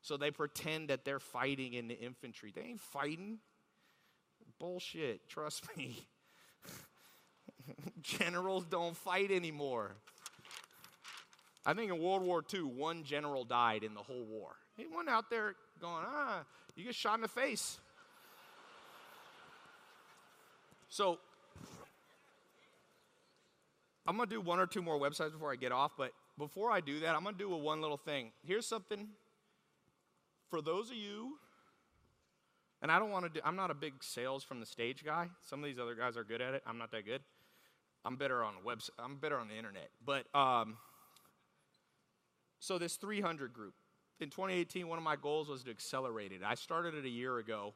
so 0.00 0.16
they 0.16 0.30
pretend 0.30 0.88
that 0.90 1.04
they're 1.04 1.18
fighting 1.18 1.74
in 1.74 1.88
the 1.88 1.98
infantry. 1.98 2.52
They 2.54 2.62
ain't 2.62 2.80
fighting. 2.80 3.38
Bullshit. 4.60 5.28
Trust 5.28 5.64
me. 5.76 6.06
Generals 8.02 8.64
don't 8.66 8.96
fight 8.96 9.30
anymore. 9.30 9.92
I 11.66 11.72
think 11.72 11.90
in 11.90 11.98
World 11.98 12.22
War 12.22 12.44
II, 12.52 12.60
one 12.60 13.04
general 13.04 13.44
died 13.44 13.84
in 13.84 13.94
the 13.94 14.02
whole 14.02 14.24
war. 14.24 14.56
He 14.76 14.86
went 14.94 15.08
out 15.08 15.30
there 15.30 15.54
going, 15.80 16.04
ah, 16.06 16.44
you 16.76 16.84
get 16.84 16.94
shot 16.94 17.14
in 17.14 17.22
the 17.22 17.28
face. 17.28 17.78
So, 20.88 21.18
I'm 24.06 24.16
gonna 24.16 24.28
do 24.28 24.40
one 24.40 24.60
or 24.60 24.66
two 24.66 24.82
more 24.82 24.98
websites 24.98 25.32
before 25.32 25.50
I 25.50 25.56
get 25.56 25.72
off, 25.72 25.92
but 25.96 26.12
before 26.36 26.70
I 26.70 26.80
do 26.80 27.00
that, 27.00 27.14
I'm 27.14 27.24
gonna 27.24 27.36
do 27.38 27.52
a 27.52 27.56
one 27.58 27.80
little 27.80 27.96
thing. 27.96 28.32
Here's 28.46 28.66
something 28.66 29.08
for 30.50 30.60
those 30.60 30.90
of 30.90 30.96
you, 30.96 31.38
and 32.82 32.92
I 32.92 32.98
don't 32.98 33.10
wanna 33.10 33.30
do, 33.30 33.40
I'm 33.42 33.56
not 33.56 33.70
a 33.70 33.74
big 33.74 33.94
sales 34.04 34.44
from 34.44 34.60
the 34.60 34.66
stage 34.66 35.02
guy. 35.04 35.30
Some 35.40 35.60
of 35.60 35.64
these 35.64 35.78
other 35.78 35.94
guys 35.94 36.16
are 36.18 36.24
good 36.24 36.42
at 36.42 36.52
it. 36.52 36.62
I'm 36.66 36.76
not 36.76 36.90
that 36.92 37.06
good. 37.06 37.22
I'm 38.04 38.16
better 38.16 38.44
on 38.44 38.54
website. 38.66 38.90
I'm 38.98 39.16
better 39.16 39.38
on 39.38 39.48
the 39.48 39.56
internet. 39.56 39.88
But 40.04 40.26
um, 40.34 40.76
so 42.60 42.78
this 42.78 42.96
300 42.96 43.52
group 43.52 43.74
in 44.20 44.30
2018, 44.30 44.86
one 44.88 44.98
of 44.98 45.04
my 45.04 45.16
goals 45.16 45.48
was 45.48 45.62
to 45.64 45.70
accelerate 45.70 46.32
it. 46.32 46.40
I 46.44 46.54
started 46.54 46.94
it 46.94 47.04
a 47.04 47.10
year 47.10 47.38
ago. 47.38 47.74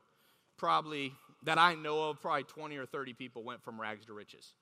Probably 0.56 1.12
that 1.44 1.58
I 1.58 1.74
know 1.74 2.08
of, 2.10 2.20
probably 2.20 2.44
20 2.44 2.76
or 2.76 2.86
30 2.86 3.12
people 3.12 3.42
went 3.44 3.62
from 3.62 3.80
rags 3.80 4.06
to 4.06 4.12
riches. 4.12 4.54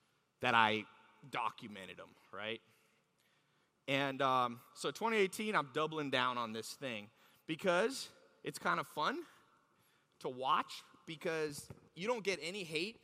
That 0.43 0.55
I 0.55 0.85
documented 1.31 1.97
them, 1.97 2.09
right? 2.33 2.61
And 3.89 4.21
um, 4.21 4.61
so 4.75 4.91
2018, 4.91 5.55
I'm 5.55 5.69
doubling 5.73 6.11
down 6.11 6.39
on 6.39 6.53
this 6.53 6.71
thing 6.71 7.09
because 7.47 8.09
it's 8.45 8.59
kind 8.59 8.81
of 8.81 8.87
fun 8.87 9.19
to 10.21 10.29
watch 10.29 10.83
because 11.07 11.69
you 11.95 12.07
don't 12.07 12.25
get 12.25 12.39
any 12.43 12.65
hate 12.65 12.99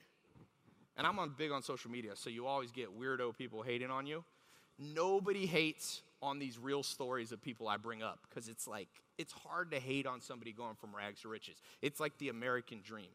and 0.97 1.07
I'm 1.07 1.18
on 1.18 1.34
big 1.36 1.51
on 1.51 1.62
social 1.62 1.90
media, 1.90 2.12
so 2.14 2.30
you 2.30 2.47
always 2.47 2.70
get 2.70 2.99
weirdo 2.99 3.36
people 3.36 3.62
hating 3.62 3.90
on 3.90 4.07
you. 4.07 4.24
Nobody 4.78 5.47
hates 5.47 6.03
on 6.22 6.38
these 6.38 6.59
real 6.59 6.82
stories 6.82 7.32
of 7.32 7.43
people 7.43 7.68
I 7.68 7.76
bring 7.76 8.03
up 8.03 8.20
because 8.28 8.49
it's 8.49 8.66
like, 8.66 8.88
it's 9.18 9.32
hard 9.32 9.70
to 9.72 9.80
hate 9.80 10.07
on 10.07 10.20
somebody 10.20 10.53
going 10.53 10.74
from 10.76 10.95
rags 10.95 11.22
to 11.22 11.28
riches. 11.28 11.61
It's 11.82 12.01
like 12.01 12.16
the 12.18 12.28
American 12.28 12.80
dream. 12.82 13.11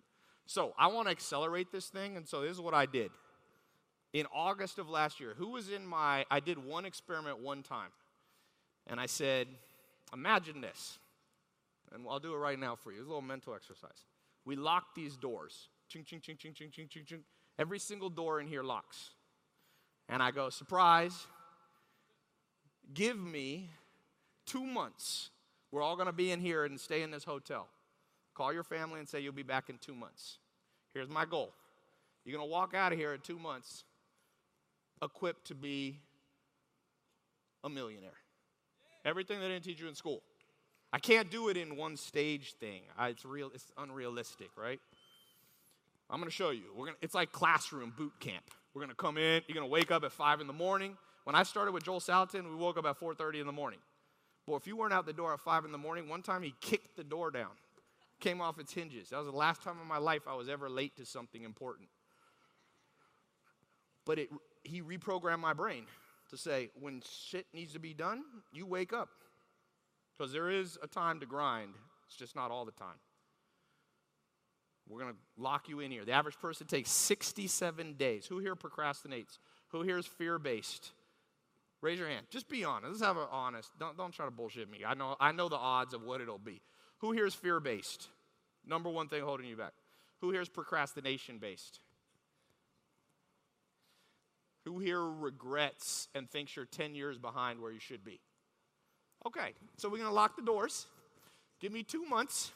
So 0.46 0.74
I 0.78 0.88
want 0.88 1.08
to 1.08 1.12
accelerate 1.12 1.72
this 1.72 1.88
thing, 1.88 2.16
and 2.16 2.28
so 2.28 2.42
this 2.42 2.52
is 2.52 2.62
what 2.62 2.74
I 2.74 2.86
did. 2.86 3.12
In 4.14 4.26
August 4.34 4.80
of 4.80 4.90
last 4.90 5.20
year, 5.20 5.34
who 5.38 5.50
was 5.50 5.70
in 5.70 5.86
my, 5.86 6.26
I 6.32 6.40
did 6.40 6.58
one 6.58 6.86
experiment 6.86 7.40
one 7.40 7.64
time, 7.64 7.90
and 8.88 9.00
I 9.00 9.06
said, 9.06 9.48
imagine 10.14 10.62
this, 10.62 11.00
and 11.92 12.06
I'll 12.10 12.20
do 12.20 12.34
it 12.34 12.38
right 12.38 12.58
now 12.58 12.76
for 12.76 12.92
you. 12.92 13.00
It's 13.00 13.06
a 13.06 13.10
little 13.10 13.22
mental 13.22 13.54
exercise. 13.54 14.06
We 14.46 14.56
lock 14.56 14.96
these 14.96 15.18
doors. 15.18 15.68
Ching, 15.90 16.06
ching, 16.06 16.22
ching, 16.22 16.38
ching, 16.38 16.54
ching, 16.54 16.72
ching, 16.72 16.88
ching, 16.90 17.04
ching. 17.06 17.24
Every 17.60 17.80
single 17.80 18.10
door 18.10 18.40
in 18.40 18.48
here 18.48 18.64
locks. 18.64 19.12
And 20.10 20.22
I 20.22 20.32
go, 20.32 20.50
surprise, 20.50 21.28
give 22.94 23.18
me 23.18 23.70
two 24.46 24.64
months. 24.64 25.30
We're 25.72 25.82
all 25.82 25.96
going 25.96 26.08
to 26.08 26.14
be 26.14 26.32
in 26.32 26.40
here 26.40 26.64
and 26.66 26.80
stay 26.80 27.02
in 27.02 27.12
this 27.12 27.24
hotel. 27.24 27.68
Call 28.34 28.54
your 28.54 28.64
family 28.64 29.00
and 29.00 29.10
say 29.10 29.20
you'll 29.20 29.34
be 29.34 29.44
back 29.44 29.70
in 29.70 29.78
two 29.80 29.96
months. 29.96 30.38
Here's 30.94 31.10
my 31.10 31.26
goal 31.26 31.54
you're 32.24 32.38
going 32.38 32.48
to 32.48 32.52
walk 32.52 32.74
out 32.74 32.92
of 32.92 33.00
here 33.00 33.14
in 33.14 33.22
two 33.22 33.40
months 33.40 33.84
equipped 35.02 35.48
to 35.48 35.56
be 35.56 36.00
a 37.64 37.70
millionaire. 37.70 38.18
Everything 39.06 39.40
they 39.40 39.48
didn't 39.48 39.64
teach 39.64 39.80
you 39.80 39.88
in 39.88 39.96
school. 39.96 40.22
I 40.92 41.00
can't 41.00 41.30
do 41.30 41.50
it 41.50 41.58
in 41.58 41.76
one 41.76 41.98
stage 41.98 42.54
thing. 42.60 42.82
I, 42.98 43.10
it's 43.10 43.26
real. 43.26 43.52
It's 43.54 43.72
unrealistic, 43.78 44.50
right? 44.58 44.80
I'm 46.10 46.20
going 46.20 46.30
to 46.30 46.36
show 46.36 46.52
you. 46.52 46.64
We're 46.76 46.88
gonna, 46.88 46.98
it's 47.02 47.16
like 47.16 47.32
classroom 47.32 47.94
boot 47.98 48.14
camp. 48.20 48.44
We're 48.74 48.82
going 48.82 48.90
to 48.90 48.96
come 48.96 49.18
in. 49.18 49.42
You're 49.48 49.56
going 49.56 49.68
to 49.68 49.72
wake 49.72 49.92
up 49.92 50.04
at 50.04 50.12
5 50.12 50.42
in 50.42 50.48
the 50.48 50.54
morning. 50.54 50.98
When 51.24 51.36
I 51.36 51.44
started 51.44 51.74
with 51.74 51.84
Joel 51.84 52.00
Salatin, 52.00 52.50
we 52.50 52.56
woke 52.56 52.78
up 52.78 52.86
at 52.86 53.00
4.30 53.00 53.42
in 53.42 53.48
the 53.48 53.52
morning. 53.52 53.80
Boy, 54.46 54.56
if 54.56 54.66
you 54.66 54.78
weren't 54.78 54.94
out 54.94 55.06
the 55.06 55.14
door 55.14 55.34
at 55.34 55.42
5 55.42 55.66
in 55.66 55.72
the 55.72 55.78
morning, 55.78 56.08
one 56.08 56.22
time 56.22 56.42
he 56.42 56.54
kicked 56.62 56.96
the 56.96 57.04
door 57.04 57.32
down, 57.32 57.50
came 58.22 58.40
off 58.40 58.60
its 58.60 58.72
hinges. 58.72 59.10
That 59.10 59.18
was 59.18 59.26
the 59.26 59.36
last 59.38 59.62
time 59.62 59.76
in 59.82 59.88
my 59.88 59.98
life 59.98 60.22
I 60.28 60.36
was 60.36 60.48
ever 60.48 60.70
late 60.70 60.96
to 60.98 61.06
something 61.06 61.44
important. 61.44 61.90
But 64.06 64.20
it, 64.20 64.30
he 64.64 64.82
reprogrammed 64.82 65.40
my 65.40 65.54
brain 65.54 65.86
to 66.30 66.38
say, 66.38 66.70
when 66.80 67.02
shit 67.02 67.46
needs 67.54 67.74
to 67.74 67.80
be 67.80 67.94
done, 67.94 68.24
you 68.54 68.66
wake 68.66 68.94
up. 68.94 69.10
Because 70.18 70.32
there 70.32 70.50
is 70.50 70.78
a 70.82 70.88
time 70.88 71.20
to 71.20 71.26
grind, 71.26 71.74
it's 72.08 72.16
just 72.16 72.36
not 72.36 72.52
all 72.52 72.64
the 72.64 72.72
time. 72.72 72.96
We're 74.90 75.02
going 75.02 75.14
to 75.14 75.20
lock 75.38 75.70
you 75.70 75.80
in 75.80 75.92
here. 75.92 76.06
The 76.06 76.14
average 76.14 76.40
person 76.40 76.68
takes 76.68 76.90
67 76.92 77.94
days. 77.94 78.26
Who 78.26 78.40
here 78.40 78.56
procrastinates? 78.56 79.38
Who 79.70 79.82
here 79.82 79.98
is 79.98 80.06
fear 80.06 80.40
based? 80.40 80.92
Raise 81.82 82.00
your 82.00 82.08
hand. 82.08 82.26
Just 82.30 82.50
be 82.50 82.64
honest. 82.64 82.90
Let's 82.92 83.02
have 83.02 83.18
an 83.18 83.28
honest. 83.32 83.70
Don't, 83.80 83.98
don't 83.98 84.12
try 84.12 84.26
to 84.26 84.32
bullshit 84.32 84.70
me. 84.70 84.80
I 84.88 84.94
know, 84.94 85.16
I 85.20 85.32
know 85.32 85.50
the 85.50 85.58
odds 85.58 85.94
of 85.94 86.04
what 86.04 86.22
it'll 86.22 86.40
be. 86.40 86.62
Who 87.00 87.12
here 87.12 87.26
is 87.26 87.36
fear 87.36 87.60
based? 87.60 88.08
Number 88.66 88.90
one 88.90 89.08
thing 89.08 89.24
holding 89.24 89.48
you 89.48 89.56
back. 89.56 89.74
Who 90.22 90.32
here 90.32 90.42
is 90.42 90.50
procrastination 90.50 91.38
based? 91.38 91.80
Who 94.66 94.80
here 94.80 95.02
regrets 95.02 96.10
and 96.16 96.30
thinks 96.30 96.56
you're 96.56 96.66
10 96.66 96.96
years 96.96 97.18
behind 97.18 97.62
where 97.62 97.72
you 97.72 97.80
should 97.80 98.04
be? 98.04 98.20
Okay, 99.26 99.54
so 99.78 99.90
we're 99.90 99.98
to 100.10 100.10
lock 100.12 100.36
the 100.36 100.42
doors. 100.42 100.88
Give 101.60 101.72
me 101.72 101.84
two 101.84 102.06
months 102.06 102.52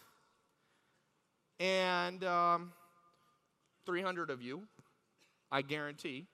and 1.62 2.24
um, 2.24 2.74
300 3.86 4.32
of 4.32 4.42
you, 4.42 4.64
I 5.52 5.62
guarantee, 5.62 6.26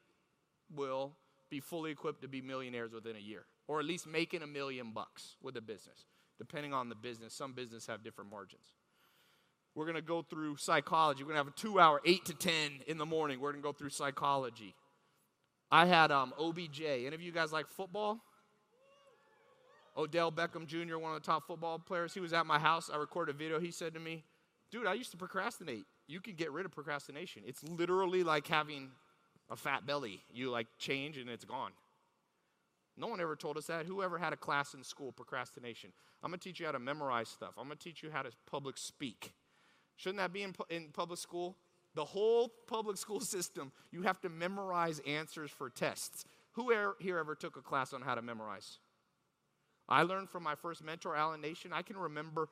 will 0.74 1.12
be 1.50 1.60
fully 1.60 1.92
equipped 1.92 2.22
to 2.22 2.30
be 2.30 2.42
millionaires 2.42 2.94
within 2.94 3.18
a 3.18 3.20
year, 3.20 3.46
or 3.68 3.80
at 3.80 3.86
least 3.86 4.08
making 4.08 4.42
a 4.42 4.48
million 4.48 4.92
bucks 4.92 5.36
with 5.42 5.58
a 5.58 5.62
business, 5.62 6.06
depending 6.38 6.74
on 6.74 6.88
the 6.88 6.96
business. 6.96 7.34
Some 7.34 7.52
business 7.52 7.88
have 7.88 8.04
different 8.04 8.32
margins. 8.32 8.74
We're 9.76 9.86
going 9.86 9.96
to 9.96 10.02
go 10.02 10.22
through 10.22 10.58
psychology. 10.58 11.24
We're 11.24 11.34
going 11.34 11.44
to 11.44 11.52
have 11.52 11.54
a 11.54 11.60
two 11.60 11.80
hour, 11.80 12.02
8 12.06 12.26
to 12.26 12.34
10 12.34 12.54
in 12.88 12.98
the 12.98 13.06
morning. 13.06 13.40
We're 13.40 13.52
going 13.52 13.62
to 13.62 13.68
go 13.68 13.74
through 13.74 13.90
psychology. 13.90 14.76
I 15.70 15.86
had 15.86 16.12
um, 16.12 16.34
OBJ. 16.40 16.82
Any 16.82 17.14
of 17.14 17.22
you 17.22 17.34
guys 17.34 17.52
like 17.52 17.68
football? 17.68 18.20
Odell 19.98 20.32
Beckham 20.32 20.68
Jr., 20.68 20.98
one 20.98 21.14
of 21.14 21.22
the 21.22 21.26
top 21.26 21.46
football 21.48 21.80
players. 21.80 22.14
He 22.14 22.20
was 22.22 22.32
at 22.32 22.46
my 22.46 22.60
house. 22.60 22.90
I 22.92 22.98
recorded 22.98 23.36
a 23.36 23.38
video. 23.38 23.60
He 23.60 23.72
said 23.72 23.94
to 23.94 24.00
me, 24.00 24.24
Dude, 24.72 24.86
I 24.86 24.94
used 24.94 25.12
to 25.12 25.18
procrastinate. 25.18 25.86
You 26.08 26.20
can 26.20 26.36
get 26.36 26.52
rid 26.52 26.66
of 26.66 26.72
procrastination. 26.72 27.44
It's 27.46 27.64
literally 27.64 28.24
like 28.24 28.48
having 28.48 28.92
a 29.50 29.56
fat 29.56 29.86
belly. 29.86 30.22
You 30.32 30.50
like 30.50 30.68
change 30.78 31.18
and 31.18 31.30
it's 31.30 31.46
gone. 31.46 31.72
No 32.98 33.08
one 33.08 33.22
ever 33.22 33.36
told 33.36 33.58
us 33.58 33.68
that. 33.68 33.86
Whoever 33.86 34.18
had 34.18 34.34
a 34.34 34.38
class 34.38 34.74
in 34.74 34.84
school, 34.84 35.12
procrastination. 35.12 35.92
I'm 36.24 36.32
going 36.32 36.40
to 36.40 36.44
teach 36.44 36.60
you 36.60 36.66
how 36.66 36.72
to 36.72 36.80
memorize 36.80 37.30
stuff. 37.30 37.54
I'm 37.58 37.68
going 37.68 37.78
to 37.78 37.84
teach 37.84 38.02
you 38.02 38.10
how 38.12 38.24
to 38.24 38.32
public 38.50 38.78
speak. 38.78 39.34
Shouldn't 39.96 40.18
that 40.18 40.34
be 40.34 40.44
in, 40.44 40.54
in 40.70 40.90
public 40.94 41.20
school? 41.20 41.56
The 41.96 42.06
whole 42.06 42.52
public 42.68 42.98
school 43.06 43.20
system, 43.20 43.72
you 43.92 44.02
have 44.02 44.20
to 44.22 44.30
memorize 44.30 45.00
answers 45.08 45.52
for 45.52 45.70
tests. 45.70 46.26
Who 46.54 46.74
here 47.00 47.18
ever 47.20 47.36
took 47.36 47.56
a 47.56 47.62
class 47.62 47.94
on 47.94 48.02
how 48.02 48.16
to 48.16 48.22
memorize? 48.22 48.80
I 49.88 50.04
learned 50.04 50.30
from 50.30 50.44
my 50.44 50.56
first 50.56 50.84
mentor, 50.84 51.16
Alan 51.16 51.40
Nation, 51.40 51.72
I 51.72 51.82
can 51.82 51.98
remember 51.98 52.50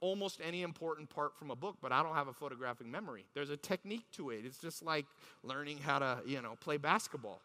almost 0.00 0.40
any 0.42 0.62
important 0.62 1.10
part 1.10 1.36
from 1.36 1.50
a 1.50 1.56
book, 1.56 1.76
but 1.80 1.92
I 1.92 2.02
don't 2.02 2.14
have 2.14 2.28
a 2.28 2.32
photographic 2.32 2.86
memory. 2.86 3.24
There's 3.34 3.50
a 3.50 3.56
technique 3.56 4.04
to 4.12 4.30
it. 4.30 4.40
It's 4.44 4.58
just 4.58 4.82
like 4.84 5.06
learning 5.42 5.78
how 5.78 5.98
to, 5.98 6.18
you 6.26 6.40
know, 6.40 6.56
play 6.60 6.76
basketball. 6.76 7.40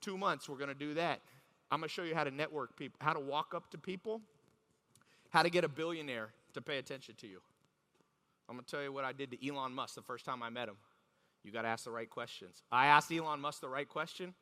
Two 0.00 0.16
months, 0.16 0.48
we're 0.48 0.56
going 0.56 0.68
to 0.68 0.74
do 0.74 0.94
that. 0.94 1.20
I'm 1.70 1.80
going 1.80 1.88
to 1.88 1.92
show 1.92 2.02
you 2.02 2.14
how 2.14 2.24
to 2.24 2.30
network 2.30 2.76
people, 2.76 2.98
how 3.00 3.12
to 3.12 3.20
walk 3.20 3.54
up 3.54 3.70
to 3.70 3.78
people, 3.78 4.20
how 5.30 5.42
to 5.42 5.50
get 5.50 5.64
a 5.64 5.68
billionaire 5.68 6.28
to 6.54 6.60
pay 6.60 6.78
attention 6.78 7.14
to 7.18 7.26
you. 7.26 7.40
I'm 8.48 8.56
going 8.56 8.64
to 8.64 8.70
tell 8.70 8.82
you 8.82 8.92
what 8.92 9.04
I 9.04 9.12
did 9.12 9.30
to 9.30 9.48
Elon 9.48 9.72
Musk 9.72 9.94
the 9.94 10.02
first 10.02 10.24
time 10.24 10.42
I 10.42 10.50
met 10.50 10.68
him. 10.68 10.76
You 11.42 11.50
got 11.50 11.62
to 11.62 11.68
ask 11.68 11.84
the 11.84 11.90
right 11.90 12.08
questions. 12.08 12.62
I 12.70 12.86
asked 12.86 13.10
Elon 13.10 13.40
Musk 13.40 13.60
the 13.60 13.68
right 13.68 13.88
question. 13.88 14.34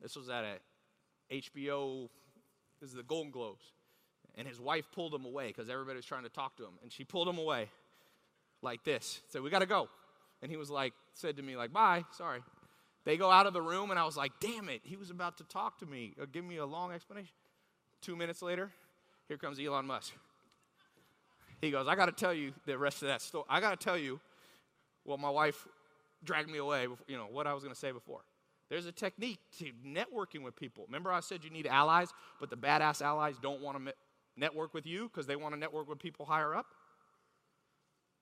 This 0.00 0.14
was 0.14 0.28
at 0.28 0.44
a 0.44 1.34
HBO, 1.34 2.08
this 2.80 2.90
is 2.90 2.96
the 2.96 3.02
Golden 3.02 3.30
Globes 3.30 3.72
and 4.38 4.48
his 4.48 4.60
wife 4.60 4.86
pulled 4.92 5.12
him 5.12 5.26
away 5.26 5.48
because 5.48 5.68
everybody 5.68 5.96
was 5.96 6.06
trying 6.06 6.22
to 6.22 6.30
talk 6.30 6.56
to 6.56 6.62
him. 6.62 6.78
And 6.82 6.90
she 6.90 7.04
pulled 7.04 7.28
him 7.28 7.38
away 7.38 7.68
like 8.62 8.84
this. 8.84 9.20
Said, 9.28 9.42
We 9.42 9.50
got 9.50 9.58
to 9.58 9.66
go. 9.66 9.88
And 10.40 10.50
he 10.50 10.56
was 10.56 10.70
like, 10.70 10.94
said 11.14 11.36
to 11.36 11.42
me, 11.42 11.56
like, 11.56 11.72
bye, 11.72 12.04
sorry. 12.12 12.40
They 13.04 13.16
go 13.16 13.30
out 13.30 13.46
of 13.46 13.52
the 13.52 13.62
room, 13.62 13.90
and 13.90 13.98
I 13.98 14.04
was 14.04 14.16
like, 14.16 14.32
damn 14.40 14.68
it, 14.68 14.82
he 14.84 14.96
was 14.96 15.10
about 15.10 15.38
to 15.38 15.44
talk 15.44 15.78
to 15.78 15.86
me 15.86 16.14
or 16.18 16.26
give 16.26 16.44
me 16.44 16.58
a 16.58 16.66
long 16.66 16.92
explanation. 16.92 17.34
Two 18.00 18.14
minutes 18.14 18.40
later, 18.40 18.70
here 19.26 19.36
comes 19.36 19.58
Elon 19.58 19.86
Musk. 19.86 20.12
He 21.60 21.72
goes, 21.72 21.88
I 21.88 21.96
got 21.96 22.06
to 22.06 22.12
tell 22.12 22.32
you 22.32 22.52
the 22.66 22.78
rest 22.78 23.02
of 23.02 23.08
that 23.08 23.20
story. 23.20 23.44
I 23.48 23.60
got 23.60 23.78
to 23.78 23.84
tell 23.84 23.98
you 23.98 24.20
what 25.02 25.18
my 25.18 25.30
wife 25.30 25.66
dragged 26.22 26.48
me 26.48 26.58
away, 26.58 26.86
you 27.08 27.16
know, 27.16 27.26
what 27.30 27.48
I 27.48 27.54
was 27.54 27.64
going 27.64 27.74
to 27.74 27.80
say 27.80 27.90
before. 27.90 28.20
There's 28.68 28.86
a 28.86 28.92
technique 28.92 29.40
to 29.58 29.72
networking 29.84 30.44
with 30.44 30.54
people. 30.54 30.84
Remember, 30.86 31.10
I 31.10 31.20
said 31.20 31.42
you 31.42 31.50
need 31.50 31.66
allies, 31.66 32.10
but 32.38 32.50
the 32.50 32.56
badass 32.56 33.02
allies 33.02 33.36
don't 33.42 33.60
want 33.60 33.84
to 33.84 33.94
network 34.38 34.74
with 34.74 34.86
you 34.86 35.08
because 35.08 35.26
they 35.26 35.36
want 35.36 35.54
to 35.54 35.60
network 35.60 35.88
with 35.88 35.98
people 35.98 36.26
higher 36.26 36.54
up. 36.54 36.66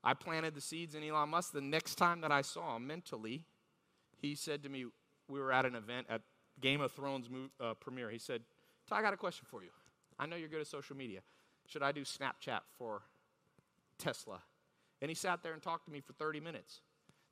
I 0.03 0.15
planted 0.15 0.55
the 0.55 0.61
seeds 0.61 0.95
in 0.95 1.03
Elon 1.03 1.31
Musk. 1.31 1.53
The 1.53 1.61
next 1.61 1.97
time 1.97 2.21
that 2.21 2.31
I 2.31 2.43
saw 2.43 2.77
him 2.77 2.87
mentally, 2.87 3.45
he 4.21 4.35
said 4.35 4.63
to 4.63 4.69
me, 4.69 4.87
we 5.29 5.41
were 5.41 5.53
at 5.53 5.67
an 5.67 5.75
event 5.75 6.07
at 6.09 6.23
Game 6.61 6.81
of 6.81 6.93
Thrones 6.93 7.27
uh, 7.61 7.75
premiere. 7.75 8.11
He 8.11 8.19
said, 8.19 8.43
Tai, 8.89 8.99
I 8.99 9.03
got 9.03 9.13
a 9.13 9.17
question 9.17 9.47
for 9.51 9.63
you. 9.63 9.71
I 10.19 10.27
know 10.27 10.37
you're 10.37 10.49
good 10.49 10.61
at 10.61 10.67
social 10.67 10.97
media. 10.97 11.21
Should 11.67 11.83
I 11.83 11.93
do 11.93 12.03
Snapchat 12.03 12.61
for 12.79 13.03
Tesla? 13.99 14.41
And 15.03 15.11
he 15.11 15.15
sat 15.15 15.43
there 15.43 15.53
and 15.53 15.63
talked 15.63 15.87
to 15.87 15.93
me 15.93 16.01
for 16.01 16.13
30 16.15 16.41
minutes. 16.41 16.81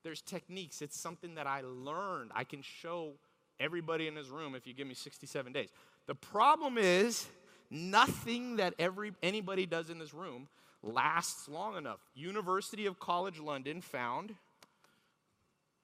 There's 0.02 0.20
techniques. 0.20 0.82
It's 0.82 0.98
something 0.98 1.36
that 1.36 1.46
I 1.46 1.62
learned. 1.62 2.32
I 2.34 2.44
can 2.44 2.60
show 2.60 3.12
everybody 3.58 4.06
in 4.06 4.14
this 4.14 4.28
room 4.28 4.54
if 4.54 4.66
you 4.66 4.74
give 4.74 4.86
me 4.86 4.94
67 4.94 5.52
days. 5.52 5.70
The 6.06 6.14
problem 6.14 6.76
is, 6.76 7.26
Nothing 7.74 8.58
that 8.58 8.74
every, 8.78 9.14
anybody 9.20 9.66
does 9.66 9.90
in 9.90 9.98
this 9.98 10.14
room 10.14 10.46
lasts 10.80 11.48
long 11.48 11.76
enough. 11.76 11.98
University 12.14 12.86
of 12.86 13.00
College 13.00 13.40
London 13.40 13.80
found 13.80 14.36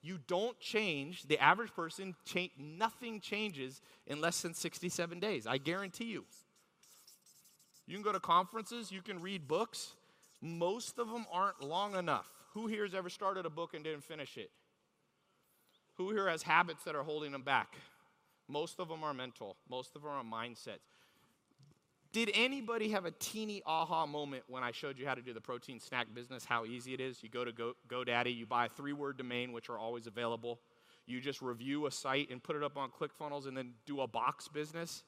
you 0.00 0.20
don't 0.28 0.58
change, 0.60 1.24
the 1.24 1.36
average 1.40 1.74
person, 1.74 2.14
change, 2.24 2.52
nothing 2.56 3.18
changes 3.18 3.80
in 4.06 4.20
less 4.20 4.40
than 4.40 4.54
67 4.54 5.18
days. 5.18 5.48
I 5.48 5.58
guarantee 5.58 6.04
you. 6.04 6.24
You 7.88 7.96
can 7.96 8.04
go 8.04 8.12
to 8.12 8.20
conferences, 8.20 8.92
you 8.92 9.02
can 9.02 9.20
read 9.20 9.48
books. 9.48 9.94
Most 10.40 11.00
of 11.00 11.10
them 11.10 11.26
aren't 11.32 11.60
long 11.60 11.96
enough. 11.96 12.30
Who 12.54 12.68
here 12.68 12.84
has 12.84 12.94
ever 12.94 13.10
started 13.10 13.46
a 13.46 13.50
book 13.50 13.74
and 13.74 13.82
didn't 13.82 14.04
finish 14.04 14.36
it? 14.36 14.52
Who 15.96 16.12
here 16.12 16.28
has 16.28 16.44
habits 16.44 16.84
that 16.84 16.94
are 16.94 17.02
holding 17.02 17.32
them 17.32 17.42
back? 17.42 17.74
Most 18.46 18.78
of 18.78 18.88
them 18.88 19.02
are 19.02 19.12
mental, 19.12 19.56
most 19.68 19.96
of 19.96 20.02
them 20.02 20.12
are 20.12 20.22
mindsets. 20.22 20.86
Did 22.12 22.30
anybody 22.34 22.88
have 22.88 23.04
a 23.04 23.12
teeny 23.12 23.62
aha 23.64 24.04
moment 24.04 24.42
when 24.48 24.64
I 24.64 24.72
showed 24.72 24.98
you 24.98 25.06
how 25.06 25.14
to 25.14 25.22
do 25.22 25.32
the 25.32 25.40
protein 25.40 25.78
snack 25.78 26.08
business, 26.12 26.44
how 26.44 26.64
easy 26.64 26.92
it 26.92 27.00
is? 27.00 27.22
You 27.22 27.28
go 27.28 27.44
to 27.44 27.52
Go, 27.52 27.74
GoDaddy, 27.88 28.36
you 28.36 28.46
buy 28.46 28.66
a 28.66 28.68
three 28.68 28.92
word 28.92 29.16
domain, 29.16 29.52
which 29.52 29.70
are 29.70 29.78
always 29.78 30.08
available. 30.08 30.58
You 31.06 31.20
just 31.20 31.40
review 31.40 31.86
a 31.86 31.90
site 31.90 32.30
and 32.30 32.42
put 32.42 32.56
it 32.56 32.64
up 32.64 32.76
on 32.76 32.90
ClickFunnels 32.90 33.46
and 33.46 33.56
then 33.56 33.74
do 33.86 34.00
a 34.00 34.08
box 34.08 34.48
business. 34.48 35.04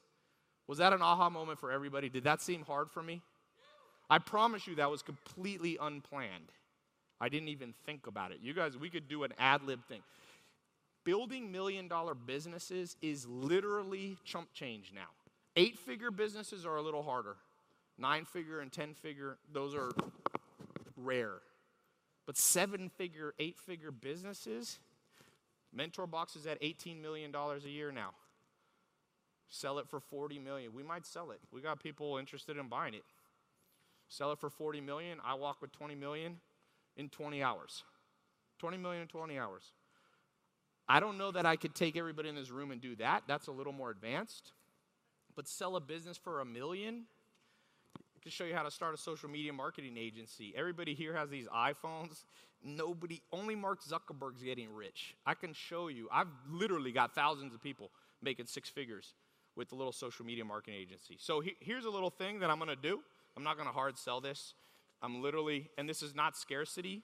Was 0.67 0.77
that 0.77 0.93
an 0.93 1.01
aha 1.01 1.29
moment 1.29 1.59
for 1.59 1.71
everybody? 1.71 2.07
Did 2.07 2.23
that 2.23 2.41
seem 2.41 2.63
hard 2.63 2.89
for 2.89 3.03
me? 3.03 3.21
I 4.09 4.19
promise 4.19 4.65
you 4.65 4.75
that 4.75 4.89
was 4.89 5.01
completely 5.01 5.77
unplanned. 5.81 6.51
I 7.19 7.27
didn't 7.27 7.49
even 7.49 7.73
think 7.85 8.07
about 8.07 8.31
it. 8.31 8.39
You 8.41 8.53
guys, 8.53 8.77
we 8.77 8.89
could 8.89 9.09
do 9.09 9.23
an 9.23 9.33
ad 9.37 9.63
lib 9.63 9.83
thing. 9.85 10.01
Building 11.03 11.51
million 11.51 11.89
dollar 11.89 12.15
businesses 12.15 12.95
is 13.01 13.27
literally 13.27 14.17
chump 14.23 14.53
change 14.53 14.93
now. 14.95 15.09
Eight 15.55 15.77
figure 15.77 16.11
businesses 16.11 16.65
are 16.65 16.77
a 16.77 16.81
little 16.81 17.03
harder. 17.03 17.35
Nine 17.97 18.25
figure 18.25 18.59
and 18.59 18.71
10 18.71 18.95
figure, 18.95 19.37
those 19.51 19.75
are 19.75 19.91
rare. 20.97 21.41
But 22.25 22.37
seven 22.37 22.89
figure, 22.89 23.33
eight 23.37 23.59
figure 23.59 23.91
businesses, 23.91 24.79
Mentor 25.71 26.07
Box 26.07 26.35
is 26.35 26.47
at 26.47 26.61
$18 26.61 27.01
million 27.01 27.33
a 27.35 27.67
year 27.67 27.91
now. 27.91 28.11
Sell 29.49 29.77
it 29.77 29.87
for 29.87 29.99
40 29.99 30.39
million. 30.39 30.73
We 30.73 30.81
might 30.81 31.05
sell 31.05 31.29
it. 31.31 31.39
We 31.51 31.61
got 31.61 31.79
people 31.79 32.17
interested 32.17 32.57
in 32.57 32.67
buying 32.67 32.95
it. 32.95 33.03
Sell 34.07 34.31
it 34.31 34.39
for 34.39 34.49
40 34.49 34.81
million. 34.81 35.19
I 35.23 35.35
walk 35.35 35.61
with 35.61 35.71
20 35.71 35.93
million 35.95 36.37
in 36.97 37.09
20 37.09 37.43
hours. 37.43 37.83
20 38.59 38.77
million 38.77 39.03
in 39.03 39.07
20 39.07 39.37
hours. 39.37 39.73
I 40.87 40.99
don't 40.99 41.17
know 41.17 41.31
that 41.31 41.45
I 41.45 41.55
could 41.55 41.75
take 41.75 41.95
everybody 41.95 42.29
in 42.29 42.35
this 42.35 42.49
room 42.49 42.71
and 42.71 42.81
do 42.81 42.95
that. 42.95 43.23
That's 43.27 43.47
a 43.47 43.51
little 43.51 43.73
more 43.73 43.91
advanced. 43.91 44.53
But 45.35 45.47
sell 45.47 45.75
a 45.75 45.81
business 45.81 46.17
for 46.17 46.41
a 46.41 46.45
million? 46.45 47.03
To 48.23 48.29
show 48.29 48.45
you 48.45 48.55
how 48.55 48.63
to 48.63 48.71
start 48.71 48.93
a 48.93 48.97
social 48.97 49.29
media 49.29 49.51
marketing 49.51 49.97
agency. 49.97 50.53
Everybody 50.55 50.93
here 50.93 51.13
has 51.13 51.29
these 51.29 51.47
iPhones. 51.47 52.23
Nobody, 52.63 53.21
only 53.33 53.55
Mark 53.55 53.83
Zuckerberg's 53.83 54.41
getting 54.41 54.73
rich. 54.73 55.15
I 55.25 55.33
can 55.33 55.51
show 55.53 55.89
you. 55.89 56.07
I've 56.09 56.29
literally 56.49 56.93
got 56.93 57.13
thousands 57.13 57.53
of 57.53 57.61
people 57.61 57.91
making 58.21 58.45
six 58.45 58.69
figures 58.69 59.13
with 59.57 59.69
the 59.69 59.75
little 59.75 59.91
social 59.91 60.25
media 60.25 60.45
marketing 60.45 60.79
agency. 60.79 61.17
So 61.19 61.41
he, 61.41 61.55
here's 61.59 61.83
a 61.83 61.89
little 61.89 62.09
thing 62.09 62.39
that 62.39 62.49
I'm 62.49 62.57
to 62.69 62.75
do. 62.77 63.01
I'm 63.35 63.43
not 63.43 63.57
to 63.67 63.73
hard 63.73 63.97
sell 63.97 64.21
this. 64.21 64.53
I'm 65.01 65.21
literally, 65.21 65.69
and 65.77 65.89
this 65.89 66.01
is 66.01 66.15
not 66.15 66.37
scarcity. 66.37 67.01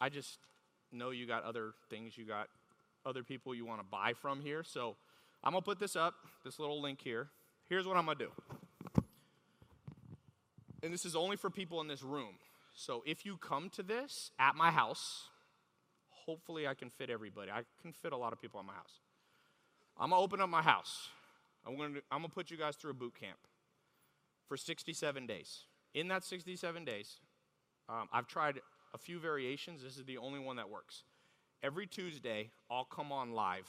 I 0.00 0.08
just 0.08 0.38
know 0.90 1.10
you 1.10 1.26
got 1.26 1.44
other 1.44 1.74
things, 1.88 2.18
you 2.18 2.24
got 2.24 2.48
other 3.06 3.22
people 3.22 3.54
you 3.54 3.64
want 3.64 3.80
to 3.80 3.86
buy 3.88 4.14
from 4.14 4.40
here. 4.40 4.64
So 4.64 4.96
I'm 5.44 5.52
going 5.52 5.62
to 5.62 5.64
put 5.64 5.80
this 5.80 5.96
up, 5.96 6.14
this 6.44 6.58
little 6.58 6.80
link 6.80 7.00
here. 7.02 7.28
Here's 7.68 7.86
what 7.86 7.96
I'm 7.96 8.04
going 8.04 8.18
to 8.18 8.24
do. 8.26 9.02
And 10.82 10.92
this 10.92 11.04
is 11.04 11.16
only 11.16 11.36
for 11.36 11.50
people 11.50 11.80
in 11.80 11.88
this 11.88 12.02
room. 12.02 12.34
So 12.74 13.02
if 13.06 13.26
you 13.26 13.36
come 13.36 13.70
to 13.70 13.82
this 13.82 14.30
at 14.38 14.54
my 14.54 14.70
house, 14.70 15.28
hopefully 16.08 16.66
I 16.66 16.74
can 16.74 16.90
fit 16.90 17.10
everybody. 17.10 17.50
I 17.50 17.62
can 17.80 17.92
fit 17.92 18.12
a 18.12 18.16
lot 18.16 18.32
of 18.32 18.40
people 18.40 18.60
in 18.60 18.66
my 18.66 18.72
house. 18.72 19.00
I'm 19.98 20.10
going 20.10 20.20
to 20.20 20.24
open 20.24 20.40
up 20.40 20.48
my 20.48 20.62
house. 20.62 21.08
I'm 21.66 21.76
going 21.76 21.94
to 21.94 22.02
I'm 22.10 22.20
going 22.20 22.30
to 22.30 22.34
put 22.34 22.50
you 22.50 22.56
guys 22.56 22.76
through 22.76 22.92
a 22.92 22.94
boot 22.94 23.14
camp 23.18 23.38
for 24.48 24.56
67 24.56 25.26
days. 25.26 25.64
In 25.94 26.08
that 26.08 26.24
67 26.24 26.84
days, 26.84 27.20
um, 27.88 28.08
I've 28.12 28.26
tried 28.26 28.60
a 28.94 28.98
few 28.98 29.18
variations. 29.18 29.82
This 29.82 29.96
is 29.96 30.04
the 30.04 30.18
only 30.18 30.40
one 30.40 30.56
that 30.56 30.68
works. 30.68 31.04
Every 31.62 31.86
Tuesday, 31.86 32.50
I'll 32.70 32.84
come 32.84 33.12
on 33.12 33.32
live 33.32 33.68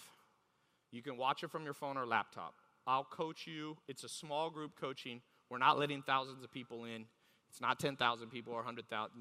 you 0.94 1.02
can 1.02 1.18
watch 1.18 1.44
it 1.44 1.52
from 1.52 1.66
your 1.66 1.74
phone 1.74 1.98
or 1.98 2.06
laptop. 2.06 2.54
I'll 2.86 3.04
coach 3.04 3.48
you. 3.48 3.78
It's 3.88 4.04
a 4.04 4.10
small 4.10 4.50
group 4.50 4.80
coaching. 4.80 5.22
We're 5.50 5.58
not 5.58 5.80
letting 5.80 6.04
thousands 6.04 6.44
of 6.44 6.52
people 6.52 6.86
in. 6.86 7.06
It's 7.50 7.60
not 7.60 7.80
10,000 7.80 8.30
people 8.30 8.54
or 8.54 8.58
100,000. 8.58 9.12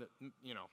You 0.43 0.55
know, 0.55 0.67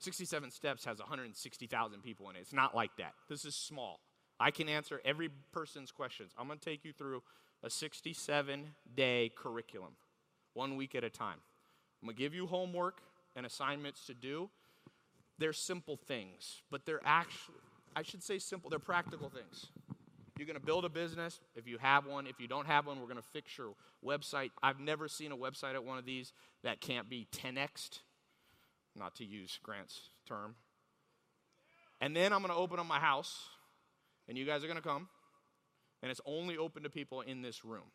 67 0.00 0.50
Steps 0.50 0.84
has 0.84 0.98
160,000 0.98 2.02
people 2.02 2.28
in 2.30 2.36
it. 2.36 2.40
It's 2.40 2.52
not 2.52 2.74
like 2.74 2.90
that. 2.98 3.14
This 3.28 3.44
is 3.44 3.54
small. 3.54 4.00
I 4.40 4.50
can 4.50 4.68
answer 4.68 5.00
every 5.04 5.28
person's 5.52 5.92
questions. 5.92 6.32
I'm 6.38 6.46
going 6.46 6.58
to 6.58 6.64
take 6.64 6.84
you 6.84 6.92
through 6.92 7.22
a 7.62 7.70
67 7.70 8.64
day 8.96 9.30
curriculum, 9.36 9.92
one 10.54 10.76
week 10.76 10.94
at 10.94 11.04
a 11.04 11.10
time. 11.10 11.38
I'm 12.02 12.06
going 12.06 12.16
to 12.16 12.22
give 12.22 12.34
you 12.34 12.46
homework 12.46 13.02
and 13.36 13.46
assignments 13.46 14.06
to 14.06 14.14
do. 14.14 14.48
They're 15.38 15.52
simple 15.52 15.96
things, 15.96 16.62
but 16.70 16.86
they're 16.86 17.02
actually, 17.04 17.58
I 17.94 18.02
should 18.02 18.22
say 18.22 18.38
simple, 18.38 18.70
they're 18.70 18.78
practical 18.78 19.28
things. 19.30 19.68
Going 20.50 20.60
to 20.60 20.66
build 20.66 20.84
a 20.84 20.88
business 20.88 21.38
if 21.54 21.68
you 21.68 21.78
have 21.78 22.06
one. 22.06 22.26
If 22.26 22.40
you 22.40 22.48
don't 22.48 22.66
have 22.66 22.88
one, 22.88 22.98
we're 22.98 23.06
going 23.06 23.18
to 23.18 23.22
fix 23.22 23.56
your 23.56 23.74
website. 24.04 24.50
I've 24.60 24.80
never 24.80 25.06
seen 25.06 25.30
a 25.30 25.36
website 25.36 25.74
at 25.74 25.84
one 25.84 25.96
of 25.96 26.04
these 26.04 26.32
that 26.64 26.80
can't 26.80 27.08
be 27.08 27.28
10xed, 27.30 28.00
not 28.96 29.14
to 29.14 29.24
use 29.24 29.60
Grant's 29.62 30.08
term. 30.26 30.56
And 32.00 32.16
then 32.16 32.32
I'm 32.32 32.40
going 32.40 32.52
to 32.52 32.58
open 32.58 32.80
up 32.80 32.86
my 32.86 32.98
house, 32.98 33.48
and 34.28 34.36
you 34.36 34.44
guys 34.44 34.64
are 34.64 34.66
going 34.66 34.76
to 34.76 34.82
come, 34.82 35.06
and 36.02 36.10
it's 36.10 36.20
only 36.26 36.58
open 36.58 36.82
to 36.82 36.90
people 36.90 37.20
in 37.20 37.42
this 37.42 37.64
room. 37.64 37.92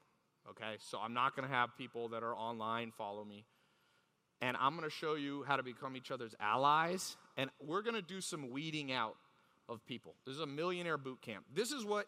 Okay? 0.49 0.78
So 0.80 0.97
I'm 0.97 1.14
not 1.14 1.36
going 1.36 1.45
to 1.45 1.53
have 1.53 1.78
people 1.78 2.08
that 2.08 2.24
are 2.24 2.38
online 2.38 2.93
follow 2.97 3.26
me. 3.26 3.43
and 4.41 4.58
I'm 4.60 4.76
going 4.76 4.88
to 4.88 4.95
show 4.95 5.16
you 5.16 5.43
how 5.47 5.56
to 5.56 5.64
become 5.64 5.95
each 5.95 6.12
other's 6.12 6.36
allies. 6.39 7.18
And 7.38 7.49
we're 7.60 7.82
going 7.82 7.95
to 7.95 8.01
do 8.01 8.22
some 8.22 8.51
weeding 8.51 8.91
out 8.91 9.16
of 9.68 9.86
people. 9.86 10.16
This 10.26 10.36
is 10.36 10.41
a 10.41 10.47
millionaire 10.47 10.97
boot 10.97 11.22
camp. 11.22 11.45
This 11.53 11.72
is 11.72 11.84
what, 11.84 12.08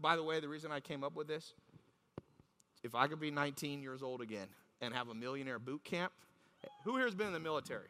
by 0.00 0.16
the 0.16 0.22
way, 0.22 0.40
the 0.40 0.48
reason 0.48 0.72
I 0.72 0.80
came 0.80 1.04
up 1.04 1.14
with 1.16 1.28
this. 1.28 1.54
If 2.82 2.94
I 2.94 3.06
could 3.08 3.20
be 3.20 3.30
19 3.30 3.82
years 3.82 4.02
old 4.02 4.20
again 4.20 4.46
and 4.80 4.94
have 4.94 5.08
a 5.08 5.14
millionaire 5.14 5.58
boot 5.58 5.82
camp, 5.84 6.12
who 6.84 6.96
here 6.96 7.04
has 7.04 7.14
been 7.14 7.28
in 7.28 7.32
the 7.32 7.40
military? 7.40 7.88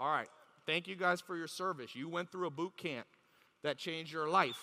All 0.00 0.10
right. 0.10 0.28
Thank 0.66 0.88
you 0.88 0.96
guys 0.96 1.20
for 1.20 1.36
your 1.36 1.46
service. 1.46 1.94
You 1.94 2.08
went 2.08 2.32
through 2.32 2.46
a 2.46 2.50
boot 2.50 2.76
camp 2.76 3.06
that 3.62 3.76
changed 3.76 4.12
your 4.12 4.28
life. 4.28 4.58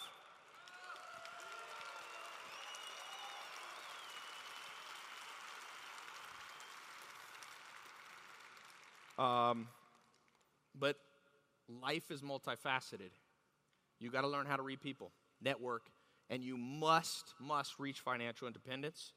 Um, 9.20 9.68
but 10.80 10.97
life 11.82 12.10
is 12.10 12.24
multifaceted. 12.24 13.12
You 13.99 14.10
got 14.10 14.22
to 14.22 14.28
learn 14.28 14.47
how 14.47 14.56
to 14.56 14.64
read 14.64 14.82
people, 14.82 15.12
network, 15.42 15.84
and 16.30 16.44
you 16.44 16.58
must, 16.58 17.34
must 17.39 17.80
reach 17.80 18.00
financial 18.00 18.48
independence. 18.48 19.14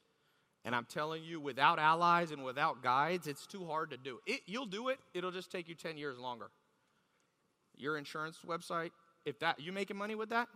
And 0.63 0.75
I'm 0.75 0.85
telling 0.85 1.23
you, 1.23 1.39
without 1.39 1.77
allies 1.77 2.31
and 2.31 2.43
without 2.43 2.81
guides, 2.81 3.27
it's 3.27 3.45
too 3.45 3.65
hard 3.65 3.91
to 3.91 3.97
do. 3.97 4.19
It, 4.25 4.41
you'll 4.47 4.65
do 4.65 4.89
it, 4.89 4.99
it'll 5.13 5.31
just 5.31 5.51
take 5.51 5.69
you 5.69 5.75
10 5.75 5.97
years 5.97 6.17
longer. 6.17 6.49
Your 7.77 7.97
insurance 7.97 8.39
website, 8.45 8.91
if 9.25 9.39
that, 9.39 9.59
you 9.59 9.71
making 9.71 9.97
money 9.97 10.15
with 10.15 10.29
that? 10.29 10.47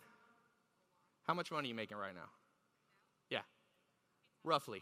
How 1.23 1.33
much 1.33 1.51
money 1.51 1.67
are 1.67 1.69
you 1.69 1.75
making 1.75 1.97
right 1.97 2.15
now? 2.15 2.29
Yeah, 3.29 3.41
roughly. 4.43 4.81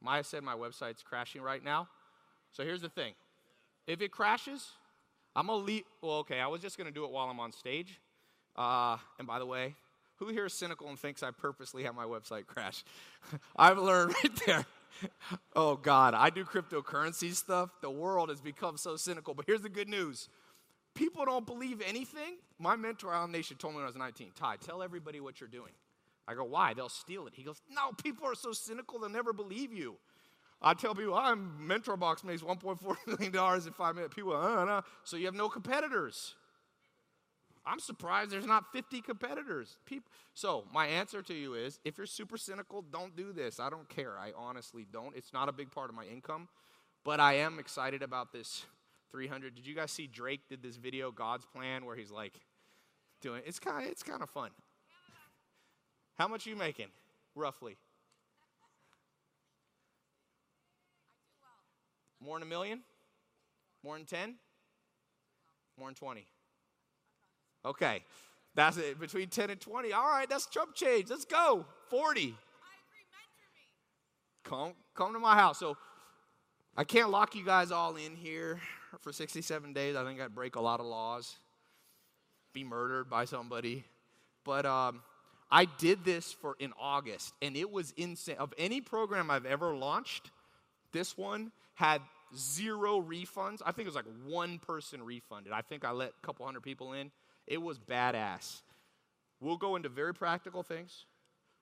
Maya 0.00 0.22
said 0.22 0.42
my 0.42 0.54
website's 0.54 1.02
crashing 1.02 1.40
right 1.40 1.64
now. 1.64 1.88
So 2.52 2.62
here's 2.62 2.82
the 2.82 2.88
thing 2.88 3.14
if 3.86 4.00
it 4.00 4.12
crashes, 4.12 4.70
I'm 5.36 5.46
gonna 5.46 5.64
leave. 5.64 5.84
Well, 6.02 6.18
okay, 6.18 6.40
I 6.40 6.46
was 6.46 6.60
just 6.60 6.78
gonna 6.78 6.90
do 6.90 7.04
it 7.04 7.10
while 7.10 7.28
I'm 7.28 7.40
on 7.40 7.52
stage. 7.52 8.00
Uh, 8.56 8.98
and 9.18 9.26
by 9.26 9.38
the 9.38 9.46
way, 9.46 9.74
who 10.16 10.28
here 10.28 10.46
is 10.46 10.52
cynical 10.52 10.88
and 10.88 10.98
thinks 10.98 11.22
I 11.22 11.30
purposely 11.32 11.82
have 11.84 11.94
my 11.94 12.04
website 12.04 12.46
crash? 12.46 12.84
I've 13.56 13.78
learned 13.78 14.14
right 14.22 14.40
there. 14.46 14.66
oh 15.56 15.76
God, 15.76 16.14
I 16.14 16.30
do 16.30 16.44
cryptocurrency 16.44 17.34
stuff. 17.34 17.70
The 17.80 17.90
world 17.90 18.28
has 18.28 18.40
become 18.40 18.76
so 18.76 18.96
cynical. 18.96 19.34
But 19.34 19.46
here's 19.46 19.62
the 19.62 19.68
good 19.68 19.88
news 19.88 20.28
people 20.94 21.24
don't 21.24 21.46
believe 21.46 21.82
anything. 21.84 22.36
My 22.58 22.76
mentor, 22.76 23.12
Allan 23.12 23.32
Nation, 23.32 23.56
told 23.56 23.74
me 23.74 23.76
when 23.76 23.84
I 23.84 23.88
was 23.88 23.96
19 23.96 24.30
Tai, 24.36 24.56
tell 24.56 24.82
everybody 24.82 25.20
what 25.20 25.40
you're 25.40 25.48
doing. 25.48 25.72
I 26.26 26.34
go, 26.34 26.44
why? 26.44 26.72
They'll 26.72 26.88
steal 26.88 27.26
it. 27.26 27.34
He 27.34 27.42
goes, 27.42 27.60
no, 27.68 27.92
people 28.02 28.26
are 28.26 28.34
so 28.34 28.52
cynical, 28.52 28.98
they'll 28.98 29.10
never 29.10 29.32
believe 29.32 29.72
you. 29.72 29.96
I 30.62 30.74
tell 30.74 30.94
people, 30.94 31.14
I'm 31.14 31.66
MentorBox 31.68 32.24
makes 32.24 32.42
$1.4 32.42 32.96
million 33.06 33.66
in 33.66 33.72
five 33.72 33.94
minutes. 33.94 34.14
People, 34.14 34.34
uh. 34.34 34.80
So 35.04 35.16
you 35.16 35.26
have 35.26 35.34
no 35.34 35.48
competitors. 35.48 36.34
I'm 37.66 37.80
surprised 37.80 38.30
there's 38.30 38.46
not 38.46 38.72
50 38.72 39.00
competitors. 39.00 39.78
People. 39.86 40.10
So 40.34 40.64
my 40.72 40.86
answer 40.86 41.22
to 41.22 41.34
you 41.34 41.54
is, 41.54 41.78
if 41.84 41.96
you're 41.96 42.06
super 42.06 42.36
cynical, 42.36 42.82
don't 42.82 43.16
do 43.16 43.32
this. 43.32 43.58
I 43.58 43.70
don't 43.70 43.88
care. 43.88 44.18
I 44.18 44.32
honestly 44.36 44.86
don't. 44.92 45.16
It's 45.16 45.32
not 45.32 45.48
a 45.48 45.52
big 45.52 45.70
part 45.70 45.88
of 45.88 45.96
my 45.96 46.04
income, 46.04 46.48
but 47.04 47.20
I 47.20 47.34
am 47.34 47.58
excited 47.58 48.02
about 48.02 48.32
this 48.32 48.66
300. 49.12 49.54
Did 49.54 49.66
you 49.66 49.74
guys 49.74 49.92
see 49.92 50.06
Drake 50.06 50.40
did 50.48 50.62
this 50.62 50.76
video, 50.76 51.10
God's 51.10 51.46
Plan, 51.46 51.86
where 51.86 51.96
he's 51.96 52.10
like 52.10 52.34
doing? 53.22 53.42
It's 53.46 53.58
kind 53.58 53.84
of 53.84 53.90
it's 53.90 54.02
kind 54.02 54.22
of 54.22 54.28
fun. 54.28 54.50
How 56.16 56.28
much 56.28 56.46
are 56.46 56.50
you 56.50 56.56
making, 56.56 56.88
roughly? 57.34 57.76
More 62.24 62.38
than 62.38 62.48
a 62.48 62.50
million? 62.50 62.80
More 63.82 63.96
than 63.96 64.06
10? 64.06 64.34
More 65.78 65.88
than 65.88 65.94
20? 65.94 66.26
Okay. 67.64 68.02
That's 68.54 68.76
it. 68.76 68.98
Between 68.98 69.28
10 69.28 69.50
and 69.50 69.60
20. 69.60 69.92
All 69.92 70.04
right, 70.04 70.28
that's 70.28 70.46
Trump 70.46 70.74
change. 70.74 71.10
Let's 71.10 71.24
go. 71.24 71.66
40. 71.90 72.34
Come, 74.44 74.72
come 74.94 75.12
to 75.12 75.18
my 75.18 75.34
house. 75.34 75.58
So 75.58 75.76
I 76.76 76.84
can't 76.84 77.10
lock 77.10 77.34
you 77.34 77.44
guys 77.44 77.70
all 77.70 77.96
in 77.96 78.14
here 78.16 78.60
for 79.00 79.12
67 79.12 79.72
days. 79.72 79.96
I 79.96 80.04
think 80.04 80.20
I'd 80.20 80.34
break 80.34 80.56
a 80.56 80.60
lot 80.60 80.80
of 80.80 80.86
laws, 80.86 81.36
be 82.52 82.64
murdered 82.64 83.08
by 83.10 83.24
somebody. 83.24 83.84
But 84.44 84.66
um, 84.66 85.02
I 85.50 85.64
did 85.64 86.04
this 86.04 86.32
for 86.32 86.56
in 86.58 86.72
August, 86.78 87.32
and 87.40 87.56
it 87.56 87.70
was 87.70 87.92
insane. 87.96 88.36
Of 88.38 88.52
any 88.58 88.80
program 88.80 89.30
I've 89.30 89.46
ever 89.46 89.74
launched, 89.74 90.30
this 90.92 91.16
one 91.16 91.50
had 91.74 92.02
zero 92.36 93.00
refunds. 93.00 93.60
I 93.64 93.72
think 93.72 93.86
it 93.86 93.94
was 93.94 93.94
like 93.94 94.04
one 94.26 94.58
person 94.58 95.02
refunded. 95.02 95.52
I 95.52 95.62
think 95.62 95.84
I 95.84 95.90
let 95.90 96.10
a 96.10 96.26
couple 96.26 96.46
hundred 96.46 96.62
people 96.62 96.92
in. 96.92 97.10
It 97.46 97.60
was 97.60 97.78
badass. 97.78 98.62
We'll 99.40 99.56
go 99.56 99.76
into 99.76 99.88
very 99.88 100.14
practical 100.14 100.62
things. 100.62 101.04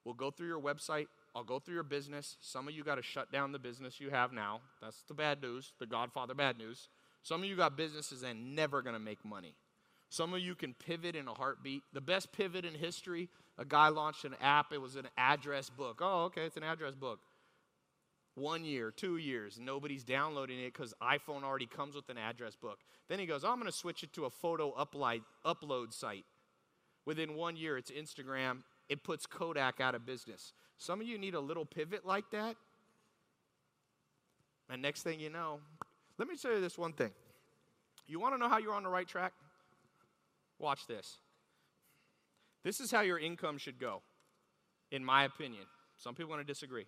We'll 0.05 0.15
go 0.15 0.31
through 0.31 0.49
your 0.49 0.61
website. 0.61 1.07
I'll 1.35 1.45
go 1.45 1.59
through 1.59 1.75
your 1.75 1.83
business. 1.83 2.37
Some 2.41 2.69
of 2.69 2.75
you 2.75 2.85
got 2.85 2.97
to 2.97 3.03
shut 3.03 3.33
down 3.33 3.53
the 3.53 3.59
business 3.59 4.01
you 4.01 4.11
have 4.11 4.33
now. 4.33 4.61
That's 4.81 5.03
the 5.03 5.15
bad 5.15 5.41
news, 5.43 5.73
the 5.79 5.87
Godfather 5.87 6.35
bad 6.35 6.59
news. 6.59 6.89
Some 7.23 7.43
of 7.43 7.49
you 7.49 7.57
got 7.57 7.77
businesses 7.77 8.23
and 8.23 8.55
never 8.55 8.83
going 8.83 8.95
to 8.95 9.01
make 9.01 9.25
money. 9.25 9.55
Some 10.11 10.35
of 10.35 10.41
you 10.41 10.55
can 10.55 10.75
pivot 10.75 11.17
in 11.17 11.27
a 11.27 11.33
heartbeat. 11.33 11.85
The 11.95 12.01
best 12.01 12.33
pivot 12.33 12.67
in 12.67 12.75
history, 12.75 13.31
a 13.57 13.65
guy 13.65 13.89
launched 13.89 14.25
an 14.25 14.35
app. 14.43 14.73
It 14.73 14.81
was 14.81 14.97
an 14.97 15.09
address 15.17 15.71
book. 15.71 16.01
Oh, 16.03 16.25
okay, 16.25 16.43
it's 16.43 16.59
an 16.59 16.65
address 16.65 16.95
book. 16.95 17.21
One 18.35 18.65
year, 18.65 18.91
two 18.91 19.19
years, 19.19 19.59
nobody's 19.61 20.05
downloading 20.05 20.59
it 20.59 20.73
because 20.73 20.95
iPhone 21.03 21.43
already 21.43 21.67
comes 21.67 21.95
with 21.95 22.09
an 22.09 22.17
address 22.17 22.57
book. 22.57 22.79
Then 23.09 23.19
he 23.19 23.27
goes, 23.27 23.45
oh, 23.45 23.51
I'm 23.51 23.59
going 23.59 23.71
to 23.71 23.77
switch 23.77 24.03
it 24.03 24.13
to 24.15 24.25
a 24.25 24.31
photo 24.31 24.73
upload, 24.73 25.21
upload 25.45 25.93
site. 25.93 26.25
Within 27.05 27.35
one 27.35 27.57
year, 27.57 27.77
it's 27.77 27.91
Instagram. 27.91 28.63
It 28.89 29.05
puts 29.05 29.27
Kodak 29.27 29.81
out 29.81 29.95
of 29.95 30.07
business. 30.07 30.55
Some 30.79 31.01
of 31.01 31.07
you 31.07 31.19
need 31.19 31.35
a 31.35 31.41
little 31.41 31.67
pivot 31.67 32.07
like 32.07 32.31
that. 32.33 32.57
And 34.71 34.81
next 34.81 35.03
thing 35.03 35.21
you 35.21 35.29
know, 35.29 35.61
let 36.17 36.27
me 36.27 36.37
tell 36.37 36.53
you 36.53 36.61
this 36.61 36.79
one 36.79 36.93
thing. 36.93 37.11
You 38.07 38.19
want 38.19 38.35
to 38.35 38.39
know 38.39 38.49
how 38.49 38.59
you're 38.59 38.75
on 38.75 38.83
the 38.83 38.89
right 38.89 39.07
track? 39.07 39.33
Watch 40.59 40.87
this. 40.87 41.19
This 42.65 42.81
is 42.81 42.91
how 42.91 43.01
your 43.01 43.19
income 43.19 43.59
should 43.59 43.79
go, 43.79 44.03
in 44.91 45.05
my 45.05 45.25
opinion. 45.25 45.65
Some 45.99 46.15
people 46.15 46.31
want 46.31 46.41
to 46.41 46.51
disagree. 46.51 46.87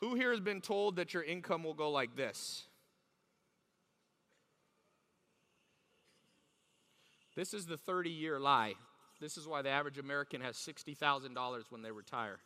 Who 0.00 0.14
here 0.14 0.30
has 0.30 0.40
been 0.40 0.60
told 0.60 0.96
that 0.96 1.12
your 1.12 1.22
income 1.22 1.62
will 1.62 1.74
go 1.74 1.90
like 1.90 2.16
this? 2.16 2.64
This 7.36 7.54
is 7.54 7.66
the 7.66 7.76
30 7.76 8.10
year 8.10 8.40
lie. 8.40 8.74
This 9.20 9.36
is 9.36 9.46
why 9.46 9.62
the 9.62 9.68
average 9.68 9.98
American 9.98 10.40
has 10.40 10.56
$60,000 10.56 11.62
when 11.68 11.82
they 11.82 11.90
retire. 11.90 12.38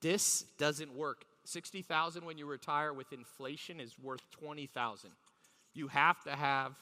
This 0.00 0.44
doesn't 0.58 0.94
work. 0.94 1.24
60,000 1.44 2.24
when 2.24 2.38
you 2.38 2.46
retire 2.46 2.92
with 2.92 3.12
inflation 3.12 3.80
is 3.80 3.98
worth 3.98 4.22
20,000. 4.32 5.10
You 5.74 5.88
have 5.88 6.22
to 6.24 6.32
have 6.32 6.74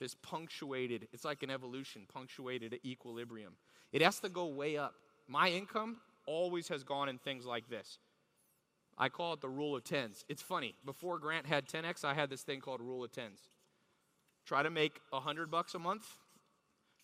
this 0.00 0.14
punctuated, 0.14 1.06
it's 1.12 1.24
like 1.24 1.42
an 1.44 1.50
evolution, 1.50 2.02
punctuated 2.12 2.78
equilibrium. 2.84 3.54
It 3.92 4.02
has 4.02 4.18
to 4.20 4.28
go 4.28 4.46
way 4.46 4.76
up. 4.76 4.94
My 5.28 5.48
income 5.48 5.98
always 6.26 6.68
has 6.68 6.84
gone 6.84 7.08
in 7.08 7.18
things 7.18 7.44
like 7.44 7.68
this. 7.68 7.98
I 8.96 9.08
call 9.08 9.32
it 9.32 9.40
the 9.40 9.48
rule 9.48 9.76
of 9.76 9.84
tens. 9.84 10.24
It's 10.28 10.42
funny. 10.42 10.74
Before 10.84 11.18
Grant 11.18 11.46
had 11.46 11.66
10x, 11.66 12.04
I 12.04 12.14
had 12.14 12.30
this 12.30 12.42
thing 12.42 12.60
called 12.60 12.80
rule 12.80 13.02
of 13.02 13.12
tens. 13.12 13.40
Try 14.46 14.62
to 14.62 14.70
make 14.70 15.00
100 15.10 15.50
bucks 15.50 15.74
a 15.74 15.78
month, 15.78 16.04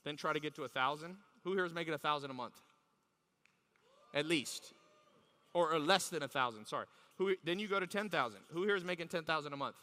then 0.05 0.17
try 0.17 0.33
to 0.33 0.41
get 0.41 0.55
to 0.57 0.63
a 0.63 0.65
1,000. 0.65 1.17
Who 1.45 1.53
here 1.53 1.65
is 1.65 1.73
making 1.73 1.93
a 1.93 1.97
1,000 1.97 2.31
a 2.31 2.35
month? 2.35 2.61
At 4.15 4.27
least 4.27 4.75
or, 5.55 5.73
or 5.73 5.79
less 5.79 6.09
than 6.09 6.23
a 6.23 6.29
thousand. 6.29 6.67
Sorry. 6.67 6.87
Who, 7.19 7.35
then 7.45 7.59
you 7.59 7.69
go 7.69 7.81
to 7.81 7.87
ten 7.87 8.09
thousand. 8.09 8.41
Who 8.53 8.63
here 8.65 8.77
is 8.77 8.85
making 8.85 9.09
ten 9.09 9.25
thousand 9.25 9.53
a 9.53 9.57
month? 9.57 9.77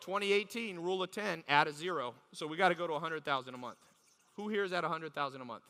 2018 0.00 0.78
rule 0.78 1.02
of 1.02 1.10
10 1.10 1.44
add 1.48 1.66
a 1.66 1.72
zero 1.72 2.12
so 2.34 2.46
we 2.46 2.58
got 2.58 2.68
to 2.68 2.74
go 2.74 2.86
to 2.86 2.92
100000 2.92 3.54
a 3.54 3.56
month 3.56 3.78
who 4.34 4.50
here 4.50 4.62
is 4.62 4.70
at 4.70 4.82
100000 4.82 5.40
a 5.40 5.44
month 5.46 5.62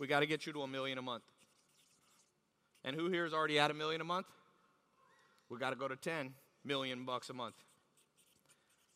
we 0.00 0.06
got 0.06 0.20
to 0.20 0.26
get 0.26 0.46
you 0.46 0.52
to 0.54 0.62
a 0.62 0.66
million 0.66 0.96
a 0.96 1.02
month. 1.02 1.22
And 2.82 2.96
who 2.96 3.10
here 3.10 3.26
is 3.26 3.34
already 3.34 3.58
at 3.58 3.70
a 3.70 3.74
million 3.74 4.00
a 4.00 4.04
month? 4.04 4.26
We 5.50 5.58
got 5.58 5.70
to 5.70 5.76
go 5.76 5.86
to 5.86 5.94
10 5.94 6.32
million 6.64 7.04
bucks 7.04 7.28
a 7.28 7.34
month. 7.34 7.56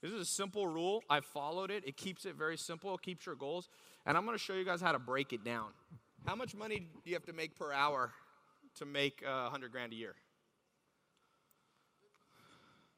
This 0.01 0.13
is 0.13 0.21
a 0.23 0.25
simple 0.25 0.67
rule. 0.67 1.03
I 1.11 1.21
followed 1.21 1.71
it. 1.71 1.85
It 1.87 1.99
keeps 1.99 2.25
it 2.25 2.37
very 2.37 2.57
simple. 2.57 2.95
It 2.95 3.03
keeps 3.03 3.27
your 3.27 3.35
goals. 3.35 3.69
And 4.07 4.17
i'm 4.17 4.25
going 4.25 4.37
to 4.37 4.43
show 4.43 4.55
you 4.55 4.65
guys 4.65 4.81
how 4.81 4.93
to 4.93 4.99
break 4.99 5.33
it 5.35 5.45
down. 5.45 5.69
How 6.27 6.35
much 6.35 6.55
money 6.55 6.79
do 6.79 7.11
you 7.11 7.15
have 7.15 7.27
to 7.27 7.35
make 7.35 7.55
per 7.55 7.71
hour 7.71 8.13
to 8.77 8.87
make 8.87 9.23
uh, 9.27 9.43
100 9.43 9.73
grand 9.73 9.93
a 9.93 9.97
year? 9.97 10.15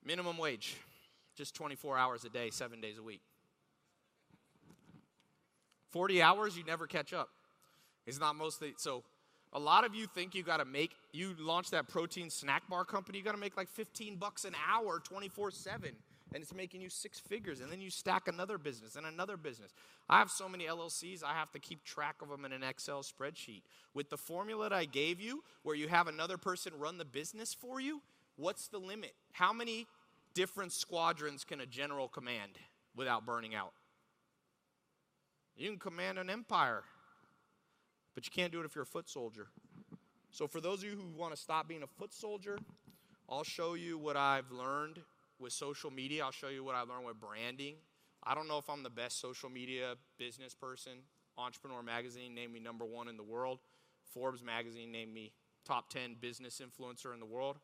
Minimum 0.04 0.38
wage, 0.38 0.76
just 1.36 1.56
24 1.56 1.98
hours 1.98 2.24
a 2.24 2.28
day, 2.28 2.50
seven 2.50 2.80
days 2.80 2.98
a 2.98 3.02
week. 3.02 3.22
40 5.90 6.22
hours, 6.22 6.56
you 6.56 6.62
never 6.62 6.86
catch 6.86 7.12
up. 7.12 7.30
It's 8.06 8.20
not 8.20 8.36
mostly, 8.36 8.74
so 8.76 9.02
a 9.52 9.58
lot 9.58 9.84
of 9.84 9.94
you 9.94 10.06
think 10.06 10.34
you 10.34 10.42
got 10.42 10.58
to 10.58 10.64
make, 10.64 10.92
you 11.12 11.34
launch 11.38 11.70
that 11.70 11.88
protein 11.88 12.30
snack 12.30 12.68
bar 12.68 12.84
company, 12.84 13.18
you 13.18 13.24
got 13.24 13.32
to 13.32 13.38
make 13.38 13.56
like 13.56 13.68
15 13.68 14.16
bucks 14.16 14.44
an 14.44 14.54
hour 14.68 15.00
24 15.00 15.50
7 15.50 15.92
and 16.34 16.42
it's 16.42 16.52
making 16.52 16.80
you 16.80 16.90
six 16.90 17.18
figures 17.18 17.60
and 17.60 17.70
then 17.70 17.80
you 17.80 17.88
stack 17.88 18.28
another 18.28 18.58
business 18.58 18.96
and 18.96 19.06
another 19.06 19.36
business. 19.36 19.72
I 20.08 20.18
have 20.18 20.30
so 20.30 20.48
many 20.48 20.66
llcs 20.66 21.24
i 21.24 21.32
have 21.32 21.50
to 21.52 21.58
keep 21.58 21.84
track 21.84 22.16
of 22.20 22.28
them 22.28 22.44
in 22.44 22.52
an 22.52 22.62
excel 22.62 23.02
spreadsheet. 23.02 23.62
With 23.94 24.10
the 24.10 24.16
formula 24.16 24.68
that 24.68 24.74
i 24.74 24.84
gave 24.84 25.20
you 25.20 25.42
where 25.62 25.76
you 25.76 25.88
have 25.88 26.08
another 26.08 26.36
person 26.36 26.72
run 26.78 26.98
the 26.98 27.04
business 27.04 27.54
for 27.54 27.80
you 27.80 28.02
what's 28.36 28.68
the 28.68 28.78
limit? 28.78 29.14
How 29.32 29.52
many 29.52 29.86
different 30.34 30.72
squadrons 30.72 31.44
can 31.44 31.60
a 31.60 31.66
general 31.66 32.08
command 32.08 32.58
without 32.94 33.24
burning 33.24 33.54
out? 33.54 33.72
You 35.56 35.70
can 35.70 35.78
command 35.78 36.18
an 36.18 36.28
empire 36.28 36.82
but 38.16 38.26
you 38.26 38.32
can't 38.34 38.50
do 38.50 38.58
it 38.58 38.64
if 38.64 38.74
you're 38.74 38.82
a 38.82 38.86
foot 38.86 39.08
soldier 39.08 39.46
so 40.32 40.48
for 40.48 40.60
those 40.60 40.78
of 40.78 40.84
you 40.88 40.96
who 40.96 41.06
want 41.16 41.32
to 41.32 41.40
stop 41.40 41.68
being 41.68 41.84
a 41.84 41.86
foot 41.86 42.12
soldier 42.12 42.58
i'll 43.28 43.44
show 43.44 43.74
you 43.74 43.96
what 43.96 44.16
i've 44.16 44.50
learned 44.50 44.98
with 45.38 45.52
social 45.52 45.90
media. 45.90 46.24
I'll 46.24 46.32
show 46.32 46.48
you 46.48 46.64
what 46.64 46.74
I 46.74 46.82
learned 46.82 47.06
with 47.06 47.20
branding. 47.20 47.74
I 48.22 48.34
don't 48.34 48.48
know 48.48 48.58
if 48.58 48.68
I'm 48.68 48.82
the 48.82 48.90
best 48.90 49.20
social 49.20 49.48
media 49.48 49.94
business 50.18 50.54
person. 50.54 50.92
Entrepreneur 51.38 51.82
Magazine 51.82 52.34
named 52.34 52.52
me 52.52 52.60
number 52.60 52.84
one 52.84 53.08
in 53.08 53.16
the 53.16 53.22
world. 53.22 53.60
Forbes 54.12 54.42
Magazine 54.42 54.90
named 54.90 55.12
me 55.12 55.32
top 55.64 55.90
10 55.90 56.16
business 56.20 56.60
influencer 56.60 57.12
in 57.12 57.20
the 57.20 57.26
world. 57.26 57.58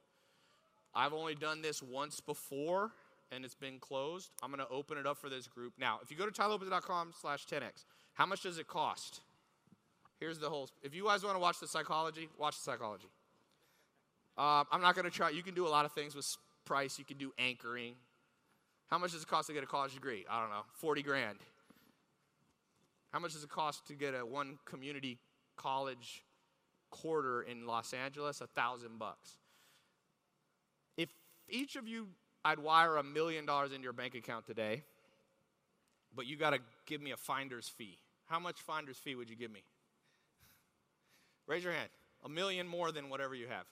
I've 0.95 1.15
only 1.15 1.35
done 1.35 1.62
this 1.62 1.83
once 1.83 2.20
before 2.20 2.93
and 3.31 3.45
it's 3.45 3.55
been 3.55 3.79
closed. 3.79 4.31
I'm 4.43 4.51
going 4.51 4.65
to 4.65 4.70
open 4.70 4.99
it 4.99 5.07
up 5.07 5.16
for 5.16 5.31
this 5.31 5.47
group. 5.47 5.73
Now, 5.79 6.01
if 6.03 6.11
you 6.11 6.19
go 6.19 6.27
to 6.27 6.33
tailopez.com 6.33 7.15
slash 7.19 7.47
10x, 7.47 7.85
how 8.12 8.27
much 8.27 8.43
does 8.43 8.59
it 8.59 8.69
cost? 8.69 9.20
Here's 10.23 10.39
the 10.39 10.49
whole, 10.49 10.69
if 10.85 10.94
you 10.94 11.07
guys 11.07 11.24
want 11.24 11.35
to 11.35 11.40
watch 11.40 11.59
the 11.59 11.66
psychology, 11.66 12.28
watch 12.39 12.57
the 12.57 12.62
psychology. 12.62 13.09
Uh, 14.39 14.62
I'm 14.70 14.81
not 14.81 14.94
going 14.94 15.05
to 15.05 15.11
try, 15.11 15.31
you 15.31 15.43
can 15.43 15.53
do 15.53 15.66
a 15.66 15.69
lot 15.69 15.85
of 15.85 15.90
things 15.90 16.15
with 16.15 16.36
price, 16.65 16.97
you 16.97 17.05
can 17.05 17.16
do 17.16 17.32
anchoring. 17.40 17.94
How 18.86 18.99
much 18.99 19.11
does 19.11 19.23
it 19.23 19.28
cost 19.28 19.49
to 19.49 19.53
get 19.53 19.65
a 19.65 19.66
college 19.66 19.94
degree? 19.94 20.24
I 20.31 20.40
don't 20.40 20.51
know, 20.51 20.62
40 20.74 21.03
grand. 21.03 21.39
How 23.12 23.19
much 23.19 23.32
does 23.32 23.43
it 23.43 23.51
cost 23.51 23.89
to 23.89 23.94
get 23.94 24.15
a 24.15 24.24
one 24.24 24.61
community 24.65 25.19
college 25.57 26.23
quarter 26.93 27.43
in 27.43 27.66
Los 27.66 27.93
Angeles? 27.93 28.40
A 28.40 28.47
thousand 28.47 29.01
bucks. 29.01 29.39
If 30.97 31.09
each 31.49 31.74
of 31.74 31.89
you, 31.89 32.07
I'd 32.44 32.61
wire 32.61 32.97
a 32.97 33.03
million 33.03 33.44
dollars 33.44 33.73
into 33.73 33.82
your 33.82 33.93
bank 33.93 34.15
account 34.15 34.47
today, 34.47 34.85
but 36.15 36.27
you 36.27 36.36
got 36.36 36.51
to 36.51 36.61
give 36.86 37.03
me 37.03 37.11
a 37.11 37.16
finder's 37.16 37.69
fee. 37.69 37.99
How 38.27 38.39
much 38.39 38.61
finder's 38.61 38.99
fee 38.99 39.16
would 39.16 39.28
you 39.28 39.35
give 39.35 39.51
me? 39.51 39.65
Raise 41.47 41.64
your 41.64 41.73
hand. 41.73 41.89
A 42.24 42.28
million 42.28 42.69
more 42.69 42.93
than 42.93 43.09
whatever 43.09 43.35
you 43.35 43.47
have. 43.48 43.64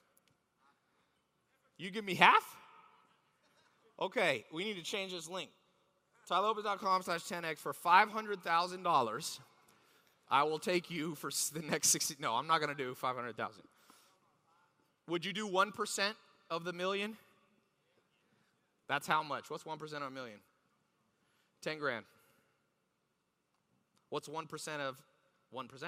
You 1.78 1.90
give 1.90 2.04
me 2.04 2.14
half? 2.14 2.56
Okay, 4.00 4.44
we 4.52 4.64
need 4.64 4.76
to 4.76 4.82
change 4.82 5.12
this 5.12 5.28
link. 5.28 5.50
tailopez.com 6.28 7.02
slash 7.02 7.22
10x 7.22 7.58
for 7.58 7.72
$500,000. 7.72 9.38
I 10.30 10.42
will 10.44 10.58
take 10.58 10.90
you 10.90 11.14
for 11.14 11.30
the 11.52 11.66
next 11.66 11.88
60. 11.88 12.16
No, 12.20 12.34
I'm 12.34 12.46
not 12.46 12.60
going 12.60 12.74
to 12.74 12.82
do 12.82 12.94
500,000. 12.94 13.62
Would 15.08 15.24
you 15.24 15.32
do 15.32 15.48
1% 15.48 16.14
of 16.50 16.64
the 16.64 16.72
million? 16.72 17.16
That's 18.88 19.06
how 19.06 19.22
much? 19.22 19.50
What's 19.50 19.64
1% 19.64 19.82
of 19.82 20.02
a 20.02 20.10
million? 20.10 20.38
10 21.62 21.78
grand. 21.78 22.04
What's 24.08 24.28
1% 24.28 24.80
of 24.80 24.96
1%? 25.54 25.84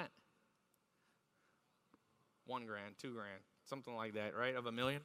1 2.47 2.67
grand, 2.67 2.95
2 2.99 3.13
grand, 3.13 3.41
something 3.65 3.95
like 3.95 4.15
that, 4.15 4.37
right? 4.37 4.55
Of 4.55 4.67
a 4.67 4.73
million? 4.73 5.03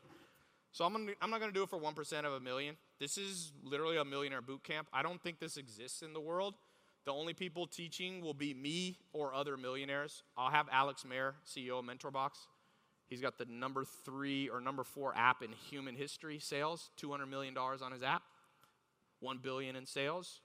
So 0.72 0.86
I'm, 0.86 0.94
gonna, 0.94 1.12
I'm 1.22 1.30
not 1.30 1.40
going 1.40 1.52
to 1.52 1.58
do 1.58 1.64
it 1.64 1.70
for 1.70 1.80
1% 1.80 2.26
of 2.26 2.34
a 2.34 2.40
million. 2.40 2.76
This 3.00 3.18
is 3.18 3.52
literally 3.64 3.98
a 3.98 4.06
millionaire 4.06 4.42
boot 4.42 4.64
camp. 4.64 4.88
I 4.94 5.02
don't 5.02 5.22
think 5.22 5.40
this 5.40 5.58
exists 5.58 6.02
in 6.02 6.14
the 6.14 6.20
world. 6.20 6.56
The 7.06 7.14
only 7.14 7.34
people 7.34 7.68
teaching 7.68 8.22
will 8.22 8.34
be 8.34 8.54
me 8.54 8.98
or 9.14 9.34
other 9.34 9.56
millionaires. 9.56 10.24
I'll 10.38 10.52
have 10.52 10.68
Alex 10.72 11.06
Mehr, 11.06 11.36
CEO 11.48 11.80
of 11.80 11.86
MentorBox. 11.86 12.32
He's 13.08 13.22
got 13.22 13.38
the 13.38 13.46
number 13.46 13.86
three 13.86 14.50
or 14.50 14.60
number 14.60 14.84
four 14.84 15.14
app 15.16 15.42
in 15.42 15.52
human 15.52 15.96
history 15.96 16.40
sales, 16.40 16.92
$200 17.02 17.30
million 17.30 17.58
on 17.58 17.92
his 17.94 18.04
app, 18.04 18.24
1 19.22 19.40
billion 19.42 19.78
in 19.78 19.86
sales. 19.86 20.42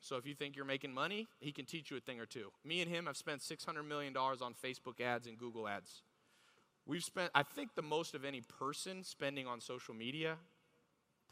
So 0.00 0.16
if 0.16 0.26
you 0.26 0.34
think 0.34 0.56
you're 0.56 0.64
making 0.64 0.92
money, 0.92 1.26
he 1.40 1.52
can 1.52 1.64
teach 1.64 1.90
you 1.90 1.96
a 1.96 2.00
thing 2.00 2.20
or 2.20 2.26
two. 2.26 2.50
Me 2.64 2.80
and 2.80 2.90
him 2.90 3.06
have 3.06 3.16
spent 3.16 3.40
$600 3.40 3.86
million 3.86 4.16
on 4.16 4.54
Facebook 4.54 5.00
ads 5.00 5.26
and 5.26 5.38
Google 5.38 5.66
ads. 5.66 6.02
We've 6.86 7.02
spent, 7.02 7.30
I 7.34 7.42
think, 7.42 7.74
the 7.74 7.82
most 7.82 8.14
of 8.14 8.24
any 8.24 8.40
person 8.40 9.02
spending 9.02 9.46
on 9.46 9.60
social 9.60 9.94
media, 9.94 10.36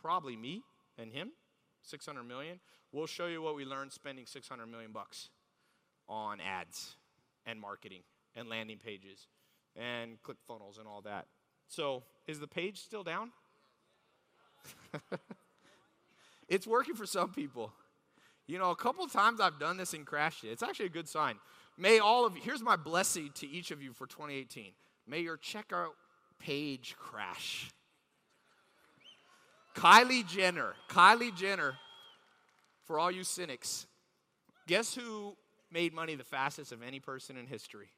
probably 0.01 0.35
me 0.35 0.62
and 0.99 1.12
him, 1.12 1.31
600 1.82 2.24
million. 2.24 2.59
We'll 2.91 3.07
show 3.07 3.27
you 3.27 3.41
what 3.43 3.55
we 3.55 3.65
learned 3.65 3.93
spending 3.93 4.27
600 4.27 4.66
million 4.66 4.91
bucks 4.91 5.28
on 6.09 6.41
ads 6.41 6.97
and 7.47 7.61
marketing 7.61 8.03
and 8.35 8.49
landing 8.49 8.78
pages 8.78 9.28
and 9.77 10.20
click 10.23 10.39
funnels 10.47 10.78
and 10.78 10.86
all 10.89 11.03
that. 11.03 11.27
So, 11.69 12.03
is 12.27 12.41
the 12.41 12.47
page 12.47 12.81
still 12.81 13.03
down? 13.03 13.31
it's 16.49 16.66
working 16.66 16.95
for 16.95 17.07
some 17.07 17.32
people. 17.32 17.73
You 18.47 18.59
know, 18.59 18.71
a 18.71 18.77
couple 18.77 19.07
times 19.07 19.41
I've 19.41 19.59
done 19.59 19.77
this 19.77 19.95
and 19.95 20.07
crashed 20.07 20.45
it. 20.45 20.49
It's 20.49 20.62
actually 20.62 20.87
a 20.87 20.91
good 20.91 21.09
sign. 21.09 21.37
May 21.79 21.99
all 21.99 22.27
of 22.27 22.37
you, 22.37 22.43
here's 22.43 22.62
my 22.62 22.77
blessing 22.77 23.31
to 23.37 23.49
each 23.49 23.71
of 23.71 23.83
you 23.83 23.93
for 23.93 24.07
2018. 24.07 24.73
May 25.07 25.21
your 25.21 25.39
checkout 25.39 25.93
page 26.39 26.95
crash. 26.99 27.71
Kylie 29.75 30.27
Jenner, 30.27 30.75
Kylie 30.89 31.35
Jenner, 31.35 31.75
for 32.85 32.99
all 32.99 33.11
you 33.11 33.25
cynics, 33.25 33.87
guess 34.66 34.95
who 34.95 35.37
made 35.73 35.93
money 35.93 36.15
the 36.15 36.25
fastest 36.25 36.71
of 36.71 36.83
any 36.83 37.01
person 37.01 37.37
in 37.37 37.47
history? 37.47 37.89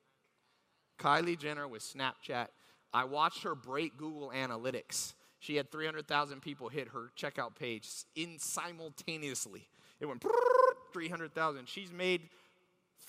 Kylie 0.98 1.39
Jenner 1.39 1.68
with 1.68 1.82
Snapchat. 1.82 2.47
I 2.94 3.05
watched 3.05 3.43
her 3.43 3.55
break 3.55 3.98
Google 3.98 4.32
Analytics. 4.35 5.12
She 5.39 5.56
had 5.56 5.70
300,000 5.70 6.40
people 6.40 6.70
hit 6.70 6.89
her 6.89 7.10
checkout 7.18 7.56
page 7.56 7.89
in 8.14 8.39
simultaneously. 8.39 9.68
It 10.01 10.06
went 10.06 10.24
300,000. 10.93 11.68
She's 11.68 11.93
made 11.93 12.23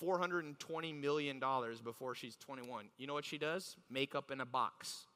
$420 0.02 1.00
million 1.00 1.42
before 1.84 2.14
she's 2.14 2.36
21. 2.36 2.86
You 2.96 3.06
know 3.06 3.14
what 3.14 3.24
she 3.24 3.38
does? 3.38 3.76
Makeup 3.90 4.30
in 4.30 4.40
a 4.40 4.46
box. 4.46 5.06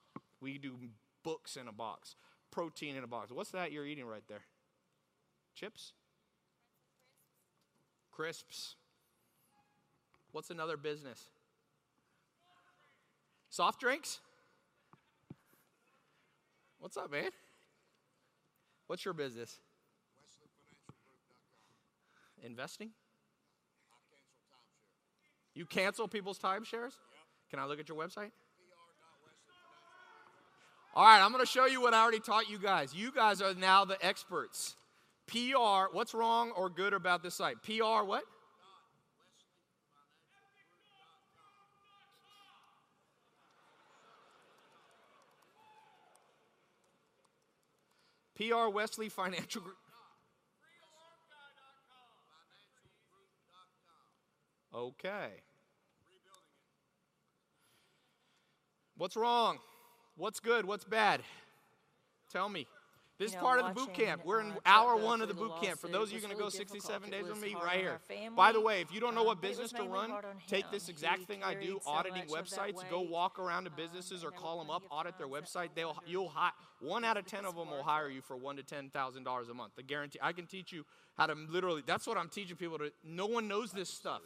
We 0.41 0.59
do 0.59 0.75
books 1.23 1.57
in 1.57 1.69
a 1.69 1.73
box, 1.73 2.17
protein 2.51 2.97
in 2.97 3.05
a 3.05 3.07
box. 3.07 3.31
What's 3.31 3.51
that 3.51 3.73
you're 3.73 3.87
eating 3.87 4.07
right 4.07 4.25
there? 4.29 4.43
Chips? 5.55 5.93
Crisps. 8.11 8.75
What's 10.33 10.51
another 10.51 10.77
business? 10.77 11.27
Soft 13.51 13.81
drinks? 13.81 14.19
What's 16.79 16.97
up, 16.97 17.13
man? 17.13 17.31
What's 18.87 19.05
your 19.05 19.15
business? 19.15 19.59
Investing? 22.43 22.91
You 25.55 25.67
cancel 25.67 26.09
people's 26.09 26.39
timeshares? 26.39 26.93
Can 27.51 27.59
I 27.59 27.67
look 27.67 27.79
at 27.79 27.89
your 27.89 27.99
website? 27.99 28.31
All 30.95 31.05
right, 31.05 31.23
I'm 31.23 31.33
going 31.33 31.45
to 31.45 31.51
show 31.51 31.67
you 31.67 31.81
what 31.81 31.95
I 31.95 32.03
already 32.03 32.21
taught 32.21 32.51
you 32.51 32.59
guys. 32.59 32.95
You 32.95 33.13
guys 33.13 33.41
are 33.41 33.55
now 33.55 33.85
the 33.85 33.97
experts. 34.05 34.77
PR, 35.27 35.91
what's 35.93 36.13
wrong 36.13 36.51
or 36.55 36.69
good 36.69 36.93
about 36.93 37.23
this 37.23 37.37
site? 37.37 37.57
PR 37.63 38.05
what? 38.05 38.25
PR 48.37 48.69
Wesley 48.69 49.09
Financial 49.09 49.63
Group. 49.63 49.77
Okay. 54.75 55.29
What's 58.97 59.17
wrong? 59.17 59.59
What's 60.17 60.41
good? 60.41 60.65
What's 60.65 60.85
bad? 60.85 61.23
Tell 62.31 62.49
me. 62.49 62.67
This 63.19 63.33
you 63.33 63.37
is 63.37 63.43
know, 63.43 63.47
part 63.47 63.61
of 63.61 63.67
the 63.69 63.75
boot 63.75 63.95
camp. 63.95 64.23
We're 64.25 64.41
in 64.41 64.51
uh, 64.51 64.57
hour 64.65 64.97
one 64.97 65.21
of 65.21 65.29
the 65.29 65.35
boot 65.35 65.53
camp. 65.61 65.79
For 65.79 65.87
those 65.87 66.09
of 66.09 66.15
you 66.15 66.21
going 66.21 66.33
to 66.33 66.37
really 66.37 66.51
go 66.51 66.57
67 66.57 67.11
days 67.11 67.29
with 67.29 67.41
me, 67.41 67.55
right 67.55 67.79
here. 67.79 68.01
By 68.35 68.53
the 68.53 68.61
way, 68.61 68.81
if 68.81 68.93
you 68.93 69.01
don't 69.01 69.15
know 69.15 69.21
um, 69.21 69.27
what 69.27 69.43
business 69.43 69.71
to 69.73 69.85
run, 69.85 70.11
take 70.49 70.71
this 70.73 70.89
exact 70.89 71.25
thing 71.25 71.43
I 71.45 71.55
do, 71.55 71.79
so 71.85 71.91
auditing 71.91 72.27
much 72.29 72.39
of 72.39 72.51
that 72.51 72.75
websites. 72.75 72.91
Go 72.91 73.03
walk 73.03 73.39
around 73.39 73.65
to 73.65 73.71
um, 73.71 73.77
businesses 73.77 74.25
or 74.25 74.31
call 74.31 74.59
them 74.59 74.71
up, 74.71 74.83
audit 74.91 75.19
their 75.19 75.29
website. 75.29 75.69
They'll 75.75 75.97
you'll 76.07 76.31
hi- 76.31 76.51
one 76.81 77.05
out 77.05 77.17
of 77.17 77.27
ten 77.27 77.45
of 77.45 77.55
them 77.55 77.71
will 77.71 77.83
hire 77.83 78.09
you 78.09 78.23
for 78.23 78.37
one 78.37 78.57
to 78.57 78.63
ten 78.63 78.91
thousand 78.91 79.25
dollars 79.25 79.49
a 79.49 79.55
month. 79.55 79.75
The 79.77 79.83
guarantee. 79.83 80.19
I 80.21 80.33
can 80.33 80.47
teach 80.47 80.73
you 80.73 80.85
how 81.17 81.27
to 81.27 81.35
literally. 81.35 81.83
That's 81.87 82.07
what 82.07 82.17
I'm 82.17 82.29
teaching 82.29 82.57
people 82.57 82.79
to. 82.79 82.93
No 83.05 83.27
one 83.27 83.47
knows 83.47 83.73
this 83.73 83.91
stuff. 83.91 84.23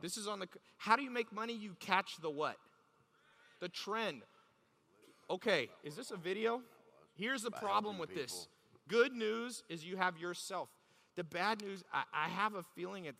This 0.00 0.16
is 0.16 0.26
on 0.26 0.38
the. 0.40 0.48
How 0.76 0.96
do 0.96 1.02
you 1.02 1.10
make 1.10 1.32
money? 1.32 1.54
You 1.54 1.74
catch 1.80 2.20
the 2.20 2.30
what? 2.30 2.56
The 3.60 3.68
trend. 3.68 4.22
Okay, 5.30 5.68
is 5.82 5.96
this 5.96 6.10
a 6.10 6.16
video? 6.16 6.62
Here's 7.14 7.42
the 7.42 7.50
problem 7.50 7.98
with 7.98 8.14
this. 8.14 8.48
Good 8.88 9.12
news 9.12 9.62
is 9.68 9.84
you 9.84 9.96
have 9.96 10.16
yourself. 10.18 10.68
The 11.16 11.24
bad 11.24 11.60
news, 11.60 11.82
I, 11.92 12.04
I 12.14 12.28
have 12.28 12.54
a 12.54 12.62
feeling 12.74 13.06
it 13.06 13.16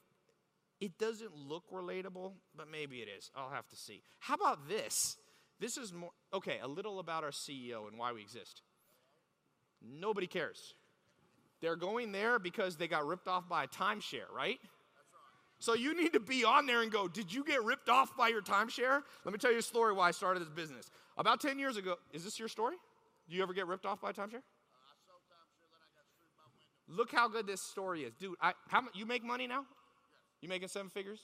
it 0.81 0.97
doesn't 0.99 1.37
look 1.37 1.65
relatable, 1.73 2.33
but 2.57 2.71
maybe 2.71 2.99
it 2.99 3.09
is. 3.09 3.31
I'll 3.35 3.51
have 3.51 3.67
to 3.69 3.77
see. 3.77 4.03
How 4.21 4.35
about 4.35 4.69
this? 4.69 5.17
This 5.61 5.77
is 5.77 5.93
more 5.93 6.11
okay, 6.33 6.59
a 6.63 6.69
little 6.69 7.01
about 7.01 7.25
our 7.25 7.31
CEO 7.31 7.89
and 7.89 7.99
why 7.99 8.13
we 8.13 8.23
exist. 8.23 8.63
Nobody 9.83 10.27
cares. 10.27 10.75
They're 11.61 11.77
going 11.77 12.13
there 12.13 12.39
because 12.39 12.77
they 12.77 12.87
got 12.87 13.05
ripped 13.05 13.27
off 13.27 13.49
by 13.49 13.65
a 13.65 13.67
timeshare, 13.67 14.31
right? 14.35 14.61
So 15.61 15.75
you 15.75 16.01
need 16.01 16.13
to 16.13 16.21
be 16.21 16.45
on 16.45 16.67
there 16.67 16.83
and 16.83 16.91
go, 16.91 17.09
Did 17.09 17.33
you 17.33 17.45
get 17.45 17.63
ripped 17.65 17.89
off 17.89 18.17
by 18.17 18.29
your 18.29 18.43
timeshare? 18.43 19.03
Let 19.25 19.33
me 19.33 19.39
tell 19.39 19.53
you 19.53 19.59
a 19.59 19.63
story 19.63 19.93
why 19.93 20.09
I 20.09 20.11
started 20.13 20.41
this 20.41 20.49
business. 20.49 20.91
About 21.17 21.41
10 21.41 21.59
years 21.59 21.77
ago, 21.77 21.97
is 22.13 22.25
this 22.25 22.39
your 22.39 22.49
story? 22.49 22.77
Do 23.29 23.37
you 23.37 23.43
ever 23.43 23.53
get 23.53 23.67
ripped 23.67 23.85
off 23.85 24.01
by 24.01 24.11
a 24.11 24.13
timeshare? 24.13 24.43
Look 26.89 27.13
how 27.13 27.29
good 27.29 27.47
this 27.47 27.61
story 27.61 28.03
is. 28.03 28.15
Dude, 28.15 28.37
I, 28.41 28.53
how, 28.69 28.83
you 28.95 29.05
make 29.05 29.23
money 29.23 29.47
now? 29.47 29.65
You 30.41 30.49
making 30.49 30.69
seven 30.69 30.89
figures? 30.89 31.21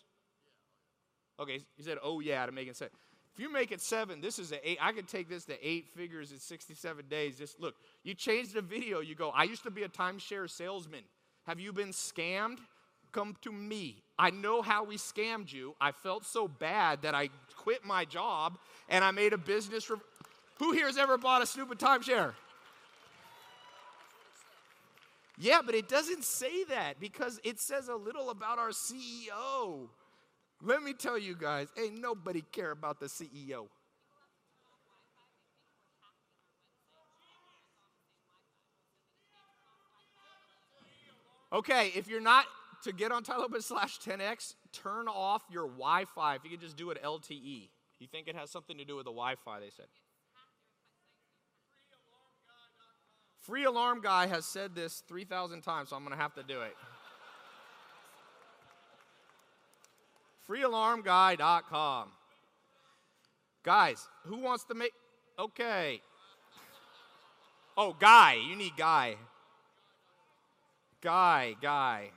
Okay, 1.41 1.61
you 1.77 1.85
said, 1.85 1.99
oh 2.03 2.21
yeah, 2.21 2.45
to 2.45 2.53
making 2.53 2.75
seven. 2.75 2.93
If 3.33 3.41
you 3.41 3.53
make 3.53 3.73
it 3.73 3.81
seven, 3.81 4.21
this 4.21 4.39
is 4.39 4.53
a 4.53 4.69
eight. 4.69 4.79
I 4.81 4.93
could 4.93 5.09
take 5.09 5.29
this 5.29 5.45
to 5.47 5.67
eight 5.67 5.89
figures 5.89 6.31
in 6.31 6.39
67 6.39 7.07
days. 7.09 7.39
Just 7.39 7.59
look, 7.61 7.75
you 8.05 8.15
change 8.15 8.53
the 8.53 8.63
video. 8.63 9.01
You 9.01 9.15
go, 9.15 9.31
I 9.31 9.45
used 9.45 9.65
to 9.65 9.71
be 9.71 9.83
a 9.83 9.89
timeshare 9.89 10.49
salesman. 10.49 11.03
Have 11.47 11.59
you 11.59 11.73
been 11.73 11.89
scammed? 11.89 12.59
Come 13.15 13.37
to 13.43 13.53
me. 13.53 14.03
I 14.19 14.31
know 14.31 14.61
how 14.61 14.83
we 14.83 14.97
scammed 14.97 15.53
you. 15.53 15.77
I 15.81 15.93
felt 15.93 16.25
so 16.27 16.49
bad 16.49 17.03
that 17.03 17.15
I 17.15 17.31
quit 17.57 17.85
my 17.85 18.05
job 18.05 18.59
and 18.89 19.05
I 19.05 19.13
made 19.13 19.33
a 19.33 19.39
business. 19.39 19.89
Re- 19.89 19.99
Who 20.59 20.73
here 20.73 20.87
has 20.87 20.99
ever 20.99 21.17
bought 21.17 21.41
a 21.41 21.47
stupid 21.47 21.79
timeshare? 21.79 22.33
Yeah, 25.39 25.61
but 25.65 25.77
it 25.77 25.89
doesn't 25.89 26.25
say 26.25 26.65
that 26.65 26.99
because 26.99 27.41
it 27.45 27.61
says 27.61 27.87
a 27.87 27.95
little 27.95 28.31
about 28.31 28.59
our 28.59 28.71
CEO. 28.71 29.89
Let 30.61 30.83
me 30.83 30.93
tell 30.93 31.17
you 31.19 31.37
guys, 31.37 31.69
ain't 31.79 32.01
nobody 32.01 32.43
care 32.51 32.73
about 32.73 32.99
the 32.99 33.07
CEO. 33.07 33.69
Okay, 41.53 41.93
if 41.95 42.09
you're 42.09 42.21
not 42.21 42.47
to 42.85 42.93
get 42.93 43.13
on 43.13 43.23
Tylopin 43.23 43.61
slash 43.61 43.99
10x, 43.99 44.55
turn 44.73 45.09
off 45.09 45.43
your 45.51 45.67
Wi-Fi. 45.67 46.37
If 46.37 46.45
you 46.45 46.51
could 46.51 46.61
just 46.61 46.77
do 46.77 46.91
it 46.91 47.03
LTE. 47.03 47.69
You 48.01 48.07
think 48.07 48.29
it 48.29 48.37
has 48.37 48.51
something 48.51 48.77
to 48.79 48.85
do 48.85 48.97
with 48.97 49.05
the 49.05 49.13
Wi-Fi? 49.13 49.61
They 49.61 49.71
said. 49.71 49.87
Free 53.41 53.65
Alarm 53.65 54.01
Guy 54.01 54.27
has 54.27 54.47
said 54.47 54.75
this 54.75 55.03
3,000 55.07 55.61
times, 55.61 55.91
so 55.91 55.97
I'm 55.97 56.03
going 56.03 56.17
to 56.17 56.23
have 56.23 56.35
to 56.35 56.43
do 56.43 56.63
it. 56.63 56.75
FreeAlarmGuy.com. 60.49 62.09
Guys, 63.63 64.09
who 64.25 64.37
wants 64.37 64.65
to 64.65 64.75
make. 64.75 64.93
Okay. 65.39 66.01
Oh, 67.77 67.95
Guy. 67.99 68.35
You 68.49 68.57
need 68.57 68.77
Guy. 68.77 69.17
Guy, 71.01 71.55
Guy. 71.61 72.11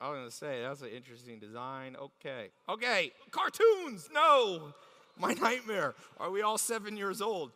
I 0.00 0.10
was 0.10 0.32
to 0.32 0.36
say, 0.36 0.62
that's 0.62 0.80
an 0.80 0.88
interesting 0.88 1.38
design. 1.38 1.96
Okay. 1.96 2.48
Okay. 2.68 3.12
Cartoons. 3.30 4.08
No. 4.12 4.72
My 5.18 5.34
nightmare. 5.34 5.94
Are 6.18 6.30
we 6.30 6.42
all 6.42 6.56
seven 6.56 6.96
years 6.96 7.20
old? 7.20 7.52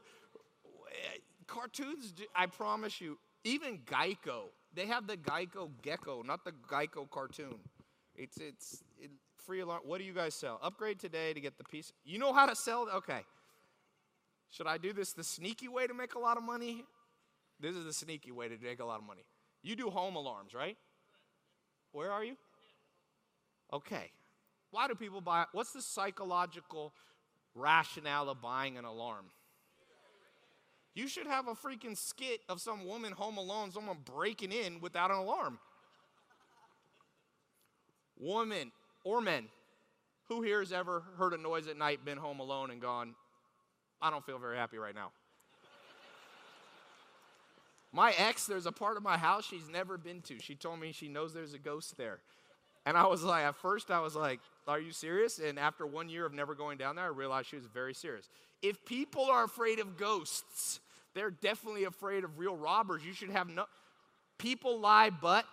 cartoons, 1.46 2.14
I 2.34 2.46
promise 2.46 3.00
you, 3.00 3.18
even 3.44 3.78
Geico, 3.86 4.48
they 4.74 4.86
have 4.86 5.06
the 5.06 5.16
Geico 5.16 5.70
Gecko, 5.82 6.22
not 6.22 6.44
the 6.44 6.52
Geico 6.70 7.08
cartoon. 7.10 7.58
It's 8.16 8.36
it's 8.38 8.82
it, 8.98 9.10
free 9.44 9.60
alarm. 9.60 9.82
What 9.84 9.98
do 9.98 10.04
you 10.04 10.12
guys 10.12 10.34
sell? 10.34 10.58
Upgrade 10.62 10.98
today 10.98 11.32
to 11.32 11.40
get 11.40 11.58
the 11.58 11.64
piece. 11.64 11.92
You 12.04 12.18
know 12.18 12.32
how 12.32 12.46
to 12.46 12.56
sell? 12.56 12.88
Okay. 12.94 13.20
Should 14.50 14.66
I 14.66 14.78
do 14.78 14.92
this 14.92 15.12
the 15.12 15.24
sneaky 15.24 15.68
way 15.68 15.86
to 15.86 15.94
make 15.94 16.14
a 16.14 16.18
lot 16.18 16.36
of 16.36 16.42
money? 16.42 16.84
This 17.60 17.74
is 17.74 17.84
the 17.84 17.92
sneaky 17.92 18.30
way 18.30 18.48
to 18.48 18.56
make 18.62 18.80
a 18.80 18.84
lot 18.84 19.00
of 19.00 19.06
money. 19.06 19.24
You 19.62 19.74
do 19.74 19.90
home 19.90 20.16
alarms, 20.16 20.54
right? 20.54 20.76
Where 21.94 22.10
are 22.10 22.24
you? 22.24 22.34
Okay. 23.72 24.10
Why 24.72 24.88
do 24.88 24.96
people 24.96 25.20
buy? 25.20 25.44
What's 25.52 25.72
the 25.72 25.80
psychological 25.80 26.92
rationale 27.54 28.28
of 28.28 28.42
buying 28.42 28.76
an 28.76 28.84
alarm? 28.84 29.26
You 30.92 31.06
should 31.06 31.28
have 31.28 31.46
a 31.46 31.54
freaking 31.54 31.96
skit 31.96 32.40
of 32.48 32.60
some 32.60 32.84
woman 32.84 33.12
home 33.12 33.36
alone, 33.36 33.70
someone 33.70 33.98
breaking 34.04 34.50
in 34.50 34.80
without 34.80 35.12
an 35.12 35.18
alarm. 35.18 35.60
Woman 38.18 38.72
or 39.04 39.20
men, 39.20 39.46
who 40.28 40.42
here 40.42 40.58
has 40.58 40.72
ever 40.72 41.04
heard 41.16 41.32
a 41.32 41.38
noise 41.38 41.68
at 41.68 41.76
night, 41.76 42.04
been 42.04 42.18
home 42.18 42.40
alone, 42.40 42.72
and 42.72 42.80
gone, 42.80 43.14
I 44.02 44.10
don't 44.10 44.24
feel 44.26 44.38
very 44.38 44.56
happy 44.56 44.78
right 44.78 44.94
now? 44.94 45.12
My 47.94 48.12
ex, 48.18 48.46
there's 48.46 48.66
a 48.66 48.72
part 48.72 48.96
of 48.96 49.04
my 49.04 49.16
house 49.16 49.46
she's 49.46 49.68
never 49.68 49.96
been 49.96 50.20
to. 50.22 50.40
She 50.40 50.56
told 50.56 50.80
me 50.80 50.90
she 50.90 51.06
knows 51.06 51.32
there's 51.32 51.54
a 51.54 51.60
ghost 51.60 51.96
there. 51.96 52.18
And 52.84 52.98
I 52.98 53.06
was 53.06 53.22
like, 53.22 53.44
at 53.44 53.54
first, 53.54 53.88
I 53.88 54.00
was 54.00 54.16
like, 54.16 54.40
Are 54.66 54.80
you 54.80 54.90
serious? 54.90 55.38
And 55.38 55.60
after 55.60 55.86
one 55.86 56.08
year 56.08 56.26
of 56.26 56.34
never 56.34 56.56
going 56.56 56.76
down 56.76 56.96
there, 56.96 57.04
I 57.04 57.08
realized 57.08 57.48
she 57.48 57.56
was 57.56 57.66
very 57.66 57.94
serious. 57.94 58.28
If 58.62 58.84
people 58.84 59.26
are 59.26 59.44
afraid 59.44 59.78
of 59.78 59.96
ghosts, 59.96 60.80
they're 61.14 61.30
definitely 61.30 61.84
afraid 61.84 62.24
of 62.24 62.36
real 62.36 62.56
robbers. 62.56 63.04
You 63.04 63.12
should 63.12 63.30
have 63.30 63.48
no. 63.48 63.66
People 64.38 64.80
lie, 64.80 65.10
but 65.10 65.46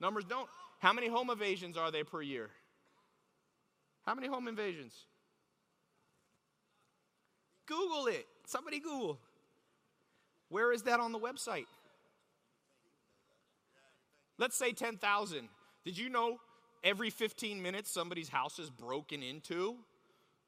numbers 0.00 0.24
don't. 0.24 0.48
How 0.80 0.92
many 0.92 1.06
home 1.06 1.30
invasions 1.30 1.76
are 1.76 1.92
they 1.92 2.02
per 2.02 2.22
year? 2.22 2.50
How 4.04 4.16
many 4.16 4.26
home 4.26 4.48
invasions? 4.48 4.94
Google 7.66 8.08
it. 8.08 8.26
Somebody 8.46 8.80
Google. 8.80 9.20
Where 10.48 10.72
is 10.72 10.82
that 10.82 11.00
on 11.00 11.12
the 11.12 11.18
website? 11.18 11.66
Let's 14.38 14.56
say 14.56 14.72
10,000. 14.72 15.48
Did 15.84 15.98
you 15.98 16.08
know 16.08 16.38
every 16.84 17.10
15 17.10 17.60
minutes 17.60 17.90
somebody's 17.90 18.28
house 18.28 18.58
is 18.58 18.70
broken 18.70 19.22
into? 19.22 19.76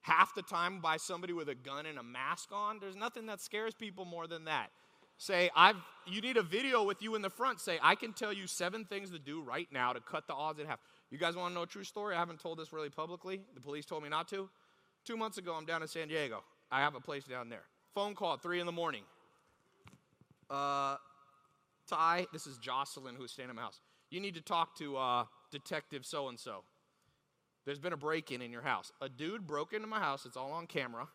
Half 0.03 0.35
the 0.35 0.43
time 0.43 0.81
by 0.81 0.97
somebody 0.97 1.33
with 1.33 1.49
a 1.49 1.55
gun 1.55 1.87
and 1.87 1.99
a 1.99 2.03
mask 2.03 2.51
on? 2.53 2.79
There's 2.81 2.97
nothing 2.97 3.27
that 3.27 3.41
scares 3.41 3.75
people 3.75 4.05
more 4.05 4.27
than 4.27 4.45
that. 4.45 4.71
Say, 5.19 5.51
I've 5.55 5.77
you 6.07 6.23
need 6.23 6.39
a 6.39 6.43
video 6.43 6.83
with 6.83 7.03
you 7.03 7.15
in 7.15 7.21
the 7.21 7.29
front. 7.29 7.61
Say, 7.61 7.79
I 7.83 7.95
can 7.95 8.15
tell 8.15 8.33
you 8.33 8.47
seven 8.47 8.87
things 8.87 9.11
to 9.11 9.19
do 9.19 9.43
right 9.43 9.69
now 9.71 9.93
to 9.93 10.01
cut 10.01 10.27
the 10.27 10.33
odds 10.33 10.59
in 10.59 10.67
half. 10.67 10.79
You 11.11 11.19
guys 11.19 11.37
want 11.37 11.51
to 11.51 11.55
know 11.55 11.63
a 11.65 11.67
true 11.67 11.85
story? 11.85 12.15
I 12.15 12.19
haven't 12.19 12.41
told 12.41 12.59
this 12.59 12.73
really 12.73 12.89
publicly. 12.89 13.43
The 13.55 13.61
police 13.61 13.85
told 13.85 14.03
me 14.03 14.09
not 14.09 14.29
to. 14.29 14.49
Two 15.05 15.19
months 15.19 15.37
ago, 15.37 15.55
I'm 15.55 15.67
down 15.67 15.83
in 15.83 15.89
San 15.89 16.09
Diego. 16.09 16.43
I 16.71 16.81
have 16.81 16.95
a 16.95 17.01
place 17.01 17.25
down 17.25 17.51
there. 17.51 17.65
Phone 17.95 18.15
call 18.15 18.35
at 18.35 18.43
three 18.43 18.61
in 18.61 18.67
the 18.67 18.73
morning. 18.73 19.03
Uh, 20.51 20.97
Tai, 21.89 22.27
this 22.33 22.47
is 22.47 22.59
Jocelyn 22.59 23.15
who's 23.17 23.33
staying 23.33 23.51
in 23.51 23.57
my 23.57 23.63
house. 23.63 23.81
You 24.11 24.21
need 24.21 24.35
to 24.35 24.41
talk 24.41 24.77
to 24.79 24.97
uh, 24.97 25.25
Detective 25.51 26.05
so 26.05 26.29
and 26.29 26.39
so. 26.39 26.65
There's 27.65 27.79
been 27.79 27.93
a 27.93 27.97
break 27.97 28.31
in 28.33 28.43
in 28.43 28.51
your 28.51 28.63
house. 28.63 28.93
A 29.01 29.09
dude 29.09 29.47
broke 29.47 29.73
into 29.73 29.87
my 29.87 30.01
house. 30.01 30.27
It's 30.27 30.37
all 30.37 30.53
on 30.53 30.67
camera 30.67 31.09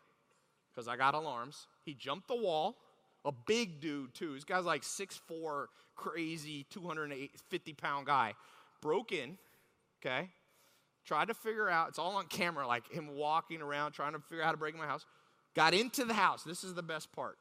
because 0.72 0.88
I 0.88 0.96
got 0.96 1.14
alarms. 1.14 1.66
He 1.84 1.94
jumped 1.94 2.28
the 2.28 2.36
wall. 2.36 2.76
A 3.24 3.32
big 3.32 3.80
dude, 3.80 4.14
too. 4.14 4.34
This 4.34 4.44
guy's 4.44 4.64
like 4.64 4.82
6'4, 4.82 5.66
crazy, 5.96 6.64
250 6.70 7.72
pound 7.72 8.06
guy. 8.06 8.34
Broke 8.80 9.12
in, 9.12 9.36
okay? 10.00 10.28
Tried 11.04 11.28
to 11.28 11.34
figure 11.34 11.68
out, 11.68 11.88
it's 11.88 11.98
all 11.98 12.16
on 12.16 12.26
camera, 12.26 12.66
like 12.66 12.90
him 12.92 13.16
walking 13.16 13.62
around 13.62 13.92
trying 13.92 14.12
to 14.12 14.20
figure 14.20 14.42
out 14.42 14.46
how 14.46 14.52
to 14.52 14.58
break 14.58 14.74
in 14.74 14.80
my 14.80 14.86
house. 14.86 15.04
Got 15.54 15.74
into 15.74 16.04
the 16.04 16.14
house. 16.14 16.44
This 16.44 16.62
is 16.62 16.74
the 16.74 16.82
best 16.82 17.10
part. 17.12 17.38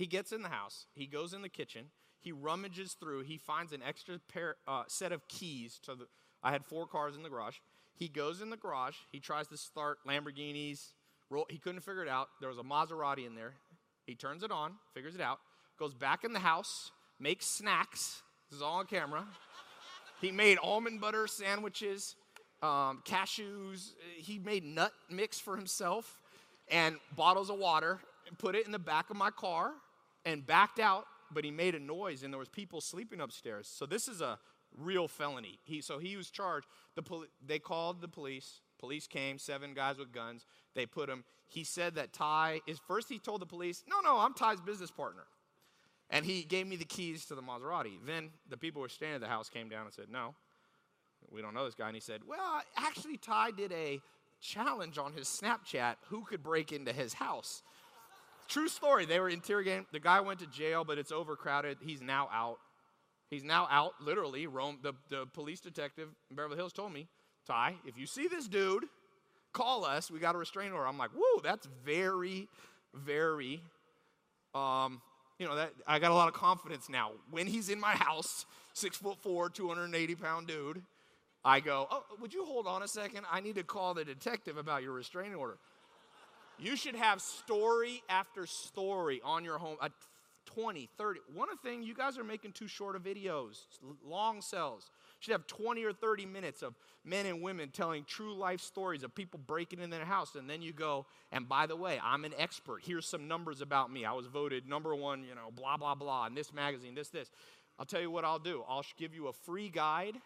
He 0.00 0.06
gets 0.06 0.32
in 0.32 0.40
the 0.40 0.48
house. 0.48 0.86
He 0.94 1.06
goes 1.06 1.34
in 1.34 1.42
the 1.42 1.50
kitchen. 1.50 1.90
He 2.22 2.32
rummages 2.32 2.94
through. 2.98 3.24
He 3.24 3.36
finds 3.36 3.70
an 3.74 3.82
extra 3.86 4.18
pair, 4.32 4.56
uh, 4.66 4.84
set 4.88 5.12
of 5.12 5.28
keys 5.28 5.78
to 5.82 5.94
the. 5.94 6.06
I 6.42 6.52
had 6.52 6.64
four 6.64 6.86
cars 6.86 7.16
in 7.16 7.22
the 7.22 7.28
garage. 7.28 7.56
He 7.96 8.08
goes 8.08 8.40
in 8.40 8.48
the 8.48 8.56
garage. 8.56 8.94
He 9.12 9.20
tries 9.20 9.46
to 9.48 9.58
start 9.58 9.98
Lamborghinis. 10.08 10.94
Roll, 11.28 11.44
he 11.50 11.58
couldn't 11.58 11.82
figure 11.82 12.02
it 12.02 12.08
out. 12.08 12.28
There 12.40 12.48
was 12.48 12.56
a 12.56 12.62
Maserati 12.62 13.26
in 13.26 13.34
there. 13.34 13.52
He 14.06 14.14
turns 14.14 14.42
it 14.42 14.50
on, 14.50 14.72
figures 14.94 15.14
it 15.14 15.20
out, 15.20 15.38
goes 15.78 15.92
back 15.92 16.24
in 16.24 16.32
the 16.32 16.38
house, 16.38 16.92
makes 17.18 17.44
snacks. 17.44 18.22
This 18.48 18.56
is 18.56 18.62
all 18.62 18.78
on 18.78 18.86
camera. 18.86 19.26
he 20.22 20.32
made 20.32 20.56
almond 20.62 21.02
butter 21.02 21.26
sandwiches, 21.26 22.16
um, 22.62 23.02
cashews. 23.04 23.90
He 24.16 24.38
made 24.38 24.64
nut 24.64 24.94
mix 25.10 25.38
for 25.38 25.58
himself 25.58 26.22
and 26.70 26.96
bottles 27.16 27.50
of 27.50 27.58
water 27.58 28.00
and 28.26 28.38
put 28.38 28.54
it 28.54 28.64
in 28.64 28.72
the 28.72 28.78
back 28.78 29.10
of 29.10 29.16
my 29.16 29.30
car 29.30 29.72
and 30.24 30.46
backed 30.46 30.78
out. 30.78 31.06
But 31.32 31.44
he 31.44 31.50
made 31.52 31.74
a 31.76 31.78
noise 31.78 32.22
and 32.24 32.32
there 32.32 32.38
was 32.38 32.48
people 32.48 32.80
sleeping 32.80 33.20
upstairs. 33.20 33.68
So 33.68 33.86
this 33.86 34.08
is 34.08 34.20
a 34.20 34.38
real 34.76 35.08
felony. 35.08 35.58
He, 35.64 35.80
so 35.80 35.98
he 35.98 36.16
was 36.16 36.30
charged. 36.30 36.66
The 36.96 37.02
poli- 37.02 37.28
they 37.44 37.58
called 37.58 38.00
the 38.00 38.08
police. 38.08 38.60
Police 38.78 39.06
came, 39.06 39.38
seven 39.38 39.74
guys 39.74 39.98
with 39.98 40.10
guns. 40.10 40.46
They 40.74 40.86
put 40.86 41.08
him. 41.08 41.24
He 41.46 41.64
said 41.64 41.96
that 41.96 42.12
Tai 42.12 42.60
is 42.66 42.78
first. 42.86 43.08
He 43.08 43.18
told 43.18 43.42
the 43.42 43.46
police, 43.46 43.84
"No, 43.86 44.00
no, 44.00 44.18
I'm 44.18 44.32
Tai's 44.32 44.60
business 44.60 44.90
partner," 44.90 45.26
and 46.08 46.24
he 46.24 46.44
gave 46.44 46.66
me 46.66 46.76
the 46.76 46.86
keys 46.86 47.26
to 47.26 47.34
the 47.34 47.42
Maserati. 47.42 47.98
Then 48.06 48.30
the 48.48 48.56
people 48.56 48.80
who 48.80 48.84
were 48.84 48.88
staying 48.88 49.14
at 49.14 49.20
the 49.20 49.28
house 49.28 49.50
came 49.50 49.68
down 49.68 49.84
and 49.84 49.92
said, 49.92 50.08
"No, 50.08 50.34
we 51.28 51.42
don't 51.42 51.52
know 51.52 51.66
this 51.66 51.74
guy." 51.74 51.88
And 51.88 51.96
he 51.96 52.00
said, 52.00 52.24
"Well, 52.26 52.62
actually, 52.76 53.18
Tai 53.18 53.50
did 53.50 53.70
a 53.72 54.00
challenge 54.40 54.96
on 54.96 55.12
his 55.12 55.28
Snapchat. 55.28 55.96
Who 56.06 56.24
could 56.24 56.42
break 56.42 56.72
into 56.72 56.92
his 56.92 57.12
house?" 57.12 57.62
True 58.50 58.66
story. 58.66 59.06
They 59.06 59.20
were 59.20 59.28
interrogating. 59.28 59.86
The 59.92 60.00
guy 60.00 60.18
went 60.18 60.40
to 60.40 60.46
jail, 60.46 60.84
but 60.84 60.98
it's 60.98 61.12
overcrowded. 61.12 61.78
He's 61.82 62.02
now 62.02 62.28
out. 62.32 62.58
He's 63.30 63.44
now 63.44 63.68
out, 63.70 63.92
literally. 64.00 64.48
Rome, 64.48 64.80
the, 64.82 64.92
the 65.08 65.26
police 65.26 65.60
detective 65.60 66.08
in 66.30 66.36
Beverly 66.36 66.56
Hills 66.56 66.72
told 66.72 66.92
me, 66.92 67.06
Tai, 67.46 67.76
if 67.86 67.96
you 67.96 68.06
see 68.06 68.26
this 68.26 68.48
dude, 68.48 68.86
call 69.52 69.84
us. 69.84 70.10
We 70.10 70.18
got 70.18 70.34
a 70.34 70.38
restraining 70.38 70.72
order. 70.72 70.88
I'm 70.88 70.98
like, 70.98 71.10
whoa, 71.16 71.40
that's 71.44 71.68
very, 71.84 72.48
very, 72.92 73.62
um, 74.52 75.00
you 75.38 75.46
know, 75.46 75.54
that 75.54 75.70
I 75.86 76.00
got 76.00 76.10
a 76.10 76.14
lot 76.14 76.26
of 76.26 76.34
confidence 76.34 76.88
now. 76.88 77.12
When 77.30 77.46
he's 77.46 77.68
in 77.68 77.78
my 77.78 77.92
house, 77.92 78.46
six 78.72 78.96
foot 78.96 79.22
four, 79.22 79.48
280 79.48 80.16
pound 80.16 80.48
dude, 80.48 80.82
I 81.44 81.60
go, 81.60 81.86
oh, 81.88 82.02
would 82.20 82.34
you 82.34 82.44
hold 82.44 82.66
on 82.66 82.82
a 82.82 82.88
second? 82.88 83.26
I 83.30 83.40
need 83.40 83.54
to 83.54 83.62
call 83.62 83.94
the 83.94 84.04
detective 84.04 84.56
about 84.56 84.82
your 84.82 84.92
restraining 84.92 85.36
order. 85.36 85.56
You 86.60 86.76
should 86.76 86.94
have 86.94 87.20
story 87.22 88.02
after 88.08 88.46
story 88.46 89.20
on 89.24 89.44
your 89.44 89.58
home. 89.58 89.76
Uh, 89.80 89.88
20, 90.46 90.88
30. 90.98 91.20
One 91.34 91.48
of 91.50 91.60
thing, 91.60 91.82
you 91.82 91.94
guys 91.94 92.18
are 92.18 92.24
making 92.24 92.52
too 92.52 92.66
short 92.66 92.96
of 92.96 93.02
videos, 93.02 93.66
long 94.04 94.40
cells. 94.42 94.90
Should 95.20 95.32
have 95.32 95.46
20 95.46 95.84
or 95.84 95.92
30 95.92 96.26
minutes 96.26 96.62
of 96.62 96.74
men 97.04 97.26
and 97.26 97.42
women 97.42 97.70
telling 97.70 98.04
true 98.04 98.34
life 98.34 98.60
stories 98.60 99.02
of 99.02 99.14
people 99.14 99.38
breaking 99.46 99.80
in 99.80 99.90
their 99.90 100.04
house. 100.04 100.34
And 100.34 100.48
then 100.48 100.62
you 100.62 100.72
go, 100.72 101.06
and 101.30 101.48
by 101.48 101.66
the 101.66 101.76
way, 101.76 102.00
I'm 102.02 102.24
an 102.24 102.32
expert. 102.36 102.80
Here's 102.82 103.06
some 103.06 103.28
numbers 103.28 103.60
about 103.60 103.92
me. 103.92 104.04
I 104.04 104.12
was 104.12 104.26
voted 104.26 104.68
number 104.68 104.94
one, 104.94 105.22
you 105.22 105.34
know, 105.34 105.50
blah, 105.54 105.76
blah, 105.76 105.94
blah, 105.94 106.26
in 106.26 106.34
this 106.34 106.52
magazine, 106.52 106.94
this, 106.94 107.08
this. 107.08 107.30
I'll 107.78 107.86
tell 107.86 108.00
you 108.00 108.10
what 108.10 108.24
I'll 108.24 108.38
do. 108.38 108.64
I'll 108.68 108.84
give 108.98 109.14
you 109.14 109.28
a 109.28 109.32
free 109.32 109.68
guide, 109.68 110.16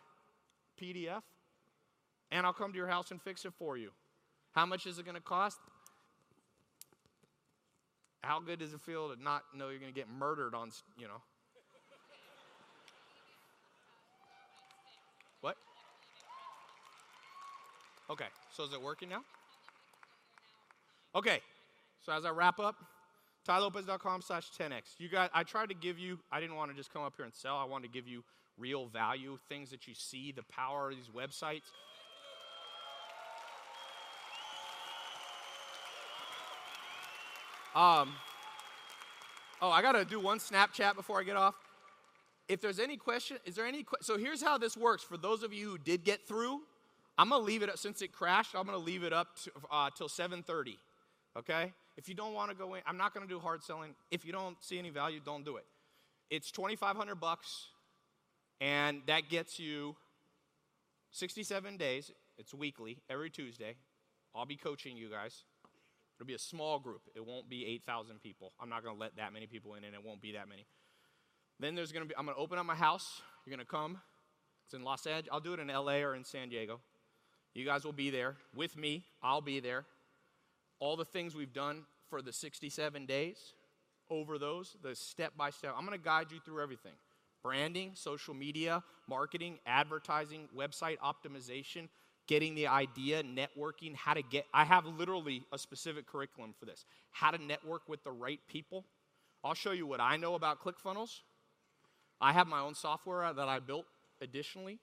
PDF, 0.81 1.23
and 2.31 2.47
I'll 2.47 2.52
come 2.52 2.73
to 2.73 2.78
your 2.78 2.89
house 2.89 3.11
and 3.11 3.20
fix 3.20 3.44
it 3.44 3.52
for 3.59 3.77
you. 3.77 3.90
How 4.52 4.65
much 4.66 4.86
is 4.86 4.98
it 4.98 5.05
going 5.05 5.16
to 5.16 5.20
cost? 5.20 5.59
How 8.25 8.41
good 8.41 8.59
does 8.59 8.73
it 8.73 8.81
feel 8.81 9.15
to 9.15 9.23
not 9.23 9.43
know 9.55 9.69
you're 9.69 9.79
going 9.79 9.93
to 9.93 9.99
get 9.99 10.09
murdered 10.09 10.55
on, 10.55 10.71
you 10.97 11.07
know? 11.07 11.21
What? 15.43 15.57
Okay, 18.09 18.27
so 18.57 18.65
is 18.65 18.73
it 18.73 18.81
working 18.81 19.11
now? 19.11 19.23
Okay, 21.15 21.41
so 22.05 22.13
as 22.13 22.25
I 22.25 22.31
wrap 22.31 22.59
up, 22.59 22.77
tailopez.com 23.47 24.23
slash 24.23 24.51
10x. 24.59 24.99
You 24.99 25.09
got, 25.09 25.31
I 25.35 25.43
tried 25.43 25.69
to 25.69 25.75
give 25.75 25.99
you, 25.99 26.19
I 26.33 26.41
didn't 26.41 26.57
want 26.57 26.71
to 26.71 26.77
just 26.77 26.93
come 26.93 27.03
up 27.03 27.15
here 27.17 27.27
and 27.27 27.35
sell. 27.35 27.57
I 27.57 27.65
wanted 27.65 27.89
to 27.89 27.93
give 27.93 28.09
you 28.09 28.25
real 28.59 28.87
value, 28.87 29.39
things 29.49 29.71
that 29.71 29.87
you 29.87 29.95
see, 29.95 30.33
the 30.33 30.43
power 30.45 30.91
of 30.91 30.97
these 30.97 31.09
websites. 31.09 31.71
Um, 37.75 38.15
oh, 39.61 39.71
I 39.71 39.83
got 39.83 39.93
to 39.93 40.05
do 40.05 40.21
one 40.21 40.39
Snapchat 40.39 40.95
before 40.95 41.19
I 41.19 41.25
get 41.25 41.37
off. 41.37 41.57
If 42.49 42.61
there's 42.61 42.79
any 42.79 42.97
question, 42.97 43.39
is 43.45 43.57
there 43.57 43.67
any 43.67 43.83
que- 43.83 43.99
so 44.01 44.17
here's 44.17 44.43
how 44.43 44.59
this 44.59 44.77
works 44.77 45.03
for 45.03 45.17
those 45.17 45.43
of 45.43 45.53
you 45.53 45.71
who 45.71 45.79
did 45.79 46.05
get 46.05 46.29
through. 46.29 46.61
I'm 47.17 47.31
gonna 47.31 47.43
leave 47.43 47.63
it 47.63 47.69
up, 47.69 47.79
since 47.79 48.03
it 48.03 48.13
crashed. 48.13 48.55
I'm 48.55 48.67
gonna 48.67 48.77
leave 48.77 49.05
it 49.05 49.13
up 49.13 49.37
to, 49.45 49.53
uh, 49.71 49.91
till 49.91 50.09
7:30. 50.09 50.79
Okay. 51.37 51.73
If 51.97 52.09
you 52.09 52.15
don't 52.15 52.35
want 52.35 52.51
to 52.51 52.57
go 52.57 52.75
in, 52.75 52.83
I'm 52.87 52.97
not 52.97 53.15
gonna 53.15 53.27
do 53.27 53.39
hard 53.39 53.63
selling. 53.63 53.95
If 54.11 54.25
you 54.25 54.33
don't 54.33 54.63
see 54.63 54.79
any 54.79 54.91
value, 54.91 55.21
don't 55.21 55.45
do 55.45 55.57
it. 55.57 55.67
It's 56.29 56.51
2,500 56.51 57.17
bucks, 57.17 57.69
and 58.61 59.07
that 59.07 59.29
gets 59.29 59.59
you 59.59 59.97
67 61.13 61.77
days. 61.77 62.13
It's 62.37 62.53
weekly, 62.53 63.01
every 63.09 63.31
Tuesday. 63.31 63.77
I'll 64.35 64.47
be 64.47 64.57
coaching 64.57 64.97
you 64.97 65.09
guys. 65.09 65.45
It'll 66.16 66.27
be 66.27 66.35
a 66.35 66.39
small 66.39 66.78
group. 66.78 67.03
It 67.15 67.27
won't 67.27 67.49
be 67.49 67.66
8,000 67.66 68.23
people. 68.23 68.53
I'm 68.61 68.69
not 68.69 68.85
going 68.85 68.95
to 68.95 69.01
let 69.01 69.16
that 69.16 69.32
many 69.32 69.47
people 69.47 69.74
in, 69.74 69.85
and 69.85 69.95
it 69.95 70.05
won't 70.05 70.23
be 70.23 70.32
that 70.32 70.49
many. 70.49 70.65
Then 71.61 71.74
there's 71.74 71.93
going 71.93 72.05
to 72.05 72.09
be, 72.09 72.16
I'm 72.16 72.24
going 72.24 72.36
to 72.36 72.41
open 72.41 72.59
up 72.59 72.66
my 72.66 72.74
house. 72.74 73.20
You're 73.45 73.57
going 73.57 73.65
to 73.65 73.70
come. 73.70 73.99
It's 74.65 74.74
in 74.74 74.82
Los 74.82 75.07
Angeles. 75.07 75.28
I'll 75.32 75.41
do 75.41 75.55
it 75.55 75.61
in 75.61 75.69
LA 75.69 75.99
or 75.99 76.15
in 76.15 76.24
San 76.24 76.49
Diego. 76.49 76.81
You 77.55 77.65
guys 77.65 77.85
will 77.85 77.93
be 77.93 78.11
there 78.11 78.36
with 78.55 78.77
me. 78.77 79.05
I'll 79.23 79.41
be 79.41 79.61
there. 79.61 79.85
All 80.81 80.97
the 80.97 81.05
things 81.05 81.35
we've 81.35 81.53
done 81.53 81.85
for 82.09 82.23
the 82.23 82.32
67 82.32 83.07
days, 83.07 83.55
over 84.11 84.39
those, 84.39 84.77
the 84.82 84.95
step 84.95 85.32
by 85.36 85.51
step. 85.51 85.74
I'm 85.77 85.86
going 85.86 85.99
to 85.99 86.05
guide 86.05 86.31
you 86.31 86.41
through 86.45 86.62
everything 86.62 86.93
branding, 87.43 87.91
social 87.93 88.32
media, 88.32 88.82
marketing, 89.07 89.59
advertising, 89.66 90.49
website 90.57 90.97
optimization, 90.99 91.89
getting 92.27 92.55
the 92.55 92.67
idea, 92.67 93.23
networking, 93.23 93.95
how 93.95 94.15
to 94.15 94.23
get. 94.23 94.47
I 94.53 94.65
have 94.65 94.87
literally 94.87 95.45
a 95.53 95.59
specific 95.59 96.07
curriculum 96.07 96.55
for 96.59 96.65
this. 96.65 96.85
How 97.11 97.31
to 97.31 97.39
network 97.39 97.89
with 97.89 98.03
the 98.05 98.13
right 98.13 98.41
people. 98.49 98.85
I'll 99.43 99.55
show 99.55 99.73
you 99.73 99.87
what 99.87 100.01
I 100.01 100.17
know 100.17 100.35
about 100.35 100.63
ClickFunnels. 100.63 101.21
I 102.21 102.33
have 102.33 102.47
my 102.47 102.61
own 102.61 102.75
software 102.75 103.31
that 103.33 103.49
I 103.49 103.59
built 103.59 103.87
additionally. 104.21 104.79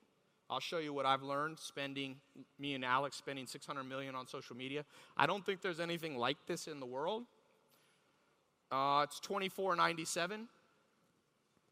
I'll 0.49 0.59
show 0.59 0.80
you 0.80 0.93
what 0.93 1.05
I've 1.05 1.23
learned 1.23 1.57
spending 1.59 2.18
me 2.59 2.76
and 2.76 2.84
Alex 2.84 3.15
spending 3.15 3.47
600 3.47 3.84
million 3.85 4.15
on 4.15 4.27
social 4.27 4.55
media. 4.55 4.84
I 5.15 5.26
don't 5.26 5.45
think 5.45 5.61
there's 5.61 5.80
anything 5.80 6.18
like 6.18 6.38
this 6.45 6.68
in 6.68 6.80
the 6.80 6.85
world. 6.85 7.23
Uh, 8.69 9.05
it's 9.05 9.19
24.97. 9.22 10.47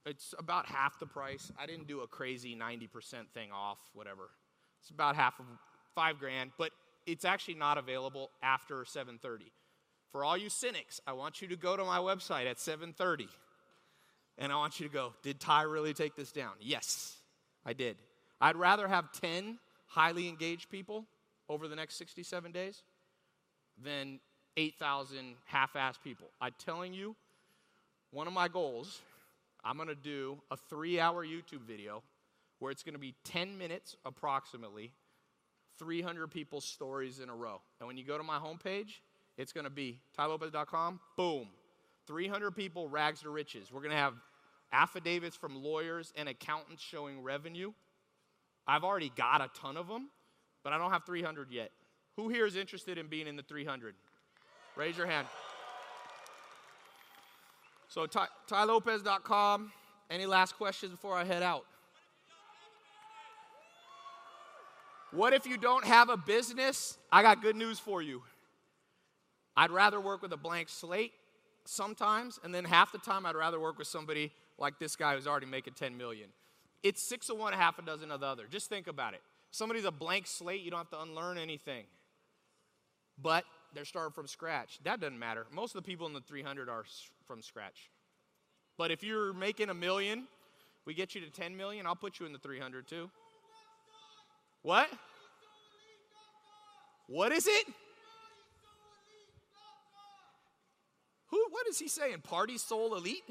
It's 0.05 0.33
about 0.39 0.65
half 0.65 0.97
the 0.97 1.05
price. 1.05 1.51
I 1.59 1.65
didn't 1.65 1.87
do 1.87 2.01
a 2.01 2.07
crazy 2.07 2.55
90% 2.55 3.27
thing 3.33 3.51
off, 3.51 3.77
whatever. 3.93 4.29
It's 4.81 4.89
about 4.89 5.15
half 5.15 5.39
of 5.39 5.45
five 5.95 6.19
grand, 6.19 6.51
but 6.57 6.71
it's 7.05 7.25
actually 7.25 7.55
not 7.55 7.77
available 7.77 8.31
after 8.41 8.85
7:30. 8.85 9.51
For 10.11 10.23
all 10.23 10.37
you 10.37 10.49
cynics, 10.49 10.99
I 11.05 11.13
want 11.13 11.41
you 11.41 11.47
to 11.49 11.55
go 11.55 11.77
to 11.77 11.83
my 11.83 11.99
website 11.99 12.49
at 12.49 12.57
7:30, 12.59 13.29
and 14.37 14.51
I 14.51 14.55
want 14.55 14.79
you 14.79 14.87
to 14.87 14.93
go. 14.93 15.13
Did 15.21 15.39
Tai 15.39 15.63
really 15.63 15.93
take 15.93 16.15
this 16.15 16.31
down? 16.31 16.53
Yes, 16.59 17.21
I 17.65 17.73
did. 17.73 17.97
I'd 18.41 18.55
rather 18.55 18.87
have 18.87 19.11
10 19.11 19.59
highly 19.87 20.27
engaged 20.27 20.69
people 20.69 21.05
over 21.49 21.67
the 21.67 21.75
next 21.75 21.95
67 21.95 22.51
days 22.51 22.83
than 23.77 24.19
8,000 24.55 25.35
half-assed 25.45 26.01
people. 26.03 26.31
I'm 26.39 26.53
telling 26.57 26.93
you, 26.93 27.15
one 28.11 28.27
of 28.27 28.33
my 28.33 28.47
goals, 28.47 29.01
I'm 29.63 29.75
going 29.75 29.89
to 29.89 29.95
do 29.95 30.41
a 30.51 30.57
three-hour 30.57 31.25
YouTube 31.25 31.61
video 31.61 32.03
where 32.59 32.71
it's 32.71 32.83
going 32.83 32.93
to 32.93 32.99
be 32.99 33.15
10 33.23 33.57
minutes 33.57 33.95
approximately, 34.05 34.91
300 35.77 36.29
people's 36.29 36.65
stories 36.65 37.19
in 37.19 37.29
a 37.29 37.35
row. 37.35 37.61
And 37.79 37.87
when 37.87 37.97
you 37.97 38.03
go 38.03 38.17
to 38.17 38.23
my 38.23 38.37
homepage, 38.37 38.99
it's 39.37 39.53
going 39.53 39.63
to 39.63 39.69
be 39.69 40.01
tailopez.com, 40.17 40.99
boom, 41.15 41.47
300 42.07 42.51
people, 42.51 42.89
rags 42.89 43.21
to 43.21 43.29
riches. 43.29 43.71
We're 43.71 43.81
going 43.81 43.91
to 43.91 43.97
have 43.97 44.13
affidavits 44.71 45.35
from 45.35 45.63
lawyers 45.63 46.13
and 46.17 46.27
accountants 46.27 46.83
showing 46.83 47.23
revenue. 47.23 47.71
I've 48.67 48.83
already 48.83 49.11
got 49.15 49.41
a 49.41 49.49
ton 49.59 49.77
of 49.77 49.87
them, 49.87 50.09
but 50.63 50.73
I 50.73 50.77
don't 50.77 50.91
have 50.91 51.05
300 51.05 51.51
yet. 51.51 51.71
Who 52.17 52.27
here 52.29 52.45
is 52.45 52.55
interested 52.55 52.97
in 52.97 53.07
being 53.07 53.27
in 53.27 53.35
the 53.37 53.43
300? 53.43 53.95
Raise 54.75 54.97
your 54.97 55.07
hand. 55.07 55.27
So, 57.87 58.05
ty- 58.05 58.27
tailopez.com. 58.47 59.71
Any 60.11 60.25
last 60.25 60.55
questions 60.57 60.91
before 60.91 61.15
I 61.15 61.23
head 61.23 61.43
out? 61.43 61.65
What 65.11 65.33
if 65.33 65.45
you 65.45 65.57
don't 65.57 65.85
have 65.85 66.09
a 66.09 66.17
business? 66.17 66.97
I 67.11 67.21
got 67.21 67.41
good 67.41 67.55
news 67.55 67.79
for 67.79 68.01
you. 68.01 68.21
I'd 69.57 69.71
rather 69.71 69.99
work 69.99 70.21
with 70.21 70.31
a 70.33 70.37
blank 70.37 70.69
slate 70.69 71.11
sometimes, 71.65 72.39
and 72.43 72.53
then 72.53 72.63
half 72.65 72.91
the 72.91 72.97
time 72.97 73.25
I'd 73.25 73.35
rather 73.35 73.59
work 73.59 73.77
with 73.77 73.87
somebody 73.87 74.31
like 74.57 74.79
this 74.79 74.95
guy 74.95 75.15
who's 75.15 75.27
already 75.27 75.47
making 75.47 75.73
10 75.73 75.97
million. 75.97 76.29
It's 76.83 77.01
six 77.01 77.29
of 77.29 77.37
one, 77.37 77.53
half 77.53 77.79
a 77.79 77.81
dozen 77.81 78.11
of 78.11 78.21
the 78.21 78.25
other. 78.25 78.45
Just 78.49 78.69
think 78.69 78.87
about 78.87 79.13
it. 79.13 79.21
Somebody's 79.51 79.85
a 79.85 79.91
blank 79.91 80.27
slate, 80.27 80.61
you 80.61 80.71
don't 80.71 80.79
have 80.79 80.89
to 80.91 81.01
unlearn 81.01 81.37
anything. 81.37 81.85
But 83.21 83.43
they're 83.73 83.85
starting 83.85 84.13
from 84.13 84.27
scratch. 84.27 84.79
That 84.83 84.99
doesn't 84.99 85.19
matter. 85.19 85.45
Most 85.51 85.75
of 85.75 85.83
the 85.83 85.87
people 85.87 86.07
in 86.07 86.13
the 86.13 86.21
300 86.21 86.69
are 86.69 86.85
from 87.25 87.41
scratch. 87.41 87.89
But 88.77 88.91
if 88.91 89.03
you're 89.03 89.33
making 89.33 89.69
a 89.69 89.73
million, 89.73 90.27
we 90.85 90.93
get 90.93 91.15
you 91.15 91.21
to 91.21 91.29
10 91.29 91.57
million, 91.57 91.85
I'll 91.85 91.95
put 91.95 92.19
you 92.19 92.25
in 92.25 92.31
the 92.31 92.39
300 92.39 92.87
too. 92.87 93.09
What? 94.61 94.89
What 97.07 97.31
is 97.31 97.47
it? 97.47 97.65
Who 101.29 101.45
what 101.51 101.67
is 101.67 101.79
he 101.79 101.87
saying? 101.87 102.21
Party 102.21 102.57
soul 102.57 102.95
elite? 102.95 103.23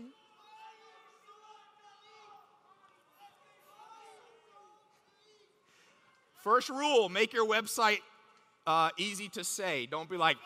First 6.43 6.71
rule, 6.71 7.09
make 7.09 7.33
your 7.33 7.47
website 7.47 7.99
uh, 8.67 8.91
easy 8.97 9.29
to 9.31 9.45
say. 9.45 9.87
Don't 9.87 10.09
be 10.09 10.17
like 10.17 10.37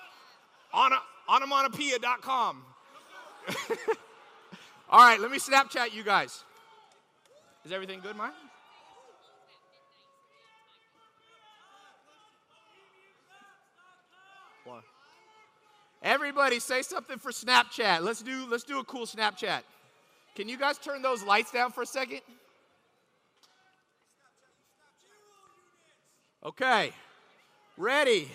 on 0.72 0.92
onomatopoeia.com. 1.28 2.64
All 4.90 4.98
right, 4.98 5.20
let 5.20 5.30
me 5.30 5.38
Snapchat 5.38 5.92
you 5.92 6.02
guys. 6.02 6.44
Is 7.64 7.72
everything 7.72 8.00
good, 8.00 8.16
Mike? 8.16 8.32
Everybody 16.02 16.58
say 16.58 16.82
something 16.82 17.18
for 17.18 17.30
Snapchat. 17.30 18.00
Let's 18.02 18.22
do 18.22 18.46
let's 18.50 18.64
do 18.64 18.80
a 18.80 18.84
cool 18.84 19.06
Snapchat. 19.06 19.60
Can 20.34 20.48
you 20.48 20.58
guys 20.58 20.78
turn 20.78 21.00
those 21.02 21.22
lights 21.22 21.52
down 21.52 21.70
for 21.70 21.82
a 21.82 21.86
second? 21.86 22.20
Okay. 26.44 26.92
Ready. 27.76 28.28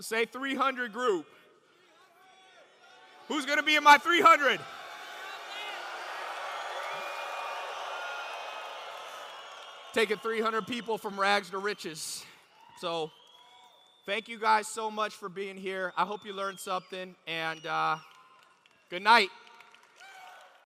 Say 0.00 0.24
300 0.24 0.92
group. 0.92 1.26
Who's 3.26 3.44
going 3.44 3.58
to 3.58 3.64
be 3.64 3.76
in 3.76 3.84
my 3.84 3.98
300? 3.98 4.60
Taking 9.92 10.16
300 10.16 10.66
people 10.66 10.96
from 10.96 11.18
rags 11.20 11.50
to 11.50 11.58
riches. 11.58 12.24
So, 12.80 13.10
thank 14.08 14.26
you 14.26 14.38
guys 14.38 14.66
so 14.66 14.90
much 14.90 15.12
for 15.12 15.28
being 15.28 15.58
here. 15.58 15.92
I 15.94 16.06
hope 16.06 16.24
you 16.24 16.32
learned 16.32 16.58
something, 16.58 17.14
and 17.26 17.66
uh, 17.66 17.98
good 18.88 19.02
night. 19.02 19.28